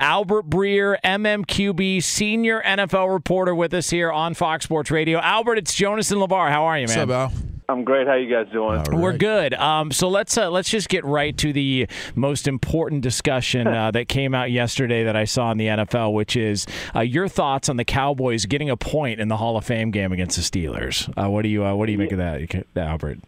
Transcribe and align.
Albert 0.00 0.50
Breer, 0.50 0.96
MMQB, 1.04 2.02
senior 2.02 2.60
NFL 2.62 3.12
reporter 3.12 3.54
with 3.54 3.72
us 3.74 3.90
here 3.90 4.10
on 4.10 4.34
Fox 4.34 4.64
Sports 4.64 4.90
Radio. 4.90 5.20
Albert, 5.20 5.58
it's 5.58 5.74
Jonas 5.74 6.10
and 6.10 6.20
LeVar. 6.20 6.50
How 6.50 6.64
are 6.64 6.78
you, 6.78 6.88
man? 6.88 7.08
What's 7.08 7.10
up, 7.10 7.32
Al? 7.32 7.54
I'm 7.68 7.84
great. 7.84 8.06
How 8.06 8.14
you 8.14 8.28
guys 8.28 8.52
doing? 8.52 8.78
All 8.78 9.00
We're 9.00 9.16
good. 9.16 9.54
Um, 9.54 9.90
so 9.90 10.08
let's 10.08 10.36
uh, 10.36 10.50
let's 10.50 10.68
just 10.68 10.88
get 10.90 11.04
right 11.04 11.36
to 11.38 11.52
the 11.52 11.88
most 12.14 12.46
important 12.46 13.02
discussion 13.02 13.66
uh, 13.66 13.90
that 13.92 14.08
came 14.08 14.34
out 14.34 14.50
yesterday 14.50 15.04
that 15.04 15.16
I 15.16 15.24
saw 15.24 15.50
in 15.50 15.56
the 15.56 15.68
NFL, 15.68 16.12
which 16.12 16.36
is 16.36 16.66
uh, 16.94 17.00
your 17.00 17.26
thoughts 17.26 17.70
on 17.70 17.76
the 17.78 17.84
Cowboys 17.84 18.44
getting 18.44 18.68
a 18.68 18.76
point 18.76 19.18
in 19.18 19.28
the 19.28 19.38
Hall 19.38 19.56
of 19.56 19.64
Fame 19.64 19.90
game 19.92 20.12
against 20.12 20.36
the 20.36 20.42
Steelers. 20.42 21.10
Uh, 21.16 21.30
what 21.30 21.42
do 21.42 21.48
you 21.48 21.64
uh, 21.64 21.74
what 21.74 21.86
do 21.86 21.92
you 21.92 21.98
make 21.98 22.12
of 22.12 22.18
that, 22.18 22.66
Albert? 22.76 23.20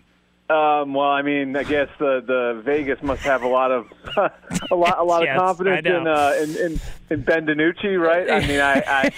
Um, 0.48 0.94
well, 0.94 1.08
I 1.10 1.22
mean, 1.22 1.56
I 1.56 1.64
guess 1.64 1.88
the, 1.98 2.22
the 2.24 2.62
Vegas 2.64 3.02
must 3.02 3.22
have 3.22 3.42
a 3.42 3.48
lot 3.48 3.72
of 3.72 3.88
a 4.70 4.74
lot 4.76 4.96
a 4.96 5.02
lot 5.02 5.24
Yes, 5.24 5.36
of 5.36 5.44
confidence 5.44 5.84
in, 5.84 6.06
uh, 6.06 6.34
in 6.40 6.50
in 6.56 6.80
in 7.10 7.22
Ben 7.22 7.46
DiNucci, 7.46 8.00
right? 8.00 8.30
I 8.30 8.46
mean, 8.46 8.60
I 8.60 9.10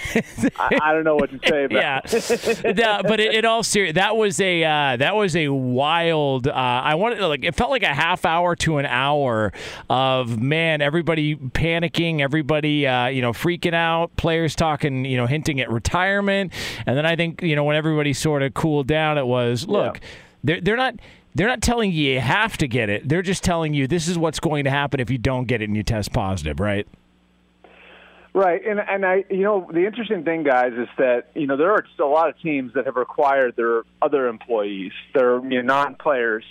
I, 0.57 0.77
I, 0.81 0.91
don't 0.91 1.03
know 1.03 1.15
what 1.15 1.29
to 1.29 1.39
say 1.47 1.65
about. 1.65 1.77
yeah, 1.77 2.01
The- 2.01 3.03
but 3.07 3.19
it, 3.19 3.35
it 3.35 3.45
all 3.45 3.61
serious. 3.61 3.93
That 3.93 4.17
was 4.17 4.41
a 4.41 4.63
uh, 4.63 4.97
that 4.97 5.15
was 5.15 5.35
a 5.35 5.49
wild. 5.49 6.47
Uh, 6.47 6.51
I 6.51 6.95
wanted 6.95 7.19
like 7.21 7.43
it 7.43 7.53
felt 7.53 7.69
like 7.69 7.83
a 7.83 7.93
half 7.93 8.25
hour 8.25 8.55
to 8.55 8.77
an 8.79 8.87
hour 8.87 9.53
of 9.87 10.41
man, 10.41 10.81
everybody 10.81 11.35
panicking, 11.35 12.21
everybody 12.21 12.87
uh, 12.87 13.05
you 13.05 13.21
know 13.21 13.33
freaking 13.33 13.75
out, 13.75 14.15
players 14.17 14.55
talking, 14.55 15.05
you 15.05 15.17
know, 15.17 15.27
hinting 15.27 15.61
at 15.61 15.69
retirement, 15.69 16.51
and 16.87 16.97
then 16.97 17.05
I 17.05 17.15
think 17.15 17.43
you 17.43 17.55
know 17.55 17.65
when 17.65 17.75
everybody 17.75 18.13
sort 18.13 18.41
of 18.41 18.55
cooled 18.55 18.87
down, 18.87 19.19
it 19.19 19.27
was 19.27 19.67
look, 19.67 19.99
they're 20.43 20.59
they're 20.59 20.75
not. 20.77 20.95
They're 21.35 21.47
not 21.47 21.61
telling 21.61 21.91
you 21.91 22.13
you 22.13 22.19
have 22.19 22.57
to 22.57 22.67
get 22.67 22.89
it. 22.89 23.07
They're 23.07 23.21
just 23.21 23.43
telling 23.43 23.73
you 23.73 23.87
this 23.87 24.07
is 24.07 24.17
what's 24.17 24.39
going 24.39 24.63
to 24.63 24.69
happen 24.69 24.99
if 24.99 25.09
you 25.09 25.17
don't 25.17 25.45
get 25.45 25.61
it 25.61 25.65
and 25.65 25.75
you 25.75 25.83
test 25.83 26.11
positive, 26.11 26.59
right? 26.59 26.87
Right, 28.33 28.61
and 28.65 28.79
and 28.79 29.05
I, 29.05 29.25
you 29.29 29.41
know, 29.41 29.67
the 29.71 29.85
interesting 29.85 30.23
thing, 30.23 30.43
guys, 30.43 30.73
is 30.73 30.87
that 30.97 31.31
you 31.33 31.47
know 31.47 31.57
there 31.57 31.71
are 31.71 31.83
a 31.99 32.05
lot 32.05 32.29
of 32.29 32.39
teams 32.39 32.73
that 32.73 32.85
have 32.85 32.95
required 32.95 33.55
their 33.55 33.81
other 34.01 34.27
employees, 34.27 34.91
their 35.15 35.39
you 35.43 35.61
know, 35.61 35.61
non-players, 35.61 36.43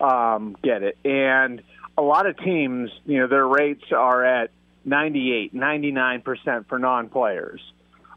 um, 0.00 0.56
get 0.62 0.82
it, 0.82 0.96
and 1.04 1.62
a 1.98 2.02
lot 2.02 2.26
of 2.26 2.38
teams, 2.38 2.90
you 3.04 3.18
know, 3.18 3.26
their 3.26 3.46
rates 3.46 3.84
are 3.92 4.24
at 4.24 4.50
98, 4.86 5.52
99 5.52 6.22
percent 6.22 6.68
for 6.68 6.78
non-players. 6.78 7.60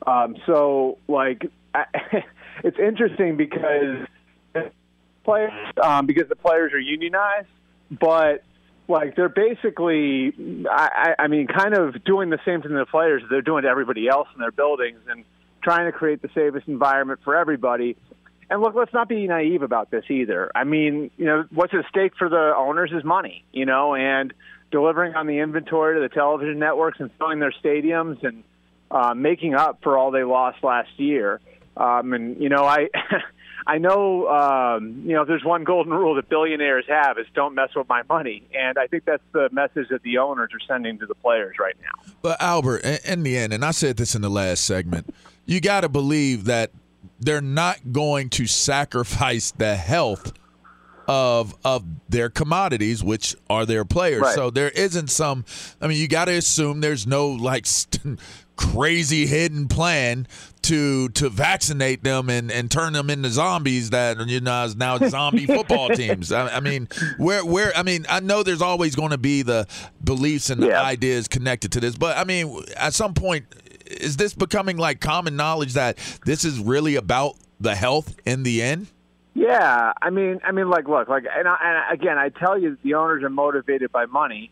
Um, 0.07 0.37
so, 0.45 0.97
like, 1.09 1.45
I, 1.75 1.83
it's 2.63 2.79
interesting 2.79 3.35
because 3.35 4.07
players, 5.23 5.51
um, 5.81 6.05
because 6.05 6.27
the 6.29 6.35
players 6.35 6.73
are 6.73 6.79
unionized, 6.79 7.47
but 7.89 8.43
like 8.87 9.15
they're 9.15 9.29
basically, 9.29 10.33
I, 10.69 11.15
I 11.17 11.27
mean, 11.27 11.47
kind 11.47 11.73
of 11.73 12.03
doing 12.03 12.29
the 12.29 12.39
same 12.45 12.61
thing 12.61 12.71
to 12.71 12.77
the 12.77 12.85
players 12.85 13.23
they're 13.29 13.41
doing 13.41 13.63
to 13.63 13.69
everybody 13.69 14.07
else 14.07 14.27
in 14.35 14.41
their 14.41 14.51
buildings 14.51 14.99
and 15.07 15.23
trying 15.63 15.85
to 15.85 15.91
create 15.91 16.21
the 16.21 16.29
safest 16.35 16.67
environment 16.67 17.21
for 17.23 17.35
everybody. 17.35 17.95
And 18.49 18.61
look, 18.61 18.75
let's 18.75 18.93
not 18.93 19.07
be 19.07 19.25
naive 19.27 19.61
about 19.61 19.91
this 19.91 20.03
either. 20.09 20.51
I 20.53 20.65
mean, 20.65 21.09
you 21.17 21.25
know, 21.25 21.45
what's 21.51 21.73
at 21.73 21.85
stake 21.89 22.13
for 22.17 22.27
the 22.27 22.53
owners 22.57 22.91
is 22.91 23.03
money, 23.03 23.45
you 23.53 23.65
know, 23.65 23.95
and 23.95 24.33
delivering 24.71 25.15
on 25.15 25.27
the 25.27 25.39
inventory 25.39 25.95
to 25.95 26.01
the 26.01 26.13
television 26.13 26.59
networks 26.59 26.99
and 26.99 27.11
filling 27.17 27.39
their 27.39 27.53
stadiums 27.63 28.23
and 28.23 28.43
uh, 28.89 29.13
making 29.13 29.55
up 29.55 29.79
for 29.83 29.97
all 29.97 30.11
they 30.11 30.23
lost 30.23 30.63
last 30.63 30.89
year. 30.97 31.39
Um, 31.77 32.13
and 32.13 32.41
you 32.41 32.49
know, 32.49 32.65
I 32.65 32.89
I 33.67 33.77
know 33.77 34.27
um, 34.27 35.03
you 35.05 35.13
know 35.13 35.25
there's 35.25 35.43
one 35.43 35.63
golden 35.63 35.93
rule 35.93 36.15
that 36.15 36.29
billionaires 36.29 36.85
have 36.87 37.17
is 37.17 37.27
don't 37.33 37.55
mess 37.55 37.69
with 37.75 37.87
my 37.87 38.03
money, 38.09 38.43
and 38.57 38.77
I 38.77 38.87
think 38.87 39.05
that's 39.05 39.23
the 39.33 39.49
message 39.51 39.87
that 39.89 40.01
the 40.03 40.17
owners 40.17 40.51
are 40.53 40.59
sending 40.67 40.99
to 40.99 41.05
the 41.05 41.15
players 41.15 41.57
right 41.59 41.75
now. 41.81 42.13
But 42.21 42.41
Albert, 42.41 42.79
in- 43.05 43.23
the 43.23 43.37
end, 43.37 43.53
and 43.53 43.63
I 43.63 43.71
said 43.71 43.97
this 43.97 44.15
in 44.15 44.21
the 44.21 44.29
last 44.29 44.65
segment, 44.65 45.13
you 45.45 45.61
got 45.61 45.81
to 45.81 45.89
believe 45.89 46.45
that 46.45 46.71
they're 47.19 47.41
not 47.41 47.91
going 47.91 48.29
to 48.31 48.47
sacrifice 48.47 49.51
the 49.51 49.75
health 49.75 50.33
of 51.07 51.55
of 51.63 51.83
their 52.09 52.29
commodities, 52.29 53.03
which 53.03 53.35
are 53.49 53.65
their 53.65 53.85
players. 53.85 54.21
Right. 54.21 54.35
So 54.35 54.49
there 54.49 54.69
isn't 54.69 55.09
some. 55.09 55.45
I 55.81 55.87
mean, 55.87 55.97
you 55.99 56.07
got 56.07 56.25
to 56.25 56.33
assume 56.33 56.81
there's 56.81 57.05
no 57.05 57.27
like 57.27 57.65
st- 57.65 58.19
crazy 58.55 59.25
hidden 59.25 59.67
plan 59.67 60.27
to 60.63 61.09
to 61.09 61.29
vaccinate 61.29 62.03
them 62.03 62.29
and, 62.29 62.51
and 62.51 62.69
turn 62.69 62.93
them 62.93 63.09
into 63.09 63.29
zombies 63.29 63.89
that 63.89 64.19
you 64.27 64.39
know 64.41 64.63
is 64.65 64.75
now 64.75 64.97
zombie 64.97 65.45
football 65.47 65.89
teams. 65.95 66.31
I, 66.31 66.47
I 66.57 66.59
mean, 66.59 66.87
where 67.17 67.43
where 67.45 67.71
I 67.75 67.83
mean, 67.83 68.05
I 68.09 68.19
know 68.19 68.43
there's 68.43 68.61
always 68.61 68.95
going 68.95 69.11
to 69.11 69.17
be 69.17 69.41
the 69.41 69.67
beliefs 70.03 70.49
and 70.49 70.61
the 70.61 70.67
Yeah. 70.67 70.81
ideas 70.83 71.27
connected 71.27 71.71
to 71.73 71.79
this, 71.79 71.95
but 71.97 72.17
I 72.17 72.23
mean, 72.23 72.63
at 72.77 72.93
some 72.93 73.13
point 73.13 73.45
is 73.87 74.17
this 74.17 74.33
becoming 74.33 74.77
like 74.77 75.01
common 75.01 75.35
knowledge 75.35 75.73
that 75.73 75.97
this 76.25 76.45
is 76.45 76.59
really 76.59 76.95
about 76.95 77.35
the 77.59 77.75
health 77.75 78.15
in 78.25 78.43
the 78.43 78.61
end? 78.61 78.87
Yeah, 79.33 79.93
I 80.01 80.09
mean, 80.09 80.39
I 80.43 80.51
mean, 80.51 80.69
like, 80.69 80.89
look, 80.89 81.07
like, 81.07 81.23
and, 81.33 81.47
I, 81.47 81.57
and 81.61 81.99
again, 82.01 82.17
I 82.17 82.29
tell 82.29 82.57
you, 82.57 82.77
the 82.83 82.95
owners 82.95 83.23
are 83.23 83.29
motivated 83.29 83.89
by 83.91 84.05
money, 84.05 84.51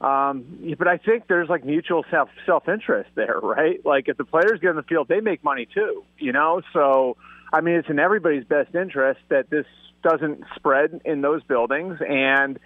um, 0.00 0.74
but 0.78 0.88
I 0.88 0.96
think 0.96 1.26
there's 1.28 1.48
like 1.48 1.64
mutual 1.64 2.04
self 2.10 2.30
self 2.46 2.68
interest 2.68 3.10
there, 3.14 3.38
right? 3.42 3.84
Like, 3.84 4.08
if 4.08 4.16
the 4.16 4.24
players 4.24 4.60
get 4.60 4.70
in 4.70 4.76
the 4.76 4.82
field, 4.82 5.08
they 5.08 5.20
make 5.20 5.44
money 5.44 5.66
too, 5.72 6.04
you 6.18 6.32
know. 6.32 6.62
So, 6.72 7.16
I 7.52 7.60
mean, 7.60 7.74
it's 7.76 7.88
in 7.88 7.98
everybody's 7.98 8.44
best 8.44 8.74
interest 8.74 9.20
that 9.28 9.50
this 9.50 9.66
doesn't 10.02 10.44
spread 10.56 11.02
in 11.04 11.20
those 11.20 11.42
buildings, 11.44 11.98
and 12.00 12.58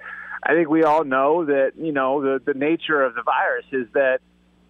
I 0.43 0.55
think 0.55 0.69
we 0.69 0.85
all 0.85 1.05
know 1.05 1.45
that 1.47 1.73
you 1.77 1.93
know 1.93 2.23
the 2.23 2.41
the 2.45 2.55
nature 2.59 3.03
of 3.03 3.15
the 3.15 3.23
virus 3.23 3.67
is 3.73 3.89
that 3.95 4.21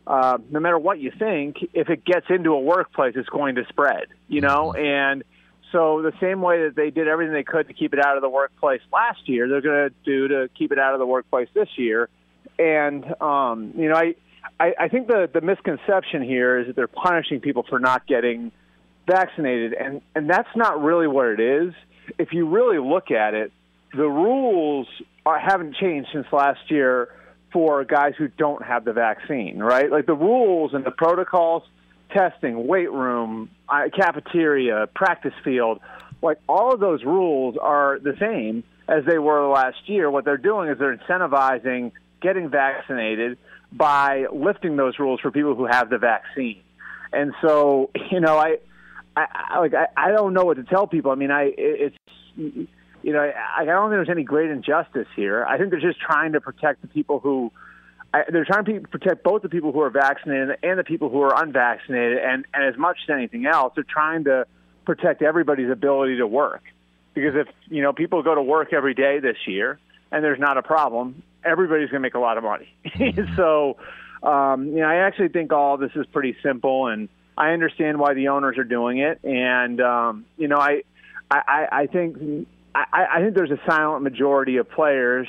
uh, 0.06 0.38
no 0.50 0.60
matter 0.60 0.78
what 0.78 0.98
you 0.98 1.12
think, 1.18 1.56
if 1.72 1.88
it 1.88 2.04
gets 2.04 2.26
into 2.28 2.50
a 2.52 2.60
workplace, 2.60 3.14
it's 3.16 3.28
going 3.28 3.56
to 3.56 3.64
spread. 3.68 4.06
You 4.28 4.40
know, 4.40 4.72
Mm-hmm. 4.74 4.84
and 4.84 5.24
so 5.72 6.02
the 6.02 6.12
same 6.20 6.40
way 6.40 6.62
that 6.64 6.76
they 6.76 6.90
did 6.90 7.08
everything 7.08 7.34
they 7.34 7.42
could 7.42 7.66
to 7.66 7.74
keep 7.74 7.94
it 7.94 7.98
out 7.98 8.16
of 8.16 8.22
the 8.22 8.28
workplace 8.28 8.80
last 8.92 9.28
year, 9.28 9.48
they're 9.48 9.60
going 9.60 9.90
to 9.90 9.94
do 10.04 10.28
to 10.28 10.48
keep 10.56 10.70
it 10.70 10.78
out 10.78 10.94
of 10.94 11.00
the 11.00 11.06
workplace 11.06 11.48
this 11.52 11.68
year. 11.76 12.08
And 12.58 13.04
um, 13.20 13.72
you 13.76 13.88
know, 13.88 13.96
I, 13.96 14.14
I 14.60 14.74
I 14.80 14.88
think 14.88 15.08
the 15.08 15.28
the 15.32 15.40
misconception 15.40 16.22
here 16.22 16.58
is 16.58 16.68
that 16.68 16.76
they're 16.76 16.86
punishing 16.86 17.40
people 17.40 17.64
for 17.68 17.78
not 17.78 18.06
getting 18.06 18.52
vaccinated, 19.06 19.74
and 19.74 20.00
and 20.14 20.28
that's 20.28 20.54
not 20.54 20.82
really 20.82 21.06
what 21.06 21.26
it 21.26 21.40
is. 21.40 21.74
If 22.18 22.32
you 22.32 22.46
really 22.48 22.78
look 22.78 23.10
at 23.10 23.34
it, 23.34 23.52
the 23.92 24.08
rules 24.08 24.86
are, 25.24 25.38
haven't 25.38 25.76
changed 25.76 26.10
since 26.12 26.26
last 26.32 26.70
year 26.70 27.08
for 27.52 27.84
guys 27.84 28.14
who 28.18 28.28
don't 28.28 28.64
have 28.64 28.84
the 28.84 28.92
vaccine, 28.92 29.58
right? 29.58 29.90
Like 29.90 30.06
the 30.06 30.14
rules 30.14 30.74
and 30.74 30.84
the 30.84 30.90
protocols, 30.90 31.62
testing, 32.10 32.66
weight 32.66 32.90
room, 32.92 33.48
uh, 33.68 33.84
cafeteria, 33.96 34.88
practice 34.94 35.32
field, 35.44 35.80
like 36.20 36.38
all 36.48 36.74
of 36.74 36.80
those 36.80 37.04
rules 37.04 37.56
are 37.60 37.98
the 38.00 38.16
same 38.18 38.64
as 38.88 39.04
they 39.04 39.18
were 39.18 39.48
last 39.48 39.76
year. 39.86 40.10
What 40.10 40.24
they're 40.24 40.36
doing 40.36 40.68
is 40.68 40.78
they're 40.78 40.96
incentivizing 40.96 41.92
getting 42.24 42.48
vaccinated 42.48 43.38
by 43.70 44.26
lifting 44.32 44.76
those 44.76 44.98
rules 44.98 45.20
for 45.20 45.30
people 45.30 45.54
who 45.54 45.66
have 45.66 45.90
the 45.90 45.98
vaccine. 45.98 46.62
And 47.12 47.32
so, 47.40 47.90
you 48.10 48.18
know, 48.18 48.36
I, 48.36 48.56
I, 49.16 49.26
I 49.50 49.58
like 49.60 49.74
I, 49.74 49.86
I 49.96 50.10
don't 50.10 50.34
know 50.34 50.44
what 50.44 50.56
to 50.56 50.64
tell 50.64 50.88
people. 50.88 51.12
I 51.12 51.14
mean, 51.14 51.30
I 51.30 51.44
it, 51.44 51.56
it's 51.56 51.96
you 52.36 53.12
know, 53.12 53.20
I, 53.20 53.62
I 53.62 53.64
don't 53.64 53.90
think 53.90 53.98
there's 53.98 54.10
any 54.10 54.24
great 54.24 54.50
injustice 54.50 55.06
here. 55.14 55.44
I 55.44 55.58
think 55.58 55.70
they're 55.70 55.80
just 55.80 56.00
trying 56.00 56.32
to 56.32 56.40
protect 56.40 56.82
the 56.82 56.88
people 56.88 57.20
who 57.20 57.52
I, 58.14 58.22
they're 58.30 58.44
trying 58.44 58.64
to 58.64 58.80
protect 58.88 59.22
both 59.22 59.42
the 59.42 59.48
people 59.48 59.72
who 59.72 59.80
are 59.80 59.90
vaccinated 59.90 60.56
and 60.62 60.78
the 60.78 60.84
people 60.84 61.10
who 61.10 61.20
are 61.22 61.42
unvaccinated. 61.42 62.18
And, 62.18 62.46
and 62.54 62.64
as 62.64 62.78
much 62.78 62.98
as 63.04 63.12
anything 63.12 63.44
else, 63.44 63.72
they're 63.74 63.84
trying 63.84 64.24
to 64.24 64.46
protect 64.84 65.20
everybody's 65.22 65.70
ability 65.70 66.18
to 66.18 66.26
work. 66.26 66.62
Because 67.12 67.34
if 67.34 67.48
you 67.68 67.82
know 67.82 67.92
people 67.92 68.22
go 68.22 68.34
to 68.34 68.42
work 68.42 68.72
every 68.72 68.94
day 68.94 69.20
this 69.20 69.36
year 69.46 69.78
and 70.10 70.24
there's 70.24 70.40
not 70.40 70.58
a 70.58 70.62
problem, 70.62 71.22
everybody's 71.44 71.90
going 71.90 72.00
to 72.02 72.06
make 72.06 72.14
a 72.14 72.18
lot 72.18 72.38
of 72.38 72.44
money. 72.44 72.74
so, 73.36 73.76
um, 74.22 74.68
you 74.68 74.80
know, 74.80 74.86
I 74.86 75.06
actually 75.06 75.28
think 75.28 75.52
all 75.52 75.76
this 75.76 75.92
is 75.94 76.06
pretty 76.12 76.36
simple, 76.42 76.86
and 76.88 77.08
I 77.36 77.50
understand 77.50 77.98
why 77.98 78.14
the 78.14 78.28
owners 78.28 78.58
are 78.58 78.64
doing 78.64 78.98
it. 78.98 79.20
And 79.24 79.80
um, 79.80 80.24
you 80.38 80.48
know, 80.48 80.58
I, 80.58 80.82
I, 81.30 81.66
I 81.70 81.86
think 81.86 82.46
I, 82.74 83.06
I 83.14 83.20
think 83.20 83.34
there's 83.34 83.50
a 83.50 83.60
silent 83.66 84.02
majority 84.02 84.56
of 84.56 84.70
players 84.70 85.28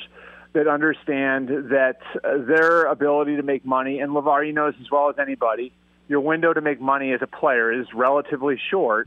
that 0.52 0.66
understand 0.68 1.48
that 1.70 1.98
uh, 2.24 2.38
their 2.38 2.84
ability 2.84 3.36
to 3.36 3.42
make 3.42 3.64
money, 3.64 4.00
and 4.00 4.12
LeVar, 4.12 4.46
you 4.46 4.52
knows 4.52 4.74
as 4.80 4.90
well 4.90 5.10
as 5.10 5.16
anybody, 5.18 5.72
your 6.08 6.20
window 6.20 6.52
to 6.52 6.60
make 6.60 6.80
money 6.80 7.12
as 7.12 7.20
a 7.20 7.26
player 7.26 7.72
is 7.72 7.86
relatively 7.94 8.58
short. 8.70 9.06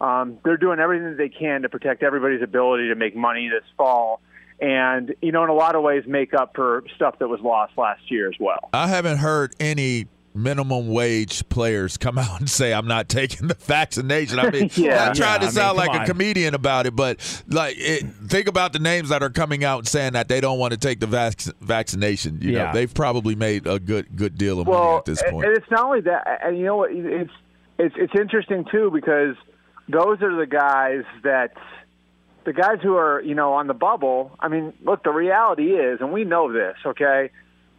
Um, 0.00 0.38
they're 0.44 0.56
doing 0.56 0.78
everything 0.78 1.10
that 1.10 1.18
they 1.18 1.28
can 1.28 1.62
to 1.62 1.68
protect 1.68 2.02
everybody's 2.02 2.42
ability 2.42 2.88
to 2.88 2.94
make 2.94 3.16
money 3.16 3.48
this 3.48 3.64
fall. 3.76 4.20
And, 4.60 5.14
you 5.20 5.32
know, 5.32 5.44
in 5.44 5.50
a 5.50 5.54
lot 5.54 5.74
of 5.74 5.82
ways, 5.82 6.04
make 6.06 6.32
up 6.34 6.52
for 6.54 6.82
stuff 6.94 7.18
that 7.18 7.28
was 7.28 7.40
lost 7.40 7.76
last 7.76 8.10
year 8.10 8.28
as 8.28 8.34
well. 8.40 8.70
I 8.72 8.88
haven't 8.88 9.18
heard 9.18 9.54
any 9.60 10.06
minimum 10.34 10.88
wage 10.88 11.46
players 11.48 11.96
come 11.96 12.18
out 12.18 12.40
and 12.40 12.48
say 12.48 12.72
I'm 12.72 12.86
not 12.86 13.08
taking 13.08 13.48
the 13.48 13.54
vaccination. 13.54 14.38
I 14.38 14.50
mean, 14.50 14.70
Yeah. 14.76 15.08
I'm 15.08 15.14
trying 15.14 15.34
Yeah, 15.34 15.38
to 15.38 15.46
I 15.46 15.50
sound 15.50 15.78
mean, 15.78 15.86
like 15.86 15.92
come 15.96 16.02
a 16.02 16.06
comedian 16.06 16.54
about 16.54 16.86
it, 16.86 16.94
but 16.96 17.42
like, 17.48 17.76
it, 17.78 18.04
think 18.28 18.46
about 18.48 18.72
the 18.72 18.78
names 18.78 19.08
that 19.10 19.22
are 19.22 19.30
coming 19.30 19.64
out 19.64 19.78
and 19.80 19.88
saying 19.88 20.12
that 20.14 20.28
they 20.28 20.40
don't 20.40 20.58
want 20.58 20.72
to 20.72 20.78
take 20.78 21.00
the 21.00 21.06
vac- 21.06 21.40
vaccination. 21.60 22.40
You 22.40 22.52
Yeah. 22.52 22.64
know, 22.66 22.72
they've 22.74 22.92
probably 22.92 23.34
made 23.34 23.66
a 23.66 23.78
good 23.78 24.14
good 24.16 24.36
deal 24.38 24.60
of 24.60 24.66
money 24.66 24.96
at 24.96 25.04
this 25.04 25.22
point. 25.30 25.46
And 25.46 25.56
it's 25.56 25.70
not 25.70 25.84
only 25.84 26.00
that, 26.02 26.40
and 26.44 26.58
you 26.58 26.64
know 26.64 26.76
what? 26.76 26.92
It's 26.92 27.30
it's 27.78 27.94
it's 27.98 28.14
interesting 28.18 28.64
too 28.70 28.90
because 28.90 29.36
those 29.88 30.20
are 30.22 30.34
the 30.36 30.46
guys 30.46 31.04
that 31.22 31.52
the 32.46 32.52
guys 32.52 32.78
who 32.82 32.96
are 32.96 33.20
you 33.20 33.34
know 33.34 33.52
on 33.52 33.66
the 33.66 33.74
bubble. 33.74 34.30
I 34.40 34.48
mean, 34.48 34.72
look, 34.82 35.02
the 35.02 35.10
reality 35.10 35.74
is, 35.74 36.00
and 36.00 36.12
we 36.12 36.24
know 36.24 36.50
this. 36.50 36.76
Okay, 36.86 37.30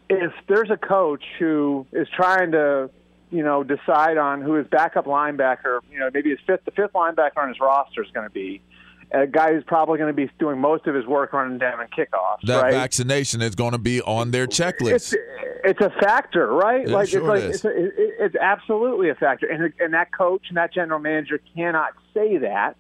if 0.10 0.32
there's 0.48 0.70
a 0.70 0.78
coach 0.78 1.24
who 1.40 1.88
is 1.92 2.08
trying 2.16 2.52
to 2.52 2.92
you 3.32 3.44
know 3.44 3.64
decide 3.64 4.18
on 4.18 4.42
who 4.42 4.54
his 4.54 4.68
backup 4.68 5.06
linebacker, 5.06 5.80
you 5.92 6.00
know, 6.00 6.10
maybe 6.14 6.30
his 6.30 6.40
fifth 6.46 6.66
the 6.66 6.72
fifth 6.72 6.94
linebacker 6.94 7.38
on 7.38 7.48
his 7.48 7.60
roster 7.60 8.04
is 8.04 8.12
going 8.12 8.28
to 8.28 8.34
be. 8.34 8.62
A 9.10 9.26
guy 9.26 9.54
who's 9.54 9.64
probably 9.64 9.98
going 9.98 10.14
to 10.14 10.14
be 10.14 10.30
doing 10.38 10.60
most 10.60 10.86
of 10.86 10.94
his 10.94 11.06
work 11.06 11.32
running 11.32 11.60
down 11.60 11.80
and 11.80 11.90
kickoffs. 11.90 12.42
that 12.44 12.62
right? 12.62 12.74
vaccination 12.74 13.42
is 13.42 13.56
going 13.56 13.72
to 13.72 13.78
be 13.78 14.02
on 14.02 14.32
their 14.32 14.48
checklist. 14.48 14.92
It's 14.92 15.16
it's 15.64 15.80
a 15.80 15.90
factor, 16.02 16.48
right? 16.48 16.82
It 16.82 16.90
like 16.90 17.08
sure 17.08 17.22
it's 17.22 17.28
like 17.30 17.44
is. 17.44 17.56
it's 17.56 17.64
a, 17.64 18.26
it's 18.26 18.36
absolutely 18.36 19.10
a 19.10 19.16
factor, 19.16 19.48
and 19.48 19.72
and 19.80 19.94
that 19.94 20.12
coach 20.12 20.48
and 20.50 20.58
that 20.58 20.74
general 20.74 21.00
manager 21.00 21.40
cannot 21.56 21.94
say 22.14 22.36
that, 22.40 22.76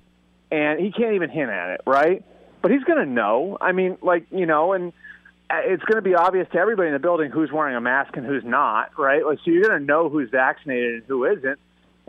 and 0.52 0.80
he 0.80 0.92
can't 0.92 1.14
even 1.14 1.30
hint 1.30 1.50
at 1.50 1.72
it, 1.72 1.82
right? 1.86 2.24
But 2.62 2.72
he's 2.72 2.84
going 2.84 3.00
to 3.00 3.12
know. 3.12 3.58
I 3.60 3.72
mean, 3.72 3.98
like 4.02 4.28
you 4.32 4.46
know, 4.46 4.74
and 4.74 4.94
uh, 5.50 5.56
it's 5.64 5.84
going 5.84 5.98
to 5.98 6.08
be 6.08 6.16
obvious 6.16 6.48
to 6.54 6.58
everybody 6.58 6.88
in 6.88 6.94
the 6.94 7.00
building 7.00 7.32
who's 7.32 7.52
wearing 7.52 7.76
a 7.76 7.82
mask 7.82 8.18
and 8.18 8.26
who's 8.26 8.44
not, 8.44 8.98
right? 8.98 9.26
Like 9.26 9.40
so, 9.40 9.52
you're 9.52 9.68
going 9.68 9.80
to 9.80 9.86
know 9.86 10.10
who's 10.10 10.30
vaccinated 10.30 10.96
and 10.96 11.04
who 11.08 11.26
isn't. 11.26 11.60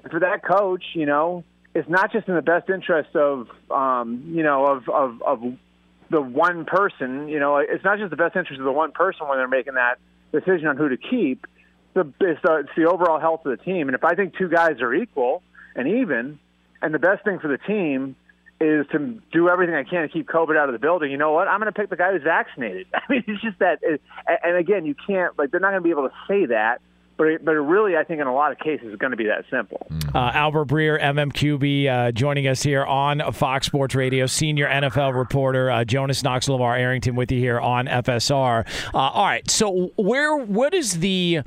And 0.02 0.12
for 0.12 0.20
that 0.20 0.44
coach, 0.44 0.85
you 0.94 1.06
know, 1.06 1.44
it's 1.75 1.88
not 1.88 2.12
just 2.12 2.29
in 2.29 2.35
the 2.35 2.43
best 2.43 2.69
interest 2.70 3.14
of 3.14 3.49
um, 3.70 4.25
you 4.35 4.43
know 4.43 4.67
of 4.67 4.88
of 4.88 5.23
of 5.23 5.43
the 6.11 6.20
one 6.20 6.64
person, 6.64 7.29
you 7.29 7.38
know, 7.38 7.58
it's 7.58 7.85
not 7.85 7.99
just 7.99 8.11
the 8.11 8.17
best 8.17 8.35
interest 8.35 8.58
of 8.58 8.64
the 8.64 8.73
one 8.73 8.93
person 8.93 9.29
when 9.29 9.38
they're 9.38 9.46
making 9.46 9.75
that 9.75 9.99
decision 10.32 10.69
on 10.69 10.76
who 10.76 10.88
to 10.88 10.96
keep. 10.96 11.46
The 11.94 12.12
it's 12.20 12.40
the, 12.43 12.64
it's 12.64 12.70
the 12.76 12.87
overall 12.87 13.20
health 13.20 13.44
of 13.44 13.56
the 13.56 13.62
team, 13.62 13.88
and 13.88 13.94
if 13.94 14.05
I 14.05 14.14
think 14.14 14.37
two 14.37 14.49
guys 14.49 14.81
are 14.81 14.94
equal 14.94 15.43
and 15.75 15.87
even, 15.87 16.38
and 16.81 16.94
the 16.94 16.99
best 16.99 17.25
thing 17.25 17.38
for 17.38 17.49
the 17.49 17.58
team 17.58 18.16
is 18.61 18.87
to 18.91 19.21
do 19.33 19.49
everything 19.49 19.75
I 19.75 19.85
can 19.85 20.03
to 20.03 20.09
keep 20.09 20.29
COVID 20.29 20.57
out 20.57 20.69
of 20.69 20.73
the 20.73 20.79
building. 20.79 21.11
You 21.11 21.17
know 21.17 21.33
what? 21.33 21.49
I'm 21.49 21.61
going 21.61 21.73
to 21.73 21.79
pick 21.79 21.91
the 21.91 21.97
guy 21.97 22.12
who's 22.12 22.23
vaccinated. 22.23 22.87
I 22.95 23.00
mean, 23.09 23.25
it's 23.27 23.43
just 23.43 23.59
that. 23.61 23.81
And 24.43 24.57
again, 24.57 24.85
you 24.85 24.95
can't 25.07 25.38
like 25.38 25.50
they're 25.50 25.61
not 25.61 25.71
going 25.71 25.83
to 25.83 25.85
be 25.85 25.91
able 25.91 26.09
to 26.09 26.15
say 26.27 26.47
that. 26.47 26.81
But 27.17 27.27
it, 27.27 27.45
but 27.45 27.57
it 27.57 27.61
really, 27.61 27.97
I 27.97 28.05
think, 28.05 28.21
in 28.21 28.29
a 28.29 28.35
lot 28.35 28.53
of 28.53 28.61
cases, 28.61 28.87
it's 28.93 29.00
going 29.00 29.11
to 29.11 29.17
be 29.17 29.25
that 29.25 29.45
simple. 29.50 29.88
Uh, 30.15 30.31
Albert 30.35 30.67
Breer, 30.67 31.03
MMQB, 31.03 31.88
uh, 31.88 32.12
joining 32.12 32.47
us 32.47 32.62
here 32.62 32.85
on 32.85 33.33
Fox 33.33 33.67
Sports 33.67 33.97
Radio, 33.97 34.27
senior 34.27 34.69
NFL 34.69 35.19
reporter 35.19 35.69
uh, 35.69 35.85
Jonas 35.85 36.23
Knox 36.23 36.47
LeVar 36.47 36.79
Arrington 36.79 37.17
with 37.17 37.33
you 37.33 37.41
here 37.41 37.59
on 37.59 37.87
FSR. 37.88 38.65
Uh, 38.95 38.99
all 38.99 39.25
right, 39.25 39.50
so 39.50 39.91
where 39.97 40.37
what 40.37 40.73
is 40.73 41.00
the 41.00 41.41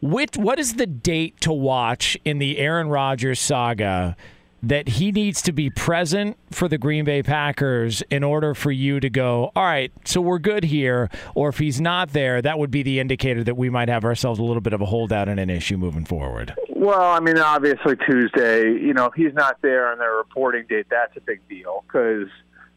which, 0.00 0.36
what 0.36 0.60
is 0.60 0.74
the 0.74 0.86
date 0.86 1.40
to 1.40 1.52
watch 1.52 2.16
in 2.24 2.38
the 2.38 2.58
Aaron 2.58 2.88
Rodgers 2.88 3.40
saga? 3.40 4.16
That 4.62 4.88
he 4.88 5.12
needs 5.12 5.42
to 5.42 5.52
be 5.52 5.70
present 5.70 6.36
for 6.50 6.66
the 6.66 6.78
Green 6.78 7.04
Bay 7.04 7.22
Packers 7.22 8.02
in 8.10 8.24
order 8.24 8.54
for 8.54 8.72
you 8.72 8.98
to 9.00 9.10
go, 9.10 9.52
all 9.54 9.64
right, 9.64 9.92
so 10.04 10.20
we're 10.20 10.38
good 10.38 10.64
here. 10.64 11.10
Or 11.34 11.50
if 11.50 11.58
he's 11.58 11.80
not 11.80 12.12
there, 12.12 12.42
that 12.42 12.58
would 12.58 12.70
be 12.70 12.82
the 12.82 12.98
indicator 12.98 13.44
that 13.44 13.56
we 13.56 13.70
might 13.70 13.88
have 13.88 14.04
ourselves 14.04 14.40
a 14.40 14.42
little 14.42 14.62
bit 14.62 14.72
of 14.72 14.80
a 14.80 14.86
holdout 14.86 15.28
and 15.28 15.38
an 15.38 15.50
issue 15.50 15.76
moving 15.76 16.04
forward. 16.04 16.54
Well, 16.86 17.12
I 17.12 17.20
mean, 17.20 17.38
obviously 17.38 17.96
Tuesday. 17.96 18.64
You 18.64 18.94
know, 18.94 19.06
if 19.06 19.14
he's 19.14 19.34
not 19.34 19.60
there 19.62 19.90
on 19.90 19.98
their 19.98 20.14
reporting 20.14 20.66
date, 20.68 20.86
that's 20.90 21.16
a 21.16 21.20
big 21.20 21.40
deal 21.48 21.84
because 21.86 22.28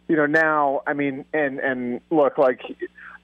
you 0.07 0.15
know 0.15 0.25
now. 0.25 0.81
I 0.88 0.93
mean, 0.93 1.25
and 1.33 1.59
and 1.59 2.01
look, 2.09 2.38
like 2.38 2.62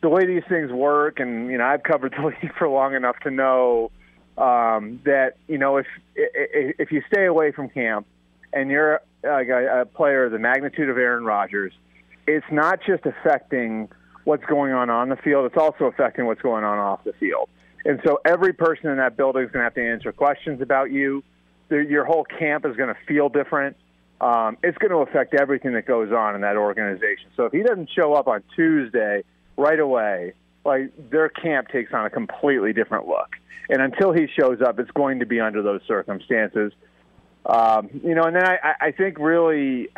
the 0.02 0.10
way 0.10 0.26
these 0.26 0.44
things 0.48 0.72
work, 0.72 1.20
and 1.20 1.50
you 1.50 1.58
know, 1.58 1.66
I've 1.66 1.84
covered 1.84 2.14
the 2.18 2.26
league 2.42 2.54
for 2.58 2.68
long 2.68 2.94
enough 2.94 3.18
to 3.22 3.32
know 3.32 3.92
um, 4.38 5.00
that 5.06 5.38
you 5.48 5.58
know 5.58 5.78
if 5.78 5.88
if 6.16 6.76
if 6.80 6.92
you 6.92 7.02
stay 7.12 7.26
away 7.26 7.52
from 7.52 7.70
camp 7.70 8.06
and 8.56 8.72
you're 8.72 9.02
like 9.24 9.50
a, 9.50 9.82
a 9.82 9.86
player 9.86 10.26
of 10.26 10.32
the 10.32 10.40
magnitude 10.40 10.90
of 10.90 10.98
Aaron 10.98 11.26
Rodgers, 11.26 11.74
it's 12.26 12.46
not 12.52 12.80
just 12.86 13.06
affecting 13.06 13.90
what's 14.24 14.46
going 14.46 14.74
on 14.74 14.90
on 14.90 15.10
the 15.10 15.18
field; 15.18 15.46
it's 15.46 15.58
also 15.58 15.86
affecting 15.86 16.26
what's 16.26 16.42
going 16.42 16.64
on 16.64 16.80
off 16.80 17.04
the 17.04 17.14
field. 17.14 17.50
And 17.86 18.02
so 18.04 18.20
every 18.26 18.54
person 18.54 18.90
in 18.90 18.98
that 18.98 19.16
building 19.16 19.44
is 19.44 19.52
going 19.52 19.62
to 19.62 19.66
have 19.66 19.76
to 19.76 19.88
answer 19.88 20.12
questions 20.12 20.62
about 20.62 20.92
you. 20.92 21.24
Your 21.70 22.04
whole 22.04 22.24
camp 22.24 22.66
is 22.66 22.76
going 22.76 22.90
to 22.90 22.98
feel 23.08 23.30
different. 23.30 23.78
Um, 24.22 24.58
it's 24.64 24.78
going 24.80 24.92
to 24.92 24.98
affect 24.98 25.36
everything 25.36 25.74
that 25.74 25.86
goes 25.86 26.12
on 26.12 26.34
in 26.34 26.42
that 26.42 26.56
organization. 26.56 27.30
So 27.36 27.46
if 27.46 27.52
he 27.52 27.62
doesn't 27.62 27.90
show 27.92 28.14
up 28.14 28.28
on 28.28 28.42
Tuesday 28.56 29.24
right 29.56 29.80
away, 29.80 30.34
like 30.64 30.92
their 31.12 31.30
camp 31.30 31.68
takes 31.68 31.94
on 31.94 32.06
a 32.06 32.10
completely 32.10 32.74
different 32.74 33.08
look. 33.08 33.36
And 33.70 33.82
until 33.82 34.14
he 34.14 34.28
shows 34.28 34.62
up, 34.62 34.80
it's 34.80 34.92
going 34.92 35.20
to 35.20 35.26
be 35.26 35.40
under 35.40 35.62
those 35.62 35.82
circumstances. 35.88 36.72
Um, 37.46 37.90
you 38.04 38.16
know, 38.16 38.24
and 38.24 38.36
then 38.36 38.44
I, 38.46 38.74
I 38.82 38.92
think 38.92 39.20
really, 39.20 39.90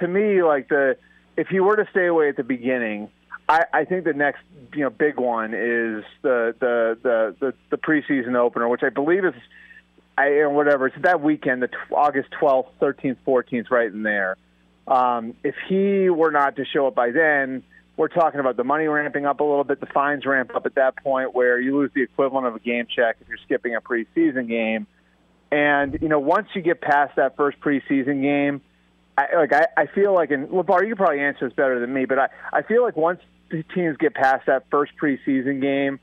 to 0.00 0.08
me, 0.08 0.42
like 0.42 0.68
the 0.68 0.96
if 1.36 1.48
he 1.48 1.60
were 1.60 1.76
to 1.76 1.86
stay 1.90 2.06
away 2.06 2.28
at 2.28 2.36
the 2.36 2.42
beginning, 2.42 3.10
I, 3.48 3.64
I 3.72 3.84
think 3.84 4.04
the 4.04 4.12
next 4.12 4.42
you 4.74 4.82
know 4.82 4.90
big 4.90 5.18
one 5.18 5.54
is 5.54 6.04
the 6.22 6.54
the 6.58 6.98
the 7.02 7.36
the, 7.38 7.54
the 7.70 7.76
preseason 7.76 8.34
opener, 8.34 8.68
which 8.68 8.82
I 8.82 8.88
believe 8.88 9.24
is 9.24 9.34
I 10.18 10.28
or 10.38 10.50
whatever 10.50 10.88
it's 10.88 10.96
that 11.02 11.20
weekend, 11.20 11.62
the 11.62 11.68
t- 11.68 11.76
August 11.92 12.30
twelfth, 12.32 12.70
thirteenth, 12.80 13.18
fourteenth, 13.24 13.70
right 13.70 13.90
in 13.90 14.02
there. 14.02 14.36
Um, 14.88 15.34
if 15.44 15.54
he 15.68 16.10
were 16.10 16.30
not 16.30 16.56
to 16.56 16.64
show 16.64 16.88
up 16.88 16.94
by 16.94 17.10
then, 17.10 17.62
we're 17.96 18.08
talking 18.08 18.40
about 18.40 18.56
the 18.56 18.64
money 18.64 18.86
ramping 18.86 19.26
up 19.26 19.40
a 19.40 19.44
little 19.44 19.64
bit, 19.64 19.80
the 19.80 19.86
fines 19.86 20.24
ramp 20.26 20.54
up 20.54 20.66
at 20.66 20.74
that 20.74 20.96
point, 20.96 21.34
where 21.34 21.60
you 21.60 21.76
lose 21.76 21.90
the 21.94 22.02
equivalent 22.02 22.46
of 22.46 22.56
a 22.56 22.60
game 22.60 22.86
check 22.86 23.16
if 23.20 23.28
you're 23.28 23.38
skipping 23.44 23.74
a 23.76 23.80
preseason 23.80 24.48
game. 24.48 24.86
And 25.50 25.98
you 26.00 26.08
know, 26.08 26.18
once 26.18 26.48
you 26.54 26.62
get 26.62 26.80
past 26.80 27.16
that 27.16 27.36
first 27.36 27.60
preseason 27.60 28.22
game, 28.22 28.60
I, 29.16 29.36
like 29.36 29.52
I, 29.52 29.66
I 29.76 29.86
feel 29.86 30.14
like, 30.14 30.30
and 30.30 30.48
LeVar, 30.48 30.82
you 30.82 30.88
can 30.88 30.96
probably 30.96 31.20
answer 31.20 31.48
this 31.48 31.54
better 31.54 31.80
than 31.80 31.92
me, 31.92 32.04
but 32.04 32.18
I, 32.18 32.28
I 32.52 32.62
feel 32.62 32.82
like 32.82 32.96
once 32.96 33.20
the 33.50 33.62
teams 33.74 33.96
get 33.96 34.14
past 34.14 34.46
that 34.46 34.66
first 34.70 34.92
preseason 35.00 35.60
game, 35.60 36.00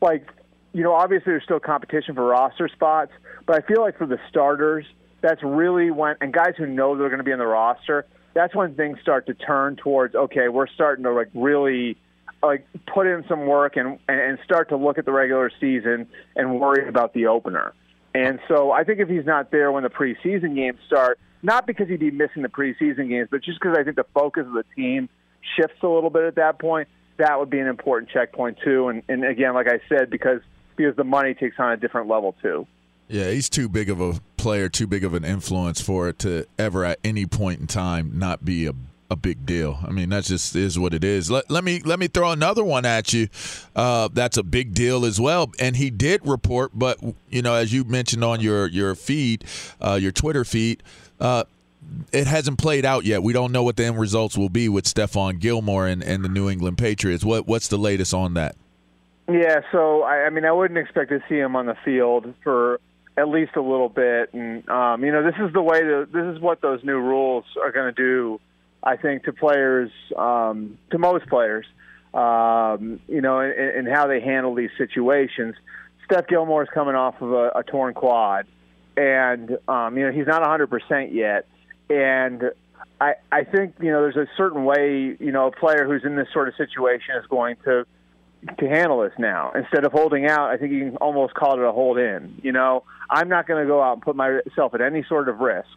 like 0.00 0.28
you 0.72 0.82
know, 0.82 0.92
obviously 0.92 1.32
there's 1.32 1.44
still 1.44 1.60
competition 1.60 2.14
for 2.14 2.26
roster 2.26 2.68
spots, 2.68 3.10
but 3.46 3.56
I 3.56 3.66
feel 3.66 3.80
like 3.80 3.96
for 3.96 4.06
the 4.06 4.18
starters, 4.28 4.84
that's 5.22 5.42
really 5.42 5.90
when 5.90 6.16
and 6.20 6.32
guys 6.32 6.54
who 6.56 6.66
know 6.66 6.96
they're 6.96 7.08
going 7.08 7.18
to 7.18 7.24
be 7.24 7.30
in 7.30 7.38
the 7.38 7.46
roster, 7.46 8.06
that's 8.34 8.54
when 8.54 8.74
things 8.74 8.98
start 9.00 9.26
to 9.26 9.34
turn 9.34 9.76
towards 9.76 10.14
okay, 10.14 10.48
we're 10.48 10.66
starting 10.68 11.04
to 11.04 11.12
like 11.12 11.28
really 11.34 11.96
like 12.42 12.66
put 12.86 13.06
in 13.06 13.24
some 13.28 13.46
work 13.46 13.76
and 13.76 13.98
and 14.08 14.38
start 14.44 14.68
to 14.70 14.76
look 14.76 14.98
at 14.98 15.04
the 15.04 15.12
regular 15.12 15.50
season 15.60 16.08
and 16.34 16.60
worry 16.60 16.88
about 16.88 17.14
the 17.14 17.26
opener. 17.26 17.72
And 18.16 18.40
so 18.48 18.72
I 18.72 18.84
think 18.84 19.00
if 19.00 19.08
he's 19.08 19.26
not 19.26 19.50
there 19.50 19.70
when 19.70 19.82
the 19.82 19.90
preseason 19.90 20.54
games 20.54 20.78
start, 20.86 21.18
not 21.42 21.66
because 21.66 21.88
he'd 21.88 22.00
be 22.00 22.10
missing 22.10 22.42
the 22.42 22.48
preseason 22.48 23.10
games, 23.10 23.28
but 23.30 23.42
just 23.42 23.60
because 23.60 23.76
I 23.76 23.84
think 23.84 23.96
the 23.96 24.06
focus 24.14 24.46
of 24.46 24.54
the 24.54 24.64
team 24.74 25.10
shifts 25.54 25.82
a 25.82 25.86
little 25.86 26.08
bit 26.08 26.24
at 26.24 26.36
that 26.36 26.58
point, 26.58 26.88
that 27.18 27.38
would 27.38 27.50
be 27.50 27.58
an 27.58 27.66
important 27.66 28.10
checkpoint 28.10 28.58
too. 28.64 28.88
And, 28.88 29.02
and 29.08 29.22
again, 29.22 29.52
like 29.52 29.68
I 29.68 29.80
said, 29.88 30.08
because 30.08 30.40
because 30.76 30.96
the 30.96 31.04
money 31.04 31.34
takes 31.34 31.56
on 31.58 31.72
a 31.72 31.76
different 31.76 32.08
level 32.08 32.34
too. 32.40 32.66
Yeah, 33.08 33.30
he's 33.30 33.48
too 33.48 33.68
big 33.68 33.90
of 33.90 34.00
a 34.00 34.20
player, 34.36 34.68
too 34.68 34.86
big 34.86 35.04
of 35.04 35.14
an 35.14 35.24
influence 35.24 35.80
for 35.80 36.08
it 36.08 36.18
to 36.20 36.46
ever 36.58 36.84
at 36.84 36.98
any 37.04 37.26
point 37.26 37.60
in 37.60 37.66
time 37.66 38.12
not 38.18 38.44
be 38.44 38.66
a 38.66 38.72
a 39.10 39.16
big 39.16 39.46
deal. 39.46 39.78
I 39.86 39.90
mean, 39.90 40.08
that 40.10 40.24
just 40.24 40.56
is 40.56 40.78
what 40.78 40.92
it 40.92 41.04
is. 41.04 41.30
Let, 41.30 41.50
let 41.50 41.64
me 41.64 41.80
let 41.84 41.98
me 41.98 42.08
throw 42.08 42.32
another 42.32 42.64
one 42.64 42.84
at 42.84 43.12
you. 43.12 43.28
Uh, 43.74 44.08
that's 44.12 44.36
a 44.36 44.42
big 44.42 44.74
deal 44.74 45.04
as 45.04 45.20
well. 45.20 45.52
And 45.58 45.76
he 45.76 45.90
did 45.90 46.26
report, 46.26 46.72
but 46.74 46.98
you 47.30 47.42
know, 47.42 47.54
as 47.54 47.72
you 47.72 47.84
mentioned 47.84 48.24
on 48.24 48.40
your 48.40 48.66
your 48.66 48.94
feed, 48.94 49.44
uh, 49.80 49.98
your 50.00 50.12
Twitter 50.12 50.44
feed, 50.44 50.82
uh, 51.20 51.44
it 52.12 52.26
hasn't 52.26 52.58
played 52.58 52.84
out 52.84 53.04
yet. 53.04 53.22
We 53.22 53.32
don't 53.32 53.52
know 53.52 53.62
what 53.62 53.76
the 53.76 53.84
end 53.84 53.98
results 53.98 54.36
will 54.36 54.48
be 54.48 54.68
with 54.68 54.84
Stephon 54.84 55.38
Gilmore 55.38 55.86
and, 55.86 56.02
and 56.02 56.24
the 56.24 56.28
New 56.28 56.50
England 56.50 56.78
Patriots. 56.78 57.24
What 57.24 57.46
what's 57.46 57.68
the 57.68 57.78
latest 57.78 58.12
on 58.12 58.34
that? 58.34 58.56
Yeah, 59.28 59.60
so 59.72 60.02
I, 60.02 60.26
I 60.26 60.30
mean, 60.30 60.44
I 60.44 60.52
wouldn't 60.52 60.78
expect 60.78 61.10
to 61.10 61.20
see 61.28 61.36
him 61.36 61.56
on 61.56 61.66
the 61.66 61.76
field 61.84 62.32
for 62.44 62.80
at 63.16 63.28
least 63.28 63.56
a 63.56 63.62
little 63.62 63.88
bit. 63.88 64.32
And 64.32 64.68
um, 64.68 65.04
you 65.04 65.12
know, 65.12 65.22
this 65.22 65.34
is 65.40 65.52
the 65.52 65.62
way 65.62 65.82
that 65.82 66.08
this 66.12 66.24
is 66.24 66.40
what 66.40 66.60
those 66.60 66.82
new 66.84 66.98
rules 66.98 67.44
are 67.62 67.72
going 67.72 67.92
to 67.92 68.02
do. 68.02 68.40
I 68.82 68.96
think 68.96 69.24
to 69.24 69.32
players, 69.32 69.90
um, 70.16 70.78
to 70.90 70.98
most 70.98 71.26
players, 71.26 71.66
um, 72.14 73.00
you 73.08 73.20
know, 73.20 73.40
and, 73.40 73.86
how 73.88 74.06
they 74.06 74.20
handle 74.20 74.54
these 74.54 74.70
situations. 74.78 75.54
Steph 76.04 76.28
Gilmore 76.28 76.62
is 76.62 76.68
coming 76.72 76.94
off 76.94 77.20
of 77.20 77.32
a, 77.32 77.50
a 77.56 77.62
torn 77.62 77.94
quad, 77.94 78.46
and 78.96 79.58
um, 79.68 79.98
you 79.98 80.06
know 80.06 80.12
he's 80.12 80.26
not 80.26 80.42
100% 80.42 81.12
yet. 81.12 81.46
And 81.90 82.50
I, 83.00 83.14
I 83.30 83.44
think 83.44 83.74
you 83.80 83.90
know 83.90 84.00
there's 84.02 84.16
a 84.16 84.28
certain 84.36 84.64
way 84.64 85.16
you 85.18 85.32
know 85.32 85.48
a 85.48 85.50
player 85.50 85.86
who's 85.86 86.04
in 86.04 86.16
this 86.16 86.28
sort 86.32 86.48
of 86.48 86.54
situation 86.56 87.16
is 87.16 87.26
going 87.26 87.56
to 87.64 87.84
to 88.58 88.68
handle 88.68 89.02
this 89.02 89.12
now. 89.18 89.52
Instead 89.54 89.84
of 89.84 89.92
holding 89.92 90.26
out, 90.26 90.50
I 90.50 90.56
think 90.56 90.72
you 90.72 90.86
can 90.86 90.96
almost 90.98 91.34
call 91.34 91.54
it 91.58 91.64
a 91.64 91.72
hold 91.72 91.98
in. 91.98 92.40
You 92.42 92.52
know, 92.52 92.84
I'm 93.10 93.28
not 93.28 93.46
going 93.46 93.62
to 93.62 93.68
go 93.68 93.82
out 93.82 93.94
and 93.94 94.02
put 94.02 94.16
myself 94.16 94.74
at 94.74 94.80
any 94.80 95.04
sort 95.08 95.28
of 95.28 95.40
risk 95.40 95.68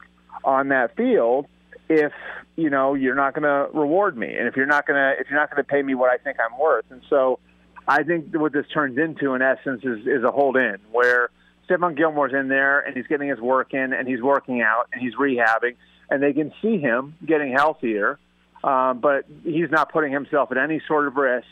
on 0.44 0.70
that 0.70 0.96
field 0.96 1.48
if 1.90 2.14
you 2.56 2.70
know 2.70 2.94
you're 2.94 3.16
not 3.16 3.34
going 3.34 3.44
to 3.44 3.70
reward 3.78 4.16
me, 4.16 4.34
and 4.36 4.48
if 4.48 4.56
you're 4.56 4.68
not 4.68 4.88
going 4.88 4.98
to 4.98 5.20
if 5.20 5.30
you're 5.30 5.40
not 5.40 5.50
going 5.50 5.64
to 5.64 5.68
pay 5.68 5.82
me 5.82 5.96
what 5.96 6.12
I 6.12 6.18
think 6.18 6.38
I'm 6.40 6.58
worth. 6.58 6.86
And 6.90 7.02
so, 7.10 7.40
I 7.88 8.04
think 8.04 8.34
what 8.36 8.54
this 8.54 8.66
turns 8.74 8.98
into, 8.98 9.34
in 9.34 9.42
essence, 9.42 9.84
is 9.84 10.06
is 10.06 10.24
a 10.24 10.32
hold 10.32 10.56
in 10.56 10.78
where 10.92 11.30
Stephon 11.68 11.98
Gilmore's 11.98 12.34
in 12.34 12.48
there 12.48 12.80
and 12.80 12.96
he's 12.96 13.08
getting 13.08 13.28
his 13.28 13.40
work 13.40 13.74
in 13.74 13.94
and 13.94 14.08
he's 14.08 14.22
working 14.22 14.62
out 14.62 14.88
and 14.94 15.02
he's 15.02 15.16
rehabbing, 15.16 15.76
and 16.10 16.22
they 16.22 16.34
can 16.34 16.54
see 16.62 16.78
him 16.78 17.16
getting 17.26 17.52
healthier. 17.52 18.20
Um, 18.64 19.00
but 19.00 19.24
he's 19.46 19.72
not 19.72 19.90
putting 19.92 20.12
himself 20.12 20.52
at 20.52 20.58
any 20.58 20.82
sort 20.86 21.08
of 21.08 21.16
risk 21.16 21.48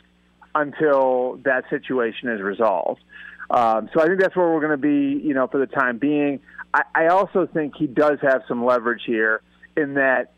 until 0.53 1.39
that 1.45 1.63
situation 1.69 2.27
is 2.29 2.41
resolved. 2.41 2.99
Um, 3.49 3.89
so 3.93 4.01
I 4.01 4.07
think 4.07 4.19
that's 4.19 4.35
where 4.35 4.49
we're 4.51 4.59
going 4.59 4.71
to 4.71 4.77
be, 4.77 5.25
you 5.25 5.33
know, 5.33 5.47
for 5.47 5.57
the 5.57 5.67
time 5.67 5.99
being. 5.99 6.41
I, 6.73 6.83
I 6.93 7.07
also 7.07 7.47
think 7.47 7.75
he 7.77 7.87
does 7.87 8.19
have 8.21 8.41
some 8.49 8.65
leverage 8.65 9.03
here 9.05 9.41
in 9.77 9.93
that 9.93 10.33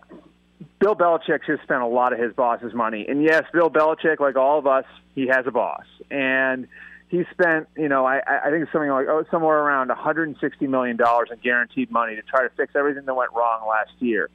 Bill 0.80 0.96
Belichick 0.96 1.46
has 1.46 1.60
spent 1.64 1.82
a 1.82 1.88
lot 1.88 2.14
of 2.14 2.20
his 2.20 2.34
boss's 2.34 2.74
money. 2.74 3.06
And 3.08 3.24
yes, 3.24 3.44
Bill 3.54 3.70
Belichick, 3.70 4.20
like 4.20 4.36
all 4.36 4.60
of 4.60 4.68
us, 4.68 4.86
he 5.16 5.28
has 5.28 5.48
a 5.48 5.52
boss. 5.52 5.86
And 6.12 6.68
he 7.08 7.24
spent, 7.32 7.68
you 7.76 7.90
know, 7.90 8.06
I, 8.06 8.18
I 8.18 8.52
think 8.52 8.64
it's 8.64 8.72
something 8.72 8.90
like 8.90 9.08
oh, 9.08 9.24
somewhere 9.32 9.58
around 9.58 9.88
160 9.88 10.68
million 10.68 10.98
dollars 10.98 11.30
in 11.32 11.40
guaranteed 11.40 11.90
money 11.90 12.16
to 12.16 12.22
try 12.22 12.44
to 12.44 12.50
fix 12.50 12.76
everything 12.76 13.06
that 13.06 13.16
went 13.16 13.32
wrong 13.34 13.68
last 13.68 13.92
year. 14.00 14.30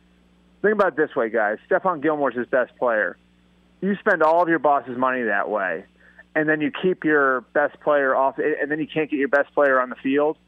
Think 0.63 0.75
about 0.75 0.95
it 0.95 0.97
this 0.97 1.15
way, 1.15 1.29
guys. 1.29 1.59
Stephon 1.71 2.03
Gilmore's 2.03 2.35
his 2.35 2.47
best 2.47 2.75
player 2.79 3.19
you 3.85 3.97
spend 3.97 4.23
all 4.23 4.43
of 4.43 4.49
your 4.49 4.59
boss's 4.59 4.97
money 4.97 5.25
that 5.25 5.51
way, 5.51 5.85
and 6.35 6.49
then 6.49 6.61
you 6.61 6.71
keep 6.71 7.05
your 7.05 7.43
best 7.53 7.79
player 7.81 8.17
off, 8.17 8.39
and 8.39 8.71
then 8.71 8.81
you 8.81 8.87
can't 8.87 9.11
get 9.11 9.19
your 9.19 9.29
best 9.29 9.53
player 9.55 9.81
on 9.81 9.91
the 9.91 9.97
field, 9.97 10.39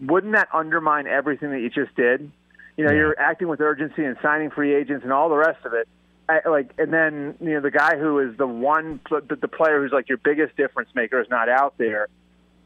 wouldn't 0.00 0.32
that 0.34 0.48
undermine 0.52 1.06
everything 1.06 1.50
that 1.50 1.60
you 1.60 1.70
just 1.70 1.94
did? 1.94 2.30
You 2.76 2.84
know, 2.84 2.90
yeah. 2.90 2.98
you're 2.98 3.18
acting 3.18 3.48
with 3.48 3.60
urgency 3.60 4.04
and 4.04 4.16
signing 4.22 4.50
free 4.50 4.74
agents 4.74 5.04
and 5.04 5.12
all 5.12 5.28
the 5.28 5.36
rest 5.36 5.64
of 5.64 5.74
it. 5.74 5.88
I, 6.28 6.48
like, 6.48 6.72
and 6.78 6.92
then 6.92 7.34
you 7.40 7.50
know 7.50 7.60
the 7.60 7.70
guy 7.70 7.98
who 7.98 8.18
is 8.20 8.36
the 8.36 8.46
one, 8.46 9.00
the, 9.10 9.36
the 9.36 9.48
player 9.48 9.82
who's 9.82 9.92
like 9.92 10.08
your 10.08 10.18
biggest 10.18 10.56
difference 10.56 10.90
maker 10.94 11.20
is 11.20 11.28
not 11.28 11.48
out 11.48 11.74
there. 11.78 12.08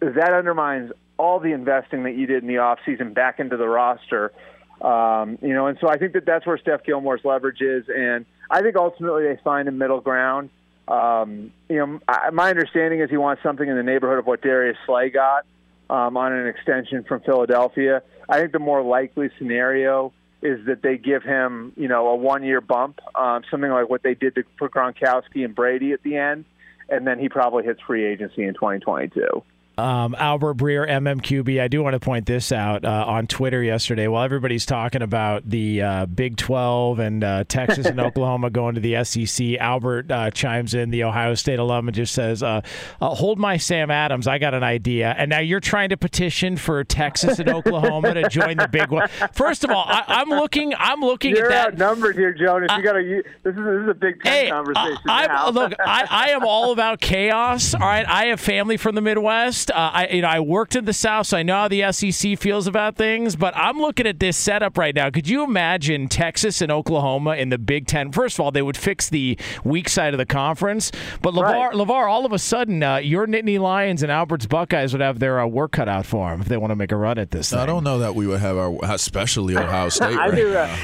That 0.00 0.32
undermines 0.32 0.92
all 1.18 1.40
the 1.40 1.52
investing 1.52 2.04
that 2.04 2.14
you 2.14 2.26
did 2.26 2.42
in 2.42 2.48
the 2.48 2.58
off 2.58 2.78
season 2.84 3.14
back 3.14 3.40
into 3.40 3.56
the 3.56 3.66
roster. 3.66 4.32
Um, 4.80 5.38
you 5.40 5.54
know, 5.54 5.66
and 5.66 5.78
so 5.80 5.88
I 5.88 5.96
think 5.96 6.12
that 6.12 6.26
that's 6.26 6.46
where 6.46 6.58
Steph 6.58 6.84
Gilmore's 6.84 7.24
leverage 7.24 7.62
is, 7.62 7.86
and 7.88 8.26
I 8.50 8.60
think 8.60 8.76
ultimately 8.76 9.24
they 9.24 9.40
find 9.42 9.68
a 9.68 9.72
middle 9.72 10.00
ground. 10.00 10.50
Um, 10.86 11.50
you 11.68 11.78
know, 11.78 12.00
I, 12.06 12.30
my 12.30 12.50
understanding 12.50 13.00
is 13.00 13.08
he 13.08 13.16
wants 13.16 13.42
something 13.42 13.66
in 13.66 13.74
the 13.74 13.82
neighborhood 13.82 14.18
of 14.18 14.26
what 14.26 14.42
Darius 14.42 14.76
Slay 14.86 15.08
got 15.08 15.46
um, 15.90 16.16
on 16.16 16.32
an 16.32 16.46
extension 16.46 17.04
from 17.04 17.20
Philadelphia. 17.20 18.02
I 18.28 18.40
think 18.40 18.52
the 18.52 18.58
more 18.58 18.82
likely 18.82 19.30
scenario 19.38 20.12
is 20.42 20.66
that 20.66 20.82
they 20.82 20.98
give 20.98 21.22
him, 21.22 21.72
you 21.76 21.88
know, 21.88 22.08
a 22.08 22.16
one-year 22.16 22.60
bump, 22.60 23.00
um, 23.14 23.42
something 23.50 23.70
like 23.70 23.88
what 23.88 24.02
they 24.02 24.14
did 24.14 24.34
to, 24.34 24.44
for 24.58 24.68
Gronkowski 24.68 25.44
and 25.44 25.54
Brady 25.54 25.92
at 25.92 26.02
the 26.02 26.16
end, 26.16 26.44
and 26.88 27.06
then 27.06 27.18
he 27.18 27.28
probably 27.28 27.64
hits 27.64 27.80
free 27.80 28.04
agency 28.04 28.44
in 28.44 28.54
2022 28.54 29.42
um, 29.78 30.14
Albert 30.18 30.54
Breer, 30.54 30.88
MMQB. 30.88 31.60
I 31.60 31.68
do 31.68 31.82
want 31.82 31.94
to 31.94 32.00
point 32.00 32.26
this 32.26 32.50
out 32.50 32.84
uh, 32.84 33.04
on 33.06 33.26
Twitter 33.26 33.62
yesterday. 33.62 34.08
While 34.08 34.24
everybody's 34.24 34.64
talking 34.64 35.02
about 35.02 35.48
the 35.48 35.82
uh, 35.82 36.06
Big 36.06 36.36
12 36.36 36.98
and 36.98 37.22
uh, 37.22 37.44
Texas 37.46 37.86
and 37.86 38.00
Oklahoma 38.06 38.50
going 38.50 38.74
to 38.76 38.80
the 38.80 39.04
SEC, 39.04 39.58
Albert 39.58 40.10
uh, 40.10 40.30
chimes 40.30 40.72
in, 40.72 40.90
the 40.90 41.04
Ohio 41.04 41.34
State 41.34 41.58
alum, 41.58 41.88
and 41.88 41.94
just 41.94 42.14
says, 42.14 42.42
uh, 42.42 42.62
uh, 43.00 43.14
Hold 43.14 43.38
my 43.38 43.58
Sam 43.58 43.90
Adams. 43.90 44.26
I 44.26 44.38
got 44.38 44.54
an 44.54 44.62
idea. 44.62 45.14
And 45.16 45.30
now 45.30 45.40
you're 45.40 45.60
trying 45.60 45.90
to 45.90 45.96
petition 45.96 46.56
for 46.56 46.82
Texas 46.84 47.38
and 47.38 47.48
Oklahoma 47.48 48.14
to 48.14 48.28
join 48.28 48.56
the 48.56 48.68
Big 48.68 48.90
One. 48.90 49.08
First 49.32 49.64
of 49.64 49.70
all, 49.70 49.84
I, 49.86 50.22
am 50.22 50.30
looking 50.30 50.74
I'm 50.78 51.00
looking 51.00 51.36
you're 51.36 51.52
at 51.52 51.76
that. 51.76 51.82
outnumbered 51.82 52.16
here, 52.16 52.32
Jonas. 52.32 52.70
you 52.76 52.82
got 52.82 52.92
to. 52.92 53.22
This 53.42 53.54
is, 53.54 53.56
this 53.56 53.82
is 53.82 53.88
a 53.88 53.94
Big 53.94 54.22
Ten 54.22 54.32
hey, 54.32 54.50
conversation. 54.50 54.98
I, 55.06 55.50
look, 55.50 55.72
I, 55.78 56.06
I 56.08 56.30
am 56.30 56.44
all 56.44 56.72
about 56.72 57.00
chaos. 57.00 57.74
All 57.74 57.80
right. 57.80 58.06
I 58.08 58.26
have 58.26 58.40
family 58.40 58.76
from 58.76 58.94
the 58.94 59.00
Midwest. 59.00 59.65
Honest, 59.70 59.70
uh, 59.70 59.98
I 59.98 60.08
you 60.08 60.22
know 60.22 60.28
I 60.28 60.40
worked 60.40 60.76
in 60.76 60.84
the 60.84 60.92
South, 60.92 61.26
so 61.26 61.36
I 61.36 61.42
know 61.42 61.54
how 61.54 61.68
the 61.68 61.90
SEC 61.92 62.38
feels 62.38 62.66
about 62.66 62.96
things. 62.96 63.36
But 63.36 63.56
I'm 63.56 63.78
looking 63.78 64.06
at 64.06 64.18
this 64.20 64.36
setup 64.36 64.78
right 64.78 64.94
now. 64.94 65.10
Could 65.10 65.28
you 65.28 65.44
imagine 65.44 66.08
Texas 66.08 66.60
and 66.60 66.70
Oklahoma 66.70 67.36
in 67.36 67.48
the 67.48 67.58
Big 67.58 67.86
Ten? 67.86 68.12
First 68.12 68.36
of 68.36 68.44
all, 68.44 68.50
they 68.50 68.62
would 68.62 68.76
fix 68.76 69.08
the 69.08 69.38
weak 69.64 69.88
side 69.88 70.14
of 70.14 70.18
the 70.18 70.26
conference. 70.26 70.92
But 71.22 71.34
LeVar, 71.34 71.42
Right. 71.46 71.72
LeVar, 71.72 72.10
all 72.10 72.26
of 72.26 72.32
a 72.32 72.38
sudden, 72.38 72.82
uh, 72.82 72.96
your 72.96 73.26
Nittany 73.26 73.58
Lions 73.58 74.02
and 74.02 74.12
Albert's 74.12 74.46
Buckeyes 74.46 74.92
would 74.92 75.00
have 75.00 75.18
their 75.18 75.40
uh, 75.40 75.46
work 75.46 75.72
cut 75.72 75.88
out 75.88 76.06
for 76.06 76.30
them 76.30 76.40
if 76.40 76.48
they 76.48 76.56
want 76.56 76.70
to 76.70 76.76
make 76.76 76.92
a 76.92 76.96
run 76.96 77.18
at 77.18 77.30
this. 77.30 77.50
Thing. 77.50 77.58
I 77.58 77.66
don't 77.66 77.84
know 77.84 77.98
that 78.00 78.14
we 78.14 78.26
would 78.26 78.40
have 78.40 78.56
our, 78.56 78.76
especially 78.82 79.56
Ohio 79.56 79.88
State. 79.88 80.16
I 80.16 80.28
right 80.28 80.34
do. 80.34 80.54
Uh, 80.54 80.76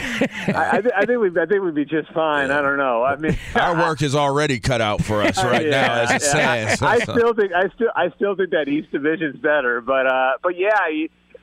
I, 0.48 0.82
I, 0.96 1.06
think 1.06 1.20
we. 1.20 1.40
I 1.40 1.46
think 1.46 1.62
we'd 1.62 1.74
be 1.74 1.84
just 1.84 2.10
fine. 2.12 2.50
I 2.50 2.60
don't 2.60 2.78
know. 2.78 3.02
I 3.02 3.16
mean, 3.16 3.36
Our 3.54 3.76
work 3.76 4.02
is 4.02 4.14
already 4.14 4.60
cut 4.60 4.80
out 4.80 5.02
for 5.02 5.22
us 5.22 5.36
right 5.44 5.66
now, 5.66 6.02
as 6.02 6.10
it 6.10 6.22
yeah. 6.22 6.28
stands. 6.74 6.82
I, 6.82 6.94
I 6.94 6.98
still 7.00 7.34
think 7.34 7.52
I 7.52 7.68
still 7.74 7.90
I 7.94 8.10
still 8.16 8.36
think 8.36 8.50
that 8.50 8.68
East 8.72 8.90
Division's 8.90 9.36
better, 9.36 9.80
but 9.80 10.06
uh, 10.06 10.32
but 10.42 10.58
yeah, 10.58 10.78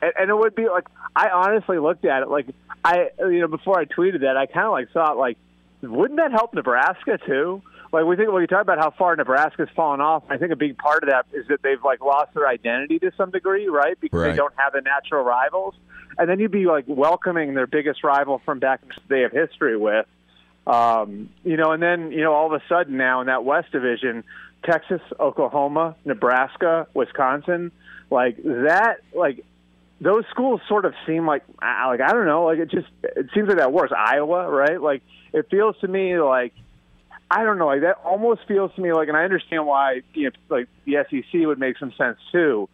and, 0.02 0.12
and 0.18 0.30
it 0.30 0.36
would 0.36 0.54
be 0.54 0.68
like 0.68 0.86
I 1.14 1.30
honestly 1.30 1.78
looked 1.78 2.04
at 2.04 2.22
it 2.22 2.28
like 2.28 2.46
I 2.84 3.08
you 3.20 3.40
know 3.40 3.48
before 3.48 3.78
I 3.78 3.84
tweeted 3.84 4.20
that 4.20 4.36
I 4.36 4.46
kind 4.46 4.66
of 4.66 4.72
like 4.72 4.90
thought 4.92 5.16
like 5.16 5.38
wouldn't 5.82 6.18
that 6.18 6.32
help 6.32 6.52
Nebraska 6.54 7.18
too? 7.26 7.62
Like 7.92 8.04
we 8.04 8.16
think 8.16 8.30
when 8.30 8.42
you 8.42 8.46
talk 8.46 8.62
about 8.62 8.78
how 8.78 8.90
far 8.90 9.16
Nebraska's 9.16 9.68
fallen 9.74 10.00
off, 10.00 10.22
I 10.28 10.36
think 10.36 10.52
a 10.52 10.56
big 10.56 10.78
part 10.78 11.02
of 11.02 11.08
that 11.10 11.26
is 11.32 11.48
that 11.48 11.62
they've 11.62 11.82
like 11.82 12.00
lost 12.00 12.34
their 12.34 12.46
identity 12.46 12.98
to 13.00 13.10
some 13.16 13.30
degree, 13.30 13.66
right? 13.68 13.98
Because 14.00 14.20
Right. 14.20 14.30
they 14.30 14.36
don't 14.36 14.54
have 14.56 14.72
the 14.72 14.80
natural 14.80 15.24
rivals, 15.24 15.74
and 16.16 16.28
then 16.28 16.38
you'd 16.38 16.52
be 16.52 16.66
like 16.66 16.84
welcoming 16.86 17.54
their 17.54 17.66
biggest 17.66 18.04
rival 18.04 18.40
from 18.44 18.60
back 18.60 18.80
in 18.82 18.88
the 18.90 18.94
they 19.08 19.20
have 19.22 19.32
history 19.32 19.76
with. 19.76 20.06
Um, 20.66 21.30
you 21.42 21.56
know, 21.56 21.72
and 21.72 21.82
then 21.82 22.12
you 22.12 22.22
know, 22.22 22.32
all 22.32 22.46
of 22.46 22.52
a 22.52 22.62
sudden 22.68 22.96
now 22.96 23.22
in 23.22 23.26
that 23.26 23.44
West 23.44 23.72
Division, 23.72 24.22
Texas, 24.64 25.00
Oklahoma, 25.18 25.96
Nebraska, 26.04 26.86
Wisconsin, 26.94 27.72
like 28.10 28.36
that, 28.42 28.98
like 29.14 29.44
those 30.00 30.24
schools 30.30 30.60
sort 30.68 30.84
of 30.84 30.94
seem 31.06 31.26
like, 31.26 31.42
like 31.60 32.00
I 32.00 32.12
don't 32.12 32.26
know, 32.26 32.44
like 32.44 32.58
it 32.58 32.70
just 32.70 32.88
it 33.02 33.26
seems 33.34 33.48
like 33.48 33.58
that 33.58 33.72
works. 33.72 33.92
Iowa, 33.96 34.48
right? 34.48 34.80
Like 34.80 35.02
it 35.32 35.48
feels 35.50 35.76
to 35.80 35.88
me 35.88 36.18
like 36.18 36.52
I 37.30 37.44
don't 37.44 37.58
know, 37.58 37.66
like 37.66 37.82
that 37.82 37.98
almost 38.04 38.40
feels 38.48 38.74
to 38.74 38.80
me 38.80 38.92
like, 38.92 39.08
and 39.08 39.16
I 39.16 39.24
understand 39.24 39.66
why 39.66 40.02
you 40.14 40.24
know, 40.24 40.30
like 40.48 40.68
the 40.84 41.04
SEC 41.08 41.46
would 41.46 41.58
make 41.58 41.78
some 41.78 41.92
sense 41.96 42.18
too, 42.32 42.68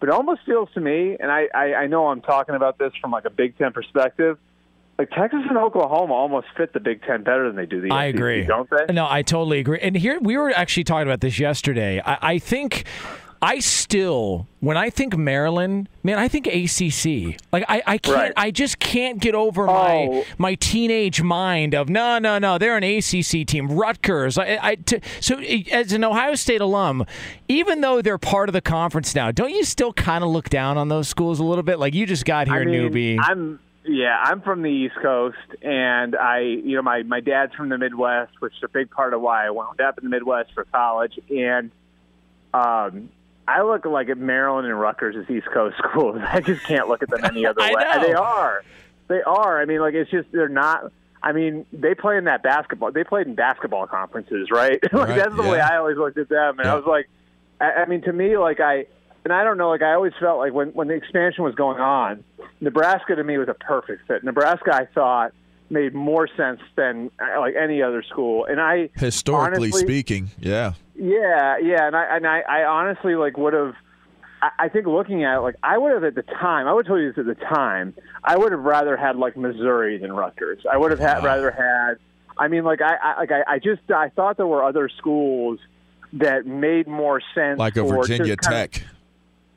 but 0.00 0.08
it 0.08 0.14
almost 0.14 0.42
feels 0.44 0.68
to 0.74 0.80
me, 0.80 1.16
and 1.18 1.30
I 1.30 1.48
I, 1.54 1.74
I 1.74 1.86
know 1.86 2.08
I'm 2.08 2.20
talking 2.20 2.54
about 2.54 2.78
this 2.78 2.92
from 3.00 3.10
like 3.10 3.24
a 3.24 3.30
Big 3.30 3.56
Ten 3.56 3.72
perspective. 3.72 4.38
Like 5.02 5.10
Texas 5.10 5.40
and 5.48 5.58
Oklahoma 5.58 6.14
almost 6.14 6.46
fit 6.56 6.72
the 6.72 6.78
Big 6.80 7.02
Ten 7.02 7.24
better 7.24 7.46
than 7.48 7.56
they 7.56 7.66
do 7.66 7.80
the 7.80 7.90
I 7.90 8.08
SEC, 8.10 8.14
agree. 8.14 8.44
don't 8.44 8.68
they? 8.70 8.92
No, 8.94 9.06
I 9.08 9.22
totally 9.22 9.58
agree. 9.58 9.80
And 9.80 9.96
here 9.96 10.18
we 10.20 10.36
were 10.36 10.50
actually 10.54 10.84
talking 10.84 11.08
about 11.08 11.20
this 11.20 11.40
yesterday. 11.40 12.00
I, 12.04 12.18
I 12.34 12.38
think 12.38 12.84
I 13.44 13.58
still, 13.58 14.46
when 14.60 14.76
I 14.76 14.88
think 14.90 15.16
Maryland, 15.16 15.88
man, 16.04 16.16
I 16.20 16.28
think 16.28 16.46
ACC. 16.46 17.36
Like 17.50 17.64
I, 17.68 17.82
I 17.84 17.98
can't, 17.98 18.16
Right. 18.16 18.32
I 18.36 18.52
just 18.52 18.78
can't 18.78 19.18
get 19.20 19.34
over 19.34 19.68
Oh. 19.68 19.72
my 19.72 20.24
my 20.38 20.54
teenage 20.54 21.20
mind 21.20 21.74
of 21.74 21.88
no, 21.88 22.20
no, 22.20 22.38
no, 22.38 22.56
they're 22.58 22.76
an 22.76 22.84
ACC 22.84 23.44
team. 23.44 23.66
Rutgers. 23.72 24.38
I, 24.38 24.58
I 24.62 24.74
t- 24.76 25.00
so 25.20 25.38
as 25.40 25.92
an 25.92 26.04
Ohio 26.04 26.36
State 26.36 26.60
alum, 26.60 27.04
even 27.48 27.80
though 27.80 28.00
they're 28.02 28.18
part 28.18 28.48
of 28.48 28.52
the 28.52 28.60
conference 28.60 29.16
now, 29.16 29.32
don't 29.32 29.50
you 29.50 29.64
still 29.64 29.92
kind 29.92 30.22
of 30.22 30.30
look 30.30 30.48
down 30.48 30.78
on 30.78 30.86
those 30.86 31.08
schools 31.08 31.40
a 31.40 31.44
little 31.44 31.64
bit? 31.64 31.80
Like 31.80 31.92
you 31.92 32.06
just 32.06 32.24
got 32.24 32.46
here, 32.46 32.58
I 32.58 32.64
mean, 32.64 32.92
newbie. 32.92 33.18
I'm 33.20 33.58
yeah, 33.84 34.16
I'm 34.22 34.40
from 34.42 34.62
the 34.62 34.70
East 34.70 34.94
Coast, 35.02 35.36
and 35.62 36.14
I, 36.16 36.40
you 36.40 36.76
know, 36.76 36.82
my 36.82 37.02
my 37.02 37.20
dad's 37.20 37.54
from 37.54 37.68
the 37.68 37.78
Midwest, 37.78 38.32
which 38.40 38.52
is 38.56 38.62
a 38.62 38.68
big 38.68 38.90
part 38.90 39.14
of 39.14 39.20
why 39.20 39.46
I 39.46 39.50
wound 39.50 39.80
up 39.80 39.98
in 39.98 40.04
the 40.04 40.10
Midwest 40.10 40.52
for 40.54 40.64
college. 40.64 41.18
And 41.30 41.70
um, 42.54 43.08
I 43.48 43.62
look 43.62 43.84
like 43.84 44.08
at 44.08 44.18
Maryland 44.18 44.66
and 44.68 44.78
Rutgers 44.78 45.16
as 45.16 45.28
East 45.34 45.48
Coast 45.52 45.76
schools. 45.90 46.20
I 46.24 46.40
just 46.40 46.62
can't 46.64 46.88
look 46.88 47.02
at 47.02 47.10
them 47.10 47.24
any 47.24 47.44
other 47.46 47.60
way. 47.60 47.72
know. 47.72 48.02
They 48.06 48.12
are, 48.12 48.64
they 49.08 49.22
are. 49.22 49.60
I 49.60 49.64
mean, 49.64 49.80
like 49.80 49.94
it's 49.94 50.10
just 50.10 50.30
they're 50.32 50.48
not. 50.48 50.92
I 51.24 51.30
mean, 51.32 51.66
they 51.72 51.94
play 51.94 52.18
in 52.18 52.24
that 52.24 52.42
basketball. 52.42 52.90
They 52.90 53.04
played 53.04 53.28
in 53.28 53.36
basketball 53.36 53.86
conferences, 53.86 54.48
right? 54.50 54.80
like 54.92 54.92
Right, 54.92 55.16
that's 55.16 55.36
the 55.36 55.42
way. 55.42 55.60
I 55.60 55.76
always 55.76 55.96
looked 55.96 56.18
at 56.18 56.28
them, 56.28 56.58
and 56.58 56.66
Yeah. 56.66 56.72
I 56.72 56.74
was 56.74 56.84
like, 56.84 57.08
I, 57.60 57.82
I 57.82 57.86
mean, 57.86 58.02
to 58.02 58.12
me, 58.12 58.36
like 58.36 58.58
I, 58.58 58.86
and 59.24 59.32
I 59.32 59.44
don't 59.44 59.58
know, 59.58 59.68
like 59.70 59.82
I 59.82 59.94
always 59.94 60.12
felt 60.20 60.38
like 60.38 60.52
when 60.52 60.68
when 60.70 60.88
the 60.88 60.94
expansion 60.94 61.44
was 61.44 61.54
going 61.54 61.80
on, 61.80 62.24
Nebraska 62.60 63.14
to 63.16 63.24
me 63.24 63.38
was 63.38 63.48
a 63.48 63.54
perfect 63.54 64.06
fit. 64.08 64.24
Nebraska, 64.24 64.74
I 64.74 64.86
thought, 64.94 65.32
made 65.70 65.94
more 65.94 66.28
sense 66.36 66.60
than 66.76 67.10
uh, 67.20 67.40
like 67.40 67.54
any 67.54 67.82
other 67.82 68.02
school, 68.02 68.44
and 68.44 68.60
I 68.60 68.90
Historically 68.94 69.68
honestly- 69.68 69.82
speaking, 69.82 70.30
yeah. 70.38 70.72
yeah, 70.94 71.58
yeah, 71.58 71.86
and 71.86 71.96
I 71.96 72.16
and 72.16 72.26
I, 72.26 72.40
I 72.40 72.64
honestly 72.64 73.14
like 73.14 73.36
would 73.36 73.54
have. 73.54 73.74
I, 74.42 74.50
I 74.58 74.68
think 74.68 74.86
looking 74.86 75.24
at 75.24 75.36
it, 75.38 75.40
like 75.40 75.54
I 75.62 75.78
would 75.78 75.92
have 75.92 76.04
at 76.04 76.14
the 76.14 76.22
time, 76.22 76.66
I 76.66 76.72
would 76.72 76.86
tell 76.86 76.98
you 76.98 77.12
this 77.12 77.18
at 77.18 77.26
the 77.26 77.34
time. 77.46 77.94
I 78.24 78.36
would 78.36 78.52
have 78.52 78.62
rather 78.62 78.96
had 78.96 79.16
like 79.16 79.36
Missouri 79.36 79.98
than 79.98 80.12
Rutgers. 80.12 80.64
I 80.70 80.76
would 80.76 80.90
have 80.90 81.00
had 81.00 81.22
rather 81.24 81.50
had. 81.50 81.94
I 82.38 82.48
mean, 82.48 82.64
like 82.64 82.80
I, 82.80 82.94
I 82.96 83.18
like 83.20 83.30
I, 83.30 83.42
I 83.46 83.58
just 83.58 83.82
I 83.90 84.08
thought 84.08 84.36
there 84.36 84.46
were 84.46 84.64
other 84.64 84.88
schools 84.88 85.58
that 86.14 86.44
made 86.46 86.86
more 86.86 87.22
sense, 87.34 87.58
Like 87.58 87.76
a 87.76 87.84
Virginia 87.84 88.36
just 88.36 88.40
kind 88.50 88.64
of- 88.64 88.72
Tech. 88.72 88.82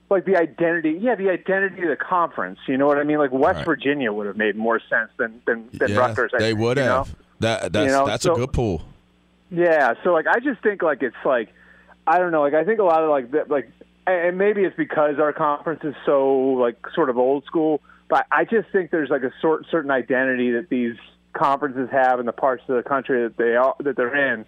Like 0.09 0.25
the 0.25 0.35
identity, 0.37 0.97
yeah, 1.01 1.15
the 1.15 1.29
identity 1.29 1.81
of 1.83 1.89
the 1.89 1.95
conference. 1.95 2.59
You 2.67 2.77
know 2.77 2.85
what 2.87 2.97
I 2.97 3.03
mean? 3.03 3.17
Like 3.17 3.31
West 3.31 3.57
Right. 3.57 3.65
Virginia 3.65 4.13
would 4.13 4.27
have 4.27 4.37
made 4.37 4.55
more 4.55 4.79
sense 4.89 5.09
than 5.17 5.41
than, 5.45 5.69
than 5.73 5.91
yeah, 5.91 5.97
Rutgers. 5.97 6.31
I 6.33 6.39
they 6.39 6.49
think, 6.49 6.59
would 6.59 6.77
you 6.77 6.83
know? 6.83 7.03
have. 7.03 7.15
That 7.39 7.73
that's 7.73 7.85
You 7.87 7.91
know, 7.91 8.05
that's 8.05 8.23
so- 8.23 8.33
a 8.33 8.37
good 8.37 8.53
pool. 8.53 8.81
Yeah, 9.51 9.93
so 10.03 10.11
like 10.11 10.27
I 10.27 10.39
just 10.39 10.61
think 10.63 10.81
like 10.81 11.03
it's 11.03 11.15
like 11.23 11.49
I 12.07 12.17
don't 12.19 12.31
know, 12.31 12.41
like 12.41 12.53
I 12.53 12.63
think 12.65 12.79
a 12.79 12.83
lot 12.83 13.03
of 13.03 13.09
like 13.09 13.31
the, 13.31 13.45
like 13.47 13.69
and 14.07 14.37
maybe 14.37 14.63
it's 14.63 14.75
because 14.75 15.19
our 15.19 15.33
conference 15.33 15.81
is 15.83 15.95
so 16.05 16.35
like 16.59 16.77
sort 16.93 17.09
of 17.09 17.17
old 17.17 17.45
school, 17.45 17.81
but 18.09 18.25
I 18.31 18.45
just 18.45 18.69
think 18.71 18.91
there's 18.91 19.09
like 19.09 19.23
a 19.23 19.31
sort 19.41 19.65
certain 19.71 19.91
identity 19.91 20.51
that 20.51 20.69
these 20.69 20.95
conferences 21.33 21.89
have 21.91 22.19
in 22.19 22.25
the 22.25 22.31
parts 22.31 22.63
of 22.67 22.75
the 22.75 22.83
country 22.83 23.23
that 23.23 23.37
they 23.37 23.55
are 23.55 23.75
that 23.79 23.95
they're 23.95 24.33
in, 24.33 24.45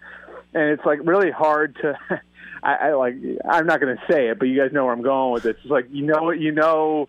and 0.54 0.64
it's 0.72 0.86
like 0.86 1.00
really 1.04 1.32
hard 1.32 1.76
to. 1.82 1.98
I, 2.64 2.76
I 2.76 2.94
like. 2.94 3.16
I'm 3.50 3.66
not 3.66 3.80
going 3.80 3.96
to 3.96 4.04
say 4.12 4.30
it, 4.30 4.40
but 4.40 4.46
you 4.46 4.60
guys 4.60 4.72
know 4.72 4.86
where 4.86 4.94
I'm 4.94 5.02
going 5.02 5.34
with 5.34 5.44
this. 5.44 5.56
It's 5.62 5.72
like 5.72 5.88
you 5.90 6.06
know, 6.06 6.32
you 6.32 6.52
know, 6.52 7.08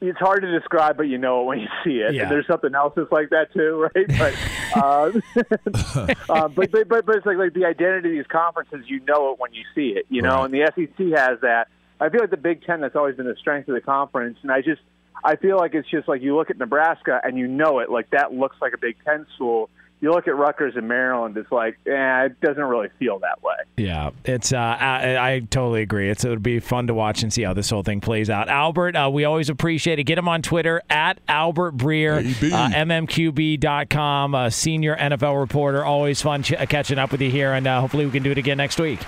it's 0.00 0.18
hard 0.18 0.42
to 0.42 0.58
describe, 0.58 0.96
but 0.96 1.04
you 1.04 1.18
know 1.18 1.42
it 1.42 1.44
when 1.44 1.60
you 1.60 1.68
see 1.84 1.98
it. 1.98 2.14
Yeah. 2.14 2.22
And 2.22 2.30
there's 2.30 2.46
something 2.46 2.74
else 2.74 2.92
that's 2.96 3.12
like 3.12 3.30
that 3.30 3.52
too, 3.52 3.88
right? 3.94 4.08
But, 4.18 4.34
uh, 4.76 6.14
uh, 6.32 6.48
but, 6.48 6.70
but 6.70 6.88
but 6.88 7.06
but 7.06 7.16
it's 7.16 7.26
like 7.26 7.36
like 7.36 7.54
the 7.54 7.64
identity 7.64 8.10
of 8.10 8.24
these 8.24 8.30
conferences. 8.30 8.84
You 8.86 9.00
know 9.00 9.32
it 9.32 9.40
when 9.40 9.52
you 9.54 9.64
see 9.74 9.90
it, 9.96 10.06
you 10.08 10.22
know. 10.22 10.42
Right. 10.42 10.44
And 10.46 10.54
the 10.54 10.72
SEC 10.74 11.18
has 11.18 11.40
that. 11.42 11.68
I 12.00 12.08
feel 12.08 12.20
like 12.20 12.30
the 12.30 12.36
Big 12.36 12.64
Ten 12.64 12.80
that's 12.80 12.96
always 12.96 13.16
been 13.16 13.26
the 13.26 13.36
strength 13.36 13.68
of 13.68 13.74
the 13.74 13.80
conference, 13.80 14.38
and 14.42 14.50
I 14.50 14.60
just 14.60 14.82
I 15.24 15.36
feel 15.36 15.56
like 15.56 15.74
it's 15.74 15.88
just 15.88 16.08
like 16.08 16.20
you 16.20 16.36
look 16.36 16.50
at 16.50 16.58
Nebraska 16.58 17.20
and 17.22 17.38
you 17.38 17.46
know 17.46 17.78
it, 17.78 17.90
like 17.90 18.10
that 18.10 18.32
looks 18.32 18.56
like 18.60 18.72
a 18.74 18.78
Big 18.78 18.96
Ten 19.04 19.26
school. 19.36 19.70
You 20.02 20.10
look 20.10 20.26
at 20.26 20.34
Rutgers 20.34 20.74
and 20.74 20.88
Maryland, 20.88 21.36
it's 21.36 21.52
like, 21.52 21.78
eh, 21.86 22.24
it 22.24 22.40
doesn't 22.40 22.62
really 22.64 22.88
feel 22.98 23.20
that 23.20 23.40
way. 23.40 23.54
Yeah, 23.76 24.10
it's. 24.24 24.52
Uh, 24.52 24.58
I, 24.58 25.34
I 25.34 25.40
totally 25.48 25.80
agree. 25.82 26.10
It's. 26.10 26.24
It'll 26.24 26.38
be 26.40 26.58
fun 26.58 26.88
to 26.88 26.94
watch 26.94 27.22
and 27.22 27.32
see 27.32 27.42
how 27.42 27.54
this 27.54 27.70
whole 27.70 27.84
thing 27.84 28.00
plays 28.00 28.28
out. 28.28 28.48
Albert, 28.48 28.96
uh, 28.96 29.08
we 29.12 29.24
always 29.24 29.48
appreciate 29.48 30.00
it. 30.00 30.04
Get 30.04 30.18
him 30.18 30.28
on 30.28 30.42
Twitter 30.42 30.82
at 30.90 31.20
Albert 31.28 31.76
Breer, 31.76 32.18
uh, 32.18 32.68
mmqb.com, 32.84 34.34
uh, 34.34 34.50
senior 34.50 34.96
NFL 34.96 35.40
reporter. 35.40 35.84
Always 35.84 36.20
fun 36.20 36.42
ch- 36.42 36.54
catching 36.68 36.98
up 36.98 37.12
with 37.12 37.22
you 37.22 37.30
here, 37.30 37.52
and 37.52 37.64
uh, 37.68 37.80
hopefully 37.80 38.04
we 38.04 38.10
can 38.10 38.24
do 38.24 38.32
it 38.32 38.38
again 38.38 38.56
next 38.56 38.80
week. 38.80 38.98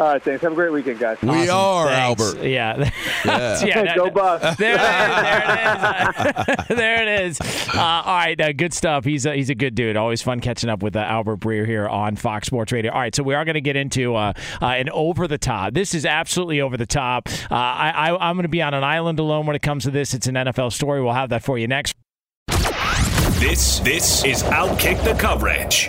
All 0.00 0.08
right, 0.08 0.22
thanks. 0.22 0.40
Have 0.42 0.52
a 0.52 0.54
great 0.54 0.72
weekend, 0.72 0.98
guys. 0.98 1.18
We 1.20 1.28
Awesome. 1.28 1.54
are 1.54 1.86
Thanks. 1.88 2.22
Albert. 2.22 2.44
Yeah. 2.46 2.90
Yeah. 3.24 3.64
yeah 3.64 3.82
that- 3.84 3.96
Go 3.96 4.10
Bucks. 4.10 4.56
There 4.58 4.74
it 4.74 4.80
is. 4.80 5.06
There 6.06 6.54
it 6.56 6.70
is. 6.70 6.76
there 6.76 7.02
it 7.02 7.20
is. 7.26 7.40
Uh, 7.74 7.80
all 7.80 8.16
right, 8.16 8.40
uh, 8.40 8.52
good 8.52 8.72
stuff. 8.72 9.04
He's 9.04 9.26
a, 9.26 9.34
he's 9.34 9.50
a 9.50 9.54
good 9.54 9.74
dude. 9.74 9.96
Always 9.96 10.22
fun 10.22 10.40
catching 10.40 10.70
up 10.70 10.82
with 10.82 10.96
uh, 10.96 11.00
Albert 11.00 11.40
Breer 11.40 11.66
here 11.66 11.86
on 11.88 12.16
Fox 12.16 12.46
Sports 12.46 12.72
Radio. 12.72 12.90
All 12.92 13.00
right, 13.00 13.14
so 13.14 13.22
we 13.22 13.34
are 13.34 13.44
going 13.44 13.54
to 13.54 13.60
get 13.60 13.76
into 13.76 14.14
uh, 14.14 14.32
uh, 14.60 14.66
an 14.66 14.88
over 14.90 15.28
the 15.28 15.38
top. 15.38 15.74
This 15.74 15.94
is 15.94 16.04
absolutely 16.06 16.60
over 16.60 16.76
the 16.76 16.86
top. 16.86 17.28
Uh, 17.50 17.54
I, 17.54 17.90
I, 18.10 18.28
I'm 18.30 18.36
going 18.36 18.44
to 18.44 18.48
be 18.48 18.62
on 18.62 18.74
an 18.74 18.84
island 18.84 19.18
alone 19.18 19.46
when 19.46 19.56
it 19.56 19.62
comes 19.62 19.84
to 19.84 19.90
this. 19.90 20.14
It's 20.14 20.26
an 20.26 20.34
NFL 20.34 20.72
story. 20.72 21.02
We'll 21.02 21.12
have 21.12 21.28
that 21.30 21.42
for 21.44 21.58
you 21.58 21.68
next. 21.68 21.94
This 23.40 23.80
this 23.80 24.24
is 24.24 24.42
Outkick 24.44 25.02
the 25.04 25.14
coverage. 25.14 25.88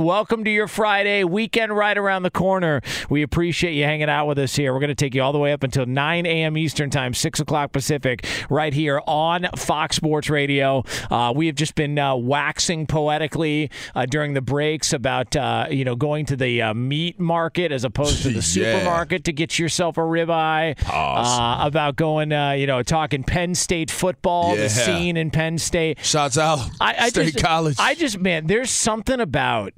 Welcome 0.00 0.44
to 0.44 0.50
your 0.50 0.68
Friday 0.68 1.24
weekend 1.24 1.74
right 1.74 1.96
around 1.96 2.22
the 2.24 2.30
corner. 2.30 2.82
We 3.08 3.22
appreciate 3.22 3.72
you 3.72 3.84
hanging 3.84 4.10
out 4.10 4.26
with 4.26 4.38
us 4.38 4.54
here. 4.54 4.74
We're 4.74 4.80
going 4.80 4.88
to 4.90 4.94
take 4.94 5.14
you 5.14 5.22
all 5.22 5.32
the 5.32 5.38
way 5.38 5.54
up 5.54 5.62
until 5.62 5.86
9 5.86 6.26
a.m. 6.26 6.58
Eastern 6.58 6.90
Time, 6.90 7.14
6 7.14 7.40
o'clock 7.40 7.72
Pacific, 7.72 8.26
right 8.50 8.74
here 8.74 9.00
on 9.06 9.46
Fox 9.56 9.96
Sports 9.96 10.28
Radio. 10.28 10.84
Uh, 11.10 11.32
we 11.34 11.46
have 11.46 11.54
just 11.56 11.74
been 11.76 11.98
uh, 11.98 12.14
waxing 12.14 12.86
poetically 12.86 13.70
uh, 13.94 14.04
during 14.04 14.34
the 14.34 14.42
breaks 14.42 14.92
about 14.92 15.34
uh, 15.34 15.66
you 15.70 15.82
know 15.82 15.96
going 15.96 16.26
to 16.26 16.36
the 16.36 16.60
uh, 16.60 16.74
meat 16.74 17.18
market 17.18 17.72
as 17.72 17.82
opposed 17.82 18.20
to 18.20 18.28
the 18.28 18.34
Yeah. 18.60 18.74
supermarket 18.74 19.24
to 19.24 19.32
get 19.32 19.58
yourself 19.58 19.96
a 19.96 20.02
ribeye. 20.02 20.76
Pause. 20.76 21.38
Uh, 21.40 21.66
about 21.66 21.96
going, 21.96 22.32
uh, 22.34 22.50
you 22.50 22.66
know, 22.66 22.82
talking 22.82 23.24
Penn 23.24 23.54
State 23.54 23.90
football, 23.90 24.56
Yeah. 24.56 24.64
the 24.64 24.68
scene 24.68 25.16
in 25.16 25.30
Penn 25.30 25.56
State. 25.56 26.04
Shouts 26.04 26.36
out 26.36 26.58
I, 26.82 26.94
I 26.98 27.08
State 27.08 27.32
just, 27.32 27.42
College. 27.42 27.76
I 27.80 27.94
just 27.94 28.18
man, 28.18 28.46
there's 28.46 28.70
something 28.70 29.20
about, 29.20 29.72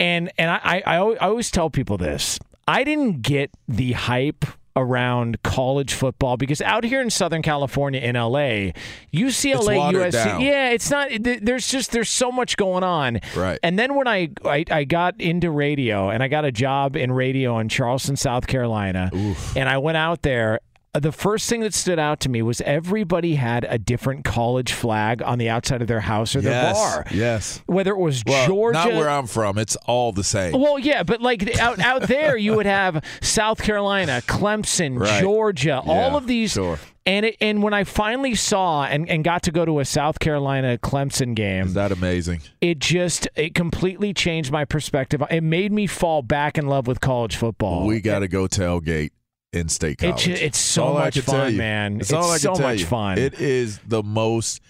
and 0.00 0.32
and 0.36 0.50
I, 0.50 0.82
I 0.84 0.98
I 0.98 1.28
always 1.28 1.50
tell 1.50 1.70
people 1.70 1.96
this. 1.96 2.38
I 2.66 2.82
didn't 2.84 3.22
get 3.22 3.50
the 3.68 3.92
hype 3.92 4.44
around 4.76 5.42
college 5.42 5.92
football 5.92 6.36
because 6.36 6.62
out 6.62 6.84
here 6.84 7.00
in 7.00 7.10
Southern 7.10 7.42
California 7.42 8.00
in 8.00 8.14
LA, 8.14 8.72
UCLA, 9.12 9.92
USC, 9.92 10.12
down. 10.12 10.40
yeah, 10.40 10.70
it's 10.70 10.90
not. 10.90 11.10
There's 11.20 11.68
just 11.68 11.92
there's 11.92 12.08
so 12.08 12.30
much 12.32 12.56
going 12.56 12.84
on. 12.84 13.20
Right. 13.36 13.58
And 13.62 13.78
then 13.78 13.94
when 13.94 14.08
I, 14.08 14.30
I 14.44 14.64
I 14.70 14.84
got 14.84 15.20
into 15.20 15.50
radio 15.50 16.10
and 16.10 16.22
I 16.22 16.28
got 16.28 16.44
a 16.44 16.52
job 16.52 16.96
in 16.96 17.12
radio 17.12 17.58
in 17.58 17.68
Charleston, 17.68 18.16
South 18.16 18.46
Carolina, 18.46 19.10
and 19.56 19.68
I 19.68 19.78
went 19.78 19.96
out 19.96 20.22
there. 20.22 20.60
Uh, 20.94 21.00
the 21.00 21.12
first 21.12 21.48
thing 21.48 21.60
that 21.60 21.72
stood 21.74 21.98
out 21.98 22.20
to 22.20 22.28
me 22.28 22.42
was 22.42 22.60
everybody 22.62 23.36
had 23.36 23.64
a 23.68 23.78
different 23.78 24.24
college 24.24 24.72
flag 24.72 25.22
on 25.22 25.38
the 25.38 25.48
outside 25.48 25.80
of 25.82 25.88
their 25.88 26.00
house 26.00 26.34
or 26.34 26.40
their 26.40 26.52
yes, 26.52 26.76
bar. 26.76 27.06
yes. 27.12 27.62
Whether 27.66 27.92
it 27.92 27.98
was 27.98 28.22
Well, 28.26 28.46
Georgia, 28.46 28.78
not 28.78 28.92
where 28.94 29.08
I'm 29.08 29.26
from. 29.26 29.56
It's 29.58 29.76
all 29.86 30.12
the 30.12 30.24
same. 30.24 30.52
well, 30.60 30.78
yeah, 30.78 31.02
but 31.02 31.20
like 31.22 31.58
out 31.60 31.78
out 31.78 32.02
there, 32.02 32.36
you 32.36 32.56
would 32.56 32.66
have 32.66 33.04
South 33.22 33.62
Carolina, 33.62 34.22
Clemson, 34.26 34.98
Right. 34.98 35.20
Georgia, 35.20 35.80
all 35.86 36.16
of 36.16 36.26
these. 36.26 36.52
sure. 36.52 36.78
And 37.06 37.24
it, 37.26 37.36
and 37.40 37.62
when 37.62 37.72
I 37.72 37.84
finally 37.84 38.34
saw 38.34 38.84
and, 38.84 39.08
and 39.08 39.24
got 39.24 39.42
to 39.44 39.50
go 39.50 39.64
to 39.64 39.80
a 39.80 39.84
South 39.84 40.18
Carolina 40.18 40.76
Clemson 40.78 41.34
game, 41.34 41.66
Is 41.66 41.74
that 41.74 41.92
amazing? 41.92 42.40
it 42.60 42.78
just 42.78 43.26
it 43.36 43.54
completely 43.54 44.12
changed 44.12 44.52
my 44.52 44.64
perspective. 44.64 45.22
It 45.30 45.42
made 45.42 45.72
me 45.72 45.86
fall 45.86 46.22
back 46.22 46.58
in 46.58 46.66
love 46.66 46.86
with 46.86 47.00
college 47.00 47.36
football. 47.36 47.86
We 47.86 48.00
got 48.00 48.18
to 48.20 48.28
go 48.28 48.46
tailgate 48.46 49.10
in 49.52 49.68
state 49.68 49.98
college. 49.98 50.28
it's 50.28 50.58
so 50.58 50.94
much 50.94 51.18
fun, 51.20 51.56
man. 51.56 51.96
It's, 52.00 52.10
It's 52.10 52.12
all 52.12 52.30
I 52.30 52.36
so 52.38 52.50
can 52.52 52.58
tell 52.60 52.68
much 52.70 52.80
you. 52.80 52.86
fun. 52.86 53.18
It 53.18 53.40
is 53.40 53.78
the 53.86 54.02
most 54.02 54.60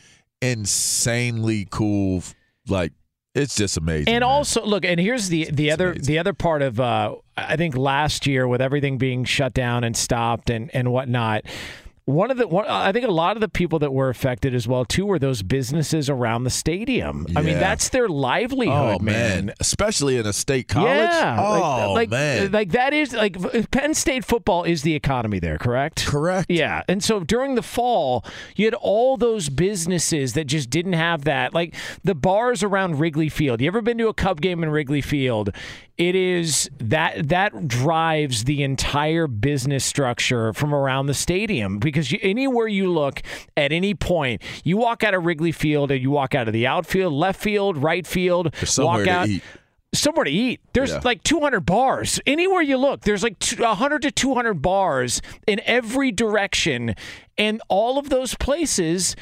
insanely 0.40 1.66
cool. 1.70 2.22
Like 2.68 2.92
it's 3.34 3.54
just 3.56 3.76
amazing. 3.76 4.08
And 4.08 4.22
man. 4.22 4.30
also, 4.30 4.64
look, 4.64 4.84
and 4.84 4.98
here's 4.98 5.28
the 5.28 5.50
the 5.50 5.68
It's 5.68 5.74
other 5.74 5.90
amazing. 5.92 6.06
the 6.06 6.18
other 6.18 6.32
part 6.32 6.62
of 6.62 6.80
uh, 6.80 7.14
I 7.36 7.56
think 7.56 7.76
last 7.76 8.26
year 8.26 8.46
with 8.48 8.60
everything 8.60 8.98
being 8.98 9.24
shut 9.24 9.54
down 9.54 9.84
and 9.84 9.96
stopped 9.96 10.50
and 10.50 10.70
and 10.74 10.90
whatnot. 10.92 11.44
One 12.10 12.30
of 12.30 12.36
the 12.36 12.48
one, 12.48 12.66
I 12.66 12.92
think 12.92 13.06
a 13.06 13.10
lot 13.10 13.36
of 13.36 13.40
the 13.40 13.48
people 13.48 13.78
that 13.80 13.92
were 13.92 14.08
affected 14.08 14.54
as 14.54 14.66
well 14.66 14.84
too 14.84 15.06
were 15.06 15.18
those 15.18 15.42
businesses 15.42 16.10
around 16.10 16.44
the 16.44 16.50
stadium. 16.50 17.26
I 17.36 17.42
mean, 17.42 17.58
that's 17.58 17.88
their 17.90 18.08
livelihood, 18.08 18.98
oh 19.00 19.04
man. 19.04 19.52
especially 19.60 20.16
in 20.16 20.26
a 20.26 20.32
state 20.32 20.68
college. 20.68 20.88
Yeah, 20.90 21.36
Oh 21.40 21.92
like, 21.92 21.94
like, 21.94 22.10
man. 22.10 22.52
like 22.52 22.70
that 22.72 22.92
is 22.92 23.12
like 23.14 23.36
Penn 23.70 23.94
State 23.94 24.24
football 24.24 24.64
is 24.64 24.82
the 24.82 24.94
economy 24.94 25.38
there, 25.38 25.58
correct? 25.58 26.06
Correct. 26.06 26.50
Yeah, 26.50 26.82
and 26.88 27.02
so 27.02 27.20
during 27.20 27.54
the 27.54 27.62
fall, 27.62 28.24
you 28.56 28.64
had 28.66 28.74
all 28.74 29.16
those 29.16 29.48
businesses 29.48 30.34
that 30.34 30.44
just 30.44 30.70
didn't 30.70 30.94
have 30.94 31.24
that, 31.24 31.54
like 31.54 31.74
the 32.02 32.14
bars 32.14 32.62
around 32.62 32.98
Wrigley 32.98 33.28
Field. 33.28 33.60
You 33.60 33.68
ever 33.68 33.82
been 33.82 33.98
to 33.98 34.08
a 34.08 34.14
Cub 34.14 34.40
game 34.40 34.62
in 34.62 34.70
Wrigley 34.70 35.00
Field? 35.00 35.50
It 36.00 36.14
is 36.14 36.70
that 36.78 37.28
that 37.28 37.68
drives 37.68 38.44
the 38.44 38.62
entire 38.62 39.26
business 39.26 39.84
structure 39.84 40.54
from 40.54 40.74
around 40.74 41.08
the 41.08 41.14
stadium 41.14 41.78
because 41.78 42.10
you, 42.10 42.18
anywhere 42.22 42.66
you 42.66 42.90
look 42.90 43.20
at 43.54 43.70
any 43.70 43.92
point, 43.94 44.40
you 44.64 44.78
walk 44.78 45.04
out 45.04 45.12
of 45.12 45.26
Wrigley 45.26 45.52
Field 45.52 45.90
and 45.90 46.00
you 46.00 46.10
walk 46.10 46.34
out 46.34 46.46
of 46.48 46.54
the 46.54 46.66
outfield, 46.66 47.12
left 47.12 47.38
field, 47.42 47.76
right 47.76 48.06
field, 48.06 48.54
walk 48.78 49.04
to 49.04 49.10
out 49.10 49.28
eat. 49.28 49.42
somewhere 49.92 50.24
to 50.24 50.30
eat. 50.30 50.60
There's 50.72 50.90
Yeah. 50.92 51.00
like 51.04 51.22
200 51.22 51.66
bars. 51.66 52.18
Anywhere 52.26 52.62
you 52.62 52.78
look, 52.78 53.02
there's 53.02 53.22
like 53.22 53.36
100 53.58 54.00
to 54.00 54.10
200 54.10 54.54
bars 54.62 55.20
in 55.46 55.60
every 55.66 56.12
direction. 56.12 56.94
And 57.36 57.60
all 57.68 57.98
of 57.98 58.08
those 58.08 58.34
places 58.36 59.16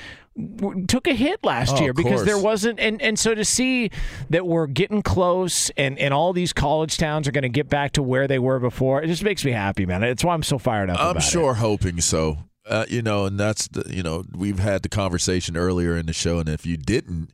took 0.87 1.07
a 1.09 1.15
hit 1.15 1.43
last 1.45 1.77
Oh, 1.77 1.81
year 1.81 1.93
because 1.93 2.25
there 2.25 2.39
wasn't 2.39 2.79
and, 2.79 3.03
and 3.03 3.19
so 3.19 3.35
to 3.35 3.45
see 3.45 3.91
that 4.31 4.47
we're 4.47 4.67
getting 4.69 5.03
close 5.03 5.71
and, 5.71 5.99
and 5.99 6.15
all 6.15 6.33
these 6.33 6.53
college 6.53 6.97
towns 6.97 7.27
are 7.27 7.33
going 7.33 7.43
to 7.43 7.49
get 7.49 7.69
back 7.69 7.93
to 7.93 8.03
where 8.03 8.29
they 8.29 8.39
were 8.39 8.61
before 8.61 9.03
it 9.03 9.09
just 9.09 9.25
makes 9.25 9.45
me 9.45 9.51
happy 9.51 9.85
man 9.85 10.03
it's 10.05 10.23
why 10.23 10.35
i'm 10.35 10.43
so 10.45 10.57
fired 10.59 10.91
up 10.91 11.01
I'm 11.01 11.21
sure 11.21 11.55
hoping 11.55 12.01
so. 12.01 12.39
Uh, 12.67 12.85
you 12.89 13.01
know, 13.01 13.25
and 13.25 13.41
that's 13.41 13.67
the 13.69 13.83
you 13.89 14.03
know 14.03 14.25
we've 14.37 14.59
had 14.59 14.83
the 14.83 14.91
conversation 14.91 15.57
earlier 15.57 15.97
in 15.97 16.05
the 16.05 16.13
show, 16.13 16.39
and 16.39 16.51
if 16.51 16.67
you 16.67 16.77
didn't 16.77 17.31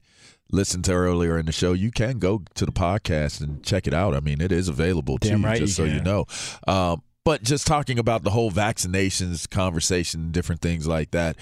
listen 0.53 0.81
to 0.83 0.93
earlier 0.93 1.37
in 1.37 1.47
the 1.47 1.51
show, 1.53 1.73
you 1.73 1.91
can 1.91 2.21
go 2.21 2.43
to 2.55 2.65
the 2.65 2.71
podcast 2.71 3.41
and 3.41 3.61
check 3.65 3.89
it 3.89 3.93
out. 3.95 4.15
I 4.15 4.21
mean, 4.21 4.41
it 4.41 4.53
is 4.53 4.69
available 4.69 5.19
to 5.19 5.29
Damn 5.29 5.41
you, 5.41 5.47
right 5.47 5.59
just 5.59 5.77
you 5.77 5.87
so 5.89 5.93
you 5.93 6.01
know. 6.01 6.27
Um, 6.69 7.03
but 7.25 7.43
just 7.43 7.67
talking 7.67 7.99
about 7.99 8.23
the 8.23 8.31
whole 8.31 8.53
vaccinations 8.53 9.51
conversation, 9.51 10.31
different 10.31 10.61
things 10.61 10.87
like 10.87 11.11
that. 11.11 11.37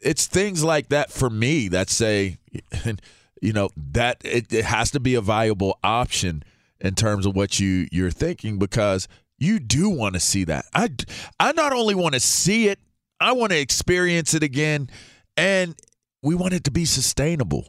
It's 0.00 0.26
things 0.26 0.64
like 0.64 0.88
that 0.88 1.10
for 1.10 1.28
me 1.28 1.68
that 1.68 1.90
say, 1.90 2.38
you 3.42 3.52
know, 3.52 3.70
that 3.76 4.22
it, 4.24 4.52
it 4.52 4.64
has 4.64 4.90
to 4.92 5.00
be 5.00 5.14
a 5.14 5.20
viable 5.20 5.78
option 5.82 6.42
in 6.80 6.94
terms 6.94 7.26
of 7.26 7.36
what 7.36 7.60
you 7.60 7.86
you're 7.92 8.10
thinking 8.10 8.58
because 8.58 9.08
you 9.38 9.58
do 9.58 9.88
want 9.88 10.14
to 10.14 10.20
see 10.20 10.44
that. 10.44 10.66
I 10.74 10.90
I 11.38 11.52
not 11.52 11.72
only 11.72 11.94
want 11.94 12.14
to 12.14 12.20
see 12.20 12.68
it, 12.68 12.78
I 13.20 13.32
want 13.32 13.52
to 13.52 13.58
experience 13.58 14.34
it 14.34 14.42
again, 14.42 14.88
and 15.36 15.74
we 16.22 16.34
want 16.34 16.54
it 16.54 16.64
to 16.64 16.70
be 16.70 16.84
sustainable. 16.84 17.66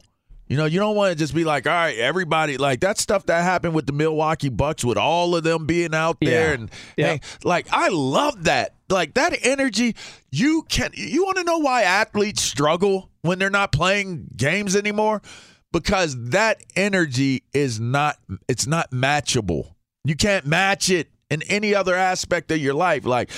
You 0.52 0.58
know, 0.58 0.66
you 0.66 0.78
don't 0.78 0.94
want 0.94 1.12
to 1.12 1.16
just 1.18 1.34
be 1.34 1.44
like, 1.44 1.66
all 1.66 1.72
right, 1.72 1.96
everybody, 1.96 2.58
like 2.58 2.80
that 2.80 2.98
stuff 2.98 3.24
that 3.24 3.42
happened 3.42 3.74
with 3.74 3.86
the 3.86 3.94
Milwaukee 3.94 4.50
Bucks, 4.50 4.84
with 4.84 4.98
all 4.98 5.34
of 5.34 5.44
them 5.44 5.64
being 5.64 5.94
out 5.94 6.18
there, 6.20 6.48
Yeah. 6.48 6.52
and 6.52 6.70
Yeah. 6.94 7.06
hey, 7.06 7.20
like 7.42 7.68
I 7.72 7.88
love 7.88 8.44
that, 8.44 8.74
like 8.90 9.14
that 9.14 9.34
energy. 9.40 9.96
You 10.30 10.66
can, 10.68 10.90
you 10.92 11.24
want 11.24 11.38
to 11.38 11.44
know 11.44 11.56
why 11.56 11.84
athletes 11.84 12.42
struggle 12.42 13.08
when 13.22 13.38
they're 13.38 13.48
not 13.48 13.72
playing 13.72 14.26
games 14.36 14.76
anymore? 14.76 15.22
Because 15.72 16.22
that 16.32 16.62
energy 16.76 17.44
is 17.54 17.80
not, 17.80 18.18
it's 18.46 18.66
not 18.66 18.90
matchable. 18.90 19.72
You 20.04 20.16
can't 20.16 20.44
match 20.44 20.90
it 20.90 21.08
in 21.30 21.40
any 21.44 21.74
other 21.74 21.94
aspect 21.94 22.50
of 22.50 22.58
your 22.58 22.74
life. 22.74 23.06
Like 23.06 23.30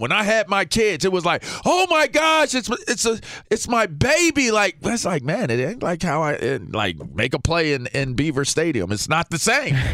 when 0.00 0.12
I 0.12 0.22
had 0.22 0.48
my 0.48 0.64
kids, 0.64 1.04
it 1.04 1.12
was 1.12 1.26
like, 1.26 1.44
oh 1.66 1.86
my 1.90 2.06
gosh, 2.06 2.54
it's 2.54 2.70
it's 2.88 3.04
a 3.04 3.20
it's 3.50 3.68
my 3.68 3.84
baby. 3.84 4.50
Like 4.50 4.80
that's 4.80 5.04
like, 5.04 5.22
man, 5.22 5.50
it 5.50 5.60
ain't 5.60 5.82
like 5.82 6.02
how 6.02 6.22
I 6.22 6.32
it, 6.32 6.72
like 6.72 6.96
make 7.14 7.34
a 7.34 7.38
play 7.38 7.74
in 7.74 7.86
in 7.88 8.14
Beaver 8.14 8.46
Stadium. 8.46 8.90
It's 8.92 9.08
not 9.08 9.28
the 9.28 9.38
same. 9.38 9.76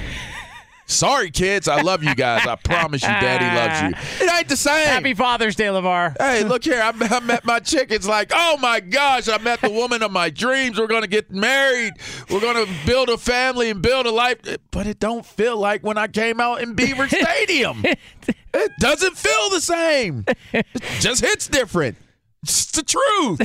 Sorry, 0.86 1.30
kids. 1.30 1.66
I 1.68 1.80
love 1.82 2.04
you 2.04 2.14
guys. 2.14 2.46
I 2.46 2.54
promise 2.54 3.02
you, 3.02 3.08
Daddy 3.08 3.44
loves 3.56 3.82
you. 4.20 4.26
It 4.26 4.32
ain't 4.32 4.48
the 4.48 4.56
same. 4.56 4.86
happy 4.86 5.14
father's 5.14 5.56
day 5.56 5.64
levar 5.66 6.14
Hey, 6.18 6.44
look 6.48 6.64
here. 6.64 6.80
I, 6.80 6.92
I 7.10 7.20
met 7.20 7.44
my 7.44 7.58
chick. 7.60 7.90
It's 7.90 8.06
like, 8.06 8.30
oh 8.34 8.56
my 8.58 8.80
gosh, 8.80 9.28
I 9.28 9.38
met 9.38 9.60
the 9.60 9.70
woman 9.70 10.02
of 10.02 10.10
my 10.12 10.30
dreams. 10.30 10.78
We're 10.78 10.86
gonna 10.86 11.06
get 11.06 11.30
married. 11.30 11.92
We're 12.30 12.40
gonna 12.40 12.66
build 12.86 13.08
a 13.08 13.18
family 13.18 13.68
and 13.70 13.82
build 13.82 14.06
a 14.06 14.10
life. 14.10 14.38
But 14.70 14.86
it 14.86 15.00
don't 15.00 15.26
feel 15.26 15.56
like 15.56 15.82
when 15.82 15.98
I 15.98 16.06
came 16.06 16.40
out 16.40 16.60
in 16.62 16.74
Beaver 16.74 17.08
Stadium. 17.08 17.82
it 17.84 18.70
doesn't 18.80 19.16
feel 19.16 19.50
the 19.50 19.60
same. 19.60 20.24
It 20.52 20.66
just 21.00 21.20
hits 21.24 21.48
different. 21.48 21.96
It's 22.46 22.66
the 22.66 22.84
truth. 22.84 23.40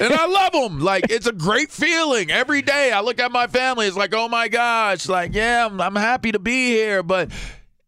and 0.00 0.14
I 0.14 0.26
love 0.26 0.52
them. 0.52 0.78
Like, 0.78 1.10
it's 1.10 1.26
a 1.26 1.32
great 1.32 1.72
feeling. 1.72 2.30
Every 2.30 2.62
day 2.62 2.92
I 2.92 3.00
look 3.00 3.18
at 3.18 3.32
my 3.32 3.48
family, 3.48 3.88
it's 3.88 3.96
like, 3.96 4.14
oh 4.14 4.28
my 4.28 4.46
gosh, 4.46 5.08
like, 5.08 5.34
yeah, 5.34 5.66
I'm, 5.66 5.80
I'm 5.80 5.96
happy 5.96 6.30
to 6.30 6.38
be 6.38 6.68
here. 6.68 7.02
But 7.02 7.32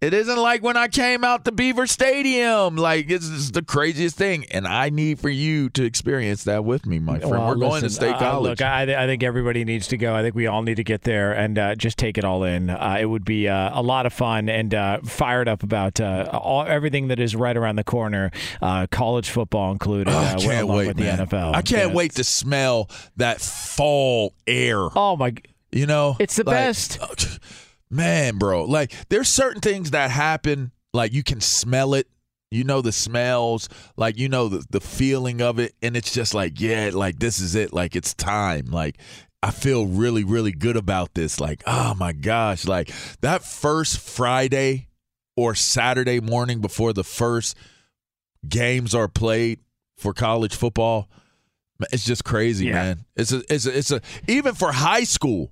it 0.03 0.13
isn't 0.13 0.37
like 0.37 0.63
when 0.63 0.77
I 0.77 0.89
came 0.89 1.23
out 1.25 1.45
to 1.45 1.53
Beaver 1.53 1.87
Stadium. 1.87 2.77
Like, 2.77 3.09
it's, 3.09 3.29
it's 3.31 3.51
the 3.53 3.63
craziest 3.63 4.17
thing. 4.17 4.45
And 4.51 4.67
I 4.67 4.91
need 4.91 5.21
for 5.21 5.29
you 5.29 5.69
to 5.71 5.85
experience 5.85 6.45
that 6.45 6.65
with 6.65 6.85
me, 6.87 6.99
my 6.99 7.19
friend. 7.21 7.31
Well, 7.31 7.49
We're 7.49 7.55
going 7.55 7.81
to 7.81 7.87
listen, 7.87 7.91
state 7.91 8.15
uh, 8.17 8.19
college. 8.19 8.61
look, 8.61 8.63
I, 8.63 8.83
I 8.83 9.07
think 9.07 9.23
everybody 9.23 9.65
needs 9.65 9.87
to 9.89 9.97
go. 9.97 10.15
I 10.15 10.23
think 10.23 10.35
we 10.35 10.47
all 10.49 10.63
need 10.63 10.75
to 10.77 10.85
get 10.85 11.03
there 11.03 11.33
and 11.33 11.57
uh, 11.59 11.75
just 11.77 11.99
take 11.99 12.19
it 12.19 12.25
all 12.25 12.43
in. 12.45 12.69
Uh, 12.69 12.97
it 13.01 13.07
would 13.07 13.25
be 13.25 13.49
uh, 13.49 13.79
a 13.79 13.83
lot 13.83 14.05
of 14.07 14.13
fun 14.13 14.49
and 14.49 14.75
uh, 14.75 14.99
fired 15.05 15.49
up 15.49 15.63
about 15.63 16.01
uh, 16.01 16.29
all 16.33 16.65
everything 16.67 17.09
that 17.09 17.21
is 17.21 17.37
right 17.37 17.57
around 17.57 17.77
the 17.77 17.85
corner, 17.85 18.31
uh, 18.61 18.89
college 18.91 19.31
football 19.31 19.71
included. 19.71 20.09
Oh, 20.13 20.17
uh, 20.19 20.35
I 20.37 20.41
can't 20.41 20.67
wait, 20.67 20.89
with 20.89 20.99
man. 20.99 21.19
the 21.19 21.25
NFL. 21.27 21.55
I 21.55 21.63
can't 21.63 21.91
Yeah. 21.91 21.95
wait 21.97 22.13
to 22.17 22.25
smell 22.25 22.91
that 23.19 23.41
fall 23.41 24.35
air. 24.49 24.79
Oh 24.97 25.17
my! 25.17 25.35
You 25.71 25.87
know, 25.87 26.17
It's 26.19 26.37
the 26.37 26.45
Like, 26.45 26.55
best. 26.57 26.99
Man, 27.93 28.39
bro. 28.39 28.65
Like, 28.65 28.93
there's 29.09 29.29
certain 29.29 29.61
things 29.61 29.93
that 29.93 30.11
happen. 30.11 30.73
Like, 30.93 31.13
you 31.13 31.23
can 31.23 31.41
smell 31.41 31.95
it. 31.95 32.09
You 32.51 32.65
know 32.65 32.83
the 32.83 32.93
smells, 32.93 33.71
like 33.97 34.19
you 34.19 34.29
know 34.29 34.49
the 34.49 34.63
the 34.69 34.81
feeling 34.83 35.41
of 35.41 35.59
it, 35.59 35.73
and 35.81 35.97
it's 35.97 36.13
just 36.13 36.35
like, 36.35 36.61
yeah, 36.61 36.91
like 36.93 37.19
this 37.19 37.41
is 37.41 37.55
it. 37.55 37.73
Like 37.73 37.97
it's 37.97 38.13
time. 38.13 38.67
Like 38.67 38.99
I 39.43 39.51
feel 39.51 39.87
really, 39.87 40.23
really 40.23 40.53
good 40.53 40.77
about 40.77 41.15
this. 41.15 41.41
Like, 41.41 41.63
oh 41.67 41.95
my 41.95 42.13
gosh, 42.13 42.67
like 42.67 42.93
that 43.23 43.43
first 43.43 43.99
Friday 43.99 44.89
or 45.35 45.55
Saturday 45.55 46.21
morning 46.21 46.61
before 46.61 46.93
the 46.93 47.05
first 47.05 47.57
games 48.47 48.95
are 48.95 49.09
played 49.09 49.61
for 49.97 50.13
college 50.13 50.55
football. 50.55 51.09
It's 51.91 52.05
just 52.05 52.23
crazy, 52.23 52.67
Yeah. 52.67 52.73
man. 52.75 53.05
It's 53.17 53.33
a, 53.33 53.43
it's 53.49 53.65
a, 53.65 53.79
it's 53.79 53.91
a, 53.91 54.03
even 54.29 54.55
for 54.55 54.73
high 54.73 55.05
school, 55.05 55.51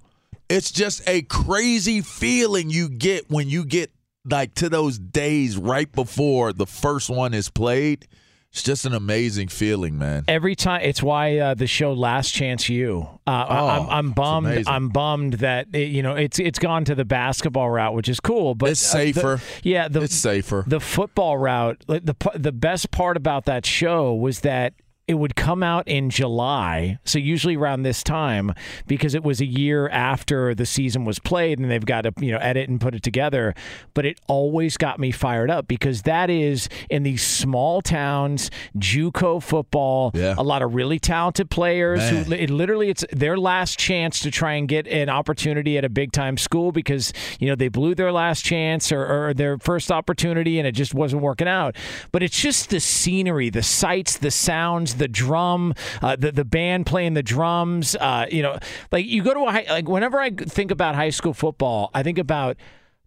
it's 0.51 0.71
just 0.71 1.03
a 1.09 1.23
crazy 1.23 2.01
feeling 2.03 2.69
you 2.71 2.89
get 2.91 3.31
when 3.31 3.49
you 3.49 3.65
get 3.65 3.91
like 4.25 4.55
to 4.57 4.69
those 4.69 4.99
days 4.99 5.57
right 5.57 5.91
before 5.91 6.53
the 6.53 6.67
first 6.67 7.09
one 7.09 7.33
is 7.33 7.49
played. 7.49 8.07
It's 8.53 8.65
just 8.65 8.85
an 8.85 8.93
amazing 8.95 9.47
feeling, 9.47 9.97
man. 9.97 10.25
Every 10.27 10.57
time, 10.57 10.81
it's 10.83 11.01
why 11.01 11.39
uh, 11.39 11.55
the 11.55 11.69
show 11.69 11.93
Last 11.93 12.33
Chance 12.33 12.69
U. 12.69 13.07
Uh, 13.25 13.47
Oh, 13.49 13.69
I'm, 13.69 13.89
I'm 13.91 14.11
bummed. 14.11 14.65
I'm 14.67 14.89
bummed 14.89 15.35
that 15.35 15.69
it, 15.73 15.91
you 15.91 16.03
know 16.03 16.17
it's 16.17 16.41
it's 16.41 16.59
gone 16.59 16.85
to 16.87 16.97
the 16.97 17.05
basketball 17.05 17.71
route, 17.71 17.95
which 17.95 18.09
is 18.09 18.19
cool, 18.19 18.57
but 18.57 18.71
It's 18.71 18.93
uh, 18.93 18.99
the- 18.99 19.13
safer. 19.13 19.41
yeah, 19.63 19.87
the 19.87 20.01
It's 20.03 20.17
safer. 20.17 20.65
the 20.67 20.81
football 20.81 21.39
route. 21.39 21.85
like, 21.87 22.05
The 22.05 22.17
the 22.35 22.51
best 22.53 22.91
part 22.91 23.17
about 23.17 23.45
that 23.45 23.65
show 23.65 24.13
was 24.15 24.41
that 24.41 24.75
it 25.09 25.15
would 25.15 25.35
come 25.35 25.63
out 25.65 25.89
in 25.89 26.09
July, 26.09 26.99
so 27.05 27.19
usually 27.19 27.57
around 27.57 27.83
this 27.83 28.05
time, 28.05 28.55
because 28.87 29.13
it 29.15 29.25
was 29.25 29.41
a 29.41 29.45
year 29.47 29.89
after 29.89 30.55
the 30.55 30.65
season 30.65 31.05
was 31.05 31.19
played, 31.19 31.59
and 31.59 31.69
they've 31.69 31.85
got 31.85 32.03
to 32.03 32.13
you 32.21 32.31
know 32.31 32.39
edit 32.39 32.69
and 32.69 32.81
put 32.81 32.95
it 32.95 33.03
together. 33.03 33.53
But 33.93 34.07
it 34.07 34.21
always 34.29 34.77
got 34.77 35.01
me 35.01 35.11
fired 35.11 35.51
up 35.51 35.67
because 35.67 36.03
that 36.03 36.31
is 36.31 36.69
in 36.89 37.03
these 37.03 37.23
small 37.27 37.83
towns, 37.83 38.51
JUCO 38.79 39.43
football, 39.43 40.13
Yeah. 40.15 40.35
a 40.39 40.45
lot 40.45 40.63
of 40.63 40.75
really 40.75 40.99
talented 41.01 41.51
players 41.51 42.09
who 42.09 42.33
it 42.33 42.51
literally 42.51 42.89
it's 42.89 43.05
their 43.13 43.37
last 43.37 43.79
chance 43.79 44.21
to 44.21 44.31
try 44.31 44.53
and 44.55 44.69
get 44.69 44.87
an 44.87 45.09
opportunity 45.09 45.77
at 45.77 45.85
a 45.85 45.89
big 45.89 46.13
time 46.13 46.37
school 46.37 46.71
because 46.73 47.13
you 47.41 47.49
know 47.49 47.55
they 47.57 47.69
blew 47.69 47.95
their 47.95 48.13
last 48.13 48.45
chance 48.45 48.93
or, 48.93 49.05
or 49.29 49.35
their 49.35 49.59
first 49.59 49.91
opportunity 49.91 50.59
and 50.59 50.69
it 50.69 50.73
just 50.73 50.95
wasn't 50.95 51.21
working 51.21 51.49
out 51.49 51.75
but 52.13 52.23
it's 52.23 52.39
just 52.41 52.71
the 52.71 52.79
scenery 52.81 53.51
the 53.51 53.63
sights 53.63 54.19
the 54.19 54.31
sounds 54.31 54.95
the 55.01 55.09
drum 55.09 55.75
uh, 56.01 56.15
the, 56.15 56.31
the 56.31 56.45
band 56.45 56.87
playing 56.87 57.15
the 57.15 57.23
drums 57.23 57.97
uh, 57.97 58.27
you 58.31 58.43
know 58.43 58.57
like 58.93 59.05
you 59.05 59.23
go 59.23 59.35
to 59.35 59.41
a 59.41 59.51
high, 59.51 59.67
like 59.69 59.89
whenever 59.89 60.21
i 60.21 60.31
think 60.31 60.71
about 60.71 60.95
high 60.95 61.11
school 61.11 61.35
football 61.35 61.91
i 61.93 62.03
think 62.05 62.19
about 62.19 62.57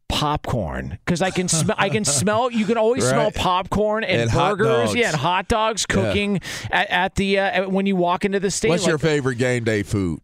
popcorn 0.10 1.00
because 1.04 1.22
I 1.22 1.32
can 1.32 1.48
smell. 1.48 1.76
I 1.80 1.90
can 1.90 2.06
smell. 2.06 2.52
You 2.52 2.66
can 2.66 2.78
always 2.78 3.08
smell 3.08 3.32
popcorn 3.32 4.04
and, 4.04 4.22
And 4.22 4.32
burgers. 4.32 4.94
Yeah, 4.94 5.08
and 5.08 5.16
hot 5.16 5.48
dogs 5.48 5.86
cooking 5.86 6.40
at, 6.70 6.90
at 6.90 7.16
the 7.16 7.40
uh, 7.40 7.70
when 7.70 7.86
you 7.86 7.96
walk 7.96 8.24
into 8.24 8.40
the 8.40 8.52
stadium. 8.52 8.74
What's 8.76 8.86
your 8.88 9.00
favorite 9.00 9.38
game 9.38 9.64
day 9.64 9.84
food? 9.84 10.20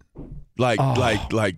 Like 0.57 0.79
like 0.79 1.33
like 1.33 1.55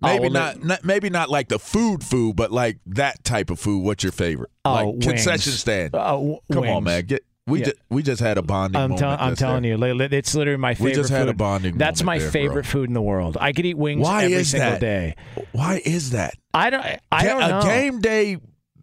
maybe 0.00 0.18
Oh, 0.18 0.22
well, 0.22 0.30
not, 0.30 0.64
not 0.64 0.84
maybe 0.84 1.10
not 1.10 1.28
like 1.28 1.48
the 1.48 1.58
food 1.58 2.02
food, 2.02 2.36
but 2.36 2.50
like 2.50 2.78
that 2.86 3.24
type 3.24 3.50
of 3.50 3.58
food. 3.60 3.82
What's 3.82 4.02
your 4.02 4.12
favorite? 4.12 4.50
Oh, 4.64 4.72
like 4.72 5.00
concession 5.00 5.52
stand. 5.52 5.90
Oh, 5.94 6.40
Come 6.50 6.68
on, 6.68 6.84
man. 6.84 7.04
Get 7.04 7.24
we 7.46 7.60
Yeah. 7.60 7.64
just 7.66 7.76
we 7.90 8.02
just 8.02 8.20
had 8.20 8.38
a 8.38 8.42
bonding 8.42 8.80
I'm, 8.80 8.90
moment. 8.90 8.98
tell- 9.00 9.16
I'm 9.18 9.36
telling 9.36 9.62
there. 9.62 9.76
you, 9.76 10.00
it's 10.10 10.34
literally 10.34 10.56
my 10.58 10.74
favorite. 10.74 10.90
We 10.90 10.94
just 10.96 11.10
had 11.10 11.22
a 11.28 11.32
food. 11.32 11.38
bonding 11.38 11.78
That's 11.78 12.02
my 12.02 12.18
there, 12.18 12.26
bro. 12.26 12.32
favorite 12.32 12.66
food 12.66 12.88
in 12.88 12.94
the 12.94 13.02
world. 13.02 13.36
I 13.40 13.52
could 13.52 13.64
eat 13.66 13.76
wings 13.78 14.02
Why 14.02 14.24
every 14.24 14.36
is 14.36 14.50
single 14.50 14.70
that? 14.72 14.80
day. 14.80 15.14
Why 15.52 15.80
is 15.84 16.10
that? 16.10 16.34
I 16.52 16.70
don't. 16.70 16.84
I 17.12 17.24
don't 17.24 17.42
a 17.42 17.48
know. 17.48 17.62
game 17.62 18.00
day 18.00 18.38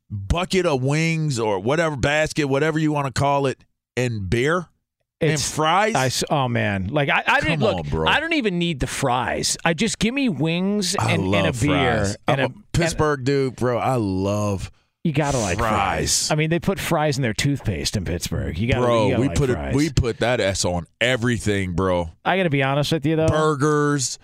bucket 0.10 0.65
of 0.65 0.82
wings 0.84 1.39
or 1.39 1.60
whatever 1.60 1.95
basket, 1.95 2.45
whatever 2.45 2.80
you 2.80 2.91
want 2.91 3.08
to 3.13 3.19
call 3.19 3.47
it, 3.47 3.63
and 3.97 4.30
beer 4.30 4.67
and 5.19 5.32
It's- 5.32 5.52
fries. 5.52 5.95
I 5.95 6.10
oh 6.34 6.47
man, 6.47 6.88
like 6.88 7.10
I, 7.10 7.23
I 7.28 7.41
didn't 7.41 7.60
look. 7.62 7.78
on, 7.78 7.89
bro. 7.89 8.08
I 8.08 8.19
don't 8.19 8.34
even 8.34 8.60
need 8.60 8.80
the 8.80 8.88
fries. 8.88 9.58
I 9.65 9.73
just 9.73 9.99
give 9.99 10.13
me 10.13 10.30
wings 10.30 10.95
and, 10.95 11.34
and 11.34 11.47
a 11.47 11.52
beer. 11.52 11.52
fries. 11.52 12.17
And 12.28 12.41
I'm 12.41 12.52
a, 12.52 12.54
a 12.54 12.63
Pittsburgh 12.71 13.23
dude, 13.26 13.56
bro. 13.58 13.78
I 13.78 13.95
love 13.95 14.67
and 14.67 14.71
you 15.04 15.12
gotta 15.13 15.38
like 15.38 15.58
fries. 15.58 16.30
I 16.32 16.36
mean, 16.36 16.50
they 16.50 16.60
put 16.60 16.80
fries 16.80 17.18
in 17.18 17.22
their 17.24 17.34
toothpaste 17.34 17.98
in 17.98 18.06
Pittsburgh. 18.06 18.58
You 18.58 18.68
gotta, 18.68 18.82
bro. 18.86 19.06
you 19.06 19.12
gotta 19.12 19.22
we 19.22 19.28
like 19.28 19.38
put 19.38 19.50
fries. 19.50 19.74
it. 19.74 19.76
We 19.76 19.89
put 19.92 20.20
that 20.20 20.39
s 20.39 20.63
on 20.66 20.86
everything, 21.02 21.74
bro. 21.74 22.10
I 22.24 22.38
gotta 22.38 22.50
be 22.50 22.63
honest 22.63 22.92
with 22.92 23.06
you 23.06 23.16
though. 23.16 23.28
Burgers, 23.28 24.18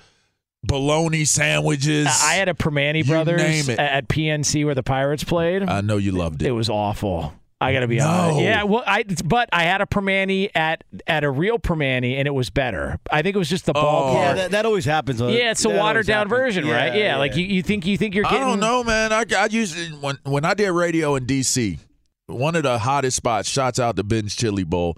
bologna 0.64 1.26
sandwiches. 1.26 2.08
I 2.08 2.34
had 2.36 2.50
a 2.50 2.54
Primanti 2.54 3.06
Brothers 3.06 3.70
at 3.70 4.08
PNC 4.08 4.66
where 4.66 4.76
the 4.76 4.84
Pirates 4.84 5.24
played. 5.24 5.64
I 5.64 5.82
know 5.82 5.98
you 5.98 6.12
loved 6.12 6.42
It 6.42 6.48
it. 6.48 6.52
was 6.52 6.70
awful. 6.70 7.34
I 7.62 7.74
gotta 7.74 7.88
be 7.88 7.98
No. 7.98 8.08
honest. 8.08 8.40
Yeah, 8.42 8.64
well, 8.64 8.84
I 8.88 9.04
but 9.26 9.50
I 9.52 9.64
had 9.64 9.82
a 9.82 9.86
Primanti 9.86 10.50
at 10.56 10.84
at 11.08 11.24
a 11.26 11.30
real 11.30 11.60
Primanti 11.60 12.16
and 12.18 12.26
it 12.28 12.32
was 12.34 12.50
better. 12.50 12.98
I 13.12 13.22
think 13.22 13.36
it 13.36 13.40
was 13.40 13.50
just 13.50 13.66
the 13.66 13.74
Oh. 13.76 14.14
Yeah, 14.14 14.20
Yeah, 14.30 14.34
that, 14.36 14.52
that 14.52 14.66
always 14.66 14.86
happens. 14.86 15.22
uh, 15.22 15.26
it's 15.28 15.66
a 15.66 15.70
watered 15.70 16.06
down 16.08 16.28
happens. 16.30 16.56
version, 16.56 16.68
right? 16.70 16.96
Yeah, 16.96 17.18
like 17.18 17.36
you, 17.36 17.46
you 17.46 17.62
think 17.62 17.86
you 17.86 17.98
think 17.98 18.16
you're 18.16 18.26
I 18.26 18.32
getting. 18.32 18.48
don't 18.48 18.60
know, 18.62 18.84
man. 18.86 19.12
I, 19.12 19.26
I 19.38 19.46
used 19.48 19.76
when 20.02 20.18
when 20.24 20.46
I 20.46 20.54
did 20.54 20.72
radio 20.72 21.16
in 21.16 21.26
D.C. 21.26 21.80
One 22.28 22.56
of 22.56 22.64
the 22.64 22.78
hottest 22.80 23.18
spots. 23.18 23.50
Shots 23.50 23.80
out 23.80 23.96
to 23.98 24.04
Ben's 24.04 24.36
Chili 24.36 24.64
Bowl. 24.64 24.96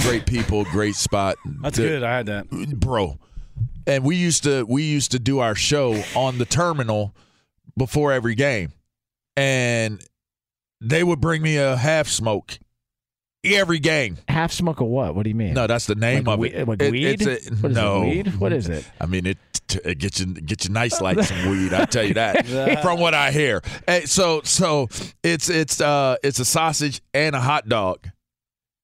Great 0.00 0.24
people, 0.26 0.64
great 0.70 0.94
spot. 0.94 1.36
That's 1.62 1.76
The- 1.76 1.82
good. 1.82 2.02
I 2.04 2.16
had 2.16 2.26
that. 2.26 2.48
bro. 2.50 3.18
And 3.86 4.04
we 4.04 4.16
used 4.16 4.44
to 4.44 4.64
we 4.64 4.84
used 4.84 5.10
to 5.12 5.18
do 5.18 5.40
our 5.40 5.54
show 5.54 6.02
on 6.14 6.38
the 6.38 6.44
terminal 6.46 7.14
before 7.76 8.12
every 8.12 8.34
game, 8.34 8.72
and 9.36 10.00
they 10.80 11.02
would 11.04 11.20
bring 11.20 11.42
me 11.42 11.56
a 11.56 11.76
half 11.76 12.08
smoke 12.08 12.58
every 13.44 13.78
game. 13.78 14.18
Half 14.28 14.52
smoke 14.52 14.80
of 14.80 14.88
what? 14.88 15.14
What 15.14 15.22
do 15.24 15.30
you 15.30 15.34
mean? 15.34 15.54
No, 15.54 15.66
that's 15.66 15.86
the 15.86 15.94
name 15.94 16.24
like 16.24 16.34
of 16.34 16.40
we- 16.40 16.52
it. 16.52 16.68
like 16.68 16.82
It- 16.82 16.92
weed? 16.92 17.22
It's 17.22 17.50
a, 17.50 17.54
What 17.54 17.70
is 17.72 17.76
it, 17.78 18.00
weed? 18.02 18.36
What 18.36 18.52
is 18.52 18.68
it? 18.68 18.84
I 19.00 19.06
mean, 19.06 19.26
it, 19.26 19.38
it 19.84 19.98
gets 19.98 20.20
you 20.20 20.26
get 20.26 20.64
you 20.64 20.70
nice 20.70 21.00
like 21.00 21.22
some 21.22 21.50
weed. 21.50 21.72
I 21.74 21.84
tell 21.84 22.04
you 22.04 22.14
that 22.14 22.46
from 22.82 23.00
what 23.00 23.14
I 23.14 23.30
hear. 23.30 23.62
Hey, 23.86 24.06
so 24.06 24.40
so 24.44 24.88
it's 25.22 25.48
it's 25.50 25.80
uh 25.80 26.16
it's 26.22 26.38
a 26.40 26.44
sausage 26.44 27.00
and 27.14 27.34
a 27.36 27.40
hot 27.40 27.68
dog, 27.68 28.08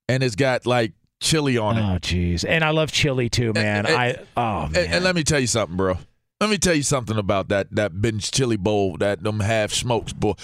and 0.08 0.22
it's 0.22 0.34
got 0.36 0.66
like 0.66 0.92
chili 1.22 1.56
on 1.58 1.78
it. 1.78 1.80
Oh, 1.82 1.98
jeez. 1.98 2.44
And 2.46 2.62
I 2.64 2.70
love 2.70 2.92
chili 2.92 3.28
too, 3.28 3.52
man. 3.54 3.86
and- 3.86 3.96
I 3.96 4.16
oh 4.36 4.68
man. 4.68 4.84
And, 4.84 4.94
and 4.94 5.04
let 5.04 5.14
me 5.14 5.22
tell 5.24 5.40
you 5.40 5.46
something, 5.46 5.76
bro. 5.76 5.96
Let 6.40 6.50
me 6.50 6.58
tell 6.58 6.74
you 6.74 6.82
something 6.82 7.16
about 7.16 7.48
that 7.48 7.68
that 7.74 8.00
Ben's 8.02 8.30
chili 8.30 8.56
bowl, 8.56 8.96
that 8.98 9.22
them 9.22 9.40
half 9.40 9.72
smokes, 9.72 10.12
boy. 10.12 10.34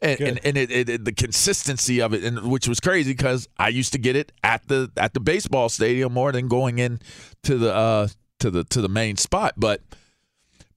And 0.00 0.20
and, 0.28 0.40
and 0.44 0.56
it, 0.56 0.70
it, 0.70 0.88
it- 0.88 1.04
the 1.04 1.12
consistency 1.12 2.00
of 2.00 2.12
it, 2.14 2.24
and 2.24 2.50
which 2.50 2.66
was 2.68 2.80
crazy 2.80 3.12
because 3.12 3.48
I 3.58 3.68
used 3.68 3.92
to 3.92 3.98
get 3.98 4.16
it 4.16 4.32
at 4.42 4.66
the 4.68 4.90
at 4.96 5.14
the 5.14 5.20
baseball 5.20 5.68
stadium 5.68 6.12
more 6.12 6.32
than 6.32 6.48
going 6.48 6.78
in 6.78 7.00
to 7.44 7.58
the 7.58 7.74
uh 7.74 8.08
to 8.40 8.50
the 8.50 8.64
to 8.64 8.80
the 8.80 8.88
main 8.88 9.16
spot. 9.16 9.54
But 9.56 9.80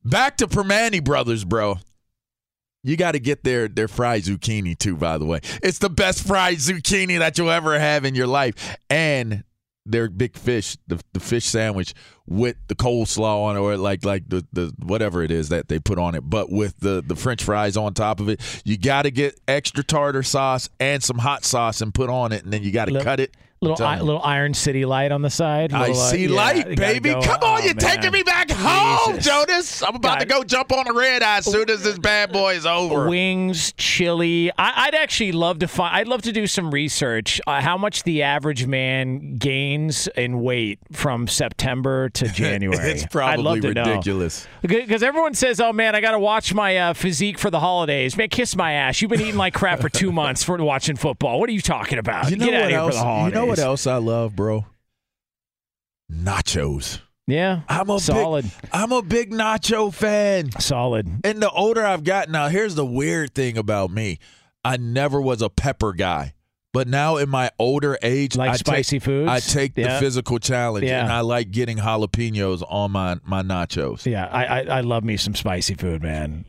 back 0.03 0.37
to 0.37 0.47
Primanti 0.47 1.03
Brothers, 1.03 1.43
bro. 1.43 1.79
You 2.83 2.95
got 2.97 3.13
to 3.13 3.19
get 3.19 3.43
their 3.43 3.67
their 3.67 3.87
fried 3.87 4.23
zucchini 4.23 4.77
too. 4.77 4.95
By 4.95 5.17
the 5.17 5.25
way, 5.25 5.39
it's 5.63 5.79
the 5.79 5.89
best 5.89 6.25
fried 6.27 6.57
zucchini 6.57 7.17
that 7.17 7.37
you'll 7.37 7.49
ever 7.49 7.79
have 7.79 8.05
in 8.05 8.13
your 8.13 8.27
life, 8.27 8.77
and 8.91 9.43
their 9.85 10.09
big 10.09 10.37
fish, 10.37 10.77
the 10.87 10.99
the 11.13 11.19
fish 11.19 11.45
sandwich 11.45 11.93
with 12.25 12.55
the 12.67 12.75
coleslaw 12.75 13.45
on 13.45 13.55
it, 13.55 13.59
or 13.59 13.77
like 13.77 14.03
like 14.03 14.27
the 14.27 14.45
the 14.51 14.73
whatever 14.79 15.21
it 15.21 15.31
is 15.31 15.49
that 15.49 15.67
they 15.67 15.79
put 15.79 15.99
on 15.99 16.15
it, 16.15 16.21
but 16.21 16.51
with 16.51 16.79
the 16.79 17.03
the 17.05 17.15
French 17.15 17.43
fries 17.43 17.77
on 17.77 17.93
top 17.93 18.19
of 18.19 18.29
it. 18.29 18.41
You 18.65 18.77
got 18.77 19.03
to 19.03 19.11
get 19.11 19.39
extra 19.47 19.83
tartar 19.83 20.23
sauce 20.23 20.69
and 20.79 21.03
some 21.03 21.19
hot 21.19 21.45
sauce 21.45 21.81
and 21.81 21.93
put 21.93 22.09
on 22.09 22.31
it, 22.31 22.43
and 22.43 22.51
then 22.51 22.63
you 22.63 22.71
got 22.71 22.85
to 22.85 23.03
cut 23.03 23.19
it. 23.19 23.35
Little 23.69 23.85
I, 23.85 23.99
little 23.99 24.21
Iron 24.23 24.53
City 24.53 24.85
light 24.85 25.11
on 25.11 25.21
the 25.21 25.29
side. 25.29 25.73
I 25.73 25.87
Little, 25.87 26.01
uh, 26.01 26.09
see 26.09 26.25
yeah, 26.27 26.35
light, 26.35 26.69
you 26.69 26.75
baby. 26.75 27.09
go- 27.09 27.21
Come 27.21 27.41
on, 27.43 27.61
oh, 27.61 27.63
you're 27.63 27.75
man. 27.75 27.77
taking 27.77 28.11
me 28.11 28.23
back 28.23 28.49
home, 28.51 29.15
Jesus. 29.17 29.25
Jonas. 29.25 29.83
I'm 29.83 29.95
about 29.95 30.19
to 30.19 30.25
go 30.25 30.43
jump 30.43 30.71
on 30.71 30.87
a 30.87 30.93
red 30.93 31.23
eye 31.23 31.37
as 31.37 31.45
soon 31.45 31.69
as 31.69 31.83
this 31.83 31.97
bad 31.99 32.31
boy 32.31 32.55
is 32.55 32.65
over. 32.65 33.07
Wings, 33.09 33.73
chili. 33.73 34.51
I, 34.57 34.85
I'd 34.87 34.95
actually 34.95 35.31
love 35.31 35.59
to 35.59 35.67
find. 35.67 35.95
I'd 35.95 36.07
love 36.07 36.21
to 36.23 36.31
do 36.31 36.47
some 36.47 36.71
research. 36.71 37.39
Uh, 37.47 37.61
how 37.61 37.77
much 37.77 38.03
the 38.03 38.23
average 38.23 38.65
man 38.67 39.35
gains 39.35 40.07
in 40.15 40.41
weight 40.41 40.79
from 40.91 41.27
September 41.27 42.09
to 42.09 42.27
January? 42.33 42.91
It's 42.91 43.05
probably 43.07 43.59
ridiculous. 43.61 44.47
Because 44.61 45.03
everyone 45.03 45.33
says, 45.33 45.59
"Oh 45.59 45.73
man, 45.73 45.95
I 45.95 46.01
got 46.01 46.11
to 46.11 46.19
watch 46.19 46.53
my 46.53 46.77
uh, 46.77 46.93
physique 46.93 47.37
for 47.39 47.49
the 47.49 47.59
holidays." 47.59 48.17
Man, 48.17 48.29
kiss 48.29 48.55
my 48.55 48.73
ass. 48.73 49.01
You've 49.01 49.11
been 49.11 49.21
eating 49.21 49.37
like 49.37 49.53
crap 49.53 49.79
for 49.79 49.89
two 49.89 50.11
months 50.11 50.43
for 50.43 50.55
watching 50.57 50.95
football. 50.95 51.39
What 51.39 51.49
are 51.49 51.53
you 51.53 51.61
talking 51.61 51.97
about? 51.99 52.29
You 52.29 52.37
know 52.37 52.45
Get 52.45 52.53
out 52.55 52.63
of 52.63 52.69
here 52.69 52.77
else? 52.79 52.89
for 52.89 52.93
the 52.93 52.99
You 52.99 53.05
holidays. 53.05 53.33
know 53.33 53.45
what 53.59 53.65
else 53.65 53.87
I 53.87 53.97
love, 53.97 54.35
bro? 54.35 54.65
Nachos. 56.11 57.01
Yeah, 57.27 57.61
I'm 57.67 57.89
a 57.89 57.99
solid, 57.99 58.43
Big, 58.45 58.69
I'm 58.71 58.91
a 58.91 59.01
big 59.01 59.31
nacho 59.31 59.91
fan. 59.91 60.51
solid. 60.59 61.07
And 61.23 61.41
the 61.41 61.49
older 61.49 61.83
I've 61.83 62.03
gotten, 62.03 62.33
now 62.33 62.49
here's 62.49 62.75
the 62.75 62.85
weird 62.85 63.33
thing 63.33 63.57
about 63.57 63.89
me: 63.89 64.19
I 64.63 64.77
never 64.77 65.19
was 65.19 65.41
a 65.41 65.49
pepper 65.49 65.93
guy, 65.93 66.35
but 66.71 66.87
now 66.87 67.17
in 67.17 67.29
my 67.29 67.49
older 67.57 67.97
age, 68.03 68.35
Like 68.35 68.51
I 68.51 68.55
spicy 68.57 68.97
take, 68.99 69.03
foods? 69.05 69.29
I 69.31 69.39
take 69.39 69.75
Yeah. 69.75 69.95
the 69.95 69.99
physical 69.99 70.37
challenge, 70.37 70.85
Yeah. 70.85 71.01
and 71.03 71.11
I 71.11 71.21
like 71.21 71.49
getting 71.49 71.77
jalapenos 71.77 72.61
on 72.69 72.91
my 72.91 73.17
my 73.25 73.41
nachos. 73.41 74.05
Yeah, 74.05 74.27
I, 74.31 74.45
I 74.45 74.77
I 74.77 74.81
love 74.81 75.03
me 75.03 75.17
some 75.17 75.33
spicy 75.33 75.73
food, 75.73 76.03
man. 76.03 76.45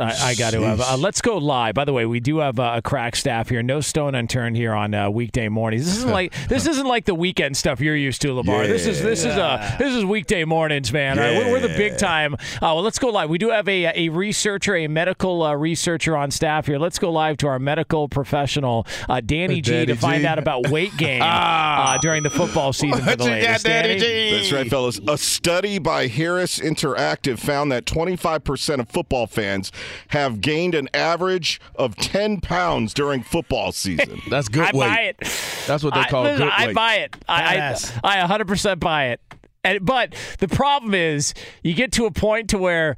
I, 0.00 0.28
I 0.30 0.34
got 0.36 0.52
to 0.52 0.62
have. 0.62 0.80
Uh, 0.80 0.96
let's 0.96 1.20
go 1.20 1.38
live. 1.38 1.74
By 1.74 1.84
the 1.84 1.92
way, 1.92 2.06
we 2.06 2.20
do 2.20 2.38
have 2.38 2.60
uh, 2.60 2.74
a 2.76 2.82
crack 2.82 3.16
staff 3.16 3.48
here. 3.48 3.64
No 3.64 3.80
stone 3.80 4.14
unturned 4.14 4.54
here 4.56 4.72
on 4.72 4.94
uh, 4.94 5.10
weekday 5.10 5.48
mornings. 5.48 5.86
This 5.86 5.96
isn't 5.96 6.10
like 6.12 6.32
this 6.46 6.68
isn't 6.68 6.86
like 6.86 7.04
the 7.04 7.16
weekend 7.16 7.56
stuff 7.56 7.80
you're 7.80 7.96
used 7.96 8.22
to, 8.22 8.32
Lamar. 8.32 8.68
This 8.68 8.86
is 8.86 9.02
this 9.02 9.24
is 9.24 9.36
uh 9.36 9.74
this 9.76 9.92
is 9.92 10.04
weekday 10.04 10.44
mornings, 10.44 10.92
man. 10.92 11.18
All 11.18 11.24
right, 11.24 11.36
we're, 11.36 11.50
we're 11.50 11.60
the 11.60 11.76
big 11.76 11.98
time. 11.98 12.34
Uh, 12.34 12.38
well, 12.60 12.82
let's 12.82 13.00
go 13.00 13.08
live. 13.08 13.28
We 13.28 13.38
do 13.38 13.50
have 13.50 13.68
a 13.68 14.06
a 14.06 14.08
researcher, 14.10 14.76
a 14.76 14.86
medical 14.86 15.42
uh, 15.42 15.54
researcher 15.54 16.16
on 16.16 16.30
staff 16.30 16.66
here. 16.66 16.78
Let's 16.78 17.00
go 17.00 17.10
live 17.10 17.36
to 17.38 17.48
our 17.48 17.58
medical 17.58 18.08
professional, 18.08 18.86
uh, 19.08 19.20
Danny 19.20 19.60
G, 19.60 19.84
to 19.84 19.96
find 19.96 20.22
G. 20.22 20.26
out 20.28 20.38
about 20.38 20.68
weight 20.68 20.96
gain 20.96 21.22
uh, 21.22 21.98
during 22.00 22.22
the 22.22 22.30
football 22.30 22.72
season 22.72 23.00
for 23.00 23.16
the 23.16 23.24
What 23.24 23.30
you 23.30 23.30
ladies. 23.32 23.48
got, 23.48 23.62
Danny 23.64 23.98
G? 23.98 24.30
That's 24.30 24.52
right, 24.52 24.70
fellas. 24.70 25.00
A 25.08 25.18
study 25.18 25.80
by 25.80 26.06
Harris 26.06 26.60
Interactive 26.60 27.40
found 27.40 27.72
that 27.72 27.84
25% 27.84 28.78
of 28.78 28.88
football 28.88 29.26
fans 29.26 29.72
have 30.08 30.40
gained 30.40 30.74
an 30.74 30.88
average 30.94 31.60
of 31.74 31.96
10 31.96 32.40
pounds 32.40 32.94
during 32.94 33.22
football 33.22 33.72
season. 33.72 34.20
That's 34.30 34.48
good 34.48 34.62
I 34.74 34.78
weight. 34.78 34.88
buy 34.88 35.00
it. 35.02 35.18
That's 35.66 35.82
what 35.84 35.94
they 35.94 36.00
I, 36.00 36.08
call 36.08 36.22
listen, 36.24 36.46
good 36.46 36.52
I 36.52 36.66
weight. 36.66 36.74
buy 36.74 36.94
it. 36.96 37.16
I, 37.28 37.42
Badass. 37.56 38.00
I, 38.04 38.22
I 38.22 38.26
100% 38.26 38.80
buy 38.80 39.06
it. 39.08 39.20
And, 39.64 39.84
but 39.84 40.14
the 40.38 40.48
problem 40.48 40.94
is, 40.94 41.34
you 41.62 41.74
get 41.74 41.92
to 41.92 42.06
a 42.06 42.10
point 42.10 42.50
to 42.50 42.58
where 42.58 42.96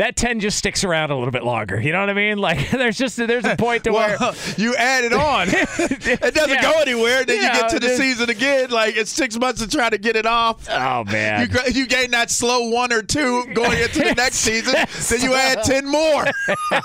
that 0.00 0.16
10 0.16 0.40
just 0.40 0.56
sticks 0.58 0.82
around 0.82 1.10
a 1.10 1.16
little 1.16 1.30
bit 1.30 1.44
longer. 1.44 1.80
You 1.80 1.92
know 1.92 2.00
what 2.00 2.10
I 2.10 2.14
mean? 2.14 2.38
Like 2.50 2.70
there's 2.70 2.96
just 2.96 3.16
there's 3.16 3.44
a 3.44 3.54
point 3.56 3.84
to 3.84 3.92
well, 3.92 4.18
where 4.18 4.32
you 4.56 4.74
add 4.74 5.04
it 5.04 5.12
on. 5.12 5.48
it 5.50 6.34
doesn't 6.34 6.50
Yeah. 6.50 6.62
go 6.62 6.80
anywhere. 6.80 7.24
Then 7.24 7.36
Yeah, 7.42 7.54
you 7.54 7.60
get 7.62 7.70
to 7.70 7.78
the 7.78 7.86
just- 7.88 7.98
season 7.98 8.30
again. 8.30 8.70
Like 8.70 8.96
it's 8.96 9.10
six 9.12 9.38
months 9.38 9.60
to 9.60 9.68
try 9.68 9.90
to 9.90 9.98
get 9.98 10.16
it 10.16 10.26
off. 10.26 10.66
Oh 10.70 11.04
man. 11.04 11.50
You, 11.50 11.72
you 11.82 11.86
gain 11.86 12.10
that 12.12 12.30
slow 12.30 12.68
one 12.70 12.92
or 12.92 13.02
two 13.02 13.44
going 13.54 13.78
into 13.78 13.98
the 14.00 14.14
next 14.16 14.36
season. 14.36 14.74
Then 14.74 15.20
you 15.20 15.34
add 15.34 15.62
ten 15.64 15.86
more. 15.86 16.24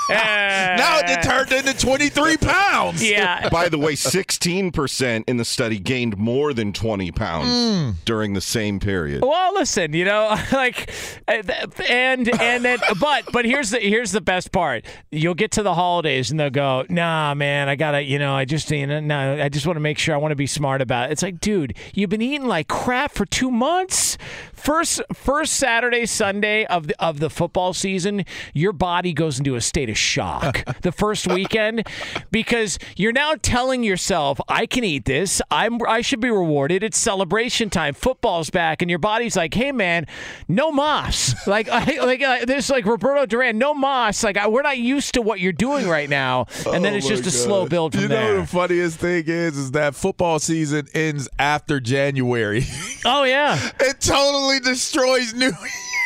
now 0.09 0.99
it 1.03 1.23
turned 1.23 1.51
into 1.51 1.73
twenty 1.77 2.09
three 2.09 2.37
pounds. 2.37 3.01
yeah. 3.07 3.47
By 3.49 3.69
the 3.69 3.77
way, 3.79 3.93
16% 3.93 5.23
in 5.27 5.37
the 5.37 5.45
study 5.45 5.79
gained 5.79 6.17
more 6.17 6.53
than 6.53 6.73
20 6.73 7.11
pounds 7.11 7.49
Hmm. 7.49 7.91
during 8.05 8.33
the 8.33 8.41
same 8.41 8.79
period. 8.79 9.21
Well, 9.23 9.53
listen, 9.53 9.93
you 9.93 10.05
know, 10.05 10.35
like, 10.51 10.89
uh, 11.27 11.41
and 11.89 12.27
and 12.41 12.65
then, 12.65 12.79
but 13.05 13.31
but 13.31 13.45
here's 13.45 13.69
the 13.69 13.77
here's 13.77 14.11
the 14.11 14.19
best 14.19 14.51
part. 14.51 14.83
You'll 15.11 15.35
get 15.35 15.51
to 15.51 15.63
the 15.63 15.75
holidays 15.75 16.31
and 16.31 16.39
they'll 16.39 16.49
go, 16.49 16.85
Nah, 16.89 17.35
man, 17.35 17.69
I 17.69 17.75
gotta, 17.75 18.01
you 18.01 18.17
know, 18.17 18.33
I 18.33 18.45
just, 18.45 18.71
you 18.71 18.87
know, 18.87 18.99
no, 18.99 19.43
I 19.43 19.47
just 19.47 19.67
want 19.67 19.77
to 19.77 19.81
make 19.81 19.99
sure 19.99 20.15
I 20.15 20.17
want 20.17 20.31
to 20.31 20.35
be 20.35 20.47
smart 20.47 20.81
about 20.81 21.09
it. 21.09 21.11
It's 21.11 21.21
like, 21.21 21.39
dude, 21.39 21.77
you've 21.93 22.09
been 22.09 22.23
eating 22.23 22.47
like 22.47 22.67
crap 22.67 23.11
for 23.11 23.27
two 23.27 23.51
months. 23.51 24.17
First 24.53 25.03
first 25.13 25.53
Saturday, 25.53 26.07
Sunday 26.07 26.65
of 26.65 26.87
the 26.87 27.03
of 27.03 27.19
the 27.19 27.29
football 27.29 27.73
season, 27.73 28.25
your 28.55 28.73
body 28.73 29.13
goes 29.13 29.37
into 29.37 29.53
a 29.53 29.61
state 29.61 29.91
of 29.91 29.97
shock. 29.99 30.63
the 30.81 30.91
first 30.91 31.27
weekend, 31.27 31.87
because 32.31 32.79
you're 32.97 33.11
now 33.11 33.35
telling 33.39 33.83
yourself, 33.83 34.39
I 34.47 34.65
can 34.65 34.83
eat 34.83 35.05
this. 35.05 35.43
I'm 35.51 35.77
I 35.87 36.01
should 36.01 36.21
be 36.21 36.31
rewarded. 36.31 36.81
It's 36.81 36.97
celebration 36.97 37.69
time. 37.69 37.93
Football's 37.93 38.49
back, 38.49 38.81
and 38.81 38.89
your 38.89 38.97
body's 38.97 39.35
like, 39.35 39.53
hey 39.53 39.71
man, 39.71 40.07
no 40.47 40.71
mas. 40.71 41.35
like 41.47 41.69
I, 41.69 42.03
like 42.03 42.23
uh, 42.23 42.45
this 42.45 42.71
like 42.71 42.84
Roberto 42.85 43.25
Duran, 43.25 43.57
no 43.57 43.73
mas. 43.73 44.23
Like 44.23 44.37
I, 44.37 44.47
we're 44.47 44.61
not 44.61 44.77
used 44.77 45.13
to 45.15 45.21
what 45.21 45.39
you're 45.39 45.51
doing 45.53 45.87
right 45.87 46.09
now, 46.09 46.47
and 46.71 46.83
then 46.85 46.93
Oh 46.93 46.97
it's 46.97 47.07
just 47.07 47.25
a 47.25 47.31
slow 47.31 47.67
build 47.67 47.93
from 47.93 48.01
you 48.03 48.07
there. 48.07 48.33
know 48.35 48.41
the 48.41 48.47
funniest 48.47 48.99
thing 48.99 49.23
is, 49.27 49.57
is 49.57 49.71
that 49.71 49.95
football 49.95 50.39
season 50.39 50.87
ends 50.93 51.27
after 51.39 51.79
January. 51.79 52.63
oh 53.05 53.23
yeah. 53.23 53.71
it 53.79 53.99
totally 54.01 54.59
destroys 54.59 55.33
New. 55.33 55.51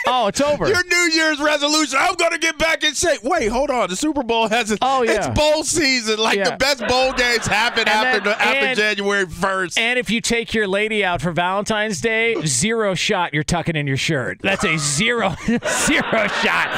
Oh, 0.07 0.27
it's 0.27 0.41
over. 0.41 0.67
Your 0.67 0.84
New 0.86 1.09
Year's 1.13 1.39
resolution. 1.39 1.99
I'm 2.01 2.15
going 2.15 2.32
to 2.32 2.39
get 2.39 2.57
back 2.57 2.84
in 2.84 2.93
shape. 2.93 3.19
Wait, 3.21 3.47
hold 3.49 3.69
on. 3.69 3.89
The 3.89 3.95
Super 3.97 4.23
Bowl 4.23 4.47
hasn't. 4.47 4.80
Oh, 4.82 5.03
yeah. 5.03 5.11
It's 5.27 5.27
bowl 5.39 5.63
season. 5.63 6.17
Like 6.17 6.38
Yeah. 6.38 6.51
the 6.51 6.57
best 6.57 6.88
bowl 6.88 7.11
games 7.13 7.45
happen 7.45 7.82
And 7.82 7.89
after 7.89 8.19
then- 8.21 8.34
after 8.39 8.65
and- 8.65 8.77
January 8.77 9.25
1st. 9.27 9.77
And 9.77 9.99
if 9.99 10.09
you 10.09 10.19
take 10.21 10.53
your 10.53 10.67
lady 10.67 11.03
out 11.03 11.21
for 11.21 11.32
Valentine's 11.32 11.99
Day, 12.01 12.36
zero 12.45 12.95
shot 12.95 13.34
you're 13.34 13.43
tucking 13.43 13.75
in 13.75 13.86
your 13.88 13.97
shirt. 13.97 14.39
That's 14.41 14.63
a 14.63 14.77
zero, 14.80 15.36
zero 15.45 16.27
shot, 16.41 16.68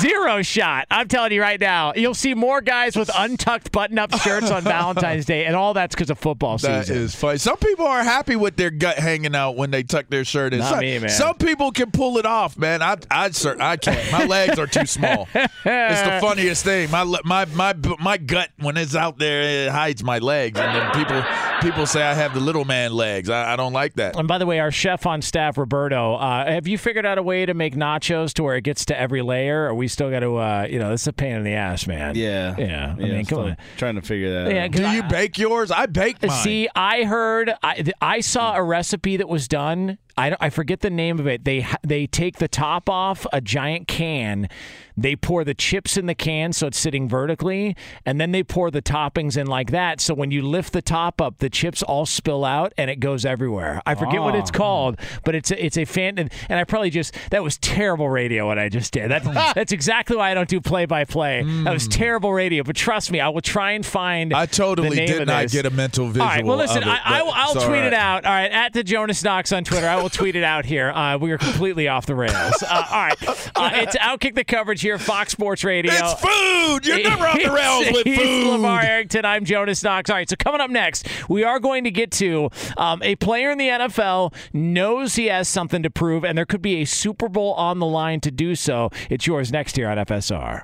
zero 0.00 0.42
shot. 0.42 0.86
I'm 0.90 1.08
telling 1.08 1.32
you 1.32 1.40
right 1.40 1.60
now, 1.60 1.92
you'll 1.94 2.14
see 2.14 2.34
more 2.34 2.60
guys 2.60 2.96
with 2.96 3.10
untucked 3.14 3.72
button-up 3.72 4.14
shirts 4.20 4.50
on 4.50 4.62
Valentine's 4.62 5.24
Day, 5.24 5.44
and 5.46 5.56
all 5.56 5.74
that's 5.74 5.94
because 5.94 6.10
of 6.10 6.18
football 6.18 6.58
That 6.58 6.86
season. 6.86 7.02
is 7.02 7.14
funny. 7.14 7.38
Some 7.38 7.56
people 7.56 7.86
are 7.86 8.02
happy 8.02 8.36
with 8.36 8.56
their 8.56 8.70
gut 8.70 8.98
hanging 8.98 9.34
out 9.34 9.56
when 9.56 9.70
they 9.70 9.82
tuck 9.82 10.06
their 10.08 10.24
shirt 10.24 10.52
in. 10.52 10.60
Not 10.60 10.70
some, 10.70 10.80
me, 10.80 10.98
man. 10.98 11.08
some 11.10 11.36
people 11.36 11.72
can 11.72 11.90
pull 11.90 12.18
it 12.18 12.26
off, 12.26 12.56
man. 12.56 12.82
I 12.82 12.96
I, 13.10 13.30
I 13.60 13.76
can't. 13.76 14.12
My 14.12 14.24
legs 14.24 14.58
are 14.58 14.66
too 14.66 14.86
small. 14.86 15.28
it's 15.34 15.52
the 15.64 16.18
funniest 16.20 16.64
thing. 16.64 16.90
My 16.90 17.04
my 17.24 17.44
my 17.46 17.74
my 17.98 18.16
gut 18.16 18.50
when 18.58 18.76
it's 18.76 18.94
out 18.94 19.18
there 19.18 19.66
it 19.66 19.70
hides 19.70 20.02
my 20.02 20.18
legs, 20.18 20.58
and 20.58 20.74
then 20.76 20.90
people 20.92 21.22
people 21.62 21.86
say 21.86 22.02
I 22.02 22.14
have 22.14 22.34
the 22.34 22.40
little 22.40 22.64
man 22.64 22.92
legs. 22.92 23.30
I, 23.30 23.52
I 23.52 23.56
don't 23.56 23.72
like 23.72 23.94
that. 23.94 24.16
And 24.16 24.26
by 24.26 24.38
the 24.38 24.46
way, 24.46 24.58
our 24.58 24.70
chef 24.72 25.06
on 25.06 25.22
staff, 25.22 25.56
Roberto, 25.56 26.14
uh, 26.16 26.46
have 26.50 26.66
you 26.66 26.76
figured 26.76 27.06
out 27.06 27.18
a 27.18 27.22
way 27.22 27.46
to 27.46 27.54
make 27.54 27.74
nachos 27.74 28.32
to 28.34 28.42
where 28.42 28.56
it 28.56 28.62
gets 28.64 28.84
to 28.86 28.98
every 28.98 29.22
layer? 29.22 29.66
Or 29.66 29.74
we 29.74 29.86
still 29.88 30.10
got 30.10 30.20
to, 30.20 30.36
uh, 30.36 30.66
you 30.68 30.78
know, 30.78 30.90
this 30.90 31.02
is 31.02 31.06
a 31.08 31.12
pain 31.12 31.36
in 31.36 31.44
the 31.44 31.52
ass, 31.54 31.86
man. 31.86 32.16
Yeah. 32.16 32.56
Yeah. 32.58 32.94
I 32.98 33.00
mean, 33.00 33.24
come 33.26 33.38
on. 33.38 33.56
Trying 33.76 33.94
to 33.94 34.02
figure 34.02 34.44
that 34.44 34.52
Yeah, 34.54 34.64
out. 34.64 34.72
'cause 34.72 34.80
Do 34.80 34.88
you 34.90 35.02
I- 35.02 35.08
bake 35.08 35.38
yours? 35.38 35.70
I 35.70 35.86
bake 35.86 36.20
mine. 36.22 36.30
See, 36.42 36.68
I 36.74 37.04
heard, 37.04 37.52
I, 37.62 37.84
I 38.00 38.20
saw 38.20 38.54
a 38.56 38.62
recipe 38.62 39.16
that 39.18 39.28
was 39.28 39.46
done. 39.48 39.98
I, 40.16 40.36
I 40.40 40.50
forget 40.50 40.80
the 40.80 40.90
name 40.90 41.18
of 41.18 41.26
it. 41.26 41.44
They 41.44 41.66
they 41.82 42.06
take 42.06 42.36
the 42.36 42.48
top 42.48 42.88
off 42.88 43.26
a 43.32 43.40
giant 43.40 43.88
can, 43.88 44.48
they 44.96 45.16
pour 45.16 45.44
the 45.44 45.54
chips 45.54 45.96
in 45.96 46.06
the 46.06 46.14
can 46.14 46.52
so 46.52 46.66
it's 46.66 46.78
sitting 46.78 47.08
vertically, 47.08 47.76
and 48.04 48.20
then 48.20 48.32
they 48.32 48.42
pour 48.42 48.70
the 48.70 48.82
toppings 48.82 49.36
in 49.36 49.46
like 49.46 49.70
that. 49.70 50.00
So 50.00 50.14
when 50.14 50.30
you 50.30 50.42
lift 50.42 50.72
the 50.72 50.82
top 50.82 51.20
up, 51.20 51.38
the 51.38 51.48
chips 51.48 51.82
all 51.82 52.06
spill 52.06 52.44
out 52.44 52.72
and 52.76 52.90
it 52.90 53.00
goes 53.00 53.24
everywhere. 53.24 53.80
I 53.86 53.94
forget 53.94 54.20
what 54.20 54.34
it's 54.34 54.50
ah. 54.54 54.58
called, 54.58 54.98
but 55.24 55.34
it's 55.34 55.50
a, 55.50 55.64
it's 55.64 55.78
a 55.78 55.84
fan. 55.84 56.18
And, 56.18 56.32
and 56.48 56.58
I 56.58 56.64
probably 56.64 56.90
just 56.90 57.16
that 57.30 57.42
was 57.42 57.58
terrible 57.58 58.08
radio 58.08 58.46
what 58.46 58.58
I 58.58 58.68
just 58.68 58.92
did. 58.92 59.10
That, 59.10 59.24
that's 59.54 59.72
exactly 59.72 60.16
why 60.16 60.30
I 60.30 60.34
don't 60.34 60.48
do 60.48 60.60
play 60.60 60.86
by 60.86 61.04
play. 61.04 61.42
That 61.42 61.72
was 61.72 61.84
hmm. 61.84 61.90
terrible 61.90 62.32
radio. 62.32 62.62
But 62.62 62.76
trust 62.76 63.10
me, 63.10 63.20
I 63.20 63.28
will 63.28 63.40
try 63.40 63.72
and 63.72 63.84
find. 63.84 64.34
I 64.34 64.46
totally 64.46 65.06
did 65.06 65.26
not 65.26 65.44
this. 65.44 65.52
get 65.52 65.66
a 65.66 65.70
mental 65.70 66.06
visual. 66.08 66.22
All 66.22 66.28
right. 66.28 66.44
Well, 66.44 66.56
listen, 66.56 66.82
it, 66.82 66.88
I, 66.88 67.20
I, 67.20 67.22
will 67.22 67.32
I'll 67.32 67.54
tweet 67.54 67.66
all 67.66 67.86
it 67.86 67.94
out. 67.94 68.24
All 68.24 68.32
right, 68.32 68.50
at 68.50 68.72
the 68.72 68.84
Jonas 68.84 69.22
Knox 69.24 69.52
on 69.52 69.64
Twitter. 69.64 69.88
I 69.88 70.01
will 70.02 70.10
tweet 70.10 70.36
it 70.36 70.44
out 70.44 70.64
here. 70.64 70.90
Uh, 70.90 71.16
we 71.16 71.30
are 71.30 71.38
completely 71.38 71.88
off 71.88 72.06
the 72.06 72.14
rails. 72.14 72.62
Uh, 72.62 72.84
all 72.90 73.02
right, 73.02 73.28
uh, 73.56 73.70
it's 73.74 73.96
outkick 73.96 74.34
the 74.34 74.44
coverage 74.44 74.80
here, 74.80 74.98
Fox 74.98 75.32
Sports 75.32 75.62
Radio. 75.64 75.92
It's 75.94 76.14
food. 76.14 76.86
You're 76.86 77.02
never 77.02 77.26
off 77.26 77.40
the 77.40 77.50
rails 77.52 77.86
with 77.92 78.04
He's 78.06 78.18
food. 78.18 78.60
LeVar 78.60 78.84
Arrington. 78.84 79.24
I'm 79.24 79.44
Jonas 79.44 79.82
Knox. 79.82 80.10
All 80.10 80.16
right, 80.16 80.28
so 80.28 80.36
coming 80.36 80.60
up 80.60 80.70
next, 80.70 81.06
we 81.28 81.44
are 81.44 81.60
going 81.60 81.84
to 81.84 81.90
get 81.90 82.10
to 82.12 82.50
um, 82.76 83.02
a 83.02 83.16
player 83.16 83.50
in 83.50 83.58
the 83.58 83.68
NFL 83.68 84.34
knows 84.52 85.14
he 85.14 85.26
has 85.26 85.48
something 85.48 85.82
to 85.82 85.90
prove, 85.90 86.24
and 86.24 86.36
there 86.36 86.46
could 86.46 86.62
be 86.62 86.82
a 86.82 86.84
Super 86.84 87.28
Bowl 87.28 87.54
on 87.54 87.78
the 87.78 87.86
line 87.86 88.20
to 88.20 88.30
do 88.30 88.54
so. 88.54 88.90
It's 89.08 89.26
yours 89.26 89.52
next 89.52 89.76
here 89.76 89.88
on 89.88 89.98
FSR. 89.98 90.62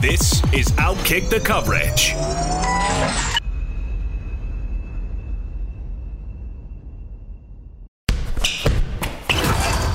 This 0.00 0.42
is 0.54 0.70
Outkick 0.72 1.28
the 1.28 1.40
Coverage. 1.40 2.14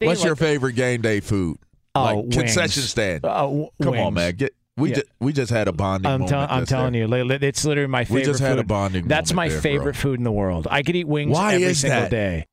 What's 0.00 0.24
your 0.24 0.36
favorite 0.36 0.74
game 0.74 1.00
day 1.02 1.20
food? 1.20 1.58
Oh, 1.94 2.02
like 2.02 2.16
wings. 2.16 2.36
concession 2.36 2.82
stand. 2.82 3.24
Uh, 3.24 3.42
w- 3.42 3.68
Come 3.82 3.92
wings. 3.92 4.06
on, 4.06 4.14
man. 4.14 4.34
Get 4.34 4.54
we 4.76 4.88
Yeah. 4.90 4.96
ju- 4.96 5.02
we 5.20 5.32
just 5.32 5.52
had 5.52 5.68
a 5.68 5.72
bonding 5.72 6.10
I'm, 6.10 6.20
moment. 6.22 6.50
I'm 6.50 6.66
telling 6.66 6.92
there. 6.94 7.02
you, 7.02 7.06
li- 7.08 7.22
li- 7.22 7.38
it's 7.40 7.64
literally 7.64 7.86
my 7.86 8.04
favorite. 8.04 8.20
We 8.20 8.24
just 8.26 8.40
had 8.40 8.54
a 8.58 8.62
food. 8.62 8.66
bonding 8.68 9.06
That's 9.08 9.30
moment 9.32 9.36
my 9.36 9.48
there, 9.48 9.60
favorite 9.60 9.92
bro. 9.92 10.00
food 10.00 10.18
in 10.18 10.24
the 10.24 10.32
world. 10.32 10.66
I 10.70 10.82
could 10.82 10.96
eat 10.96 11.06
wings 11.06 11.30
Why 11.32 11.54
every 11.54 11.66
is 11.68 11.80
single 11.80 12.00
that? 12.00 12.10
day. 12.10 12.46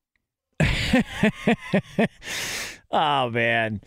oh 2.92 3.30
man. 3.32 3.82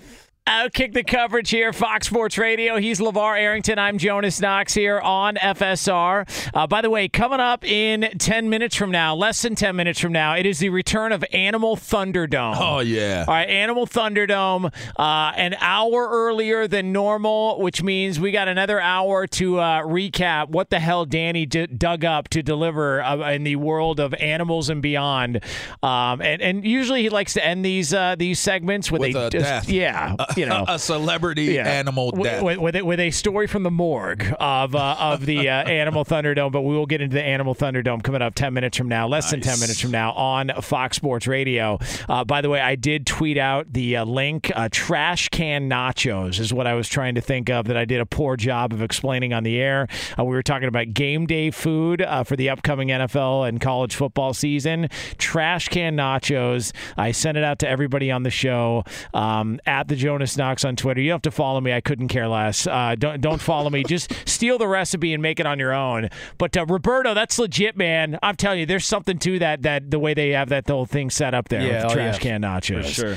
Outkick 0.49 0.93
the 0.93 1.03
coverage 1.03 1.49
here, 1.49 1.73
Fox 1.73 2.07
Sports 2.07 2.37
Radio. 2.37 2.77
He's 2.77 3.01
LeVar 3.01 3.39
Arrington. 3.41 3.79
I'm 3.79 3.97
Jonas 3.97 4.43
Knox 4.43 4.75
here 4.75 5.01
on 5.01 5.37
FSR. 5.37 6.51
Uh, 6.53 6.67
by 6.67 6.83
the 6.83 6.91
way, 6.91 7.09
coming 7.09 7.41
up 7.41 7.65
in 7.65 8.11
10 8.19 8.51
minutes 8.51 8.77
from 8.77 8.91
now, 8.91 9.15
less 9.15 9.41
than 9.41 9.55
10 9.55 9.75
minutes 9.75 9.99
from 9.99 10.13
now, 10.13 10.35
it 10.37 10.45
is 10.45 10.59
the 10.59 10.69
return 10.69 11.13
of 11.13 11.25
Animal 11.33 11.77
Thunderdome. 11.77 12.57
Oh 12.61 12.81
yeah. 12.81 13.25
All 13.27 13.33
right, 13.33 13.49
Animal 13.49 13.87
Thunderdome, 13.87 14.71
uh, 14.99 15.33
an 15.35 15.57
hour 15.63 16.09
earlier 16.11 16.69
than 16.69 16.93
normal, 16.93 17.59
which 17.63 17.83
means 17.83 18.21
we 18.21 18.31
got 18.31 18.47
another 18.47 18.79
hour 18.79 19.27
to 19.29 19.59
uh, 19.61 19.81
recap 19.85 20.51
what 20.51 20.69
the 20.69 20.79
hell 20.79 21.07
Danny 21.07 21.47
d- 21.47 21.69
dug 21.69 22.05
up 22.05 22.29
to 22.29 22.43
deliver 22.43 23.03
uh, 23.03 23.31
in 23.33 23.45
the 23.45 23.57
world 23.57 23.99
of 23.99 24.13
animals 24.13 24.69
and 24.69 24.83
beyond. 24.83 25.41
Um, 25.83 26.21
and, 26.21 26.43
and 26.43 26.67
usually 26.67 27.01
he 27.01 27.09
likes 27.09 27.33
to 27.33 27.43
end 27.43 27.65
these 27.65 27.95
uh, 27.95 28.15
these 28.19 28.39
segments 28.39 28.93
with, 28.93 29.01
With 29.01 29.17
a 29.17 29.31
just- 29.31 29.43
death. 29.43 29.69
yeah, 29.71 30.17
you 30.37 30.47
know, 30.47 30.65
a 30.69 30.79
celebrity 30.79 31.59
animal 31.59 32.11
with, 32.13 32.23
death. 32.23 32.43
with, 32.43 32.59
with, 32.59 32.83
with 32.83 33.01
a 33.01 33.11
story 33.11 33.47
from 33.47 33.63
the 33.63 33.71
morgue 33.71 34.25
of 34.39 34.75
uh, 34.75 34.97
of 34.99 35.27
the 35.27 35.49
uh, 35.49 35.53
Animal 35.65 36.05
Thunderdome. 36.05 36.53
But 36.53 36.63
we 36.63 36.75
will 36.75 36.87
get 36.87 37.01
into 37.01 37.15
the 37.15 37.23
Animal 37.23 37.55
Thunderdome 37.55 38.03
coming 38.03 38.23
up 38.23 38.35
ten 38.35 38.55
minutes 38.55 38.77
from 38.77 38.89
now, 38.89 39.07
less 39.07 39.31
than 39.31 39.41
ten 39.41 39.59
minutes 39.61 39.81
from 39.81 39.91
now 39.91 40.13
on 40.13 40.51
Fox 40.61 40.97
Sports 40.97 41.27
Radio. 41.27 41.79
Uh, 42.09 42.25
by 42.25 42.41
the 42.41 42.49
way, 42.49 42.61
I 42.61 42.75
did 42.75 43.07
tweet 43.07 43.39
out 43.39 43.73
the 43.73 43.97
uh, 43.99 44.05
link. 44.05 44.51
Uh, 44.55 44.69
trash 44.71 45.29
can 45.29 45.69
nachos 45.69 46.39
is 46.41 46.53
what 46.53 46.67
I 46.67 46.75
was 46.75 46.89
trying 46.89 47.15
to 47.15 47.21
think 47.21 47.51
of 47.51 47.67
that 47.67 47.77
I 47.77 47.85
did 47.85 48.01
a 48.01 48.07
poor 48.07 48.37
job 48.37 48.73
of 48.73 48.83
explaining 48.83 49.33
on 49.33 49.43
the 49.43 49.61
air. 49.61 49.89
Uh, 50.19 50.25
we 50.25 50.35
were 50.35 50.43
talking 50.43 50.69
about 50.69 50.95
game 50.95 51.27
day 51.27 51.51
food 51.51 52.03
uh, 52.03 52.25
for 52.25 52.37
the 52.37 52.51
upcoming 52.51 52.89
NFL 52.89 53.49
and 53.49 53.61
college 53.61 53.95
football 53.95 54.35
season. 54.35 54.89
Trash 55.19 55.69
can 55.69 55.97
nachos. 55.97 56.73
I 56.97 57.13
sent 57.13 57.39
it 57.39 57.45
out 57.45 57.59
to 57.61 57.69
everybody 57.69 58.11
on 58.11 58.23
the 58.23 58.31
show 58.31 58.85
um, 59.13 59.61
at 59.67 59.89
the 59.89 59.97
Jonas 59.97 60.24
Knox 60.37 60.65
on 60.65 60.77
Twitter. 60.77 61.01
You 61.01 61.11
don't 61.11 61.17
have 61.17 61.23
to 61.23 61.31
follow 61.31 61.61
me. 61.61 61.73
I 61.73 61.81
couldn't 61.81 62.09
care 62.09 62.29
less. 62.29 62.67
Uh, 62.67 62.95
don't 62.99 63.21
don't 63.21 63.41
follow 63.41 63.71
me. 63.71 63.85
Just 63.85 64.13
steal 64.29 64.59
the 64.59 64.69
recipe 64.69 65.13
and 65.13 65.23
make 65.23 65.41
it 65.41 65.47
on 65.47 65.59
your 65.59 65.73
own. 65.73 66.09
But 66.39 66.57
uh, 66.57 66.67
Roberto, 66.67 67.15
that's 67.15 67.39
legit, 67.39 67.77
man. 67.77 68.19
I'm 68.23 68.37
telling 68.37 68.61
you, 68.61 68.67
there's 68.67 68.87
something 68.87 69.19
to 69.19 69.39
that. 69.41 69.63
That 69.63 69.91
the 69.91 69.99
way 69.99 70.15
they 70.15 70.31
have 70.31 70.49
that 70.49 70.69
whole 70.69 70.87
thing 70.87 71.11
set 71.11 71.35
up 71.35 71.49
there 71.49 71.61
Yeah, 71.61 71.85
with 71.85 71.93
oh, 71.93 71.95
trash 71.95 72.15
yeah, 72.17 72.21
can 72.21 72.43
nachos. 72.43 72.85
for 72.85 72.91
sure. 72.91 73.17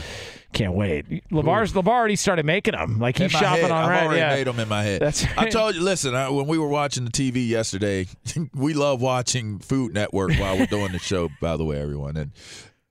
Can't 0.54 0.74
wait. 0.74 1.06
Lavar's 1.30 1.74
Lavar 1.74 1.90
already 1.90 2.16
started 2.16 2.46
making 2.46 2.74
them. 2.74 3.00
Like 3.00 3.18
he's 3.18 3.32
shopping 3.32 3.64
head. 3.64 3.72
on 3.72 3.84
I've 3.84 3.90
right. 3.90 4.04
already 4.04 4.20
yeah. 4.20 4.36
made 4.36 4.48
them 4.48 4.60
in 4.60 4.70
my 4.70 4.82
head. 4.82 5.02
That's 5.02 5.26
I 5.38 5.50
told 5.50 5.76
you. 5.76 5.82
Listen, 5.82 6.16
I, 6.16 6.30
when 6.30 6.48
we 6.48 6.58
were 6.58 6.70
watching 6.70 7.06
the 7.06 7.12
TV 7.12 7.48
yesterday, 7.48 8.08
we 8.56 8.74
love 8.74 9.02
watching 9.02 9.60
Food 9.60 9.94
Network 9.94 10.34
while 10.34 10.58
we're 10.58 10.66
doing 10.66 10.94
the 10.94 11.00
show. 11.00 11.30
By 11.42 11.58
the 11.58 11.66
way, 11.66 11.80
everyone, 11.80 12.16
and 12.16 12.32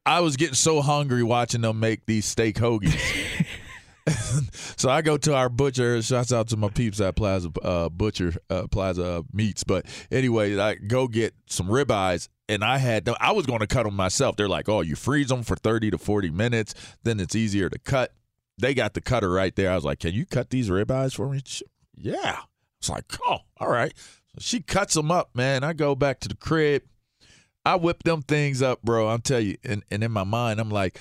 I 0.05 0.21
was 0.21 0.37
getting 0.37 0.55
so 0.55 0.83
hungry 0.83 1.23
watching 1.23 1.63
them 1.63 1.81
make 1.81 2.07
these 2.07 2.27
steak 2.27 2.57
hoagies. 2.57 3.01
so 4.77 4.89
I 4.89 5.03
go 5.03 5.17
to 5.17 5.35
our 5.35 5.49
butcher. 5.49 6.01
Shouts 6.03 6.33
out 6.33 6.49
to 6.49 6.57
my 6.57 6.69
peeps 6.69 7.01
at 7.01 7.17
Plaza 7.17 7.51
uh, 7.63 7.89
Butcher 7.89 8.35
uh, 8.51 8.67
Plaza 8.69 9.25
Meats. 9.33 9.65
But 9.65 9.87
anyway, 10.11 10.57
I 10.59 10.75
go 10.77 11.09
get 11.09 11.35
some 11.47 11.67
ribeyes, 11.69 12.29
and 12.49 12.63
I 12.63 12.79
had 12.79 13.05
them- 13.05 13.17
I 13.21 13.33
was 13.33 13.47
going 13.47 13.61
to 13.61 13.67
cut 13.67 13.85
them 13.85 13.95
myself. 13.95 14.37
They're 14.37 14.49
like, 14.49 14.69
"Oh, 14.69 14.81
you 14.81 14.95
freeze 14.97 15.29
them 15.29 15.43
for 15.43 15.57
thirty 15.57 15.91
to 15.91 15.99
forty 15.99 16.31
minutes, 16.31 16.75
then 17.03 17.19
it's 17.21 17.35
easier 17.35 17.69
to 17.69 17.79
cut." 17.79 18.13
They 18.59 18.75
got 18.75 18.95
the 18.95 19.01
cutter 19.01 19.31
right 19.31 19.55
there. 19.55 19.71
I 19.71 19.75
was 19.75 19.85
like, 19.85 19.99
"Can 20.01 20.15
you 20.15 20.25
cut 20.25 20.51
these 20.51 20.71
ribeyes 20.71 21.15
for 21.15 21.29
me?" 21.29 21.43
She- 21.45 21.65
yeah. 21.97 22.41
It's 22.79 22.89
like, 22.91 23.05
"Oh, 23.27 23.39
all 23.59 23.69
right." 23.69 23.93
So 24.35 24.39
she 24.41 24.61
cuts 24.61 24.95
them 24.95 25.11
up, 25.11 25.31
man. 25.35 25.65
I 25.65 25.73
go 25.73 25.95
back 25.95 26.21
to 26.21 26.29
the 26.29 26.37
crib. 26.37 26.83
I 27.65 27.75
whip 27.75 28.05
them 28.05 28.23
things 28.23 28.63
up, 28.63 28.83
bro. 28.83 29.09
I'm 29.09 29.21
tell 29.23 29.41
you, 29.41 29.57
and, 29.65 29.83
and 29.91 30.05
in 30.05 30.13
my 30.13 30.23
mind, 30.23 30.61
I'm 30.61 30.71
like, 30.71 31.01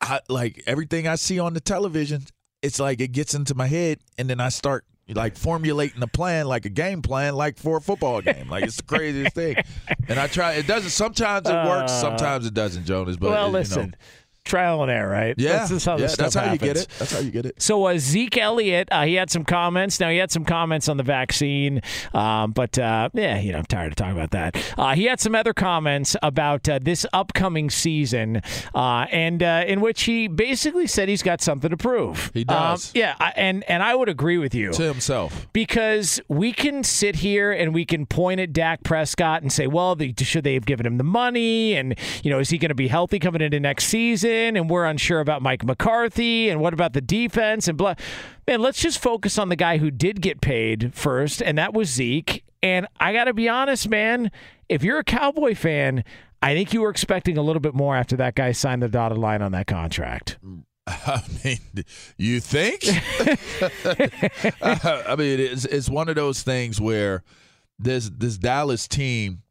I 0.00 0.20
like 0.30 0.62
everything 0.66 1.06
I 1.06 1.16
see 1.16 1.38
on 1.38 1.52
the 1.52 1.60
television. 1.60 2.24
It's 2.62 2.80
like 2.80 3.00
it 3.00 3.12
gets 3.12 3.34
into 3.34 3.54
my 3.54 3.66
head, 3.66 3.98
and 4.18 4.28
then 4.28 4.40
I 4.40 4.48
start 4.48 4.84
like 5.08 5.36
formulating 5.36 6.02
a 6.02 6.06
plan, 6.06 6.46
like 6.46 6.66
a 6.66 6.68
game 6.70 7.02
plan, 7.02 7.34
like 7.34 7.56
for 7.56 7.78
a 7.78 7.80
football 7.80 8.20
game. 8.22 8.48
Like 8.50 8.64
it's 8.64 8.76
the 8.76 8.82
craziest 8.82 9.34
thing. 9.34 9.56
And 10.08 10.18
I 10.18 10.26
try. 10.26 10.54
It 10.54 10.66
doesn't. 10.66 10.90
Sometimes 10.90 11.48
it 11.48 11.52
works. 11.54 11.92
Uh, 11.92 12.00
Sometimes 12.00 12.46
it 12.46 12.54
doesn't, 12.54 12.84
Jonas. 12.84 13.16
But 13.16 13.30
well, 13.30 13.46
you 13.46 13.52
know. 13.76 13.90
Trial 14.48 14.82
and 14.82 14.90
error, 14.90 15.08
right? 15.10 15.34
Yeah, 15.38 15.66
that's, 15.66 15.84
how 15.84 15.96
yeah, 15.98 16.08
that's 16.08 16.34
how 16.34 16.52
you 16.52 16.58
get 16.58 16.76
it. 16.76 16.88
That's 16.98 17.12
how 17.12 17.20
you 17.20 17.30
get 17.30 17.46
it. 17.46 17.60
So 17.62 17.84
uh, 17.86 17.98
Zeke 17.98 18.38
Elliott, 18.38 18.88
uh, 18.90 19.02
he 19.04 19.14
had 19.14 19.30
some 19.30 19.44
comments. 19.44 20.00
Now 20.00 20.10
he 20.10 20.16
had 20.16 20.30
some 20.32 20.44
comments 20.44 20.88
on 20.88 20.96
the 20.96 21.02
vaccine, 21.02 21.82
um, 22.14 22.52
but 22.52 22.78
uh, 22.78 23.10
yeah, 23.14 23.38
you 23.38 23.52
know, 23.52 23.58
I'm 23.58 23.64
tired 23.66 23.92
of 23.92 23.96
talking 23.96 24.16
about 24.16 24.30
that. 24.32 24.56
Uh, 24.76 24.94
he 24.94 25.04
had 25.04 25.20
some 25.20 25.34
other 25.34 25.52
comments 25.54 26.16
about 26.22 26.68
uh, 26.68 26.78
this 26.82 27.06
upcoming 27.12 27.70
season, 27.70 28.42
uh, 28.74 29.06
and 29.12 29.42
uh, 29.42 29.64
in 29.66 29.80
which 29.80 30.02
he 30.02 30.26
basically 30.28 30.86
said 30.86 31.08
he's 31.08 31.22
got 31.22 31.40
something 31.40 31.70
to 31.70 31.76
prove. 31.76 32.30
He 32.34 32.44
does. 32.44 32.88
Um, 32.88 32.92
yeah, 32.94 33.14
I, 33.20 33.32
and 33.36 33.62
and 33.70 33.82
I 33.82 33.94
would 33.94 34.08
agree 34.08 34.38
with 34.38 34.54
you 34.54 34.72
To 34.72 34.82
himself. 34.82 35.46
because 35.52 36.20
we 36.28 36.52
can 36.52 36.82
sit 36.84 37.16
here 37.16 37.52
and 37.52 37.74
we 37.74 37.84
can 37.84 38.06
point 38.06 38.40
at 38.40 38.52
Dak 38.52 38.82
Prescott 38.82 39.42
and 39.42 39.52
say, 39.52 39.66
well, 39.66 39.94
they, 39.94 40.14
should 40.18 40.44
they 40.44 40.54
have 40.54 40.66
given 40.66 40.86
him 40.86 40.96
the 40.98 41.04
money? 41.04 41.74
And, 41.74 41.94
you 42.22 42.30
know, 42.30 42.38
is 42.38 42.50
he 42.50 42.58
going 42.58 42.70
to 42.70 42.74
be 42.74 42.88
healthy 42.88 43.18
coming 43.18 43.42
into 43.42 43.60
next 43.60 43.84
season? 43.86 44.30
And 44.38 44.70
we're 44.70 44.84
unsure 44.84 45.20
about 45.20 45.42
Mike 45.42 45.64
McCarthy. 45.64 46.48
And 46.48 46.60
what 46.60 46.72
about 46.72 46.92
the 46.92 47.00
defense? 47.00 47.68
And 47.68 47.76
blah. 47.76 47.94
Man, 48.46 48.60
let's 48.62 48.80
just 48.80 48.98
focus 49.00 49.38
on 49.38 49.48
the 49.48 49.56
guy 49.56 49.78
who 49.78 49.90
did 49.90 50.20
get 50.20 50.40
paid 50.40 50.94
first, 50.94 51.42
and 51.42 51.58
that 51.58 51.74
was 51.74 51.90
Zeke. 51.90 52.44
And 52.62 52.86
I 52.98 53.12
got 53.12 53.24
to 53.24 53.34
be 53.34 53.48
honest, 53.48 53.88
man, 53.88 54.30
if 54.68 54.82
you're 54.82 54.98
a 54.98 55.04
Cowboy 55.04 55.54
fan, 55.54 56.02
I 56.40 56.54
think 56.54 56.72
you 56.72 56.80
were 56.80 56.90
expecting 56.90 57.36
a 57.36 57.42
little 57.42 57.60
bit 57.60 57.74
more 57.74 57.96
after 57.96 58.16
that 58.16 58.34
guy 58.34 58.52
signed 58.52 58.82
the 58.82 58.88
dotted 58.88 59.18
line 59.18 59.42
on 59.42 59.52
that 59.52 59.66
contract. 59.66 60.38
I 60.86 61.22
mean, 61.44 61.58
you 62.16 62.40
think? 62.40 62.82
I 64.62 65.16
mean, 65.16 65.40
it's 65.40 65.66
it's 65.66 65.88
one 65.88 66.08
of 66.08 66.14
those 66.14 66.42
things 66.42 66.80
where 66.80 67.22
this 67.78 68.10
this 68.16 68.38
Dallas 68.38 68.88
team, 68.88 69.42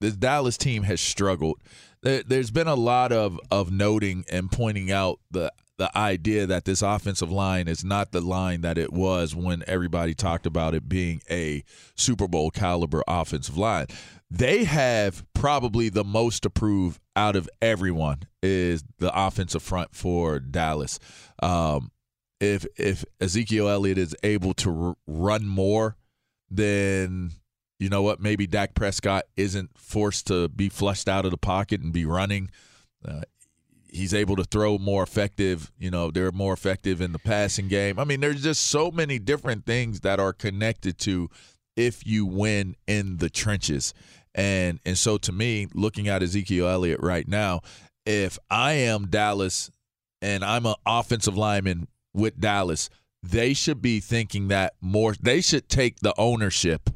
this 0.00 0.14
Dallas 0.16 0.58
team 0.58 0.82
has 0.82 1.00
struggled. 1.00 1.60
There, 2.06 2.22
there's 2.22 2.52
been 2.52 2.68
a 2.68 2.76
lot 2.76 3.10
of 3.10 3.40
of 3.50 3.72
noting 3.72 4.24
and 4.30 4.48
pointing 4.48 4.92
out 4.92 5.18
the 5.32 5.52
the 5.76 5.90
idea 5.98 6.46
that 6.46 6.64
this 6.64 6.80
offensive 6.80 7.32
line 7.32 7.66
is 7.66 7.84
not 7.84 8.12
the 8.12 8.20
line 8.20 8.60
that 8.60 8.78
it 8.78 8.92
was 8.92 9.34
when 9.34 9.64
everybody 9.66 10.14
talked 10.14 10.46
about 10.46 10.72
it 10.72 10.88
being 10.88 11.20
a 11.28 11.64
Super 11.96 12.28
Bowl 12.28 12.52
caliber 12.52 13.02
offensive 13.08 13.58
line. 13.58 13.86
They 14.30 14.62
have 14.62 15.24
probably 15.34 15.88
the 15.88 16.04
most 16.04 16.44
to 16.44 16.50
prove 16.50 17.00
out 17.16 17.34
of 17.34 17.48
everyone 17.60 18.20
is 18.40 18.84
the 18.98 19.10
offensive 19.12 19.64
front 19.64 19.92
for 19.92 20.38
Dallas. 20.38 21.00
Um, 21.42 21.90
if 22.38 22.66
if 22.76 23.04
Ezekiel 23.20 23.68
Elliott 23.68 23.98
is 23.98 24.14
able 24.22 24.54
to 24.54 24.86
r- 24.86 24.96
run 25.08 25.44
more, 25.44 25.96
then 26.48 27.32
you 27.78 27.88
know 27.88 28.02
what? 28.02 28.20
Maybe 28.20 28.46
Dak 28.46 28.74
Prescott 28.74 29.24
isn't 29.36 29.70
forced 29.76 30.26
to 30.28 30.48
be 30.48 30.68
flushed 30.68 31.08
out 31.08 31.24
of 31.24 31.30
the 31.30 31.36
pocket 31.36 31.80
and 31.80 31.92
be 31.92 32.04
running. 32.04 32.50
Uh, 33.06 33.22
he's 33.88 34.14
able 34.14 34.36
to 34.36 34.44
throw 34.44 34.78
more 34.78 35.02
effective. 35.02 35.70
You 35.78 35.90
know, 35.90 36.10
they're 36.10 36.32
more 36.32 36.52
effective 36.52 37.00
in 37.00 37.12
the 37.12 37.18
passing 37.18 37.68
game. 37.68 37.98
I 37.98 38.04
mean, 38.04 38.20
there's 38.20 38.42
just 38.42 38.66
so 38.68 38.90
many 38.90 39.18
different 39.18 39.66
things 39.66 40.00
that 40.00 40.18
are 40.18 40.32
connected 40.32 40.98
to 41.00 41.28
if 41.76 42.06
you 42.06 42.24
win 42.24 42.76
in 42.86 43.18
the 43.18 43.28
trenches. 43.28 43.92
And 44.34 44.80
and 44.84 44.96
so 44.96 45.18
to 45.18 45.32
me, 45.32 45.68
looking 45.74 46.08
at 46.08 46.22
Ezekiel 46.22 46.68
Elliott 46.68 47.00
right 47.00 47.26
now, 47.28 47.60
if 48.04 48.38
I 48.50 48.72
am 48.72 49.08
Dallas 49.08 49.70
and 50.22 50.44
I'm 50.44 50.66
an 50.66 50.74
offensive 50.86 51.36
lineman 51.36 51.88
with 52.14 52.40
Dallas, 52.40 52.88
they 53.22 53.54
should 53.54 53.82
be 53.82 54.00
thinking 54.00 54.48
that 54.48 54.74
more 54.80 55.14
they 55.20 55.40
should 55.40 55.68
take 55.68 56.00
the 56.00 56.14
ownership 56.18 56.90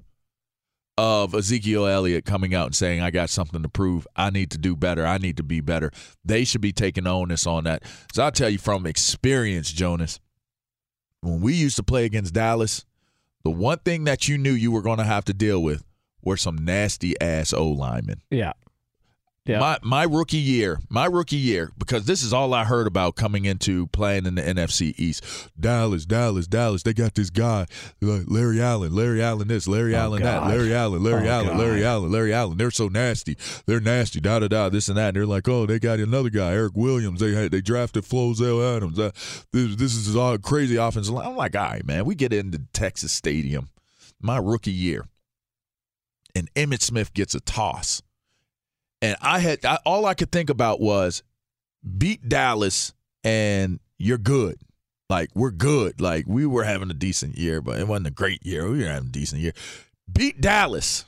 of 1.00 1.34
Ezekiel 1.34 1.86
Elliott 1.86 2.26
coming 2.26 2.54
out 2.54 2.66
and 2.66 2.74
saying, 2.74 3.00
I 3.00 3.10
got 3.10 3.30
something 3.30 3.62
to 3.62 3.70
prove. 3.70 4.06
I 4.16 4.28
need 4.28 4.50
to 4.50 4.58
do 4.58 4.76
better. 4.76 5.06
I 5.06 5.16
need 5.16 5.38
to 5.38 5.42
be 5.42 5.62
better. 5.62 5.90
They 6.26 6.44
should 6.44 6.60
be 6.60 6.72
taking 6.72 7.06
onus 7.06 7.46
on 7.46 7.64
that. 7.64 7.84
So 8.12 8.22
I'll 8.22 8.30
tell 8.30 8.50
you 8.50 8.58
from 8.58 8.84
experience, 8.84 9.72
Jonas, 9.72 10.20
when 11.22 11.40
we 11.40 11.54
used 11.54 11.76
to 11.76 11.82
play 11.82 12.04
against 12.04 12.34
Dallas, 12.34 12.84
the 13.44 13.50
one 13.50 13.78
thing 13.78 14.04
that 14.04 14.28
you 14.28 14.36
knew 14.36 14.52
you 14.52 14.70
were 14.70 14.82
going 14.82 14.98
to 14.98 15.04
have 15.04 15.24
to 15.24 15.32
deal 15.32 15.62
with 15.62 15.86
were 16.22 16.36
some 16.36 16.56
nasty 16.56 17.18
ass 17.18 17.54
O 17.54 17.66
linemen. 17.66 18.20
Yeah. 18.30 18.52
Yeah. 19.50 19.58
My 19.58 19.78
my 19.82 20.04
rookie 20.04 20.36
year, 20.36 20.78
my 20.88 21.06
rookie 21.06 21.36
year, 21.36 21.72
because 21.78 22.04
this 22.04 22.22
is 22.22 22.32
all 22.32 22.54
I 22.54 22.64
heard 22.64 22.86
about 22.86 23.16
coming 23.16 23.44
into 23.44 23.88
playing 23.88 24.26
in 24.26 24.36
the 24.36 24.42
NFC 24.42 24.94
East. 24.98 25.24
Dallas, 25.58 26.06
Dallas, 26.06 26.46
Dallas. 26.46 26.82
They 26.82 26.92
got 26.92 27.14
this 27.14 27.30
guy, 27.30 27.66
Larry 28.00 28.60
Allen, 28.60 28.94
Larry 28.94 29.22
Allen 29.22 29.48
this, 29.48 29.66
Larry 29.66 29.94
Allen 29.96 30.22
that, 30.22 30.46
Larry 30.46 30.74
Allen, 30.74 31.02
Larry 31.02 31.28
Oh, 31.28 31.32
Allen, 31.32 31.58
Larry 31.58 31.84
Allen, 31.84 32.12
Larry 32.12 32.32
Allen. 32.32 32.58
They're 32.58 32.70
so 32.70 32.88
nasty. 32.88 33.36
They're 33.66 33.80
nasty. 33.80 34.20
Da 34.20 34.38
da 34.38 34.48
da. 34.48 34.68
This 34.68 34.88
and 34.88 34.96
that. 34.96 35.08
And 35.08 35.16
they're 35.16 35.26
like, 35.26 35.48
oh, 35.48 35.66
they 35.66 35.78
got 35.78 35.98
another 35.98 36.30
guy, 36.30 36.52
Eric 36.52 36.76
Williams. 36.76 37.20
They 37.20 37.32
had 37.34 37.50
they 37.50 37.60
drafted 37.60 38.04
Flozell 38.04 38.76
Adams. 38.76 38.98
Uh, 38.98 39.10
this 39.52 39.76
this 39.76 39.94
is 39.94 40.14
all 40.14 40.38
crazy 40.38 40.76
offensive 40.76 41.14
line. 41.14 41.26
I'm 41.26 41.36
like, 41.36 41.56
all 41.56 41.62
right, 41.64 41.84
man. 41.84 42.04
We 42.04 42.14
get 42.14 42.32
into 42.32 42.60
Texas 42.72 43.12
Stadium, 43.12 43.68
my 44.20 44.38
rookie 44.38 44.70
year, 44.70 45.06
and 46.34 46.52
Emmitt 46.54 46.82
Smith 46.82 47.12
gets 47.14 47.34
a 47.34 47.40
toss 47.40 48.02
and 49.02 49.16
I 49.20 49.38
had 49.38 49.64
I, 49.64 49.78
all 49.84 50.06
I 50.06 50.14
could 50.14 50.32
think 50.32 50.50
about 50.50 50.80
was 50.80 51.22
beat 51.98 52.28
Dallas 52.28 52.92
and 53.24 53.80
you're 53.98 54.18
good. 54.18 54.58
Like 55.08 55.30
we're 55.34 55.50
good. 55.50 56.00
Like 56.00 56.24
we 56.26 56.46
were 56.46 56.64
having 56.64 56.90
a 56.90 56.94
decent 56.94 57.36
year, 57.36 57.60
but 57.60 57.78
it 57.78 57.88
wasn't 57.88 58.08
a 58.08 58.12
great 58.12 58.44
year. 58.44 58.70
We 58.70 58.78
were 58.78 58.90
having 58.90 59.08
a 59.08 59.12
decent 59.12 59.40
year. 59.40 59.52
Beat 60.10 60.40
Dallas. 60.40 61.04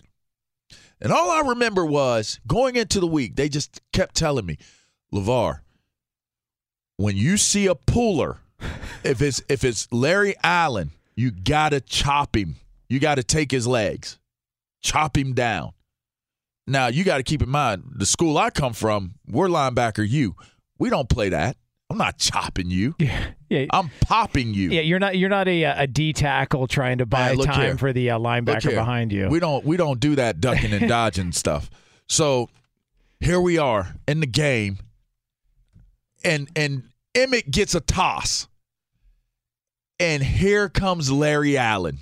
And 1.01 1.13
all 1.13 1.31
I 1.31 1.49
remember 1.49 1.85
was 1.85 2.39
going 2.47 2.77
into 2.77 3.01
the 3.01 3.07
week, 3.07 3.35
they 3.35 3.49
just 3.49 3.81
kept 3.93 4.15
telling 4.15 4.47
me, 4.47 4.57
LeVar, 5.13 5.61
when 6.97 7.17
you 7.17 7.37
see 7.37 7.67
a 7.67 7.75
puller, 7.75 8.39
if 9.05 9.21
it's 9.21 9.43
if 9.49 9.65
it's 9.65 9.91
Larry 9.93 10.35
Allen, 10.43 10.91
you 11.17 11.31
gotta 11.31 11.81
chop 11.81 12.37
him. 12.37 12.57
You 12.89 13.01
gotta 13.01 13.23
take 13.23 13.51
his 13.51 13.67
legs. 13.67 14.19
Chop 14.83 15.17
him 15.17 15.33
down. 15.33 15.73
Now 16.67 16.87
you 16.87 17.05
got 17.05 17.17
to 17.17 17.23
keep 17.23 17.43
in 17.43 17.49
mind 17.49 17.85
the 17.97 18.07
school 18.07 18.39
I 18.39 18.51
come 18.51 18.73
from. 18.73 19.15
We're 19.27 19.49
linebacker. 19.49 20.09
You, 20.09 20.37
we 20.79 20.91
don't 20.91 21.09
play 21.09 21.29
that. 21.31 21.57
I'm 21.91 21.99
not 21.99 22.19
chopping 22.19 22.71
you. 22.71 22.95
Yeah. 23.03 23.27
yeah. 23.51 23.67
I'm 23.71 23.91
popping 24.01 24.55
you. 24.55 24.71
Yeah, 24.71 24.81
you're 24.81 24.99
not 24.99 25.19
you're 25.19 25.29
not 25.29 25.47
a 25.47 25.65
a 25.65 25.87
D 25.87 26.15
tackle 26.15 26.67
trying 26.67 26.99
to 26.99 27.07
buy 27.07 27.35
time 27.37 27.61
here. 27.61 27.77
for 27.77 27.93
the 27.93 28.11
uh, 28.11 28.19
linebacker 28.19 28.71
behind 28.75 29.13
you. 29.13 29.29
We 29.29 29.41
don't 29.41 29.63
we 29.67 29.77
don't 29.77 30.01
do 30.01 30.15
that 30.15 30.41
ducking 30.41 30.73
and 30.73 30.89
dodging 30.89 31.33
stuff. 31.33 31.69
So 32.09 32.49
here 33.21 33.41
we 33.41 33.59
are 33.59 33.95
in 34.09 34.21
the 34.21 34.27
game, 34.27 34.79
and 36.25 36.49
and 36.57 36.85
Emmitt 37.15 37.51
gets 37.51 37.75
a 37.75 37.81
toss, 37.81 38.49
and 40.01 40.23
here 40.23 40.71
comes 40.71 41.11
Larry 41.13 41.59
Allen 41.59 41.99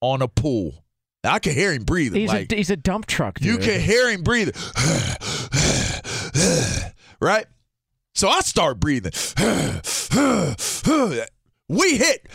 on 0.00 0.22
a 0.22 0.28
pool. 0.28 0.83
I 1.24 1.38
can 1.38 1.54
hear 1.54 1.72
him 1.72 1.84
breathing. 1.84 2.20
He's 2.20 2.28
like, 2.28 2.52
a 2.52 2.56
he's 2.56 2.70
a 2.70 2.76
dump 2.76 3.06
truck. 3.06 3.38
Dude. 3.38 3.46
You 3.46 3.58
can 3.58 3.80
hear 3.80 4.10
him 4.10 4.22
breathing. 4.22 4.54
right? 7.20 7.46
So 8.14 8.28
I 8.28 8.40
start 8.40 8.78
breathing. 8.78 9.12
we 11.68 11.96
hit. 11.96 12.26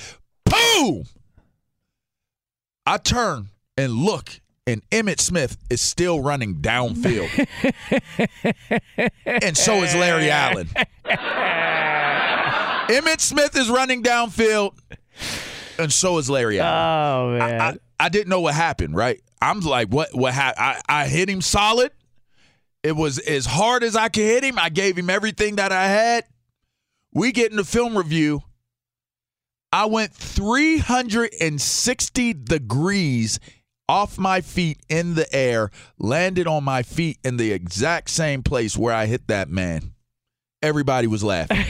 Boom! 0.45 1.03
I 2.85 2.97
turn 2.97 3.49
and 3.77 3.93
look, 3.93 4.41
and 4.65 4.81
Emmitt 4.89 5.19
Smith 5.19 5.57
is 5.69 5.79
still 5.79 6.21
running 6.21 6.55
downfield. 6.55 7.29
and 9.25 9.55
so 9.55 9.83
is 9.83 9.95
Larry 9.95 10.31
Allen. 10.31 10.67
Emmitt 12.89 13.19
Smith 13.19 13.55
is 13.55 13.69
running 13.69 14.01
downfield, 14.01 14.75
and 15.79 15.91
so 15.91 16.17
is 16.17 16.29
Larry 16.29 16.59
Allen. 16.59 16.75
Oh 16.75 17.37
man. 17.37 17.61
I, 17.61 17.69
I, 17.69 17.77
I 17.99 18.09
didn't 18.09 18.29
know 18.29 18.41
what 18.41 18.53
happened, 18.53 18.95
right? 18.95 19.19
I'm 19.41 19.61
like, 19.61 19.87
what 19.89 20.13
what 20.13 20.33
happened? 20.33 20.63
I, 20.63 20.81
I 21.03 21.07
hit 21.07 21.29
him 21.29 21.41
solid. 21.41 21.91
It 22.83 22.95
was 22.95 23.17
as 23.19 23.45
hard 23.45 23.83
as 23.83 23.95
I 23.95 24.09
could 24.09 24.23
hit 24.23 24.43
him. 24.43 24.59
I 24.59 24.69
gave 24.69 24.97
him 24.97 25.09
everything 25.09 25.55
that 25.57 25.71
I 25.71 25.87
had. 25.87 26.25
We 27.13 27.31
get 27.31 27.51
in 27.51 27.57
the 27.57 27.63
film 27.63 27.97
review. 27.97 28.41
I 29.71 29.85
went 29.85 30.13
360 30.13 32.33
degrees 32.33 33.39
off 33.87 34.17
my 34.17 34.41
feet 34.41 34.79
in 34.87 35.13
the 35.15 35.31
air, 35.35 35.71
landed 35.97 36.47
on 36.47 36.63
my 36.63 36.83
feet 36.83 37.17
in 37.23 37.37
the 37.37 37.51
exact 37.51 38.09
same 38.09 38.43
place 38.43 38.77
where 38.77 38.93
I 38.93 39.07
hit 39.07 39.27
that 39.27 39.49
man. 39.49 39.93
Everybody 40.61 41.07
was 41.07 41.23
laughing. 41.23 41.65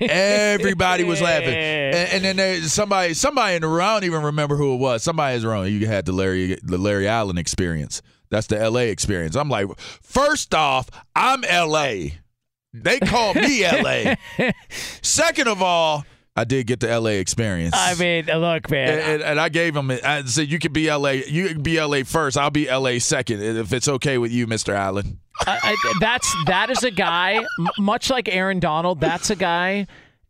Everybody 0.00 1.02
was 1.02 1.20
laughing, 1.20 1.48
and, 1.54 1.94
and 1.96 2.24
then 2.24 2.36
there, 2.36 2.62
somebody, 2.62 3.14
somebody 3.14 3.56
in 3.56 3.62
the 3.62 3.68
room. 3.68 3.80
I 3.80 3.94
don't 3.94 4.04
even 4.04 4.22
remember 4.22 4.56
who 4.56 4.74
it 4.74 4.76
was. 4.76 5.02
Somebody 5.02 5.36
is 5.36 5.44
wrong. 5.44 5.66
You 5.66 5.86
had 5.88 6.06
the 6.06 6.12
Larry, 6.12 6.56
the 6.62 6.78
Larry 6.78 7.08
Allen 7.08 7.36
experience. 7.36 8.00
That's 8.30 8.46
the 8.46 8.60
L.A. 8.60 8.90
experience. 8.90 9.34
I'm 9.34 9.48
like, 9.48 9.66
first 9.78 10.54
off, 10.54 10.88
I'm 11.16 11.42
L.A. 11.42 12.18
They 12.72 13.00
call 13.00 13.34
me 13.34 13.64
L.A. 13.64 14.16
Second 15.02 15.48
of 15.48 15.60
all, 15.60 16.04
I 16.36 16.44
did 16.44 16.68
get 16.68 16.78
the 16.78 16.88
L.A. 16.88 17.18
experience. 17.18 17.74
I 17.76 17.94
mean, 17.96 18.26
look, 18.26 18.70
man. 18.70 18.88
And, 18.88 19.00
and, 19.00 19.22
and 19.22 19.40
I 19.40 19.48
gave 19.48 19.74
him. 19.74 19.90
I 19.90 20.22
said, 20.26 20.48
"You 20.48 20.60
could 20.60 20.72
be 20.72 20.88
L.A. 20.88 21.26
You 21.26 21.48
can 21.48 21.62
be 21.62 21.76
L.A. 21.76 22.04
first. 22.04 22.38
I'll 22.38 22.50
be 22.50 22.68
L.A. 22.68 23.00
second, 23.00 23.42
if 23.42 23.72
it's 23.72 23.88
okay 23.88 24.16
with 24.16 24.30
you, 24.30 24.46
Mister 24.46 24.74
Allen." 24.74 25.18
I, 25.62 25.76
that's 26.00 26.34
that 26.46 26.70
is 26.70 26.82
a 26.84 26.90
guy, 26.90 27.44
much 27.78 28.10
like 28.10 28.28
Aaron 28.28 28.60
Donald. 28.60 29.00
That's 29.00 29.30
a 29.30 29.36
guy 29.36 29.86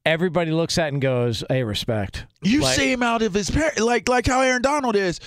everybody 0.07 0.51
looks 0.51 0.79
at 0.79 0.93
and 0.93 1.01
goes, 1.03 1.45
"Hey, 1.49 1.63
respect." 1.63 2.27
You 2.43 2.63
Like- 2.63 2.77
see 2.77 2.91
him 2.93 3.03
out 3.03 3.23
of 3.23 3.35
his 3.35 3.51
par- 3.51 3.73
like 3.79 4.09
like 4.09 4.27
how 4.27 4.41
Aaron 4.41 4.63
Donald 4.63 4.97
is. 4.97 5.21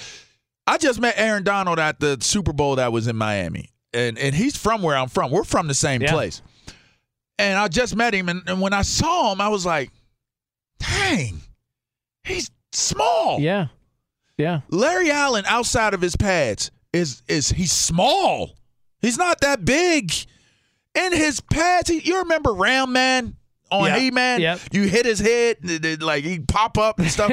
I 0.65 0.77
just 0.77 0.99
met 0.99 1.15
Aaron 1.17 1.43
Donald 1.43 1.77
at 1.79 1.99
the 1.99 2.17
Super 2.21 2.53
Bowl 2.53 2.77
that 2.77 2.91
was 2.91 3.07
in 3.07 3.15
Miami, 3.15 3.69
and 3.93 4.17
and 4.17 4.33
he's 4.33 4.55
from 4.57 4.81
where 4.81 4.95
I'm 4.97 5.09
from. 5.09 5.29
We're 5.31 5.43
from 5.43 5.67
the 5.67 5.73
same 5.73 6.01
Yeah. 6.01 6.11
place, 6.11 6.41
and 7.37 7.59
I 7.59 7.67
just 7.67 7.95
met 7.95 8.13
him, 8.13 8.29
and, 8.29 8.41
and 8.47 8.61
when 8.61 8.73
I 8.73 8.81
saw 8.81 9.31
him, 9.33 9.41
I 9.41 9.49
was 9.49 9.65
like, 9.65 9.91
"Dang, 10.79 11.41
he's 12.23 12.49
small." 12.71 13.39
Yeah, 13.41 13.67
yeah. 14.37 14.61
Larry 14.69 15.11
Allen, 15.11 15.43
outside 15.47 15.93
of 15.93 16.01
his 16.01 16.15
pads, 16.15 16.71
is 16.93 17.21
is 17.27 17.49
he's 17.49 17.71
small. 17.71 18.55
He's 19.03 19.17
not 19.17 19.41
that 19.41 19.63
big. 19.63 20.11
In 20.95 21.11
his 21.11 21.41
pads, 21.41 21.89
he, 21.89 21.99
you 21.99 22.19
remember 22.19 22.53
Ram 22.53 22.93
Man 22.93 23.35
on 23.69 23.85
Yeah. 23.85 23.99
He 23.99 24.09
Man? 24.11 24.41
Yep. 24.41 24.59
You 24.71 24.83
hit 24.83 25.05
his 25.05 25.19
head, 25.19 26.01
like 26.01 26.23
he 26.23 26.39
pop 26.39 26.77
up 26.79 26.97
and 26.99 27.11
stuff. 27.11 27.31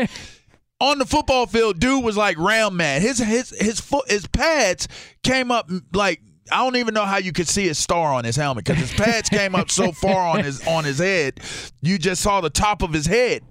on 0.81 0.99
the 0.99 1.05
football 1.07 1.47
field, 1.47 1.79
dude 1.79 2.03
was 2.03 2.16
like 2.16 2.39
Ram 2.39 2.77
Man. 2.77 3.01
His 3.01 3.18
his 3.18 3.51
his 3.51 3.81
foot 3.81 4.11
his 4.11 4.27
pads 4.27 4.89
came 5.23 5.51
up 5.51 5.71
like 5.93 6.21
I 6.51 6.59
don't 6.59 6.77
even 6.77 6.95
know 6.95 7.05
how 7.05 7.18
you 7.18 7.33
could 7.33 7.49
see 7.49 7.68
his 7.68 7.79
star 7.79 8.12
on 8.12 8.25
his 8.25 8.35
helmet 8.37 8.64
because 8.64 8.81
his 8.81 8.93
pads 8.93 9.29
came 9.29 9.55
up 9.55 9.71
so 9.71 9.93
far 9.93 10.27
on 10.27 10.43
his 10.43 10.66
on 10.66 10.85
his 10.85 10.99
head, 10.99 11.41
you 11.83 11.99
just 11.99 12.23
saw 12.23 12.41
the 12.41 12.51
top 12.51 12.83
of 12.83 12.93
his 12.93 13.07
head 13.07 13.43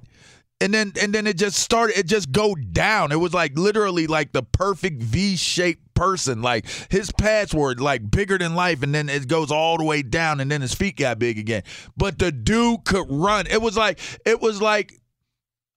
and 0.62 0.74
then 0.74 0.93
and 1.01 1.14
then 1.14 1.26
it 1.28 1.38
just 1.38 1.57
started 1.57 1.97
it 1.97 2.05
just 2.05 2.32
go 2.32 2.55
down. 2.55 3.12
It 3.12 3.20
was 3.20 3.34
like 3.34 3.57
literally 3.57 4.07
like 4.07 4.34
the 4.34 4.43
perfect 4.43 5.01
v-shaped 5.01 5.93
person. 5.93 6.41
Like 6.41 6.66
his 6.89 7.12
pads 7.12 7.53
were 7.53 7.76
like 7.76 8.10
bigger 8.10 8.38
than 8.38 8.55
life 8.55 8.84
and 8.84 8.93
then 8.93 9.10
it 9.10 9.28
goes 9.28 9.51
all 9.51 9.78
the 9.78 9.86
way 9.86 10.01
down 10.01 10.39
and 10.39 10.51
then 10.51 10.62
his 10.62 10.74
feet 10.74 10.97
got 10.97 11.20
big 11.20 11.38
again. 11.38 11.64
But 11.95 12.20
the 12.20 12.32
dude 12.32 12.84
could 12.86 13.07
run. 13.10 13.47
It 13.47 13.62
was 13.62 13.78
like 13.78 13.99
it 14.26 14.41
was 14.41 14.62
like 14.62 14.93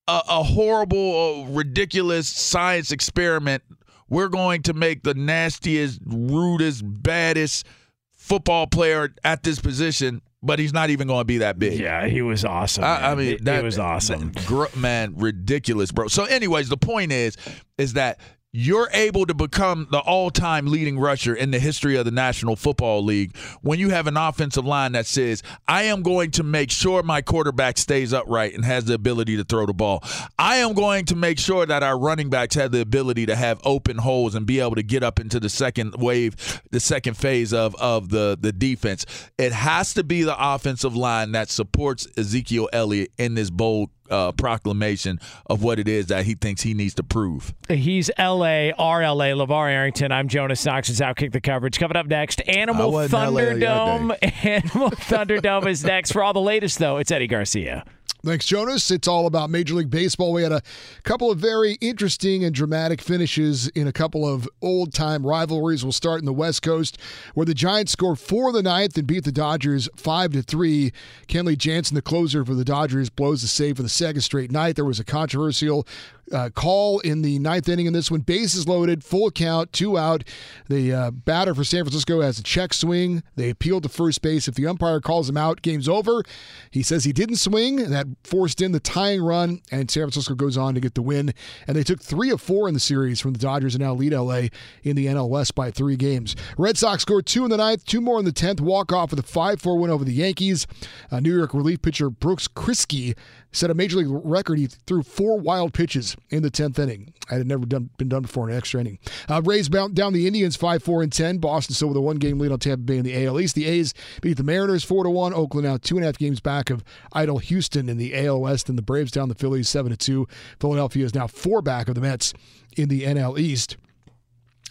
a, 0.08 0.22
a 0.28 0.42
horrible 0.42 1.46
uh, 1.46 1.52
ridiculous 1.52 2.28
science 2.28 2.90
experiment. 2.90 3.62
We're 4.08 4.28
going 4.28 4.62
to 4.64 4.74
make 4.74 5.04
the 5.04 5.14
nastiest 5.14 6.00
rudest 6.04 6.82
baddest 6.84 7.66
football 8.12 8.66
player 8.66 9.14
at 9.24 9.42
this 9.42 9.58
position 9.58 10.22
but 10.42 10.58
he's 10.58 10.72
not 10.72 10.90
even 10.90 11.06
going 11.06 11.20
to 11.20 11.24
be 11.24 11.38
that 11.38 11.58
big 11.58 11.78
Yeah, 11.78 12.06
he 12.06 12.20
was 12.22 12.44
awesome. 12.44 12.84
I, 12.84 13.12
I 13.12 13.14
mean, 13.14 13.24
He- 13.26 13.30
he 13.32 13.36
that 13.44 13.62
was 13.62 13.78
awesome. 13.78 14.32
man, 14.76 15.14
ridiculous, 15.16 15.92
bro. 15.92 16.08
So, 16.08 16.24
anyways, 16.24 16.68
the 16.68 16.76
point 16.76 17.12
is, 17.12 17.36
is 17.78 17.92
that 17.94 18.18
you're 18.52 18.90
able 18.92 19.24
to 19.24 19.32
become 19.32 19.88
the 19.90 19.98
all-time 19.98 20.66
leading 20.66 20.98
rusher 20.98 21.34
in 21.34 21.50
the 21.50 21.58
history 21.58 21.96
of 21.96 22.04
the 22.04 22.10
National 22.10 22.54
Football 22.54 23.02
League 23.02 23.34
when 23.62 23.78
you 23.78 23.88
have 23.88 24.06
an 24.06 24.18
offensive 24.18 24.66
line 24.66 24.92
that 24.92 25.06
says, 25.06 25.42
"I 25.66 25.84
am 25.84 26.02
going 26.02 26.32
to 26.32 26.42
make 26.42 26.70
sure 26.70 27.02
my 27.02 27.22
quarterback 27.22 27.78
stays 27.78 28.12
upright 28.12 28.54
and 28.54 28.62
has 28.64 28.84
the 28.84 28.94
ability 28.94 29.38
to 29.38 29.44
throw 29.44 29.64
the 29.64 29.72
ball. 29.72 30.04
I 30.38 30.56
am 30.56 30.74
going 30.74 31.06
to 31.06 31.16
make 31.16 31.38
sure 31.38 31.64
that 31.64 31.82
our 31.82 31.98
running 31.98 32.28
backs 32.28 32.54
have 32.56 32.72
the 32.72 32.80
ability 32.80 33.24
to 33.26 33.36
have 33.36 33.58
open 33.64 33.96
holes 33.96 34.34
and 34.34 34.44
be 34.44 34.60
able 34.60 34.74
to 34.74 34.82
get 34.82 35.02
up 35.02 35.18
into 35.18 35.40
the 35.40 35.48
second 35.48 35.94
wave, 35.96 36.60
the 36.70 36.80
second 36.80 37.16
phase 37.16 37.54
of 37.54 37.74
of 37.76 38.10
the 38.10 38.36
the 38.38 38.52
defense. 38.52 39.06
It 39.38 39.52
has 39.52 39.94
to 39.94 40.04
be 40.04 40.24
the 40.24 40.36
offensive 40.38 40.94
line 40.94 41.32
that 41.32 41.50
supports 41.50 42.06
Ezekiel 42.18 42.68
Elliott 42.74 43.12
in 43.16 43.34
this 43.34 43.48
bold 43.48 43.88
uh, 44.10 44.32
proclamation 44.32 45.20
of 45.46 45.62
what 45.62 45.78
it 45.78 45.88
is 45.88 46.06
that 46.06 46.24
he 46.24 46.34
thinks 46.34 46.62
he 46.62 46.74
needs 46.74 46.94
to 46.94 47.02
prove. 47.02 47.54
He's 47.68 48.10
LA, 48.18 48.72
RLA, 48.78 49.34
LeVar 49.46 49.70
Arrington. 49.70 50.12
I'm 50.12 50.28
Jonas 50.28 50.64
Knox. 50.64 50.88
It's 50.88 51.00
Outkick 51.00 51.32
the 51.32 51.40
coverage. 51.40 51.78
Coming 51.78 51.96
up 51.96 52.06
next, 52.06 52.40
Animal 52.48 52.92
wasn't 52.92 53.32
LA 53.32 53.40
that 53.44 53.58
day. 53.58 53.66
Thunderdome. 53.66 54.44
Animal 54.44 54.90
Thunderdome 54.90 55.66
is 55.66 55.84
next. 55.84 56.12
For 56.12 56.22
all 56.22 56.32
the 56.32 56.40
latest, 56.40 56.78
though, 56.78 56.98
it's 56.98 57.10
Eddie 57.10 57.26
Garcia. 57.26 57.84
Thanks, 58.24 58.46
Jonas. 58.46 58.88
It's 58.92 59.08
all 59.08 59.26
about 59.26 59.50
Major 59.50 59.74
League 59.74 59.90
Baseball. 59.90 60.32
We 60.32 60.44
had 60.44 60.52
a 60.52 60.62
couple 61.02 61.32
of 61.32 61.38
very 61.38 61.72
interesting 61.80 62.44
and 62.44 62.54
dramatic 62.54 63.02
finishes 63.02 63.66
in 63.68 63.88
a 63.88 63.92
couple 63.92 64.24
of 64.24 64.48
old 64.60 64.92
time 64.92 65.26
rivalries. 65.26 65.82
We'll 65.82 65.90
start 65.90 66.20
in 66.20 66.26
the 66.26 66.32
West 66.32 66.62
Coast, 66.62 66.98
where 67.34 67.44
the 67.44 67.52
Giants 67.52 67.90
scored 67.90 68.20
four 68.20 68.50
in 68.50 68.54
the 68.54 68.62
ninth 68.62 68.96
and 68.96 69.08
beat 69.08 69.24
the 69.24 69.32
Dodgers 69.32 69.88
five 69.96 70.30
to 70.34 70.42
three. 70.42 70.92
Kenley 71.26 71.58
Jansen, 71.58 71.96
the 71.96 72.02
closer 72.02 72.44
for 72.44 72.54
the 72.54 72.64
Dodgers, 72.64 73.10
blows 73.10 73.42
the 73.42 73.48
save 73.48 73.78
for 73.78 73.82
the 73.82 73.88
second 73.88 74.20
straight 74.20 74.52
night. 74.52 74.76
There 74.76 74.84
was 74.84 75.00
a 75.00 75.04
controversial 75.04 75.84
uh, 76.30 76.50
call 76.50 77.00
in 77.00 77.22
the 77.22 77.38
ninth 77.38 77.68
inning 77.68 77.86
in 77.86 77.92
this 77.92 78.10
one. 78.10 78.20
Bases 78.20 78.68
loaded, 78.68 79.02
full 79.04 79.30
count, 79.30 79.72
two 79.72 79.98
out. 79.98 80.24
The 80.68 80.92
uh, 80.92 81.10
batter 81.10 81.54
for 81.54 81.64
San 81.64 81.84
Francisco 81.84 82.20
has 82.20 82.38
a 82.38 82.42
check 82.42 82.72
swing. 82.72 83.22
They 83.36 83.50
appeal 83.50 83.80
to 83.80 83.88
first 83.88 84.22
base. 84.22 84.48
If 84.48 84.54
the 84.54 84.66
umpire 84.66 85.00
calls 85.00 85.28
him 85.28 85.36
out, 85.36 85.62
game's 85.62 85.88
over. 85.88 86.22
He 86.70 86.82
says 86.82 87.04
he 87.04 87.12
didn't 87.12 87.36
swing, 87.36 87.90
that 87.90 88.06
forced 88.24 88.60
in 88.60 88.72
the 88.72 88.80
tying 88.80 89.22
run, 89.22 89.60
and 89.70 89.90
San 89.90 90.04
Francisco 90.04 90.34
goes 90.34 90.56
on 90.56 90.74
to 90.74 90.80
get 90.80 90.94
the 90.94 91.02
win. 91.02 91.32
And 91.66 91.76
they 91.76 91.84
took 91.84 92.00
three 92.00 92.30
of 92.30 92.40
four 92.40 92.68
in 92.68 92.74
the 92.74 92.80
series 92.80 93.20
from 93.20 93.32
the 93.32 93.38
Dodgers 93.38 93.74
and 93.74 93.82
now 93.82 93.94
lead 93.94 94.12
LA 94.12 94.48
in 94.82 94.96
the 94.96 95.06
NL 95.06 95.28
West 95.28 95.54
by 95.54 95.70
three 95.70 95.96
games. 95.96 96.36
Red 96.56 96.78
Sox 96.78 97.02
scored 97.02 97.26
two 97.26 97.44
in 97.44 97.50
the 97.50 97.56
ninth, 97.56 97.84
two 97.84 98.00
more 98.00 98.18
in 98.18 98.24
the 98.24 98.32
tenth, 98.32 98.60
walk 98.60 98.92
off 98.92 99.10
with 99.10 99.18
a 99.18 99.22
5 99.22 99.60
4 99.60 99.78
win 99.78 99.90
over 99.90 100.04
the 100.04 100.12
Yankees. 100.12 100.66
Uh, 101.10 101.20
New 101.20 101.36
York 101.36 101.54
relief 101.54 101.82
pitcher 101.82 102.10
Brooks 102.10 102.48
Kriske 102.48 103.16
set 103.52 103.70
a 103.70 103.74
major 103.74 103.98
league 103.98 104.06
record. 104.08 104.58
He 104.58 104.66
threw 104.66 105.02
four 105.02 105.38
wild 105.38 105.74
pitches 105.74 106.11
in 106.30 106.42
the 106.42 106.50
10th 106.50 106.78
inning. 106.78 107.12
That 107.28 107.38
had 107.38 107.46
never 107.46 107.66
done, 107.66 107.90
been 107.98 108.08
done 108.08 108.22
before 108.22 108.48
in 108.48 108.52
an 108.52 108.58
extra 108.58 108.80
inning. 108.80 108.98
Uh, 109.28 109.42
Rays 109.42 109.68
bound 109.68 109.94
down 109.94 110.12
the 110.12 110.26
Indians 110.26 110.56
5 110.56 110.82
4 110.82 111.02
and 111.02 111.12
10. 111.12 111.38
Boston 111.38 111.74
still 111.74 111.88
with 111.88 111.96
a 111.96 112.00
one 112.00 112.16
game 112.16 112.38
lead 112.38 112.52
on 112.52 112.58
Tampa 112.58 112.82
Bay 112.82 112.98
in 112.98 113.04
the 113.04 113.26
AL 113.26 113.40
East. 113.40 113.54
The 113.54 113.66
A's 113.66 113.94
beat 114.20 114.36
the 114.36 114.42
Mariners 114.42 114.84
4 114.84 115.08
1. 115.08 115.34
Oakland 115.34 115.66
now 115.66 115.76
two 115.76 115.96
and 115.96 116.04
a 116.04 116.08
half 116.08 116.18
games 116.18 116.40
back 116.40 116.70
of 116.70 116.84
idle 117.12 117.38
Houston 117.38 117.88
in 117.88 117.96
the 117.96 118.14
AL 118.26 118.40
West. 118.40 118.68
And 118.68 118.78
the 118.78 118.82
Braves 118.82 119.10
down 119.10 119.28
the 119.28 119.34
Phillies 119.34 119.68
7 119.68 119.94
2. 119.96 120.28
Philadelphia 120.60 121.04
is 121.04 121.14
now 121.14 121.26
four 121.26 121.62
back 121.62 121.88
of 121.88 121.94
the 121.94 122.00
Mets 122.00 122.34
in 122.76 122.88
the 122.88 123.02
NL 123.02 123.38
East. 123.38 123.76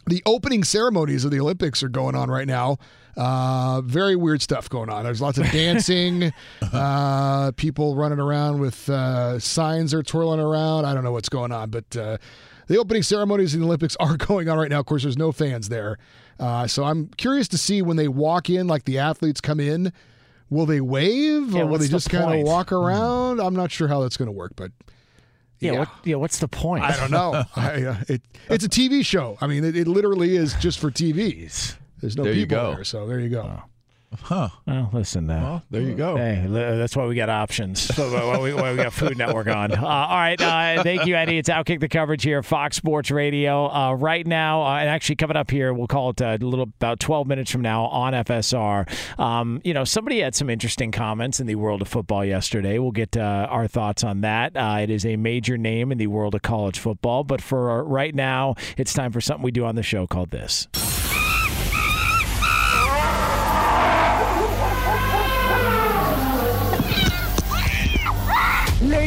The 0.08 0.22
opening 0.26 0.64
ceremonies 0.64 1.26
of 1.26 1.32
the 1.32 1.40
Olympics 1.40 1.84
are 1.84 1.90
going 1.90 2.16
on 2.16 2.30
right 2.30 2.48
now. 2.48 2.78
Uh, 3.16 3.82
very 3.82 4.16
weird 4.16 4.42
stuff 4.42 4.70
going 4.70 4.90
on. 4.90 5.04
There's 5.04 5.22
lots 5.22 5.38
of 5.38 5.46
dancing, 5.52 6.32
uh, 6.62 7.52
people 7.52 7.96
running 7.96 8.20
around 8.20 8.60
with 8.60 8.90
uh, 8.90 9.38
signs 9.40 9.94
are 9.94 10.02
twirling 10.02 10.40
around. 10.40 10.86
I 10.86 10.94
don't 10.94 11.04
know 11.04 11.12
what's 11.12 11.30
going 11.30 11.52
on, 11.52 11.70
but 11.70 11.96
uh, 11.96 12.18
the 12.68 12.78
opening 12.78 13.04
ceremonies 13.04 13.54
in 13.54 13.60
the 13.60 13.66
Olympics 13.68 13.96
are 14.00 14.18
going 14.18 14.48
on 14.50 14.58
right 14.58 14.70
now. 14.70 14.80
Of 14.80 14.86
course, 14.86 15.04
there's 15.04 15.18
no 15.18 15.32
fans 15.32 15.70
there, 15.70 15.98
uh, 16.40 16.68
so 16.68 16.86
I'm 16.86 17.08
curious 17.18 17.48
to 17.50 17.58
see 17.58 17.82
when 17.82 17.98
they 17.98 18.08
walk 18.08 18.50
in, 18.50 18.68
like 18.68 18.86
the 18.86 18.98
athletes 19.00 19.42
come 19.42 19.60
in. 19.60 19.92
Will 20.50 20.66
they 20.66 20.82
wave 20.82 21.52
Yeah, 21.52 21.62
or 21.62 21.66
will 21.66 21.72
what's 21.74 21.84
they 21.84 21.88
the 21.88 21.96
just 21.98 22.10
kind 22.10 22.40
of 22.42 22.46
walk 22.46 22.72
around? 22.72 23.40
I'm 23.40 23.56
not 23.56 23.72
sure 23.72 23.88
how 23.88 24.02
that's 24.02 24.18
going 24.18 24.28
to 24.28 24.34
work, 24.34 24.54
but 24.56 24.72
Yeah, 25.62 25.80
What, 25.80 25.90
yeah. 26.04 26.16
What's 26.16 26.40
the 26.40 26.48
point? 26.48 26.84
I 26.84 26.98
don't 26.98 27.12
know. 27.12 27.44
I, 27.56 27.84
uh, 27.84 27.96
it, 28.10 28.22
it's 28.50 28.66
a 28.66 28.70
TV 28.70 29.06
show. 29.06 29.38
I 29.40 29.48
mean, 29.48 29.64
it, 29.64 29.76
it 29.78 29.88
literally 29.88 30.36
is 30.36 30.54
just 30.56 30.80
for 30.80 30.92
TV. 30.92 31.76
There's 32.02 32.18
no 32.18 32.24
There 32.24 32.34
you 32.34 32.42
people 32.48 32.58
go. 32.58 32.76
there, 32.76 32.84
so 32.84 33.08
there 33.08 33.20
you 33.20 33.30
go. 33.30 33.62
Huh. 34.22 34.50
Well, 34.68 34.90
listen. 34.94 35.30
Uh, 35.30 35.42
Well, 35.42 35.64
there 35.72 35.82
you 35.82 35.96
go. 35.96 36.18
Hey, 36.18 36.46
that's 36.48 36.96
why 36.96 37.06
we 37.06 37.16
got 37.16 37.30
options. 37.30 37.80
So 37.82 38.12
why 38.12 38.40
we, 38.40 38.54
why 38.54 38.72
we 38.72 38.78
got 38.78 38.94
Food 38.94 39.18
Network 39.18 39.48
on. 39.48 39.72
Uh, 39.82 39.86
all 39.86 40.18
right. 40.18 40.40
Uh, 40.40 40.84
thank 40.84 41.06
you, 41.06 41.16
Eddie. 41.16 41.38
It's 41.38 41.50
Outkick 41.50 41.80
the 41.80 41.88
coverage 41.90 42.24
here, 42.24 42.44
Fox 42.44 42.76
Sports 42.78 43.10
Radio. 43.10 43.68
Uh, 43.68 43.94
right 43.94 44.26
now, 44.28 44.64
uh, 44.64 44.78
and 44.80 44.90
actually 44.90 45.16
coming 45.16 45.36
up 45.38 45.50
here, 45.50 45.74
we'll 45.74 45.88
call 45.88 46.12
it 46.12 46.22
uh, 46.22 46.38
a 46.40 46.44
little 46.46 46.64
about 46.64 47.00
12 47.00 47.26
minutes 47.28 47.50
from 47.52 47.62
now 47.62 47.86
on 47.86 48.14
FSR. 48.14 48.88
Um, 49.20 49.62
you 49.64 49.74
know, 49.74 49.84
somebody 49.84 50.20
had 50.20 50.36
some 50.36 50.50
interesting 50.50 50.92
comments 50.92 51.40
in 51.40 51.48
the 51.48 51.56
world 51.56 51.82
of 51.82 51.88
football 51.88 52.24
yesterday. 52.24 52.80
We'll 52.80 52.92
get 52.92 53.18
uh, 53.18 53.48
our 53.50 53.68
thoughts 53.68 54.04
on 54.04 54.22
that. 54.22 54.56
Uh, 54.56 54.80
it 54.82 54.90
is 54.90 55.06
a 55.06 55.16
major 55.16 55.58
name 55.58 55.92
in 55.92 55.98
the 55.98 56.08
world 56.08 56.36
of 56.36 56.42
college 56.42 56.80
football, 56.80 57.24
but 57.24 57.42
for 57.42 57.84
right 57.84 58.14
now, 58.14 58.56
it's 58.78 58.94
time 58.94 59.12
for 59.12 59.22
something 59.22 59.44
we 59.44 59.52
do 59.52 59.66
on 59.66 59.76
the 59.76 59.84
show 59.84 60.06
called 60.06 60.32
this. 60.32 60.68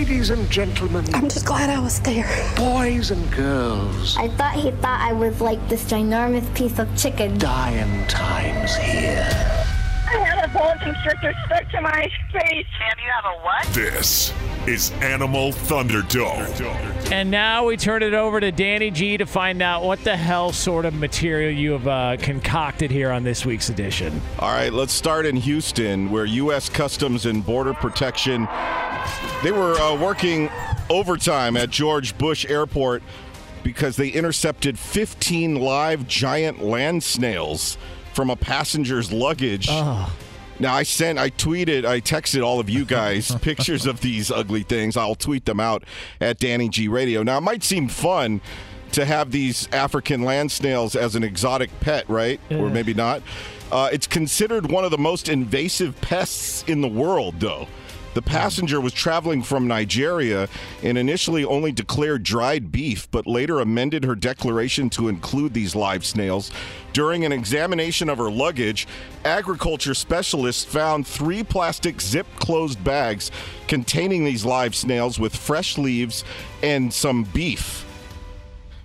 Ladies 0.04 0.28
and 0.28 0.50
gentlemen. 0.50 1.02
I'm 1.14 1.30
just 1.30 1.46
glad 1.46 1.70
I 1.70 1.78
was 1.78 1.98
there. 2.00 2.28
Boys 2.56 3.10
and 3.10 3.32
girls. 3.32 4.18
I 4.18 4.28
thought 4.28 4.52
he 4.52 4.70
thought 4.70 5.00
I 5.00 5.14
was 5.14 5.40
like 5.40 5.66
this 5.70 5.82
ginormous 5.84 6.44
piece 6.54 6.78
of 6.78 6.94
chicken. 6.94 7.38
Dying 7.38 8.06
times 8.06 8.76
here. 8.76 9.63
I 10.06 10.18
have 10.18 10.50
a 10.50 10.52
bolt 10.52 10.80
constrictor 10.80 11.34
stuck 11.46 11.70
to 11.70 11.80
my 11.80 12.10
face. 12.32 12.66
And 12.80 12.94
you 13.02 13.10
have 13.14 13.24
a 13.24 13.38
what? 13.42 13.66
This 13.74 14.32
is 14.66 14.90
Animal 15.02 15.52
Thunderdome. 15.52 17.10
And 17.12 17.30
now 17.30 17.66
we 17.66 17.76
turn 17.76 18.02
it 18.02 18.14
over 18.14 18.40
to 18.40 18.50
Danny 18.50 18.90
G 18.90 19.16
to 19.16 19.26
find 19.26 19.62
out 19.62 19.84
what 19.84 20.02
the 20.04 20.16
hell 20.16 20.52
sort 20.52 20.84
of 20.84 20.94
material 20.94 21.50
you 21.50 21.72
have 21.72 21.86
uh, 21.86 22.16
concocted 22.18 22.90
here 22.90 23.10
on 23.10 23.24
this 23.24 23.44
week's 23.44 23.68
edition. 23.68 24.20
All 24.38 24.52
right, 24.52 24.72
let's 24.72 24.92
start 24.92 25.26
in 25.26 25.36
Houston, 25.36 26.10
where 26.10 26.24
U.S. 26.24 26.68
Customs 26.68 27.26
and 27.26 27.44
Border 27.44 27.74
Protection 27.74 28.48
they 29.42 29.52
were 29.52 29.74
uh, 29.74 29.94
working 29.96 30.50
overtime 30.88 31.56
at 31.56 31.70
George 31.70 32.16
Bush 32.16 32.46
Airport 32.46 33.02
because 33.62 33.96
they 33.96 34.08
intercepted 34.08 34.78
15 34.78 35.56
live 35.56 36.06
giant 36.06 36.62
land 36.62 37.02
snails 37.02 37.76
from 38.14 38.30
a 38.30 38.36
passenger's 38.36 39.12
luggage. 39.12 39.66
Oh. 39.70 40.14
Now 40.60 40.74
I 40.74 40.84
sent, 40.84 41.18
I 41.18 41.30
tweeted, 41.30 41.84
I 41.84 42.00
texted 42.00 42.44
all 42.44 42.60
of 42.60 42.70
you 42.70 42.84
guys 42.84 43.34
pictures 43.42 43.86
of 43.86 44.00
these 44.00 44.30
ugly 44.30 44.62
things. 44.62 44.96
I'll 44.96 45.16
tweet 45.16 45.44
them 45.44 45.58
out 45.60 45.82
at 46.20 46.38
Danny 46.38 46.68
G 46.68 46.88
Radio. 46.88 47.22
Now 47.22 47.38
it 47.38 47.42
might 47.42 47.64
seem 47.64 47.88
fun 47.88 48.40
to 48.92 49.04
have 49.04 49.32
these 49.32 49.68
African 49.72 50.22
land 50.22 50.52
snails 50.52 50.94
as 50.94 51.16
an 51.16 51.24
exotic 51.24 51.68
pet, 51.80 52.08
right? 52.08 52.40
Or 52.52 52.70
maybe 52.70 52.94
not. 52.94 53.22
Uh, 53.72 53.90
it's 53.92 54.06
considered 54.06 54.70
one 54.70 54.84
of 54.84 54.92
the 54.92 54.98
most 54.98 55.28
invasive 55.28 56.00
pests 56.00 56.62
in 56.68 56.80
the 56.80 56.88
world, 56.88 57.40
though. 57.40 57.66
The 58.14 58.22
passenger 58.22 58.80
was 58.80 58.92
traveling 58.92 59.42
from 59.42 59.66
Nigeria 59.66 60.48
and 60.82 60.96
initially 60.96 61.44
only 61.44 61.72
declared 61.72 62.22
dried 62.22 62.70
beef, 62.70 63.10
but 63.10 63.26
later 63.26 63.60
amended 63.60 64.04
her 64.04 64.14
declaration 64.14 64.88
to 64.90 65.08
include 65.08 65.52
these 65.52 65.74
live 65.74 66.06
snails. 66.06 66.52
During 66.92 67.24
an 67.24 67.32
examination 67.32 68.08
of 68.08 68.18
her 68.18 68.30
luggage, 68.30 68.86
agriculture 69.24 69.94
specialists 69.94 70.64
found 70.64 71.06
three 71.06 71.42
plastic 71.42 72.00
zip 72.00 72.26
closed 72.36 72.82
bags 72.84 73.32
containing 73.66 74.24
these 74.24 74.44
live 74.44 74.76
snails 74.76 75.18
with 75.18 75.34
fresh 75.34 75.76
leaves 75.76 76.24
and 76.62 76.94
some 76.94 77.24
beef. 77.24 77.84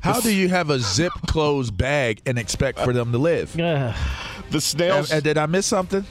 How 0.02 0.22
do 0.22 0.34
you 0.34 0.50
have 0.50 0.70
a 0.70 0.80
zip 0.80 1.12
closed 1.28 1.78
bag 1.78 2.22
and 2.26 2.40
expect 2.40 2.80
for 2.80 2.94
them 2.94 3.12
to 3.12 3.18
live? 3.18 3.56
The 4.52 4.62
snails. 4.62 5.12
And, 5.12 5.24
did 5.24 5.38
I 5.38 5.46
miss 5.46 5.66
something? 5.66 6.06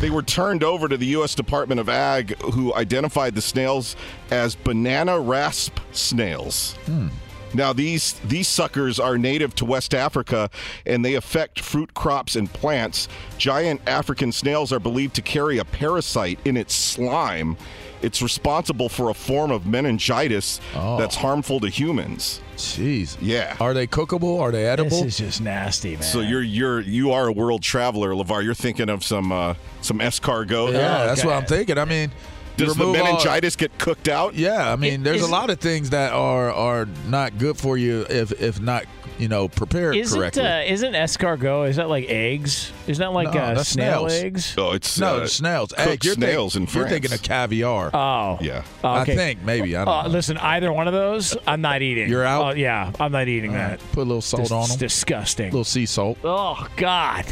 They 0.00 0.10
were 0.10 0.22
turned 0.22 0.62
over 0.62 0.88
to 0.88 0.96
the 0.96 1.06
U.S. 1.06 1.34
Department 1.34 1.80
of 1.80 1.88
Ag, 1.88 2.40
who 2.42 2.74
identified 2.74 3.34
the 3.34 3.42
snails 3.42 3.96
as 4.30 4.54
banana 4.54 5.18
rasp 5.18 5.78
snails. 5.92 6.72
Hmm. 6.86 7.08
Now 7.54 7.72
these 7.72 8.14
these 8.24 8.48
suckers 8.48 8.98
are 8.98 9.18
native 9.18 9.54
to 9.56 9.64
West 9.64 9.94
Africa 9.94 10.50
and 10.86 11.04
they 11.04 11.14
affect 11.14 11.60
fruit 11.60 11.94
crops 11.94 12.36
and 12.36 12.52
plants. 12.52 13.08
Giant 13.38 13.80
African 13.86 14.32
snails 14.32 14.72
are 14.72 14.80
believed 14.80 15.14
to 15.16 15.22
carry 15.22 15.58
a 15.58 15.64
parasite 15.64 16.38
in 16.44 16.56
its 16.56 16.74
slime. 16.74 17.56
It's 18.02 18.20
responsible 18.20 18.88
for 18.88 19.10
a 19.10 19.14
form 19.14 19.52
of 19.52 19.64
meningitis 19.64 20.60
that's 20.74 21.14
harmful 21.14 21.60
to 21.60 21.68
humans. 21.68 22.40
Jeez. 22.56 23.16
Yeah. 23.20 23.56
Are 23.60 23.74
they 23.74 23.86
cookable? 23.86 24.40
Are 24.40 24.50
they 24.50 24.66
edible? 24.66 24.90
This 24.90 25.02
is 25.02 25.18
just 25.18 25.40
nasty, 25.40 25.92
man. 25.92 26.02
So 26.02 26.20
you're 26.20 26.42
you're 26.42 26.80
you 26.80 27.12
are 27.12 27.28
a 27.28 27.32
world 27.32 27.62
traveler, 27.62 28.10
Levar. 28.10 28.42
You're 28.42 28.54
thinking 28.54 28.88
of 28.88 29.04
some 29.04 29.30
uh, 29.30 29.54
some 29.82 29.98
escargot. 30.00 30.72
Yeah, 30.72 31.06
that's 31.06 31.24
what 31.24 31.34
I'm 31.34 31.46
thinking. 31.46 31.78
I 31.78 31.84
mean, 31.84 32.10
you 32.10 32.16
Does 32.56 32.74
the 32.74 32.80
remove 32.84 32.96
all- 33.00 33.04
meningitis 33.04 33.56
get 33.56 33.76
cooked 33.78 34.08
out? 34.08 34.34
Yeah, 34.34 34.72
I 34.72 34.76
mean, 34.76 35.02
there's 35.02 35.22
Is- 35.22 35.28
a 35.28 35.30
lot 35.30 35.50
of 35.50 35.58
things 35.60 35.90
that 35.90 36.12
are 36.12 36.50
are 36.52 36.86
not 37.08 37.38
good 37.38 37.56
for 37.56 37.76
you 37.76 38.06
if 38.10 38.32
if 38.40 38.60
not 38.60 38.84
you 39.18 39.28
know 39.28 39.46
prepared 39.46 39.94
Isn't 39.94 40.18
correctly. 40.18 40.42
uh, 40.42 40.62
isn't 40.62 40.94
escargot? 40.94 41.68
Is 41.68 41.76
that 41.76 41.88
like 41.88 42.08
eggs? 42.08 42.72
Isn't 42.86 43.00
that 43.00 43.12
like 43.12 43.32
No, 43.34 43.40
uh, 43.40 43.62
snail 43.62 44.08
snails. 44.08 44.12
eggs? 44.24 44.54
Oh, 44.58 44.72
it's 44.72 44.98
no, 44.98 45.18
uh, 45.18 45.26
snails. 45.26 45.72
cooked 45.76 45.88
Hey, 45.88 45.98
you're 46.02 46.14
snails 46.14 46.54
think- 46.54 46.68
in 46.70 46.74
You're 46.74 46.86
France. 46.88 46.90
thinking 46.92 47.12
of 47.12 47.22
caviar. 47.22 47.90
Oh, 47.94 48.38
yeah. 48.40 48.62
I 48.82 49.02
okay. 49.02 49.14
think 49.14 49.42
maybe. 49.44 49.76
I 49.76 49.84
don't 49.84 49.94
Uh, 49.94 50.02
know. 50.04 50.08
listen, 50.08 50.38
either 50.38 50.72
one 50.72 50.88
of 50.88 50.94
those, 50.94 51.36
I'm 51.46 51.60
not 51.60 51.82
eating. 51.82 52.08
You're 52.08 52.24
out? 52.24 52.44
Oh, 52.44 52.56
yeah, 52.58 52.90
I'm 52.98 53.12
not 53.12 53.28
eating 53.28 53.50
All 53.50 53.56
that. 53.58 53.70
right, 53.72 53.92
Put 53.92 54.00
a 54.00 54.08
little 54.08 54.22
salt 54.22 54.44
This 54.44 54.50
on 54.52 54.62
is 54.64 54.68
them. 54.70 54.78
disgusting. 54.78 55.46
A 55.48 55.50
little 55.50 55.64
sea 55.64 55.86
salt. 55.86 56.18
Oh 56.24 56.66
God. 56.76 57.24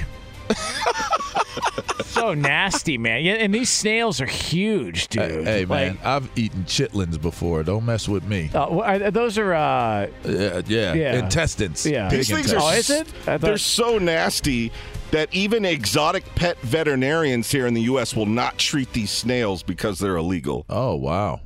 so 2.04 2.34
nasty, 2.34 2.98
man. 2.98 3.22
Yeah, 3.24 3.34
and 3.34 3.54
these 3.54 3.70
snails 3.70 4.20
are 4.20 4.26
huge, 4.26 5.08
dude. 5.08 5.44
Hey, 5.46 5.64
Like, 5.64 5.94
man, 5.94 5.98
I've 6.04 6.30
eaten 6.38 6.64
chitlins 6.64 7.20
before. 7.20 7.62
Don't 7.62 7.84
mess 7.86 8.08
with 8.08 8.24
me. 8.24 8.50
uh, 8.54 8.66
wh- 8.66 8.86
are, 8.88 9.10
those 9.10 9.38
are 9.38 9.54
uh, 9.54 10.06
Yeah, 10.24 10.62
yeah. 10.66 10.94
Yeah. 10.94 11.14
Intestines. 11.24 11.86
Yeah. 11.86 12.08
Big 12.08 12.18
These 12.18 12.30
things 12.30 12.52
are. 12.52 12.60
Oh, 12.60 12.70
is 12.70 12.90
it? 12.90 13.06
I 13.26 13.36
they're 13.38 13.58
so 13.58 13.98
nasty 13.98 14.72
that 15.10 15.32
even 15.34 15.64
exotic 15.64 16.24
pet 16.34 16.58
veterinarians 16.60 17.50
here 17.50 17.66
in 17.66 17.74
the 17.74 17.82
U.S. 17.82 18.14
will 18.14 18.26
not 18.26 18.58
treat 18.58 18.92
these 18.92 19.10
snails 19.10 19.62
because 19.62 19.98
they're 19.98 20.16
illegal. 20.16 20.64
Oh 20.68 20.94
wow, 20.96 21.40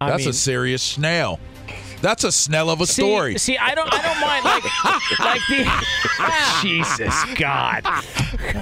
I 0.00 0.10
that's 0.10 0.22
mean- 0.22 0.30
a 0.30 0.34
serious 0.34 0.82
snail. 0.82 1.38
That's 2.06 2.22
a 2.22 2.30
snell 2.30 2.70
of 2.70 2.80
a 2.80 2.86
see, 2.86 3.02
story. 3.02 3.36
See, 3.36 3.58
I 3.58 3.74
don't, 3.74 3.92
I 3.92 4.00
don't 4.00 4.20
mind 4.20 4.44
like, 4.44 5.18
like 5.18 5.40
the 5.48 6.62
Jesus 6.62 7.24
God. 7.34 7.82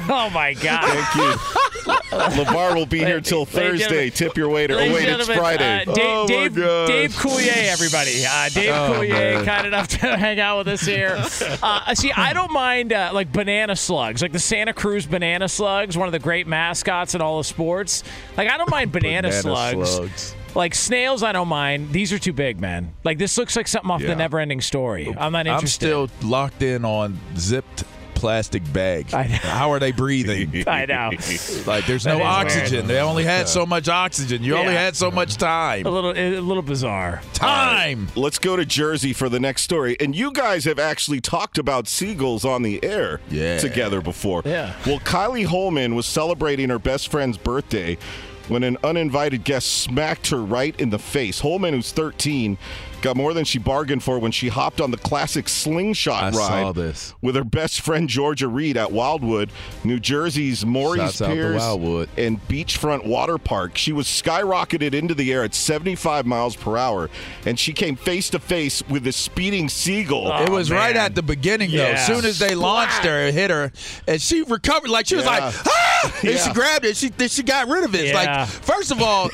Oh 0.09 0.31
my 0.33 0.55
God. 0.55 0.83
Thank 0.83 1.15
you. 1.15 2.43
LeVar 2.43 2.75
will 2.75 2.87
be 2.87 3.01
here 3.01 3.21
till 3.21 3.45
Thursday. 3.45 4.09
Tip 4.09 4.39
your 4.39 4.49
waiter. 4.49 4.77
Oh, 4.77 4.79
wait, 4.95 5.07
it's 5.11 5.29
Friday. 5.29 5.83
Uh, 5.87 5.93
Dave, 5.93 6.05
oh, 6.07 6.23
my 6.23 6.27
Dave, 6.27 6.55
gosh. 6.55 6.89
Dave 6.89 7.11
Coulier, 7.13 7.65
everybody. 7.71 8.25
Uh, 8.27 8.49
Dave 8.49 8.71
Oh, 8.73 8.95
Coulier, 8.95 9.35
man. 9.35 9.45
kind 9.45 9.67
enough 9.67 9.89
to 9.89 9.99
hang 10.17 10.41
out 10.41 10.57
with 10.65 10.69
us 10.69 10.81
here. 10.81 11.23
Uh, 11.63 11.95
see, 11.95 12.13
I 12.13 12.33
don't 12.33 12.51
mind 12.51 12.95
uh, 12.95 13.11
like 13.13 13.31
banana 13.31 13.77
slugs, 13.77 14.23
like 14.23 14.33
the 14.33 14.39
Santa 14.39 14.73
Cruz 14.73 15.05
banana 15.05 15.51
slugs, 15.51 15.99
one 15.99 16.09
of 16.09 16.13
the 16.13 16.19
great 16.19 16.47
mascots 16.47 17.15
in 17.15 17.21
all 17.21 17.39
of 17.41 17.45
sports. 17.45 18.05
Like, 18.39 18.49
I 18.49 18.57
don't 18.57 18.71
mind 18.71 18.91
banana, 18.91 19.29
Banana 19.29 19.43
slugs. 19.43 19.91
slugs. 19.91 20.35
Like 20.55 20.75
snails, 20.75 21.23
I 21.23 21.33
don't 21.33 21.49
mind. 21.49 21.91
These 21.93 22.13
are 22.13 22.19
too 22.19 22.33
big, 22.33 22.61
man. 22.61 22.95
Like 23.03 23.19
this 23.19 23.37
looks 23.39 23.57
like 23.57 23.67
something 23.69 23.91
off 23.91 24.01
Yeah. 24.03 24.09
the 24.09 24.17
Never-Ending 24.17 24.61
Story. 24.61 25.09
I'm 25.19 25.33
not 25.33 25.47
interested. 25.47 25.87
I'm 25.93 26.07
still 26.09 26.29
locked 26.29 26.63
in 26.63 26.85
on 26.85 27.19
zipped 27.37 27.85
plastic 28.15 28.63
bags. 28.73 29.13
How 29.13 29.71
are 29.73 29.79
they 29.81 29.91
breathing? 29.93 30.65
I 30.69 30.87
know. 30.87 31.11
Like 31.67 31.85
there's 31.87 32.05
That 32.05 32.17
no 32.19 32.23
oxygen. 32.25 32.73
weird. 32.73 32.87
They 32.87 33.01
only 33.01 33.25
had 33.25 33.49
so 33.49 33.67
much 33.67 33.89
oxygen. 33.89 34.43
You 34.45 34.57
only 34.57 34.73
had 34.73 34.97
so 34.97 35.11
much 35.11 35.37
time. 35.37 35.85
a 35.85 35.91
little, 35.91 36.13
a 36.13 36.39
little 36.41 36.63
bizarre. 36.63 37.21
Time. 37.35 38.09
Let's 38.15 38.39
go 38.39 38.57
to 38.57 38.65
Jersey 38.65 39.13
for 39.13 39.29
the 39.29 39.41
next 39.41 39.63
story. 39.63 39.97
And 40.01 40.15
you 40.17 40.31
guys 40.33 40.65
have 40.65 40.79
actually 40.79 41.21
talked 41.21 41.59
about 41.59 41.87
seagulls 41.89 42.45
on 42.45 42.63
the 42.63 42.83
air 42.85 43.21
Yeah. 43.29 43.59
together 43.59 44.01
before. 44.01 44.41
Yeah. 44.47 44.73
Well, 44.87 45.01
Kylie 45.01 45.45
Holman 45.47 45.95
was 45.97 46.07
celebrating 46.07 46.71
her 46.71 46.79
best 46.79 47.09
friend's 47.11 47.37
birthday 47.37 47.99
when 48.49 48.63
an 48.63 48.77
uninvited 48.85 49.45
guest 49.45 49.83
smacked 49.83 50.31
her 50.31 50.43
right 50.43 50.79
in 50.81 50.91
the 50.91 50.99
face. 50.99 51.41
Holman, 51.41 51.75
who's 51.75 51.93
13, 51.93 52.59
got 53.05 53.17
more 53.17 53.33
than 53.35 53.45
she 53.45 53.59
bargained 53.59 54.03
for 54.03 54.19
when 54.19 54.33
she 54.33 54.49
hopped 54.49 54.81
on 54.81 54.91
the 54.91 54.97
classic 54.97 55.49
slingshot 55.49 56.23
I 56.35 56.37
ride 56.37 56.63
saw 56.63 56.73
this. 56.73 57.15
with 57.23 57.35
her 57.37 57.45
best 57.45 57.81
friend 57.83 58.09
Georgia 58.09 58.49
Reed 58.49 58.77
at 58.77 58.91
Wildwood, 58.93 59.51
New 59.85 60.01
Jersey's 60.01 60.65
Morey's 60.65 61.17
Shouts 61.17 61.21
Piers 61.33 61.57
Wildwood. 61.61 62.09
and 62.17 62.41
Beachfront 62.49 63.07
Water 63.07 63.39
Park. 63.39 63.77
She 63.77 63.93
was 63.93 64.07
skyrocketed 64.07 64.95
into 64.95 65.15
the 65.15 65.33
air 65.33 65.45
at 65.45 65.55
75 65.55 66.27
miles 66.27 66.57
per 66.57 66.77
hour, 66.77 67.11
and 67.47 67.59
she 67.59 67.73
came 67.73 67.95
face 67.97 68.31
to 68.31 68.39
face 68.39 68.83
with 68.89 69.07
a 69.07 69.13
speeding 69.13 69.69
seagull. 69.69 70.33
it 70.43 70.49
was 70.49 70.73
Oh, 70.73 70.75
right 70.75 70.97
at 70.97 71.15
the 71.15 71.23
beginning 71.23 71.71
though. 71.71 71.85
As 71.85 72.07
soon 72.07 72.25
as 72.25 72.39
they 72.39 72.55
launched 72.55 73.05
her, 73.05 73.27
it 73.29 73.35
hit 73.35 73.51
her, 73.51 73.71
and 74.09 74.21
she 74.21 74.43
recovered. 74.43 74.89
Like 74.91 75.07
she 75.07 75.17
was 75.17 75.25
Yeah. 75.25 75.31
like, 75.31 75.55
ah! 75.67 76.15
and 76.23 76.31
Yeah. 76.31 76.37
she 76.39 76.53
grabbed 76.53 76.85
it. 76.85 76.97
She 76.97 77.11
she 77.29 77.43
got 77.43 77.69
rid 77.69 77.85
of 77.85 77.95
it. 77.95 78.07
Yeah. 78.07 78.15
Like 78.15 78.49
first 78.49 78.91
of 78.91 79.03
all, 79.03 79.29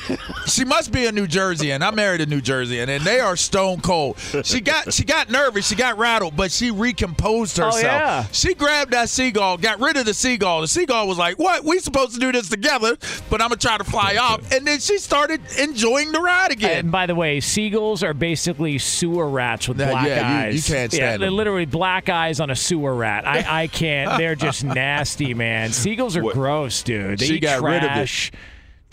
she 0.47 0.65
must 0.65 0.91
be 0.91 1.05
a 1.05 1.11
New 1.11 1.27
Jersey, 1.27 1.71
and 1.71 1.83
I'm 1.83 1.95
married 1.95 2.17
to 2.19 2.25
New 2.25 2.41
Jersey, 2.41 2.79
and 2.79 2.89
they 3.03 3.19
are 3.19 3.35
stone 3.61 3.81
cold. 3.81 4.17
She 4.43 4.59
got 4.61 4.91
she 4.93 5.03
got 5.03 5.29
nervous. 5.29 5.67
She 5.67 5.75
got 5.75 5.97
rattled, 5.97 6.35
but 6.35 6.51
she 6.51 6.71
recomposed 6.71 7.59
Oh, 7.59 7.65
herself. 7.65 7.83
yeah. 7.83 8.25
She 8.31 8.53
grabbed 8.53 8.91
that 8.91 9.09
seagull, 9.09 9.57
got 9.57 9.79
rid 9.79 9.97
of 9.97 10.05
the 10.05 10.13
seagull. 10.13 10.61
The 10.61 10.67
seagull 10.67 11.07
was 11.07 11.17
like, 11.17 11.37
"What? 11.37 11.63
We 11.63 11.79
supposed 11.79 12.13
to 12.15 12.19
do 12.19 12.31
this 12.31 12.49
together?" 12.49 12.97
But 13.29 13.41
I'm 13.41 13.49
gonna 13.49 13.57
try 13.57 13.77
to 13.77 13.83
fly 13.83 14.17
off, 14.17 14.51
and 14.51 14.65
then 14.65 14.79
she 14.79 14.97
started 14.97 15.41
enjoying 15.59 16.11
the 16.11 16.19
ride 16.21 16.51
again. 16.51 16.79
And 16.79 16.91
by 16.91 17.05
the 17.05 17.15
way, 17.15 17.39
seagulls 17.39 18.03
are 18.03 18.13
basically 18.13 18.77
sewer 18.79 19.29
rats 19.29 19.67
with 19.67 19.79
Yeah, 19.79 19.91
black 19.91 20.07
yeah, 20.07 20.19
you- 20.41 20.45
eyes. 20.47 20.69
you 20.69 20.75
can't 20.75 20.93
Yeah, 20.93 20.97
stand 20.97 21.21
they're 21.21 21.29
them. 21.29 21.37
literally 21.37 21.65
black 21.65 22.09
eyes 22.09 22.39
on 22.39 22.49
a 22.49 22.55
sewer 22.55 22.93
rat. 22.95 23.27
I, 23.27 23.63
I 23.63 23.67
can't. 23.67 24.17
They're 24.17 24.35
just 24.35 24.63
nasty, 24.63 25.33
man. 25.33 25.71
Seagulls 25.71 26.17
are 26.17 26.23
What- 26.23 26.33
gross, 26.33 26.81
dude. 26.83 27.19
They 27.19 27.27
She 27.27 27.39
got 27.39 27.61
rid 27.61 27.77
of 27.77 27.83
it. 27.83 27.87
trash. 27.93 28.31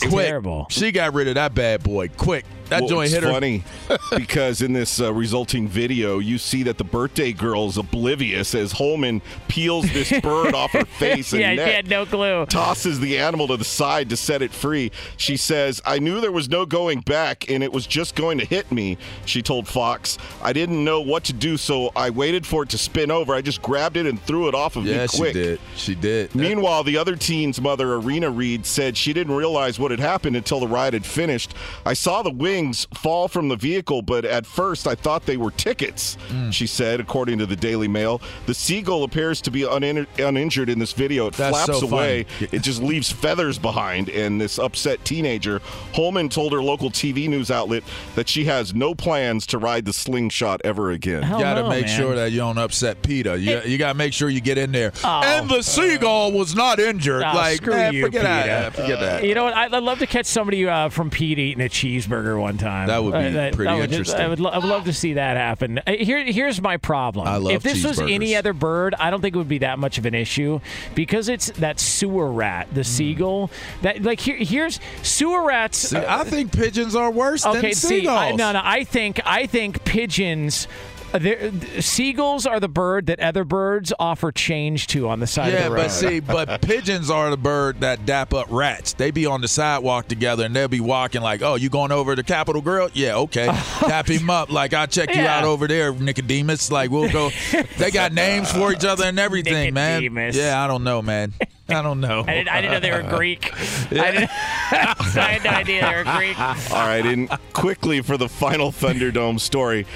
Quick. 0.01 0.27
terrible. 0.29 0.67
She 0.71 0.93
got 0.93 1.13
rid 1.13 1.27
of 1.27 1.35
that 1.35 1.55
bad 1.55 1.83
boy 1.83 2.07
quick. 2.17 2.45
That 2.69 2.83
Well, 2.83 2.89
joint 2.91 3.11
hit 3.11 3.23
her. 3.25 3.31
funny 3.31 3.65
because 4.17 4.63
in 4.63 4.73
this 4.73 5.01
uh, 5.01 5.13
resulting 5.13 5.67
video, 5.69 6.19
you 6.21 6.39
see 6.39 6.63
that 6.65 6.79
the 6.79 6.85
birthday 6.85 7.33
girl 7.33 7.67
is 7.69 7.77
oblivious 7.77 8.55
as 8.55 8.73
Holman 8.73 9.21
peels 9.49 9.91
this 9.93 10.13
bird 10.23 10.55
off 10.55 10.71
her 10.73 10.85
face 10.85 11.33
and 11.33 11.41
yeah, 11.41 11.55
neck. 11.55 11.69
she 11.69 11.75
had 11.75 11.89
no 11.89 12.07
clue. 12.07 12.47
tosses 12.47 13.01
the 13.01 13.19
animal 13.19 13.49
to 13.49 13.57
the 13.57 13.65
side 13.65 14.11
to 14.11 14.17
set 14.17 14.43
it 14.43 14.53
free. 14.53 14.93
She 15.17 15.37
says, 15.37 15.81
I 15.85 15.99
knew 15.99 16.21
there 16.21 16.31
was 16.33 16.49
no 16.49 16.65
going 16.67 17.01
back 17.01 17.51
and 17.51 17.63
it 17.65 17.73
was 17.73 17.87
just 17.87 18.15
going 18.15 18.39
to 18.39 18.45
hit 18.45 18.71
me, 18.71 18.99
she 19.25 19.43
told 19.43 19.67
Fox. 19.67 20.19
I 20.43 20.53
didn't 20.53 20.85
know 20.85 21.01
what 21.01 21.25
to 21.25 21.33
do, 21.33 21.57
so 21.57 21.91
I 21.97 22.11
waited 22.11 22.47
for 22.47 22.63
it 22.63 22.69
to 22.71 22.79
spin 22.79 23.11
over. 23.11 23.35
I 23.35 23.41
just 23.43 23.63
grabbed 23.63 23.97
it 23.97 24.07
and 24.07 24.21
threw 24.23 24.47
it 24.49 24.55
off 24.55 24.77
of 24.77 24.85
Yeah, 24.87 25.03
me 25.03 25.09
quick." 25.09 25.33
she 25.35 25.43
did. 25.43 25.61
She 25.75 25.95
did. 25.97 26.35
Meanwhile, 26.35 26.85
the 26.85 26.97
other 26.99 27.17
teen's 27.17 27.61
mother, 27.61 27.95
Arena 27.95 28.31
Reed, 28.31 28.65
said 28.65 28.97
she 28.97 29.13
didn't 29.13 29.35
realize 29.35 29.79
what 29.79 29.89
what 29.89 29.99
had 29.99 30.07
happened 30.07 30.37
until 30.37 30.61
the 30.61 30.69
ride 30.69 30.93
had 30.93 31.07
finished. 31.07 31.55
I 31.87 31.95
saw 31.95 32.21
the 32.23 32.31
wings 32.59 32.89
fall 32.95 33.29
from 33.29 33.49
the 33.49 33.57
vehicle, 33.57 34.03
but 34.03 34.25
at 34.25 34.45
first 34.45 34.87
I 34.89 34.95
thought 34.95 35.27
they 35.27 35.37
were 35.37 35.53
tickets, 35.53 36.17
she 36.51 36.67
said, 36.67 36.99
according 36.99 37.39
to 37.39 37.47
the 37.47 37.55
Daily 37.55 37.87
Mail. 37.87 38.21
The 38.47 38.55
seagull 38.55 39.05
appears 39.05 39.41
to 39.43 39.51
be 39.51 39.61
unin- 39.61 40.07
uninjured 40.19 40.69
in 40.69 40.79
this 40.79 40.93
video. 40.93 41.29
It 41.29 41.35
That's 41.35 41.57
flaps 41.65 41.81
so 41.81 41.87
away, 41.87 42.27
it 42.41 42.63
just 42.63 42.83
leaves 42.83 43.11
feathers 43.13 43.59
behind. 43.59 44.09
And 44.09 44.41
this 44.41 44.59
upset 44.59 45.05
teenager, 45.05 45.61
Holman 45.95 46.29
told 46.29 46.53
her 46.53 46.61
local 46.63 46.91
TV 46.91 47.29
news 47.29 47.51
outlet 47.51 47.85
that 48.17 48.29
she 48.29 48.45
has 48.47 48.75
no 48.75 48.95
plans 48.95 49.47
to 49.49 49.59
ride 49.59 49.85
the 49.85 49.93
slingshot 49.93 50.61
ever 50.65 50.91
again. 50.91 51.23
You 51.23 51.39
got 51.39 51.55
to 51.55 51.69
make 51.69 51.87
sure 51.87 52.17
that 52.17 52.33
you 52.33 52.39
don't 52.39 52.59
upset 52.59 53.03
PETA. 53.03 53.39
You, 53.39 53.61
you 53.65 53.79
got 53.79 53.93
to 53.93 53.99
make 53.99 54.13
sure 54.13 54.29
you 54.29 54.41
get 54.41 54.59
in 54.59 54.73
there. 54.73 54.93
and 55.05 55.49
the 55.49 55.63
seagull 55.63 56.33
was 56.33 56.57
not 56.57 56.81
injured. 56.81 57.23
Oh, 57.23 57.35
like, 57.35 57.59
screw 57.59 57.75
man, 57.75 57.95
you, 57.95 58.05
forget 58.05 58.23
PETA. 58.23 58.49
that. 58.49 58.75
Forget 58.75 59.01
that. 59.01 59.25
You 59.25 59.35
know 59.35 59.45
what? 59.45 59.55
I'd, 59.55 59.73
I'd 59.73 59.83
love 59.83 60.01
to 60.01 60.07
catch 60.07 60.27
somebody 60.27 60.67
uh, 60.67 60.89
from 60.89 61.11
Pete 61.11 61.39
eating 61.39 61.65
a 61.65 61.69
cheeseburger 61.69 62.41
one 62.41 62.48
time. 62.57 62.87
That 62.89 63.03
would 63.05 63.13
be 63.13 63.39
Uh, 63.39 63.51
pretty 63.53 63.73
would 63.75 63.91
just- 63.91 63.93
interesting. 63.93 64.21
I 64.25 64.29
would, 64.29 64.41
lo- 64.41 64.51
I 64.51 64.59
would 64.59 64.69
love 64.69 64.85
to 64.85 64.93
see 64.93 65.13
that 65.15 65.37
happen. 65.37 65.81
Uh, 65.87 65.93
Here, 65.93 66.25
here's 66.25 66.63
my 66.63 66.77
problem. 66.79 67.29
I 67.29 67.37
love 67.37 67.53
if 67.53 67.63
this 67.63 67.85
was 67.85 68.01
any 68.01 68.35
other 68.37 68.53
bird, 68.53 68.95
I 68.99 69.11
don't 69.11 69.21
think 69.21 69.35
it 69.35 69.39
would 69.39 69.49
be 69.49 69.59
that 69.59 69.79
much 69.79 69.99
of 69.99 70.07
an 70.07 70.15
issue 70.15 70.61
because 70.95 71.29
it's 71.29 71.51
that 71.59 71.79
sewer 71.81 72.31
rat, 72.33 72.69
Mm. 72.71 72.75
the 72.75 72.85
seagull. 72.85 73.51
That 73.83 74.03
like 74.03 74.21
here, 74.21 74.37
here's 74.37 74.81
sewer 75.03 75.45
rats. 75.45 75.79
See, 75.91 75.99
I 75.99 76.25
think 76.25 76.53
pigeons 76.53 76.95
are 76.97 77.11
worse 77.11 77.45
okay, 77.45 77.61
than 77.61 77.75
see, 77.75 77.89
seagulls. 78.01 78.19
I, 78.19 78.31
no, 78.33 78.53
no, 78.53 78.61
I 78.65 78.85
think 78.85 79.21
I 79.27 79.47
think 79.47 79.85
pigeons. 79.85 80.69
Uh, 81.13 81.19
they're- 81.19 81.51
Seagulls 81.81 82.47
are 82.47 82.61
the 82.61 82.69
bird 82.69 83.07
that 83.07 83.21
other 83.21 83.45
birds 83.45 83.93
offer 83.99 84.31
change 84.33 84.87
to 84.89 85.09
on 85.09 85.21
the 85.21 85.27
side 85.27 85.53
Yeah, 85.53 85.59
of 85.61 85.65
the 85.65 85.71
road. 85.71 85.83
but 85.83 85.89
see, 85.91 86.21
but 86.21 86.63
pigeons 86.63 87.11
are 87.11 87.31
the 87.31 87.37
bird 87.37 87.81
that 87.81 88.05
dap 88.07 88.35
up 88.35 88.47
rats. 88.51 88.93
They 88.93 89.11
be 89.11 89.27
on 89.27 89.41
the 89.41 89.49
sidewalk 89.49 90.09
together 90.09 90.45
and 90.45 90.55
they'll 90.55 90.69
be 90.69 90.81
walking 90.81 91.23
like, 91.23 91.43
"Oh, 91.43 91.55
you 91.55 91.69
going 91.71 91.93
over 91.93 92.15
to 92.17 92.23
Capitol 92.23 92.61
Grill? 92.63 92.91
Yeah, 92.93 93.17
okay." 93.17 93.47
Tap 93.81 94.09
him 94.09 94.29
up 94.31 94.51
like, 94.51 94.75
"I'll 94.75 94.87
check 94.87 95.15
you 95.15 95.23
out 95.23 95.45
over 95.45 95.67
there, 95.67 95.93
Nicodemus." 95.93 96.71
Like, 96.71 96.91
we'll 96.91 97.11
go. 97.11 97.31
they 97.79 97.91
got 97.91 98.13
names 98.13 98.51
for 98.53 98.73
each 98.73 98.85
other 98.85 99.05
and 99.05 99.19
everything, 99.19 99.75
man. 99.75 100.03
Yeah, 100.33 100.63
I 100.63 100.67
don't 100.67 100.85
know, 100.85 101.03
man. 101.03 101.33
I 101.71 101.83
don't 101.83 102.01
know. 102.01 102.25
I 102.27 102.33
didn't, 102.35 102.49
I 102.49 102.61
didn't 102.63 102.73
know 102.73 102.81
they 102.81 102.91
were 103.03 103.09
Greek. 103.17 103.53
I, 103.93 104.11
didn't, 104.11 104.31
I 104.73 105.39
had 105.39 105.45
no 105.45 105.51
idea 105.51 105.83
they 105.87 105.97
were 105.97 106.19
Greek. 106.19 106.39
All 106.41 106.87
right, 106.87 107.05
and 107.05 107.29
quickly 107.53 108.01
for 108.01 108.17
the 108.17 108.29
final 108.29 108.73
Thunderdome 108.73 109.39
story. 109.39 109.87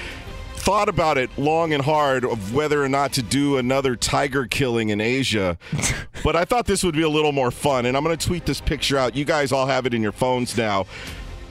Thought 0.63 0.87
about 0.87 1.17
it 1.17 1.29
long 1.37 1.73
and 1.73 1.83
hard 1.83 2.23
of 2.23 2.53
whether 2.53 2.81
or 2.81 2.87
not 2.87 3.11
to 3.13 3.21
do 3.21 3.57
another 3.57 3.97
tiger 3.97 4.45
killing 4.45 4.89
in 4.89 5.01
Asia, 5.01 5.57
but 6.23 6.37
I 6.37 6.45
thought 6.45 6.67
this 6.67 6.85
would 6.85 6.95
be 6.95 7.01
a 7.01 7.09
little 7.09 7.33
more 7.33 7.51
fun. 7.51 7.85
And 7.85 7.97
I'm 7.97 8.03
going 8.03 8.17
to 8.17 8.25
tweet 8.25 8.45
this 8.45 8.61
picture 8.61 8.97
out. 8.97 9.13
You 9.13 9.25
guys 9.25 9.51
all 9.51 9.67
have 9.67 9.85
it 9.85 9.93
in 9.93 10.01
your 10.01 10.13
phones 10.13 10.55
now. 10.55 10.85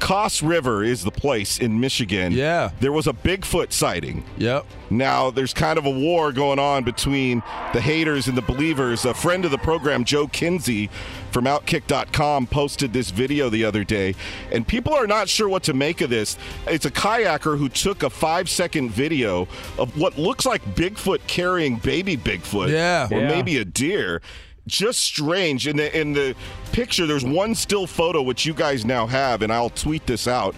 Cass 0.03 0.43
River 0.43 0.83
is 0.83 1.05
the 1.05 1.13
place 1.13 1.59
in 1.59 1.79
Michigan. 1.79 2.33
Yeah. 2.33 2.73
There 2.81 2.91
was 2.91 3.07
a 3.07 3.13
Bigfoot 3.13 3.71
sighting. 3.73 4.25
Yep. 4.37 4.67
Now, 4.91 5.31
there's 5.31 5.55
kind 5.55 5.79
of 5.79 5.87
a 5.87 5.91
war 5.91 6.33
going 6.33 6.59
on 6.59 6.83
between 6.83 7.41
the 7.73 7.81
haters 7.81 8.27
and 8.27 8.37
the 8.37 8.43
believers. 8.43 9.05
A 9.05 9.15
friend 9.15 9.45
of 9.45 9.53
the 9.53 9.59
program, 9.59 10.05
Joe 10.05 10.27
Kinsey 10.27 10.91
from 11.31 11.45
Outkick.com, 11.45 12.49
posted 12.49 12.93
this 12.93 13.11
video 13.13 13.49
the 13.49 13.65
other 13.65 13.85
day, 13.85 14.17
and 14.51 14.67
people 14.67 14.93
are 14.93 15.07
not 15.07 15.29
sure 15.29 15.49
what 15.49 15.63
to 15.63 15.73
make 15.73 16.01
of 16.01 16.11
this. 16.11 16.37
It's 16.67 16.85
a 16.85 16.91
kayaker 16.91 17.57
who 17.57 17.69
took 17.69 18.03
a 18.03 18.11
five 18.11 18.51
second 18.51 18.91
video 18.91 19.43
of 19.79 19.97
what 19.97 20.19
looks 20.19 20.45
like 20.45 20.65
Bigfoot 20.75 21.21
carrying 21.29 21.77
baby 21.77 22.17
Bigfoot. 22.17 22.71
Yeah. 22.71 23.07
Or 23.09 23.21
Yeah. 23.21 23.29
maybe 23.29 23.57
a 23.59 23.65
deer. 23.65 24.21
Just 24.67 25.01
strange. 25.01 25.67
In 25.67 25.77
the 25.77 25.99
in 25.99 26.13
the 26.13 26.35
picture, 26.71 27.07
there's 27.07 27.25
one 27.25 27.55
still 27.55 27.87
photo 27.87 28.23
which 28.23 28.47
you 28.47 28.55
guys 28.55 28.85
now 28.85 29.07
have, 29.07 29.43
and 29.43 29.53
I'll 29.53 29.71
tweet 29.71 30.07
this 30.07 30.29
out. 30.29 30.55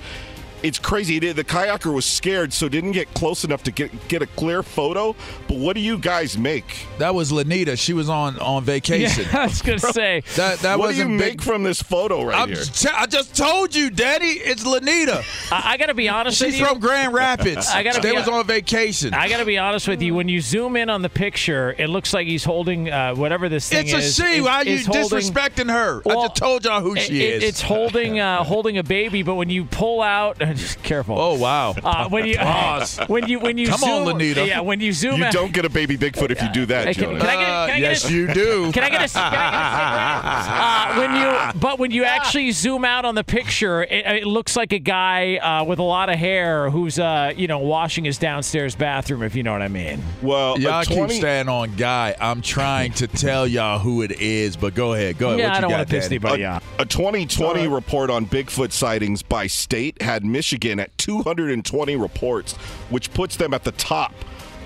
It's 0.64 0.78
crazy. 0.78 1.18
The 1.18 1.32
the 1.32 1.44
kayaker 1.44 1.92
was 1.92 2.04
scared, 2.06 2.52
so 2.52 2.68
didn't 2.68 2.92
get 2.92 3.12
close 3.14 3.44
enough 3.44 3.62
to 3.64 3.70
get 3.70 4.08
get 4.08 4.22
a 4.22 4.26
clear 4.26 4.62
photo. 4.62 5.14
But 5.46 5.58
what 5.58 5.74
do 5.74 5.80
you 5.80 5.98
guys 5.98 6.38
make? 6.38 6.86
That 6.98 7.14
was 7.14 7.30
Lanita. 7.30 7.76
She 7.76 7.92
was 7.92 8.08
on 8.08 8.38
on 8.38 8.64
vacation. 8.64 9.24
Yeah, 9.30 9.40
I 9.40 9.46
was 9.46 9.60
gonna 9.62 9.78
say 9.92 10.22
that. 10.36 10.60
That 10.60 10.78
what 10.78 10.86
do 10.86 10.88
wasn't 10.92 11.10
you 11.12 11.18
big- 11.18 11.28
make 11.38 11.42
from 11.42 11.62
this 11.64 11.82
photo 11.82 12.24
right 12.24 12.38
I'm 12.40 12.48
here? 12.48 12.62
t- 12.64 12.88
I 12.92 13.06
just 13.06 13.36
told 13.36 13.74
you, 13.74 13.90
Daddy. 13.90 14.26
It's 14.26 14.64
Lanita. 14.64 15.22
I, 15.52 15.72
I 15.72 15.76
got 15.76 15.86
to 15.86 15.94
be 15.94 16.08
honest 16.08 16.38
She's 16.38 16.46
with 16.46 16.54
you. 16.54 16.60
She's 16.60 16.68
from 16.68 16.80
Grand 16.80 17.12
Rapids. 17.12 17.68
I 17.74 17.82
gotta 17.82 18.00
they 18.00 18.12
be- 18.12 18.16
was 18.16 18.28
on 18.28 18.46
vacation. 18.46 19.12
I 19.12 19.28
got 19.28 19.38
to 19.38 19.44
be 19.44 19.58
honest 19.58 19.86
with 19.86 20.00
you. 20.00 20.14
When 20.14 20.28
you 20.28 20.40
zoom 20.40 20.76
in 20.76 20.88
on 20.88 21.02
the 21.02 21.08
picture, 21.10 21.74
it 21.78 21.88
looks 21.88 22.14
like 22.14 22.26
he's 22.26 22.44
holding 22.44 22.90
uh, 22.90 23.14
whatever 23.14 23.48
this 23.50 23.68
thing 23.68 23.86
is. 23.86 23.92
It's 23.92 24.02
a 24.02 24.06
is. 24.24 24.28
she. 24.30 24.36
is- 24.38 24.42
Why 24.44 24.52
are 24.54 24.64
you 24.64 24.84
holding- 24.84 25.04
disrespecting 25.18 25.70
her? 25.70 26.00
I 26.08 26.14
just 26.14 26.36
told 26.36 26.64
y'all 26.64 26.80
who 26.80 26.96
she 26.96 27.22
it- 27.22 27.34
is. 27.34 27.42
It's 27.44 27.60
holding 27.60 28.18
uh, 28.18 28.42
holding 28.44 28.78
a 28.78 28.82
baby, 28.82 29.22
but 29.22 29.34
when 29.34 29.50
you 29.50 29.64
pull 29.64 30.00
out, 30.00 30.40
just 30.59 30.82
careful. 30.82 31.18
Oh 31.18 31.38
wow! 31.38 31.74
Uh, 31.82 32.09
when 32.09 32.26
you 32.26 32.36
Pause. 32.36 33.00
when 33.09 33.28
you 33.28 33.38
when 33.40 33.59
you 33.59 33.68
Come 33.68 33.80
zoom, 33.80 33.90
on, 33.90 34.14
Lanita. 34.18 34.46
Yeah, 34.46 34.61
when 34.61 34.80
you 34.80 34.92
zoom 34.92 35.18
You 35.18 35.24
out, 35.26 35.32
don't 35.32 35.52
get 35.52 35.64
a 35.64 35.70
baby 35.70 35.96
Bigfoot 35.96 36.30
if 36.30 36.40
you 36.42 36.48
do 36.52 36.66
that, 36.66 36.86
Hey, 36.86 36.94
can- 36.94 37.05
Jonas. 37.05 37.22
can 37.22 37.30
I 37.30 37.36
get- 37.36 37.44
can 37.46 37.70
I 37.76 37.80
get 37.80 37.80
yes, 37.80 38.09
a- 38.09 38.12
you 38.12 38.32
do. 38.34 38.72
Can 38.72 38.82
I 38.84 38.88
get 38.90 39.05
a? 39.05 39.12
Can 39.12 39.22
I 39.22 39.30
get 39.30 40.98
a 40.98 40.98
uh, 40.98 40.98
when 41.00 41.14
you, 41.55 41.61
but 41.61 41.78
when 41.78 41.90
you 41.90 42.05
actually 42.05 42.50
zoom 42.52 42.84
out 42.84 43.05
on 43.05 43.14
the 43.14 43.24
picture, 43.24 43.82
it, 43.84 44.07
it 44.07 44.26
looks 44.26 44.57
like 44.57 44.72
a 44.72 44.78
guy 44.78 45.36
uh, 45.36 45.64
with 45.64 45.78
a 45.78 45.82
lot 45.82 46.09
of 46.09 46.16
hair 46.16 46.70
who's, 46.70 46.98
uh, 46.98 47.32
you 47.36 47.46
know, 47.46 47.59
washing 47.59 48.05
his 48.05 48.18
downstairs 48.18 48.74
bathroom. 48.74 49.22
If 49.22 49.34
you 49.34 49.42
know 49.42 49.52
what 49.52 49.62
I 49.62 49.68
mean. 49.68 50.02
Well, 50.22 50.59
Y'all 50.59 50.80
a 50.80 50.84
keep 50.84 50.96
20 50.98 51.14
staying 51.18 51.48
on 51.48 51.74
guy. 51.76 52.14
I'm 52.20 52.42
trying 52.42 52.92
to 52.94 53.07
tell 53.07 53.46
y'all 53.46 53.78
who 53.78 54.02
it 54.02 54.12
is, 54.20 54.57
but 54.57 54.74
go 54.74 54.94
ahead. 54.94 55.18
Go 55.18 55.28
ahead. 55.28 55.38
Yeah, 55.40 55.46
what 55.48 55.52
I 55.52 55.57
you 55.57 55.61
don't 55.62 55.70
wanna 55.72 55.86
piss 55.86 56.07
anybody 56.07 56.42
a, 56.42 56.50
off. 56.52 56.64
a 56.78 56.84
2020 56.86 57.68
report 57.68 58.11
on 58.11 58.26
Bigfoot 58.26 58.72
sightings 58.72 59.22
by 59.22 59.46
state 59.46 60.00
had 60.02 60.24
Michigan 60.24 60.43
at 60.80 60.97
220 60.99 61.97
reports, 61.97 62.53
which 62.90 63.12
puts 63.12 63.36
them 63.36 63.55
at 63.55 63.64
the 63.64 63.72
top 63.72 64.14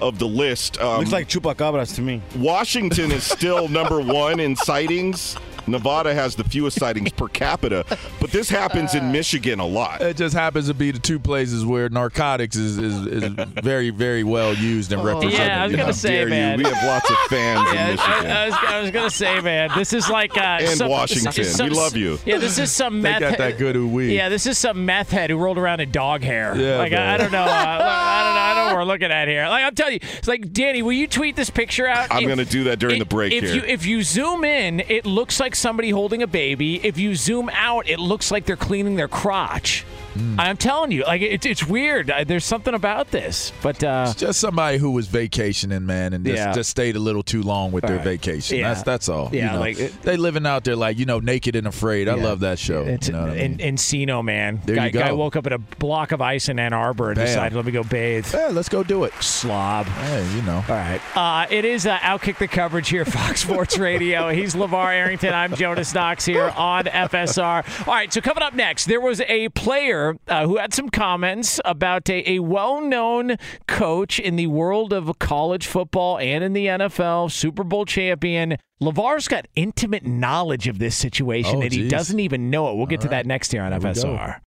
of 0.01 0.19
the 0.19 0.27
list. 0.27 0.81
Um, 0.81 0.99
Looks 1.01 1.13
like 1.13 1.29
chupacabras 1.29 1.95
to 1.97 2.03
me. 2.03 2.23
Washington 2.37 3.11
is 3.13 3.25
still 3.25 3.69
number 3.69 4.01
one 4.01 4.41
in 4.41 4.57
sightings. 4.57 5.37
Nevada 5.71 6.15
has 6.15 6.35
the 6.37 6.45
fewest 6.45 6.79
sightings 6.79 7.11
per 7.13 7.29
capita, 7.29 7.85
but 8.21 8.31
this 8.31 8.49
happens 8.49 8.95
in 8.95 9.13
Michigan 9.13 9.61
a 9.61 9.67
lot. 9.67 10.01
It 10.01 10.17
just 10.17 10.35
happens 10.35 10.69
to 10.69 10.75
be 10.75 10.91
the 10.91 10.99
two 10.99 11.19
places 11.19 11.65
where 11.65 11.89
narcotics 11.89 12.57
is, 12.57 12.79
is, 12.79 13.07
is 13.07 13.25
very, 13.63 13.91
very 13.91 14.25
well 14.25 14.55
used 14.55 14.93
and 14.93 15.05
represented. 15.05 15.41
Oh, 15.41 15.45
Yeah, 15.45 15.63
I 15.63 15.67
was 15.67 15.77
gonna 15.77 15.93
say, 15.93 16.09
Dare 16.11 16.23
you. 16.25 16.31
man. 16.31 16.59
We 16.59 16.65
have 16.65 16.85
lots 16.85 17.11
of 17.11 17.17
fans 17.29 17.69
Yeah, 17.73 17.89
in 17.89 17.97
Michigan. 17.97 18.31
I, 18.31 18.43
I 18.43 18.47
was, 18.47 18.55
I 18.69 18.81
was 18.81 18.91
gonna 18.91 19.11
say, 19.11 19.41
man, 19.41 19.71
this 19.77 19.93
is 19.93 20.09
like 20.09 20.37
uh, 20.37 20.59
And 20.61 20.79
some, 20.79 20.89
Washington. 20.91 21.45
some- 21.45 21.69
We 21.69 21.75
love 21.75 21.97
you. 21.97 22.19
Yeah, 22.25 22.39
this 22.39 22.59
is 22.59 22.71
some 22.73 23.03
They 23.03 23.11
meth. 23.13 23.21
got 23.21 23.39
that 23.39 23.59
good 23.59 23.77
ooh-wee. 23.77 24.15
Yeah, 24.17 24.29
this 24.29 24.47
is 24.47 24.59
some 24.59 24.85
meth 24.87 25.11
head 25.11 25.31
who 25.31 25.37
rolled 25.37 25.59
around 25.59 25.81
in 25.81 25.91
dog 25.91 26.23
hair. 26.23 26.57
Yeah, 26.57 26.79
like 26.79 26.93
I, 26.93 27.15
I 27.15 27.17
don't 27.17 27.33
know. 27.33 27.43
Uh, 27.43 27.45
I 27.45 28.23
don't 28.25 28.35
know. 28.35 28.41
I 28.41 28.55
don't 28.55 28.57
know 28.57 28.65
what 28.75 28.77
we're 28.77 28.85
looking 28.93 29.11
at 29.13 29.29
here. 29.29 29.47
Like 29.49 29.65
I'm 29.65 29.75
telling 29.75 29.95
you, 29.95 30.01
it's 30.19 30.29
like 30.29 30.53
Danny. 30.53 30.83
Will 30.83 30.93
you 30.93 31.07
tweet 31.07 31.37
this 31.37 31.51
picture 31.51 31.87
out? 31.87 32.09
I'm 32.11 32.25
going 32.25 32.39
to 32.39 32.45
do 32.45 32.65
that 32.65 32.79
during 32.79 32.97
if- 32.97 33.09
the 33.09 33.15
break 33.15 33.33
if 33.33 33.45
here. 33.45 33.55
you 33.57 33.63
if 33.63 33.85
you 33.87 34.03
zoom 34.03 34.45
in, 34.45 34.81
it 34.81 35.05
looks 35.07 35.41
like 35.41 35.55
somebody 35.59 35.91
holding 35.91 36.23
a 36.23 36.27
baby. 36.27 36.85
If 36.85 36.99
you 36.99 37.15
zoom 37.15 37.51
out, 37.53 37.89
it 37.89 37.99
looks 37.99 38.31
like 38.31 38.45
they're 38.45 38.57
cleaning 38.57 38.97
their 38.97 39.09
crotch. 39.09 39.85
Hmm. 40.19 40.41
I'm 40.41 40.57
telling 40.57 40.91
you, 40.93 41.05
like 41.05 41.23
it's 41.23 41.47
it's 41.47 41.67
weird. 41.67 42.13
There's 42.27 42.45
something 42.45 42.75
about 42.75 43.11
this, 43.11 43.53
but 43.63 43.83
uh, 43.85 44.07
It's 44.11 44.19
just 44.21 44.41
somebody 44.41 44.79
who 44.79 44.91
was 44.91 45.07
vacationing, 45.07 45.87
man, 45.87 46.13
and 46.13 46.25
just, 46.25 46.37
Yeah. 46.37 46.53
just 46.53 46.71
stayed 46.71 46.97
a 46.97 46.99
little 47.01 47.23
too 47.23 47.43
long 47.43 47.73
with 47.73 47.85
their 47.85 47.97
Right. 47.97 48.05
vacation. 48.05 48.59
Yeah. 48.59 48.69
That's 48.71 48.83
that's 48.83 49.09
all. 49.09 49.31
Yeah, 49.33 49.47
you 49.47 49.53
know? 49.55 49.61
like 49.61 49.79
it- 49.79 50.03
they 50.03 50.17
living 50.17 50.47
out 50.47 50.65
there 50.65 50.77
like 50.77 50.99
you 50.99 51.05
know, 51.07 51.21
naked 51.21 51.57
and 51.57 51.67
afraid. 51.67 52.09
I 52.09 52.15
love 52.15 52.41
that 52.41 52.59
show. 52.59 52.83
It's 52.83 53.09
you 53.09 53.15
know 53.15 53.27
mean? 53.27 53.59
Encino, 53.59 54.23
man. 54.25 54.61
There 54.65 54.77
guy, 54.77 54.87
you 54.87 54.93
go. 54.93 55.01
guy 55.01 55.13
woke 55.13 55.37
up 55.37 55.47
in 55.47 55.53
a 55.53 55.59
block 55.59 56.13
of 56.13 56.21
ice 56.21 56.49
in 56.49 56.59
Ann 56.59 56.73
Arbor 56.73 57.09
and 57.11 57.17
Bam. 57.17 57.27
decided, 57.27 57.55
let 57.57 57.65
me 57.65 57.73
go 57.73 57.83
bathe. 57.83 58.27
Yeah, 58.33 58.49
let's 58.53 58.69
go 58.69 58.83
do 58.83 59.05
it. 59.05 59.13
Slob. 59.21 59.87
Hey, 59.87 60.27
you 60.35 60.43
know. 60.43 60.65
All 60.69 60.75
right. 60.75 61.01
Uh, 61.17 61.47
it 61.51 61.65
is 61.65 61.87
uh, 61.87 61.99
Outkick 61.99 62.39
the 62.39 62.49
coverage 62.49 62.89
here, 62.89 63.05
Fox 63.19 63.43
Sports 63.43 63.79
Radio. 63.79 64.31
He's 64.31 64.55
LeVar 64.55 64.93
Arrington. 64.95 65.33
I'm 65.35 65.55
Jonas 65.55 65.95
Knox 65.95 66.25
here 66.25 66.53
on 66.57 66.85
FSR. 66.85 67.87
All 67.87 67.95
right, 67.95 68.13
so 68.13 68.21
coming 68.21 68.43
up 68.43 68.55
next, 68.55 68.87
there 68.87 69.01
was 69.01 69.21
a 69.23 69.49
player 69.51 70.08
uh, 70.29 70.47
who 70.47 70.57
had 70.57 70.73
some 70.75 70.89
comments 70.89 71.61
about 71.65 72.09
a, 72.09 72.29
a 72.35 72.39
well 72.41 72.81
known 72.81 73.37
coach 73.67 74.19
in 74.19 74.37
the 74.37 74.47
world 74.47 74.93
of 74.93 75.19
college 75.19 75.67
football 75.67 76.19
and 76.19 76.43
in 76.45 76.53
the 76.53 76.67
NFL, 76.67 77.31
Super 77.31 77.65
Bowl 77.65 77.85
champion. 77.85 78.57
LeVar's 78.81 79.27
got 79.27 79.47
intimate 79.57 80.07
knowledge 80.07 80.69
of 80.69 80.79
this 80.79 80.97
situation, 80.97 81.57
Oh, 81.57 81.63
and 81.63 81.73
he 81.73 81.89
doesn't 81.89 82.21
even 82.21 82.49
know 82.51 82.71
it. 82.71 82.77
We'll 82.77 82.87
get 82.87 83.01
to 83.03 83.09
that 83.09 83.27
next 83.27 83.51
here 83.53 83.63
on 83.63 83.73
FSR. 83.73 84.41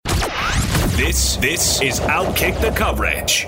This 0.97 1.37
this 1.37 1.81
is 1.81 1.99
Outkick 2.01 2.59
the 2.61 2.71
coverage. 2.71 3.47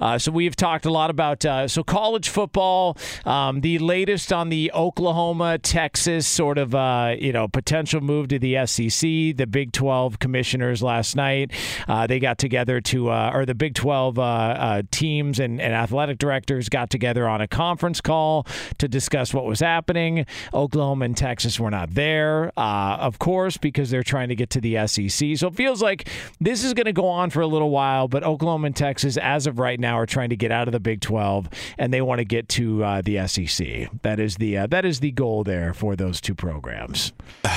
Uh, 0.00 0.18
so 0.18 0.32
we've 0.32 0.56
talked 0.56 0.86
a 0.86 0.90
lot 0.90 1.08
about 1.08 1.44
uh, 1.44 1.68
so 1.68 1.84
college 1.84 2.28
football. 2.28 2.96
Um, 3.24 3.60
the 3.60 3.78
latest 3.78 4.32
on 4.32 4.48
the 4.48 4.72
Oklahoma 4.72 5.58
Texas 5.58 6.26
sort 6.26 6.58
of 6.58 6.74
uh, 6.74 7.14
you 7.16 7.32
know 7.32 7.46
potential 7.46 8.00
move 8.00 8.26
to 8.28 8.40
the 8.40 8.66
SEC. 8.66 9.36
The 9.36 9.46
Big 9.48 9.70
Twelve 9.70 10.18
commissioners 10.18 10.82
last 10.82 11.14
night 11.14 11.52
uh, 11.86 12.08
they 12.08 12.18
got 12.18 12.38
together 12.38 12.80
to 12.80 13.10
uh, 13.10 13.30
or 13.32 13.46
the 13.46 13.54
Big 13.54 13.74
Twelve 13.74 14.18
uh, 14.18 14.82
teams 14.90 15.38
and, 15.38 15.60
and 15.60 15.72
athletic 15.72 16.18
directors 16.18 16.68
got 16.68 16.90
together 16.90 17.28
on 17.28 17.40
a 17.40 17.46
conference 17.46 18.00
call 18.00 18.48
to 18.78 18.88
discuss 18.88 19.32
what 19.32 19.44
was 19.44 19.60
happening. 19.60 20.26
Oklahoma 20.52 21.04
and 21.04 21.16
Texas 21.16 21.60
were 21.60 21.70
not 21.70 21.94
there, 21.94 22.50
of 22.56 23.20
course, 23.20 23.58
because 23.58 23.90
they're 23.90 24.02
trying 24.02 24.28
to 24.28 24.34
get 24.34 24.50
to 24.50 24.60
the 24.60 24.88
SEC. 24.88 25.36
So 25.36 25.46
it 25.46 25.54
feels 25.54 25.80
like 25.80 26.08
this 26.40 26.64
is 26.64 26.74
going 26.74 26.86
to 26.86 26.92
go 26.92 27.06
on 27.06 27.30
for 27.30 27.42
a 27.42 27.46
little 27.46 27.70
while. 27.70 28.08
But 28.08 28.24
Oklahoma 28.24 28.66
and 28.66 28.76
Texas, 28.76 29.16
as 29.16 29.46
of 29.46 29.60
right 29.60 29.78
now 29.78 29.83
now 29.84 29.98
are 29.98 30.06
trying 30.06 30.30
to 30.30 30.36
get 30.36 30.50
out 30.50 30.66
of 30.66 30.72
the 30.72 30.80
Big 30.80 31.00
12 31.02 31.48
and 31.78 31.92
they 31.92 32.00
want 32.00 32.18
to 32.18 32.24
get 32.24 32.48
to 32.48 32.82
uh, 32.82 33.02
the 33.02 33.26
SEC. 33.28 33.90
That 34.02 34.18
is 34.18 34.36
the 34.36 34.58
uh, 34.58 34.66
that 34.68 34.84
is 34.84 35.00
the 35.00 35.10
goal 35.10 35.44
there 35.44 35.74
for 35.74 35.94
those 35.94 36.20
two 36.20 36.34
programs. 36.34 37.12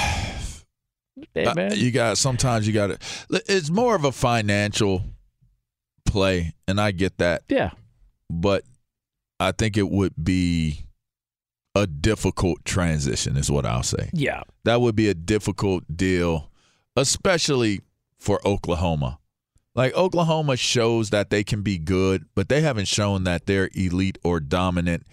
Hey, 1.34 1.46
uh, 1.46 1.74
you 1.74 1.90
got 1.90 2.20
sometimes 2.20 2.68
you 2.68 2.74
got 2.74 2.92
it. 2.92 3.02
It's 3.32 3.72
more 3.72 3.96
of 3.96 4.06
a 4.06 4.12
financial 4.12 5.04
play, 6.06 6.54
and 6.68 6.80
I 6.80 6.92
get 6.92 7.18
that. 7.18 7.42
Yeah, 7.50 7.72
but 8.30 8.64
I 9.40 9.52
think 9.52 9.78
it 9.78 9.90
would 9.90 10.14
be 10.24 10.86
a 11.74 11.88
difficult 11.88 12.64
transition, 12.66 13.36
is 13.36 13.50
what 13.50 13.66
I'll 13.66 13.82
say. 13.82 14.12
Yeah, 14.14 14.44
that 14.64 14.80
would 14.80 14.96
be 14.96 15.10
a 15.10 15.16
difficult 15.16 15.86
deal, 15.96 16.52
especially 16.96 17.82
for 18.20 18.40
Oklahoma. 18.48 19.18
Like 19.78 19.94
Oklahoma 19.96 20.58
shows 20.58 21.12
that 21.12 21.30
they 21.30 21.44
can 21.44 21.62
be 21.62 21.78
good, 21.78 22.26
but 22.34 22.50
they 22.50 22.62
haven't 22.62 22.88
shown 22.88 23.26
that 23.26 23.46
they're 23.46 23.70
elite 23.76 24.18
or 24.24 24.40
dominant. 24.40 25.06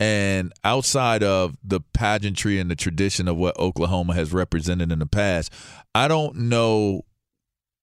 And 0.00 0.54
outside 0.64 1.22
of 1.22 1.56
the 1.62 1.80
pageantry 1.92 2.58
and 2.58 2.70
the 2.70 2.76
tradition 2.76 3.28
of 3.28 3.36
what 3.36 3.58
Oklahoma 3.58 4.14
has 4.14 4.32
represented 4.32 4.90
in 4.90 5.00
the 5.00 5.06
past, 5.06 5.52
I 5.94 6.08
don't 6.08 6.34
know 6.36 7.02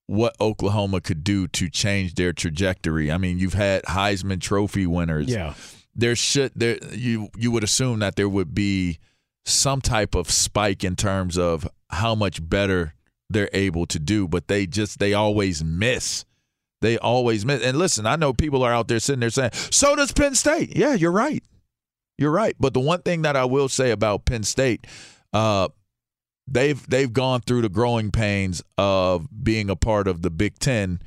what 0.07 0.35
Oklahoma 0.41 1.01
could 1.01 1.23
do 1.23 1.47
to 1.49 1.69
change 1.69 2.15
their 2.15 2.33
trajectory. 2.33 3.11
I 3.11 3.19
mean, 3.19 3.37
you've 3.37 3.53
had 3.53 3.83
Heisman 3.83 4.41
Trophy 4.41 4.87
winners. 4.87 5.27
Yeah. 5.27 5.53
There 5.95 6.15
should 6.15 6.51
there 6.55 6.79
you 6.91 7.29
you 7.37 7.51
would 7.51 7.63
assume 7.63 7.99
that 7.99 8.15
there 8.15 8.27
would 8.27 8.55
be 8.55 8.97
some 9.45 9.81
type 9.81 10.15
of 10.15 10.31
spike 10.31 10.83
in 10.83 10.95
terms 10.95 11.37
of 11.37 11.67
how 11.89 12.15
much 12.15 12.47
better 12.47 12.95
they're 13.33 13.49
able 13.53 13.85
to 13.87 13.99
do, 13.99 14.27
but 14.27 14.47
they 14.47 14.65
just 14.65 14.99
they 14.99 15.13
always 15.13 15.63
miss. 15.63 16.25
They 16.81 16.97
always 16.97 17.45
miss. 17.45 17.63
And 17.63 17.77
listen, 17.77 18.05
I 18.05 18.15
know 18.15 18.33
people 18.33 18.63
are 18.63 18.73
out 18.73 18.87
there 18.87 18.99
sitting 18.99 19.21
there 19.21 19.29
saying, 19.29 19.51
"So 19.53 19.95
does 19.95 20.11
Penn 20.11 20.35
State." 20.35 20.75
Yeah, 20.75 20.93
you're 20.93 21.11
right. 21.11 21.43
You're 22.17 22.31
right. 22.31 22.55
But 22.59 22.73
the 22.73 22.79
one 22.79 23.01
thing 23.01 23.23
that 23.23 23.35
I 23.35 23.45
will 23.45 23.69
say 23.69 23.91
about 23.91 24.25
Penn 24.25 24.43
State, 24.43 24.85
uh, 25.33 25.69
they've 26.47 26.87
they've 26.89 27.11
gone 27.11 27.41
through 27.41 27.61
the 27.61 27.69
growing 27.69 28.11
pains 28.11 28.61
of 28.77 29.27
being 29.43 29.69
a 29.69 29.75
part 29.75 30.07
of 30.07 30.21
the 30.21 30.29
Big 30.29 30.59
Ten 30.59 30.99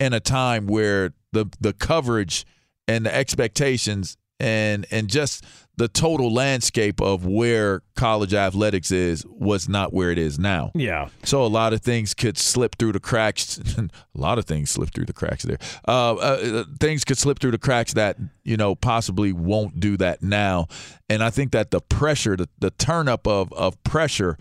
in 0.00 0.12
a 0.12 0.20
time 0.20 0.66
where 0.66 1.12
the 1.32 1.46
the 1.60 1.72
coverage 1.72 2.46
and 2.86 3.06
the 3.06 3.14
expectations 3.14 4.16
and 4.40 4.86
and 4.90 5.08
just 5.08 5.44
the 5.78 5.86
total 5.86 6.32
landscape 6.32 7.00
of 7.00 7.24
where 7.24 7.82
college 7.94 8.34
athletics 8.34 8.90
is 8.90 9.24
was 9.28 9.68
not 9.68 9.92
where 9.92 10.10
it 10.10 10.18
is 10.18 10.36
now. 10.36 10.72
Yeah. 10.74 11.08
So 11.22 11.44
a 11.44 11.46
lot 11.46 11.72
of 11.72 11.82
things 11.82 12.14
could 12.14 12.36
slip 12.36 12.76
through 12.78 12.92
the 12.92 13.00
cracks. 13.00 13.58
a 13.78 13.88
lot 14.14 14.38
of 14.38 14.44
things 14.44 14.70
slip 14.70 14.92
through 14.92 15.04
the 15.04 15.12
cracks 15.12 15.44
there. 15.44 15.58
Uh, 15.86 16.14
uh, 16.16 16.64
things 16.80 17.04
could 17.04 17.16
slip 17.16 17.38
through 17.38 17.52
the 17.52 17.58
cracks 17.58 17.92
that 17.92 18.16
you 18.42 18.56
know 18.56 18.74
possibly 18.74 19.32
won't 19.32 19.78
do 19.78 19.96
that 19.96 20.20
now. 20.20 20.66
And 21.08 21.22
I 21.22 21.30
think 21.30 21.52
that 21.52 21.70
the 21.70 21.80
pressure, 21.80 22.36
the, 22.36 22.48
the 22.58 22.72
turn 22.72 23.06
up 23.06 23.28
of 23.28 23.52
of 23.52 23.80
pressure 23.84 24.36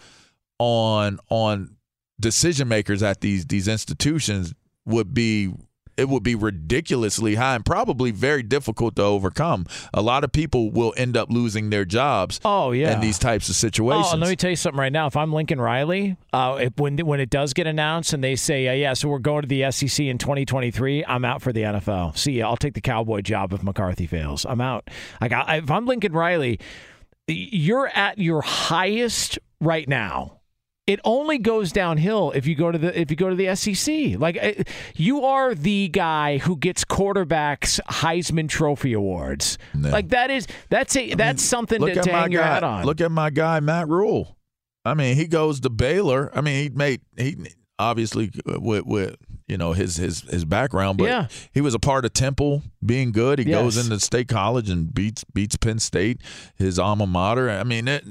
on 0.58 1.20
on 1.30 1.76
decision 2.20 2.68
makers 2.68 3.04
at 3.04 3.22
these 3.22 3.46
these 3.46 3.68
institutions 3.68 4.56
would 4.86 5.14
be 5.14 5.54
it 5.98 6.08
would 6.08 6.24
be 6.24 6.36
ridiculously 6.36 7.36
high 7.36 7.55
and 7.55 7.66
probably 7.66 8.12
very 8.12 8.43
difficult 8.43 8.96
to 8.96 9.01
overcome. 9.01 9.66
A 9.93 10.01
lot 10.01 10.24
of 10.24 10.32
people 10.32 10.71
will 10.71 10.93
end 10.96 11.17
up 11.17 11.30
losing 11.30 11.70
their 11.70 11.86
jobs. 11.86 12.39
Oh 12.46 12.71
yeah, 12.71 12.93
in 12.93 13.01
these 13.01 13.20
types 13.20 13.50
of 13.50 13.55
situations. 13.55 14.13
Oh, 14.13 14.17
let 14.17 14.30
me 14.30 14.36
tell 14.36 14.51
you 14.51 14.55
something 14.55 14.80
right 14.80 14.92
now. 14.92 15.08
If 15.08 15.17
I'm 15.17 15.34
Lincoln 15.34 15.59
Riley, 15.59 16.16
uh, 16.32 16.59
if, 16.62 16.78
when 16.78 16.97
when 17.00 17.20
it 17.20 17.30
does 17.30 17.54
get 17.54 17.67
announced 17.67 18.13
and 18.13 18.24
they 18.24 18.36
say, 18.36 18.67
uh, 18.67 18.74
yeah, 18.74 18.93
so 18.93 19.09
we're 19.09 19.20
going 19.20 19.42
to 19.42 19.47
the 19.47 19.70
SEC 19.71 20.05
in 20.05 20.17
2023, 20.17 21.04
I'm 21.05 21.26
out 21.26 21.42
for 21.42 21.51
the 21.51 21.62
NFL. 21.62 22.17
See, 22.17 22.34
ya. 22.34 22.47
I'll 22.47 22.58
take 22.58 22.76
the 22.76 22.82
Cowboy 22.82 23.21
job 23.21 23.51
if 23.54 23.63
McCarthy 23.63 24.08
fails. 24.08 24.46
I'm 24.46 24.62
out. 24.62 24.89
I. 25.20 25.58
If 25.58 25.71
I'm 25.71 25.86
Lincoln 25.86 26.13
Riley, 26.13 26.59
you're 27.28 27.88
at 27.88 28.20
your 28.20 28.42
highest 28.42 29.39
right 29.59 29.88
now 29.88 30.37
it 30.88 31.01
only 31.04 31.38
goes 31.38 31.72
downhill 31.74 32.32
if 32.32 32.47
you 32.47 32.55
go 32.55 32.72
to 32.72 32.78
the 32.78 33.00
if 33.00 33.12
you 33.12 33.18
go 33.18 33.30
to 33.30 33.36
the 33.36 33.54
SEC. 33.55 34.18
Like 34.20 34.38
eh, 34.39 34.64
you 34.96 35.24
are 35.26 35.54
the 35.54 35.89
guy 35.89 36.38
who 36.38 36.55
gets 36.55 36.86
quarterbacks 36.86 37.80
Heisman 37.89 38.47
Trophy 38.50 38.93
awards. 38.93 39.58
No. 39.74 39.89
Like 39.89 40.09
that 40.09 40.32
is 40.32 40.47
that's 40.70 40.96
a 40.96 41.14
that's 41.14 41.43
something 41.43 41.80
to, 41.82 41.93
to 41.93 42.12
hang 42.12 42.32
your 42.32 42.42
guy, 42.42 42.47
hat 42.47 42.64
on. 42.64 42.86
Look 42.86 43.01
at 43.01 43.12
my 43.12 43.30
guy 43.30 43.59
Matt 43.59 43.88
Rhule. 43.89 44.38
I 44.86 44.93
mean, 44.93 45.18
he 45.18 45.28
goes 45.28 45.59
to 45.59 45.70
Baylor. 45.70 46.32
I 46.34 46.39
mean, 46.39 46.64
he 46.64 46.70
made 46.70 47.01
he 47.18 47.36
obviously 47.78 48.32
with 48.46 48.86
with 48.86 49.16
you 49.47 49.58
know 49.58 49.74
his 49.74 49.97
his 49.97 50.22
his 50.22 50.46
background, 50.46 50.97
but 50.97 51.05
Yeah. 51.05 51.28
he 51.54 51.59
was 51.59 51.74
a 51.74 51.80
part 51.80 52.05
of 52.05 52.14
Temple 52.14 52.64
being 52.86 53.12
good. 53.12 53.39
He 53.39 53.46
goes 53.46 53.76
into 53.78 54.00
State 54.00 54.30
College 54.30 54.70
and 54.70 54.93
beats 54.93 55.26
beats 55.26 55.58
Penn 55.58 55.80
State, 55.80 56.22
his 56.55 56.80
alma 56.80 57.05
mater. 57.08 57.50
I 57.50 57.64
mean, 57.64 57.88
it, 57.89 58.05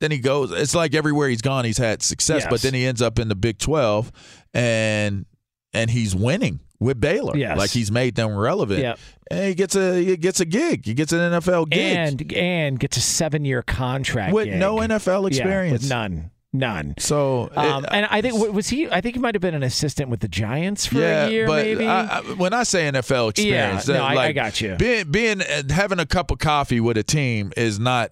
then 0.00 0.10
he 0.10 0.18
goes. 0.18 0.50
It's 0.52 0.74
like 0.74 0.94
everywhere 0.94 1.28
he's 1.28 1.42
gone, 1.42 1.64
he's 1.64 1.78
had 1.78 2.02
success, 2.02 2.46
but 2.48 2.62
then 2.62 2.74
he 2.74 2.84
ends 2.86 3.00
up 3.02 3.18
in 3.18 3.28
the 3.28 3.34
Big 3.34 3.58
Twelve, 3.58 4.12
and 4.54 5.26
and 5.72 5.90
he's 5.90 6.14
winning 6.14 6.60
with 6.78 7.00
Baylor. 7.00 7.36
Yes. 7.36 7.56
like 7.58 7.70
he's 7.70 7.90
made 7.90 8.14
them 8.14 8.34
relevant. 8.36 8.80
Yep. 8.80 8.98
And 9.30 9.48
he 9.48 9.54
gets 9.54 9.74
a 9.76 10.02
he 10.02 10.16
gets 10.16 10.40
a 10.40 10.44
gig. 10.44 10.84
He 10.84 10.94
gets 10.94 11.12
an 11.12 11.18
NFL 11.18 11.70
gig 11.70 11.96
and 11.96 12.32
and 12.32 12.78
gets 12.80 12.96
a 12.96 13.00
seven 13.00 13.44
year 13.44 13.62
contract 13.62 14.32
with 14.32 14.46
gig. 14.46 14.56
no 14.58 14.76
NFL 14.76 15.22
Yeah, 15.22 15.26
experience. 15.28 15.82
with 15.82 15.88
none. 15.90 16.30
None. 16.52 16.94
So, 16.98 17.50
Um, 17.54 17.84
it- 17.84 17.90
and 17.92 18.06
I 18.08 18.22
think 18.22 18.34
was 18.54 18.68
he? 18.68 18.88
I 18.88 19.02
think 19.02 19.14
he 19.16 19.20
might 19.20 19.34
have 19.34 19.42
been 19.42 19.54
an 19.54 19.62
assistant 19.62 20.08
with 20.08 20.20
the 20.20 20.28
Giants 20.28 20.86
for 20.86 20.98
yeah, 21.00 21.26
a 21.26 21.30
year, 21.30 21.46
but 21.46 21.64
maybe. 21.66 21.86
I, 21.86 22.18
I, 22.18 22.20
when 22.34 22.54
I 22.54 22.62
say 22.62 22.84
NFL 22.90 23.30
experience, 23.30 23.86
Yeah, 23.88 23.94
no, 23.94 24.00
that, 24.08 24.16
I- 24.16 24.24
I 24.28 24.32
got 24.32 24.58
you. 24.62 24.74
Being 24.76 25.10
being 25.10 25.40
having 25.68 25.98
a 25.98 26.06
cup 26.06 26.30
of 26.30 26.38
coffee 26.38 26.80
with 26.80 26.96
a 26.96 27.02
team 27.02 27.52
is 27.58 27.78
not 27.78 28.10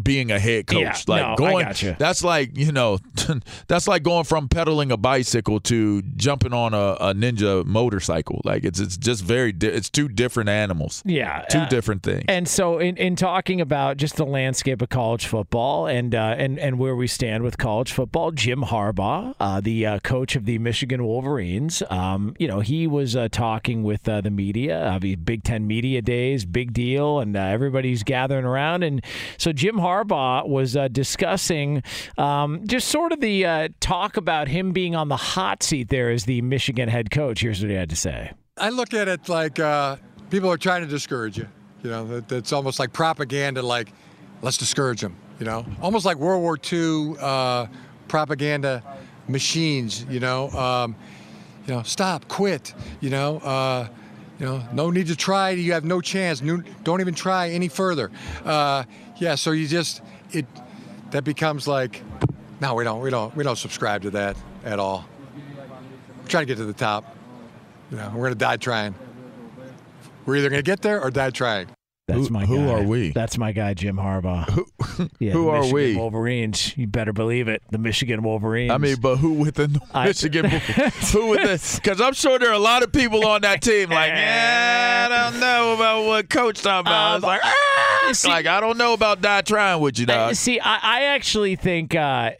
being 0.00 0.30
a 0.30 0.38
head 0.38 0.66
coach. 0.66 0.80
Yeah, 0.80 0.96
like 1.06 1.22
no, 1.22 1.36
going, 1.36 1.74
that's 1.98 2.24
like 2.24 2.56
you 2.56 2.72
know, 2.72 2.98
that's 3.68 3.88
like 3.88 4.02
going 4.02 4.24
from 4.24 4.48
pedaling 4.48 4.90
a 4.92 4.96
bicycle 4.96 5.60
to 5.60 6.02
jumping 6.02 6.52
on 6.52 6.74
a, 6.74 6.96
a 7.00 7.14
ninja 7.14 7.64
motorcycle. 7.64 8.40
Like 8.44 8.64
it's 8.64 8.80
it's 8.80 8.96
just 8.96 9.22
very 9.24 9.52
di- 9.52 9.68
it's 9.68 9.90
two 9.90 10.08
different 10.08 10.48
animals. 10.48 11.02
Yeah, 11.04 11.44
two 11.50 11.58
uh, 11.58 11.68
different 11.68 12.02
things. 12.02 12.24
And 12.28 12.48
so, 12.48 12.78
in, 12.78 12.96
in 12.96 13.16
talking 13.16 13.60
about 13.60 13.96
just 13.96 14.16
the 14.16 14.26
landscape 14.26 14.82
of 14.82 14.88
college 14.88 15.26
football 15.26 15.86
and 15.86 16.14
uh, 16.14 16.34
and 16.38 16.58
and 16.58 16.78
where 16.78 16.96
we 16.96 17.06
stand 17.06 17.44
with 17.44 17.58
college 17.58 17.92
football, 17.92 18.30
Jim 18.30 18.62
Harbaugh, 18.62 19.34
uh, 19.40 19.60
the 19.60 19.86
uh, 19.86 19.98
coach 20.00 20.36
of 20.36 20.44
the 20.44 20.58
Michigan 20.58 21.04
Wolverines, 21.04 21.82
um, 21.90 22.34
you 22.38 22.48
know, 22.48 22.60
he 22.60 22.86
was 22.86 23.16
uh, 23.16 23.28
talking 23.30 23.82
with 23.82 24.08
uh, 24.08 24.20
the 24.20 24.30
media, 24.30 24.80
uh, 24.84 24.98
Big 24.98 25.44
Ten 25.44 25.66
media 25.66 26.02
days, 26.02 26.44
big 26.44 26.72
deal, 26.72 27.20
and 27.20 27.36
uh, 27.36 27.40
everybody's 27.40 28.02
gathering 28.02 28.44
around. 28.44 28.82
And 28.82 29.04
so, 29.38 29.52
Jim 29.52 29.76
Harbaugh 29.76 29.89
was 29.98 30.76
uh, 30.76 30.88
discussing 30.88 31.82
um, 32.18 32.66
just 32.66 32.88
sort 32.88 33.12
of 33.12 33.20
the 33.20 33.44
uh, 33.44 33.68
talk 33.80 34.16
about 34.16 34.48
him 34.48 34.72
being 34.72 34.94
on 34.94 35.08
the 35.08 35.16
hot 35.16 35.62
seat 35.62 35.88
there 35.88 36.10
as 36.10 36.24
the 36.24 36.40
Michigan 36.42 36.88
head 36.88 37.10
coach. 37.10 37.40
Here's 37.40 37.60
what 37.60 37.70
he 37.70 37.76
had 37.76 37.90
to 37.90 37.96
say. 37.96 38.32
I 38.56 38.70
look 38.70 38.94
at 38.94 39.08
it 39.08 39.28
like 39.28 39.58
uh, 39.58 39.96
people 40.30 40.50
are 40.50 40.58
trying 40.58 40.82
to 40.82 40.86
discourage 40.86 41.38
you. 41.38 41.48
You 41.82 41.90
know, 41.90 42.22
it's 42.30 42.52
almost 42.52 42.78
like 42.78 42.92
propaganda. 42.92 43.62
Like, 43.62 43.92
let's 44.42 44.58
discourage 44.58 45.00
them. 45.00 45.16
You 45.38 45.46
know, 45.46 45.64
almost 45.80 46.04
like 46.04 46.18
World 46.18 46.42
War 46.42 46.58
II 46.70 47.14
uh, 47.18 47.66
propaganda 48.08 48.82
machines. 49.28 50.04
You 50.10 50.20
know, 50.20 50.50
um, 50.50 50.94
you 51.66 51.74
know, 51.74 51.82
stop, 51.82 52.28
quit. 52.28 52.74
You 53.00 53.08
know, 53.08 53.38
uh, 53.38 53.88
you 54.38 54.46
know, 54.46 54.62
no 54.72 54.90
need 54.90 55.06
to 55.06 55.16
try. 55.16 55.50
You 55.50 55.72
have 55.72 55.84
no 55.84 56.00
chance. 56.00 56.42
No, 56.42 56.62
don't 56.82 57.00
even 57.00 57.14
try 57.14 57.50
any 57.50 57.68
further. 57.68 58.10
Uh, 58.44 58.84
yeah, 59.20 59.34
so 59.34 59.52
you 59.52 59.68
just 59.68 60.02
it 60.32 60.46
that 61.10 61.24
becomes 61.24 61.68
like, 61.68 62.02
no, 62.60 62.74
we 62.74 62.84
don't, 62.84 63.00
we 63.00 63.10
don't, 63.10 63.34
we 63.36 63.44
don't 63.44 63.56
subscribe 63.56 64.02
to 64.02 64.10
that 64.10 64.36
at 64.64 64.78
all. 64.78 65.04
We're 66.22 66.28
trying 66.28 66.42
to 66.42 66.46
get 66.46 66.56
to 66.56 66.64
the 66.64 66.72
top. 66.72 67.16
You 67.90 67.96
know, 67.96 68.12
we're 68.14 68.26
gonna 68.26 68.34
die 68.36 68.56
trying. 68.56 68.94
We're 70.24 70.36
either 70.36 70.50
gonna 70.50 70.62
get 70.62 70.80
there 70.80 71.02
or 71.02 71.10
die 71.10 71.30
trying. 71.30 71.68
That's 72.14 72.28
Who- 72.28 72.32
my 72.34 72.44
who 72.46 72.56
guy. 72.58 72.72
are 72.72 72.82
we? 72.82 73.10
That's 73.10 73.38
my 73.38 73.52
guy, 73.52 73.74
Jim 73.74 73.96
Harbaugh. 73.96 74.66
Yeah, 75.18 75.32
who 75.32 75.48
are 75.48 75.60
Michigan 75.60 75.74
we? 75.74 75.96
Wolverines. 75.96 76.76
You 76.76 76.86
better 76.86 77.12
believe 77.12 77.48
it. 77.48 77.62
The 77.70 77.78
Michigan 77.78 78.22
Wolverines. 78.22 78.70
I 78.70 78.78
mean, 78.78 78.96
but 79.00 79.16
who 79.16 79.32
within 79.32 79.74
the 79.74 79.80
I- 79.94 80.06
Michigan? 80.06 80.46
who 81.12 81.28
with 81.28 81.76
Because 81.76 82.00
I'm 82.00 82.12
sure 82.14 82.38
there 82.38 82.50
are 82.50 82.54
a 82.54 82.58
lot 82.58 82.82
of 82.82 82.92
people 82.92 83.26
on 83.26 83.42
that 83.42 83.62
team 83.62 83.90
like, 83.90 84.10
yeah, 84.10 85.08
I 85.10 85.30
don't 85.30 85.40
know 85.40 85.74
about 85.74 86.04
what 86.06 86.28
coach 86.30 86.60
talking 86.62 86.90
about. 86.90 87.16
Um, 87.16 87.22
like, 87.22 87.40
ah! 87.42 88.10
see- 88.12 88.28
like 88.28 88.46
I 88.46 88.60
don't 88.60 88.76
know 88.78 88.92
about 88.92 89.20
die 89.22 89.40
trying 89.42 89.80
with 89.80 89.98
you, 89.98 90.04
I- 90.08 90.14
dog. 90.14 90.34
see, 90.34 90.60
I, 90.60 90.78
I 90.82 91.02
actually 91.04 91.56
think, 91.56 91.94
uh, 91.94 92.32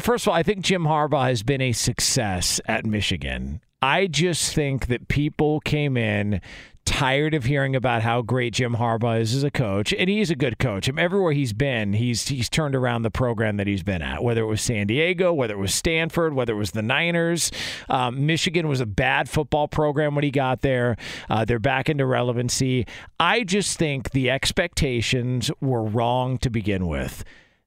first 0.00 0.24
of 0.26 0.28
all, 0.30 0.34
I 0.34 0.42
think 0.42 0.64
Jim 0.64 0.84
Harbaugh 0.84 1.24
has 1.28 1.42
been 1.42 1.60
a 1.60 1.72
success 1.72 2.60
at 2.66 2.84
Michigan. 2.86 3.60
I 3.82 4.06
just 4.06 4.54
think 4.54 4.86
that 4.86 5.08
people 5.08 5.60
came 5.60 5.96
in 5.96 6.40
tired 6.84 7.34
of 7.34 7.44
hearing 7.44 7.74
about 7.74 8.02
how 8.02 8.22
great 8.22 8.54
Jim 8.54 8.76
Harbaugh 8.76 9.20
is 9.20 9.34
as 9.34 9.42
a 9.42 9.50
coach, 9.50 9.92
and 9.92 10.08
he's 10.08 10.30
a 10.30 10.36
good 10.36 10.58
coach. 10.58 10.88
Everywhere 10.88 11.32
he's 11.32 11.52
been, 11.52 11.92
he's 11.92 12.28
he's 12.28 12.48
turned 12.48 12.74
around 12.74 13.02
the 13.02 13.10
program 13.10 13.56
that 13.56 13.66
he's 13.66 13.82
been 13.82 14.02
at. 14.02 14.22
Whether 14.22 14.42
it 14.42 14.46
was 14.46 14.62
San 14.62 14.86
Diego, 14.86 15.32
whether 15.32 15.54
it 15.54 15.58
was 15.58 15.74
Stanford, 15.74 16.34
whether 16.34 16.54
it 16.54 16.58
was 16.58 16.70
the 16.70 16.82
Niners, 16.82 17.50
um, 17.88 18.26
Michigan 18.26 18.68
was 18.68 18.80
a 18.80 18.86
bad 18.86 19.28
football 19.28 19.68
program 19.68 20.14
when 20.14 20.24
he 20.24 20.30
got 20.30 20.62
there. 20.62 20.96
Uh, 21.28 21.44
they're 21.44 21.58
back 21.58 21.88
into 21.88 22.06
relevancy. 22.06 22.86
I 23.18 23.44
just 23.44 23.78
think 23.78 24.10
the 24.10 24.30
expectations 24.30 25.50
were 25.60 25.84
wrong 25.84 26.38
to 26.38 26.50
begin 26.50 26.86
with. 26.86 27.24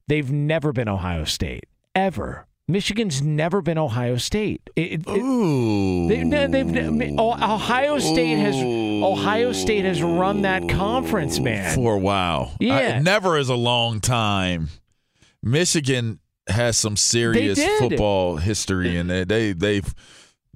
They've 0.08 0.32
never 0.32 0.72
been 0.72 0.88
Ohio 0.88 1.24
State 1.24 1.64
ever. 1.94 2.47
Michigan's 2.70 3.22
never 3.22 3.62
been 3.62 3.78
Ohio 3.78 4.16
State. 4.18 4.68
It, 4.76 5.00
it- 5.00 5.08
Ooh. 5.08 6.06
they, 6.06 6.22
they've, 6.22 6.70
they've, 6.72 7.14
oh, 7.18 7.32
Ohio 7.32 7.98
State 7.98 8.36
has 8.36 8.54
Ohio 8.56 9.52
State 9.52 9.86
has 9.86 10.02
run 10.02 10.42
that 10.42 10.68
conference, 10.68 11.40
man. 11.40 11.74
For 11.74 11.94
a 11.94 11.98
while. 11.98 12.52
Yeah. 12.60 12.96
I- 12.96 12.98
never 12.98 13.38
is 13.38 13.48
a 13.48 13.54
long 13.54 14.00
time. 14.00 14.68
Michigan 15.42 16.20
has 16.46 16.76
some 16.76 16.96
serious 16.96 17.58
football 17.78 18.36
history, 18.36 18.96
and 18.96 19.08
they, 19.08 19.24
they 19.24 19.52
they've 19.52 19.94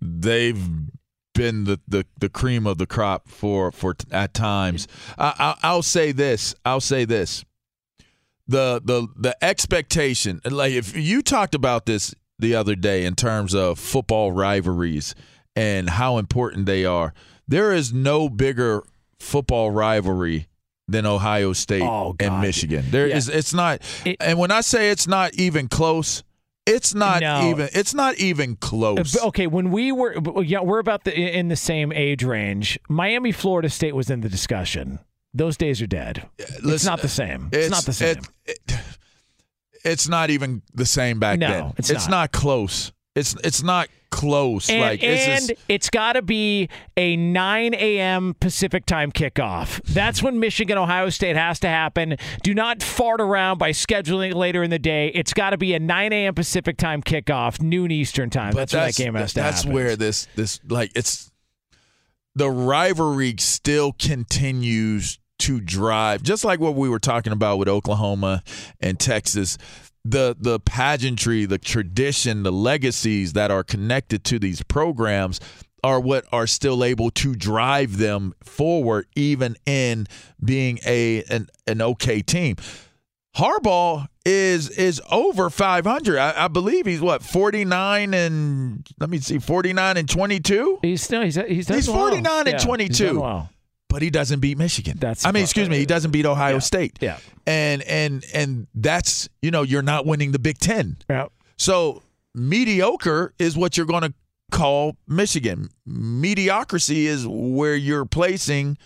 they've 0.01 0.69
been 1.35 1.65
the, 1.65 1.81
the, 1.89 2.05
the 2.21 2.29
cream 2.29 2.67
of 2.67 2.77
the 2.79 2.87
crop 2.87 3.29
for 3.29 3.73
for 3.73 3.97
at 4.11 4.35
times. 4.35 4.87
I, 5.17 5.33
I, 5.39 5.55
I'll 5.69 5.83
say 5.83 6.13
this. 6.13 6.55
I'll 6.65 6.81
say 6.81 7.05
this. 7.07 7.45
The 8.53 8.83
the 8.85 9.09
the 9.17 9.45
expectation, 9.45 10.41
like 10.45 10.73
if 10.73 10.95
you 10.97 11.23
talked 11.23 11.55
about 11.55 11.87
this 11.87 12.15
the 12.39 12.55
other 12.55 12.75
day 12.75 13.05
in 13.05 13.15
terms 13.15 13.55
of 13.55 13.79
football 13.79 14.31
rivalries 14.33 15.15
and 15.57 15.89
how 15.89 16.19
important 16.19 16.67
they 16.67 16.85
are. 16.85 17.15
There 17.49 17.73
is 17.73 17.93
no 17.93 18.29
bigger 18.29 18.83
football 19.19 19.71
rivalry 19.71 20.49
than 20.89 21.07
Ohio 21.07 21.53
State 21.53 21.83
Oh, 21.83 22.15
and 22.21 22.41
Michigan. 22.41 22.85
There 22.91 23.07
Yeah. 23.09 23.17
is 23.17 23.29
it's 23.29 23.55
not 23.55 23.81
and 24.21 24.39
when 24.39 24.51
I 24.51 24.61
say 24.61 24.91
it's 24.91 25.07
not 25.07 25.35
even 25.35 25.69
close, 25.69 26.23
It's 26.65 26.95
not 26.95 27.23
No. 27.23 27.51
even. 27.51 27.69
It's 27.73 27.93
not 27.95 28.17
even 28.19 28.55
close. 28.57 29.17
Okay, 29.21 29.49
when 29.49 29.73
we 29.73 29.91
were, 29.91 30.15
yeah, 30.45 30.61
we're 30.61 30.79
about 30.79 31.03
the 31.05 31.13
in 31.13 31.49
the 31.49 31.57
same 31.57 31.91
age 31.93 32.23
range. 32.23 32.79
Miami, 32.89 33.33
Florida 33.33 33.69
State 33.69 33.97
was 33.97 34.11
in 34.11 34.21
the 34.21 34.29
discussion. 34.29 35.01
Those 35.35 35.57
days 35.57 35.81
are 35.83 35.87
dead. 35.87 36.29
it's 36.39 36.85
not 36.85 37.01
the 37.03 37.09
same. 37.09 37.49
It's, 37.53 37.71
not 37.71 37.85
the 37.85 37.93
same. 37.93 38.19
it- 38.45 38.59
it- 38.69 38.79
it's 39.85 40.09
not 40.09 40.31
even 40.31 40.63
the 40.75 40.87
same 40.87 41.19
back 41.19 41.39
No, 41.41 41.49
then. 41.49 41.73
it's 41.77 41.91
not. 41.91 42.11
not. 42.11 42.33
close. 42.33 42.93
It's 43.17 43.35
it's 43.43 43.63
not 43.65 43.89
close. 44.11 44.71
and 44.71 44.81
like 44.81 45.03
and 45.03 45.49
just- 45.49 45.61
it's 45.69 45.91
got 45.91 46.13
to 46.13 46.23
be 46.23 46.69
a 46.97 47.17
9 47.17 47.75
a.m. 47.75 48.35
Pacific 48.39 48.87
time 48.87 49.11
kickoff. 49.11 49.83
That's 49.85 50.23
when 50.23 50.39
Michigan 50.39 50.79
Ohio 50.79 51.09
State 51.11 51.35
has 51.37 51.59
to 51.61 51.69
happen. 51.69 52.17
Do 52.45 52.55
not 52.55 52.81
fart 52.83 53.21
around 53.21 53.59
by 53.59 53.71
scheduling 53.73 54.31
it 54.31 54.37
later 54.37 54.63
in 54.63 54.71
the 54.71 54.79
day. 54.79 55.09
It's 55.09 55.33
got 55.35 55.51
to 55.51 55.59
be 55.59 55.75
a 55.75 55.81
9 55.81 56.13
a.m. 56.13 56.35
Pacific 56.35 56.77
time 56.77 57.03
kickoff, 57.03 57.61
noon 57.61 57.91
Eastern 57.91 58.31
time. 58.31 58.53
But 58.55 58.69
that's, 58.71 58.73
when 58.75 58.83
that 58.87 58.95
game 58.95 59.15
has 59.15 59.33
to 59.35 59.41
that's 59.41 59.63
happen. 59.63 59.73
where 59.75 59.97
this 59.97 60.29
this 60.37 60.61
like 60.69 60.93
it's 60.95 61.33
the 62.37 62.49
rivalry 62.51 63.35
still 63.39 63.93
continues 63.99 65.19
to 65.41 65.61
drive 65.61 66.23
just 66.23 66.45
like 66.45 66.61
what 66.61 66.75
we 66.75 66.89
were 66.89 66.99
talking 66.99 67.33
about 67.33 67.59
with 67.59 67.69
Oklahoma 67.69 68.43
and 68.81 68.99
Texas 68.99 69.59
the 70.05 70.37
the 70.39 70.59
pageantry 70.61 71.45
the 71.45 71.59
tradition 71.59 72.43
the 72.43 72.53
legacies 72.53 73.33
that 73.35 73.51
are 73.51 73.63
connected 73.65 74.25
to 74.25 74.39
these 74.39 74.63
programs 74.63 75.41
are 75.85 76.01
what 76.01 76.25
are 76.33 76.47
still 76.47 76.85
able 76.85 77.11
to 77.11 77.35
drive 77.35 77.99
them 77.99 78.33
forward 78.43 79.07
even 79.17 79.57
in 79.67 80.07
being 80.45 80.79
a 80.85 81.23
an, 81.25 81.49
an 81.67 81.81
okay 81.83 82.21
team 82.21 82.57
Harbaugh 83.37 84.07
is 84.27 84.69
is 84.69 85.01
over 85.11 85.49
500. 85.49 86.19
I, 86.19 86.45
I 86.45 86.49
believe 86.49 86.85
he's 86.87 87.01
what 87.01 87.23
49 87.23 88.13
and 88.15 88.87
let 89.01 89.09
me 89.09 89.19
see 89.19 89.39
49 89.39 89.97
and 89.97 90.09
22. 90.09 90.81
He's 90.83 91.03
still 91.03 91.23
he's 91.23 91.37
he's, 91.37 91.69
He's 91.69 91.89
well. 91.89 91.99
49 91.99 92.25
Yeah, 92.25 92.39
and 92.41 92.49
he's 92.61 92.65
22. 92.65 93.07
done 93.07 93.21
well. 93.21 93.51
But 93.93 94.01
he 94.01 94.09
doesn't 94.09 94.41
beat 94.41 94.57
Michigan. 94.57 94.97
That's 94.99 95.27
I 95.27 95.33
mean, 95.33 95.43
excuse 95.43 95.69
me, 95.69 95.77
he 95.77 95.85
doesn't 95.85 96.13
beat 96.13 96.25
Ohio 96.25 96.59
State. 96.61 96.99
Yeah. 97.03 97.19
And 97.47 97.83
and 97.83 98.25
and 98.33 98.67
that's, 98.75 99.29
you 99.43 99.51
know, 99.51 99.63
you're 99.63 99.83
not 99.83 100.07
winning 100.07 100.33
the 100.33 100.39
Big 100.39 100.59
10. 100.59 100.97
Yeah. 101.11 101.27
So, 101.59 102.03
mediocre 102.35 103.35
is 103.39 103.57
what 103.57 103.77
you're 103.77 103.87
going 103.87 104.03
to 104.03 104.15
call 104.51 104.97
Michigan. 105.07 105.69
Mediocrity 105.85 107.07
is 107.07 107.27
where 107.29 107.77
you're 107.77 108.07
placing 108.07 108.79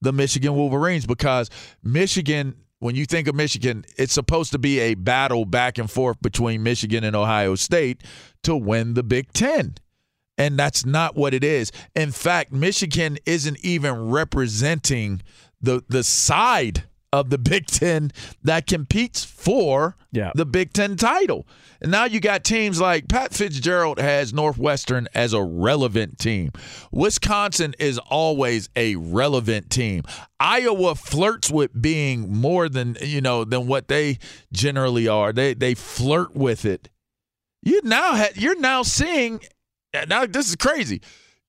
the 0.00 0.12
Michigan 0.12 0.54
Wolverines 0.54 1.06
because 1.06 1.48
Michigan, 1.84 2.56
when 2.80 2.96
you 2.96 3.06
think 3.06 3.28
of 3.28 3.34
Michigan, 3.34 3.84
it's 3.96 4.12
supposed 4.12 4.52
to 4.52 4.58
be 4.58 4.80
a 4.80 4.94
battle 4.94 5.44
back 5.44 5.78
and 5.78 5.90
forth 5.90 6.20
between 6.22 6.62
Michigan 6.62 7.04
and 7.04 7.14
Ohio 7.14 7.54
State 7.54 8.02
to 8.42 8.56
win 8.56 8.94
the 8.94 9.02
Big 9.02 9.32
Ten. 9.32 9.76
And 10.40 10.58
that's 10.58 10.84
not 10.86 11.14
what 11.16 11.34
it 11.34 11.44
is. 11.44 11.70
In 11.94 12.10
fact, 12.12 12.50
Michigan 12.52 13.18
isn't 13.26 13.58
even 13.64 14.10
representing 14.10 15.22
the 15.60 15.84
the 15.88 16.02
side 16.02 16.84
of 17.12 17.28
the 17.30 17.38
Big 17.52 17.66
Ten 17.66 18.10
that 18.44 18.66
competes 18.66 19.24
for 19.24 19.96
Yeah. 20.12 20.30
the 20.34 20.46
Big 20.46 20.72
Ten 20.72 20.96
title. 20.96 21.46
And 21.82 21.90
now 21.90 22.04
you 22.04 22.20
got 22.20 22.44
teams 22.44 22.80
like 22.80 23.08
Pat 23.08 23.32
Fitzgerald 23.34 23.98
has 23.98 24.32
Northwestern 24.34 25.08
as 25.14 25.32
a 25.32 25.42
relevant 25.42 26.18
team. 26.18 26.50
Wisconsin 26.92 27.74
is 27.78 27.98
always 27.98 28.68
a 28.76 28.96
relevant 28.96 29.70
team. 29.70 30.02
Iowa 30.38 30.94
flirts 30.94 31.50
with 31.50 31.80
being 31.80 32.32
more 32.32 32.68
than 32.68 32.96
you 33.02 33.20
know 33.20 33.44
than 33.44 33.66
what 33.66 33.88
they 33.88 34.18
generally 34.52 35.08
are. 35.08 35.32
They 35.32 35.54
they 35.54 35.74
flirt 35.74 36.34
with 36.36 36.64
it. 36.64 36.88
You 37.62 37.80
now 37.84 38.14
ha- 38.16 38.32
you're 38.36 38.58
now 38.60 38.82
seeing 38.82 39.40
now 40.08 40.26
this 40.26 40.48
is 40.48 40.56
crazy. 40.56 41.00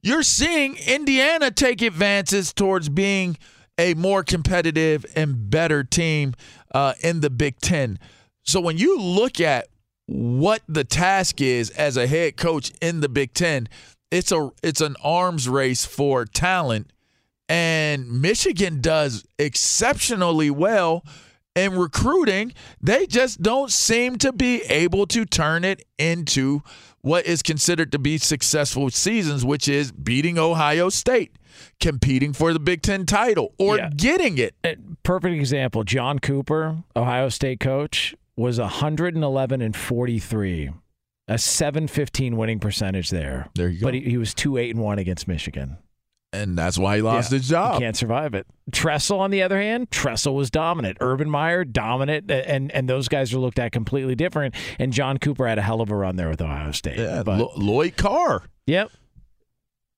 You're 0.01 0.23
seeing 0.23 0.77
Indiana 0.87 1.51
take 1.51 1.81
advances 1.81 2.53
towards 2.53 2.89
being 2.89 3.37
a 3.77 3.93
more 3.93 4.23
competitive 4.23 5.05
and 5.15 5.49
better 5.49 5.83
team 5.83 6.33
uh, 6.73 6.93
in 7.01 7.19
the 7.19 7.29
Big 7.29 7.59
Ten. 7.59 7.99
So 8.43 8.59
when 8.59 8.77
you 8.77 8.99
look 8.99 9.39
at 9.39 9.67
what 10.07 10.61
the 10.67 10.83
task 10.83 11.41
is 11.41 11.69
as 11.71 11.97
a 11.97 12.07
head 12.07 12.35
coach 12.35 12.71
in 12.81 13.01
the 13.01 13.09
Big 13.09 13.33
Ten, 13.33 13.67
it's 14.09 14.31
a 14.31 14.51
it's 14.61 14.81
an 14.81 14.95
arms 15.03 15.47
race 15.47 15.85
for 15.85 16.25
talent, 16.25 16.91
and 17.47 18.21
Michigan 18.21 18.81
does 18.81 19.25
exceptionally 19.39 20.49
well 20.49 21.05
in 21.55 21.73
recruiting. 21.77 22.53
They 22.81 23.05
just 23.05 23.41
don't 23.41 23.71
seem 23.71 24.17
to 24.17 24.33
be 24.33 24.63
able 24.63 25.05
to 25.07 25.25
turn 25.25 25.63
it 25.63 25.85
into 25.97 26.61
what 27.01 27.25
is 27.25 27.41
considered 27.41 27.91
to 27.91 27.99
be 27.99 28.17
successful 28.17 28.89
seasons, 28.89 29.43
which 29.45 29.67
is 29.67 29.91
beating 29.91 30.37
Ohio 30.37 30.89
State, 30.89 31.35
competing 31.79 32.33
for 32.33 32.53
the 32.53 32.59
Big 32.59 32.81
Ten 32.81 33.05
title, 33.05 33.53
or 33.57 33.77
Yeah. 33.77 33.89
getting 33.95 34.37
it. 34.37 34.55
Perfect 35.03 35.35
example. 35.35 35.83
John 35.83 36.19
Cooper, 36.19 36.83
Ohio 36.95 37.29
State 37.29 37.59
coach, 37.59 38.15
was 38.35 38.59
111 38.59 39.61
and 39.61 39.75
43, 39.75 40.69
a 41.27 41.37
715 41.37 42.37
winning 42.37 42.59
percentage 42.59 43.09
there. 43.09 43.49
There 43.55 43.67
you 43.69 43.79
go. 43.79 43.87
But 43.87 43.93
he, 43.95 44.01
he 44.01 44.17
was 44.17 44.33
2 44.33 44.57
8 44.57 44.71
and 44.75 44.79
1 44.83 44.99
against 44.99 45.27
Michigan. 45.27 45.77
And 46.33 46.57
that's 46.57 46.77
why 46.77 46.95
he 46.95 47.01
lost 47.01 47.31
Yeah, 47.31 47.37
his 47.39 47.49
job. 47.49 47.73
You 47.75 47.79
can't 47.81 47.97
survive 47.97 48.33
it. 48.33 48.47
Tressel, 48.71 49.19
on 49.19 49.31
the 49.31 49.41
other 49.43 49.59
hand, 49.59 49.91
Tressel 49.91 50.33
was 50.33 50.49
dominant. 50.49 50.97
Urban 51.01 51.29
Meyer, 51.29 51.65
dominant. 51.65 52.31
And 52.31 52.71
and 52.71 52.87
those 52.87 53.09
guys 53.09 53.33
are 53.33 53.37
looked 53.39 53.59
at 53.59 53.73
completely 53.73 54.15
different. 54.15 54.55
And 54.79 54.93
John 54.93 55.17
Cooper 55.17 55.45
had 55.45 55.57
a 55.57 55.61
hell 55.61 55.81
of 55.81 55.91
a 55.91 55.95
run 55.95 56.15
there 56.15 56.29
with 56.29 56.41
Ohio 56.41 56.71
State. 56.71 56.97
Yeah, 56.97 57.23
But- 57.23 57.39
Lo- 57.39 57.51
Lloyd 57.57 57.97
Carr. 57.97 58.43
Yep. 58.67 58.91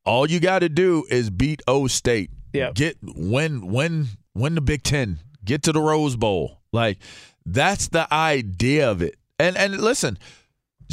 All 0.06 0.30
you 0.30 0.40
got 0.40 0.60
to 0.60 0.70
do 0.70 1.06
is 1.10 1.30
beat 1.30 1.62
O 1.68 1.88
State. 1.88 2.32
Yep. 2.54 2.74
Get 2.76 2.98
win 3.04 3.68
win 3.68 4.08
win 4.34 4.56
the 4.56 4.62
Big 4.62 4.84
Ten. 4.84 5.20
Get 5.46 5.62
to 5.64 5.72
the 5.72 5.82
Rose 5.82 6.16
Bowl. 6.16 6.62
Like 6.72 6.98
that's 7.46 7.90
the 7.90 8.12
idea 8.12 8.90
of 8.90 9.02
it. 9.04 9.16
And 9.40 9.56
and 9.56 9.80
listen, 9.80 10.18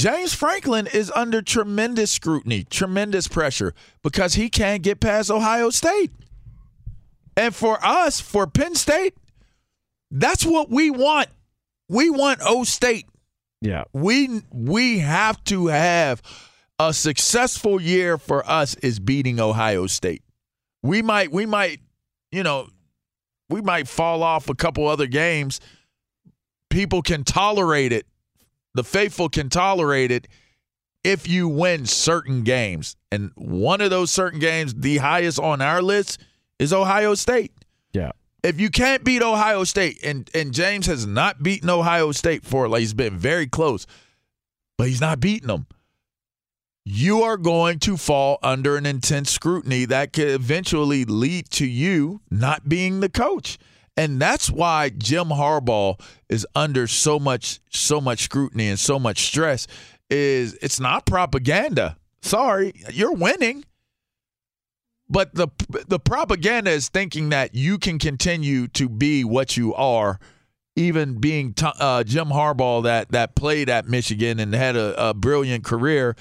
James 0.00 0.32
Franklin 0.32 0.86
is 0.86 1.12
under 1.14 1.42
tremendous 1.42 2.10
scrutiny, 2.10 2.64
tremendous 2.64 3.28
pressure 3.28 3.74
because 4.02 4.32
he 4.32 4.48
can't 4.48 4.82
get 4.82 4.98
past 4.98 5.30
Ohio 5.30 5.68
State. 5.68 6.10
And 7.36 7.54
for 7.54 7.78
us, 7.84 8.18
for 8.18 8.46
Penn 8.46 8.74
State, 8.74 9.14
that's 10.10 10.46
what 10.46 10.70
we 10.70 10.88
want. 10.90 11.28
We 11.90 12.08
want 12.08 12.40
O 12.42 12.64
State. 12.64 13.08
Yeah. 13.60 13.84
We 13.92 14.40
we 14.50 15.00
have 15.00 15.44
to 15.44 15.66
have 15.66 16.22
a 16.78 16.94
successful 16.94 17.78
year 17.78 18.16
for 18.16 18.48
us 18.48 18.76
is 18.76 19.00
beating 19.00 19.38
Ohio 19.38 19.86
State. 19.86 20.22
We 20.82 21.02
might 21.02 21.30
we 21.30 21.44
might, 21.44 21.80
you 22.32 22.42
know, 22.42 22.70
we 23.50 23.60
might 23.60 23.86
fall 23.86 24.22
off 24.22 24.48
a 24.48 24.54
couple 24.54 24.88
other 24.88 25.06
games. 25.06 25.60
People 26.70 27.02
can 27.02 27.22
tolerate 27.22 27.92
it. 27.92 28.06
The 28.74 28.84
faithful 28.84 29.28
can 29.28 29.48
tolerate 29.48 30.10
it 30.10 30.28
if 31.02 31.28
you 31.28 31.48
win 31.48 31.86
certain 31.86 32.42
games. 32.42 32.96
And 33.10 33.32
one 33.34 33.80
of 33.80 33.90
those 33.90 34.10
certain 34.10 34.38
games, 34.38 34.74
the 34.74 34.98
highest 34.98 35.38
on 35.38 35.60
our 35.60 35.82
list, 35.82 36.20
is 36.58 36.72
Ohio 36.72 37.14
State. 37.14 37.52
Yeah. 37.92 38.12
If 38.42 38.60
you 38.60 38.70
can't 38.70 39.04
beat 39.04 39.22
Ohio 39.22 39.64
State, 39.64 40.00
and 40.02 40.30
and 40.34 40.52
James 40.52 40.86
has 40.86 41.06
not 41.06 41.42
beaten 41.42 41.68
Ohio 41.68 42.12
State 42.12 42.44
for 42.44 42.68
like 42.68 42.80
he's 42.80 42.94
been 42.94 43.18
very 43.18 43.46
close, 43.46 43.86
but 44.78 44.88
he's 44.88 45.00
not 45.00 45.20
beating 45.20 45.48
them. 45.48 45.66
You 46.86 47.22
are 47.22 47.36
going 47.36 47.78
to 47.80 47.96
fall 47.96 48.38
under 48.42 48.76
an 48.76 48.86
intense 48.86 49.30
scrutiny 49.30 49.84
that 49.84 50.14
could 50.14 50.28
eventually 50.28 51.04
lead 51.04 51.50
to 51.50 51.66
you 51.66 52.22
not 52.30 52.68
being 52.68 53.00
the 53.00 53.10
coach. 53.10 53.58
And 54.00 54.18
that's 54.18 54.48
why 54.48 54.88
Jim 54.88 55.26
Harbaugh 55.26 56.00
is 56.30 56.46
under 56.54 56.86
so 56.86 57.18
much 57.18 57.60
so 57.68 58.00
much 58.00 58.20
scrutiny 58.20 58.70
and 58.70 58.80
so 58.80 58.98
much 58.98 59.26
stress 59.26 59.66
is 60.08 60.54
it's 60.62 60.80
not 60.80 61.04
propaganda. 61.04 61.98
Sorry, 62.22 62.72
you're 62.90 63.12
winning. 63.12 63.62
But 65.10 65.34
the 65.34 65.48
the 65.86 65.98
propaganda 65.98 66.70
is 66.70 66.88
thinking 66.88 67.28
that 67.28 67.54
you 67.54 67.76
can 67.76 67.98
continue 67.98 68.68
to 68.68 68.88
be 68.88 69.22
what 69.22 69.58
you 69.58 69.74
are, 69.74 70.18
even 70.76 71.18
being 71.18 71.54
uh, 71.62 72.02
Jim 72.02 72.28
Harbaugh 72.28 72.82
that 72.84 73.10
that 73.10 73.34
played 73.34 73.68
at 73.68 73.86
Michigan 73.86 74.40
and 74.40 74.54
had 74.54 74.76
a, 74.76 75.10
a 75.10 75.12
brilliant 75.12 75.62
career, 75.62 76.16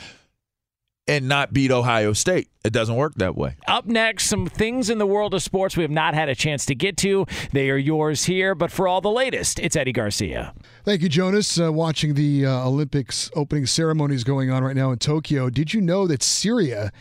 and 1.09 1.27
not 1.27 1.51
beat 1.51 1.71
Ohio 1.71 2.13
State. 2.13 2.49
It 2.63 2.71
doesn't 2.71 2.95
work 2.95 3.15
that 3.15 3.35
way. 3.35 3.55
Up 3.67 3.87
next, 3.87 4.27
some 4.27 4.45
things 4.45 4.91
in 4.91 4.99
the 4.99 5.07
world 5.07 5.33
of 5.33 5.41
sports 5.41 5.75
we 5.75 5.81
have 5.81 5.91
not 5.91 6.13
had 6.13 6.29
a 6.29 6.35
chance 6.35 6.67
to 6.67 6.75
get 6.75 6.97
to. 6.97 7.25
They 7.51 7.71
are 7.71 7.77
yours 7.77 8.25
here, 8.25 8.53
but 8.53 8.71
for 8.71 8.87
all 8.87 9.01
the 9.01 9.09
latest, 9.09 9.57
it's 9.59 9.75
Eddie 9.75 9.91
Garcia. 9.91 10.53
Thank 10.85 11.01
you, 11.01 11.09
Jonas. 11.09 11.59
Uh, 11.59 11.73
watching 11.73 12.13
the 12.13 12.45
uh, 12.45 12.67
Olympics 12.67 13.31
opening 13.35 13.65
ceremonies 13.65 14.23
going 14.23 14.51
on 14.51 14.63
right 14.63 14.75
now 14.75 14.91
in 14.91 14.99
Tokyo, 14.99 15.49
did 15.49 15.73
you 15.73 15.81
know 15.81 16.05
that 16.05 16.21
Syria 16.21 16.91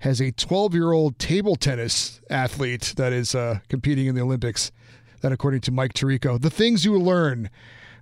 has 0.00 0.20
a 0.20 0.30
12 0.30 0.74
year 0.74 0.92
old 0.92 1.18
table 1.18 1.56
tennis 1.56 2.20
athlete 2.30 2.94
that 2.96 3.12
is 3.12 3.34
uh, 3.34 3.58
competing 3.68 4.06
in 4.06 4.14
the 4.14 4.22
Olympics? 4.22 4.70
That, 5.22 5.32
according 5.32 5.62
to 5.62 5.72
Mike 5.72 5.94
Tirico, 5.94 6.40
the 6.40 6.50
things 6.50 6.84
you 6.84 6.96
learn 6.98 7.50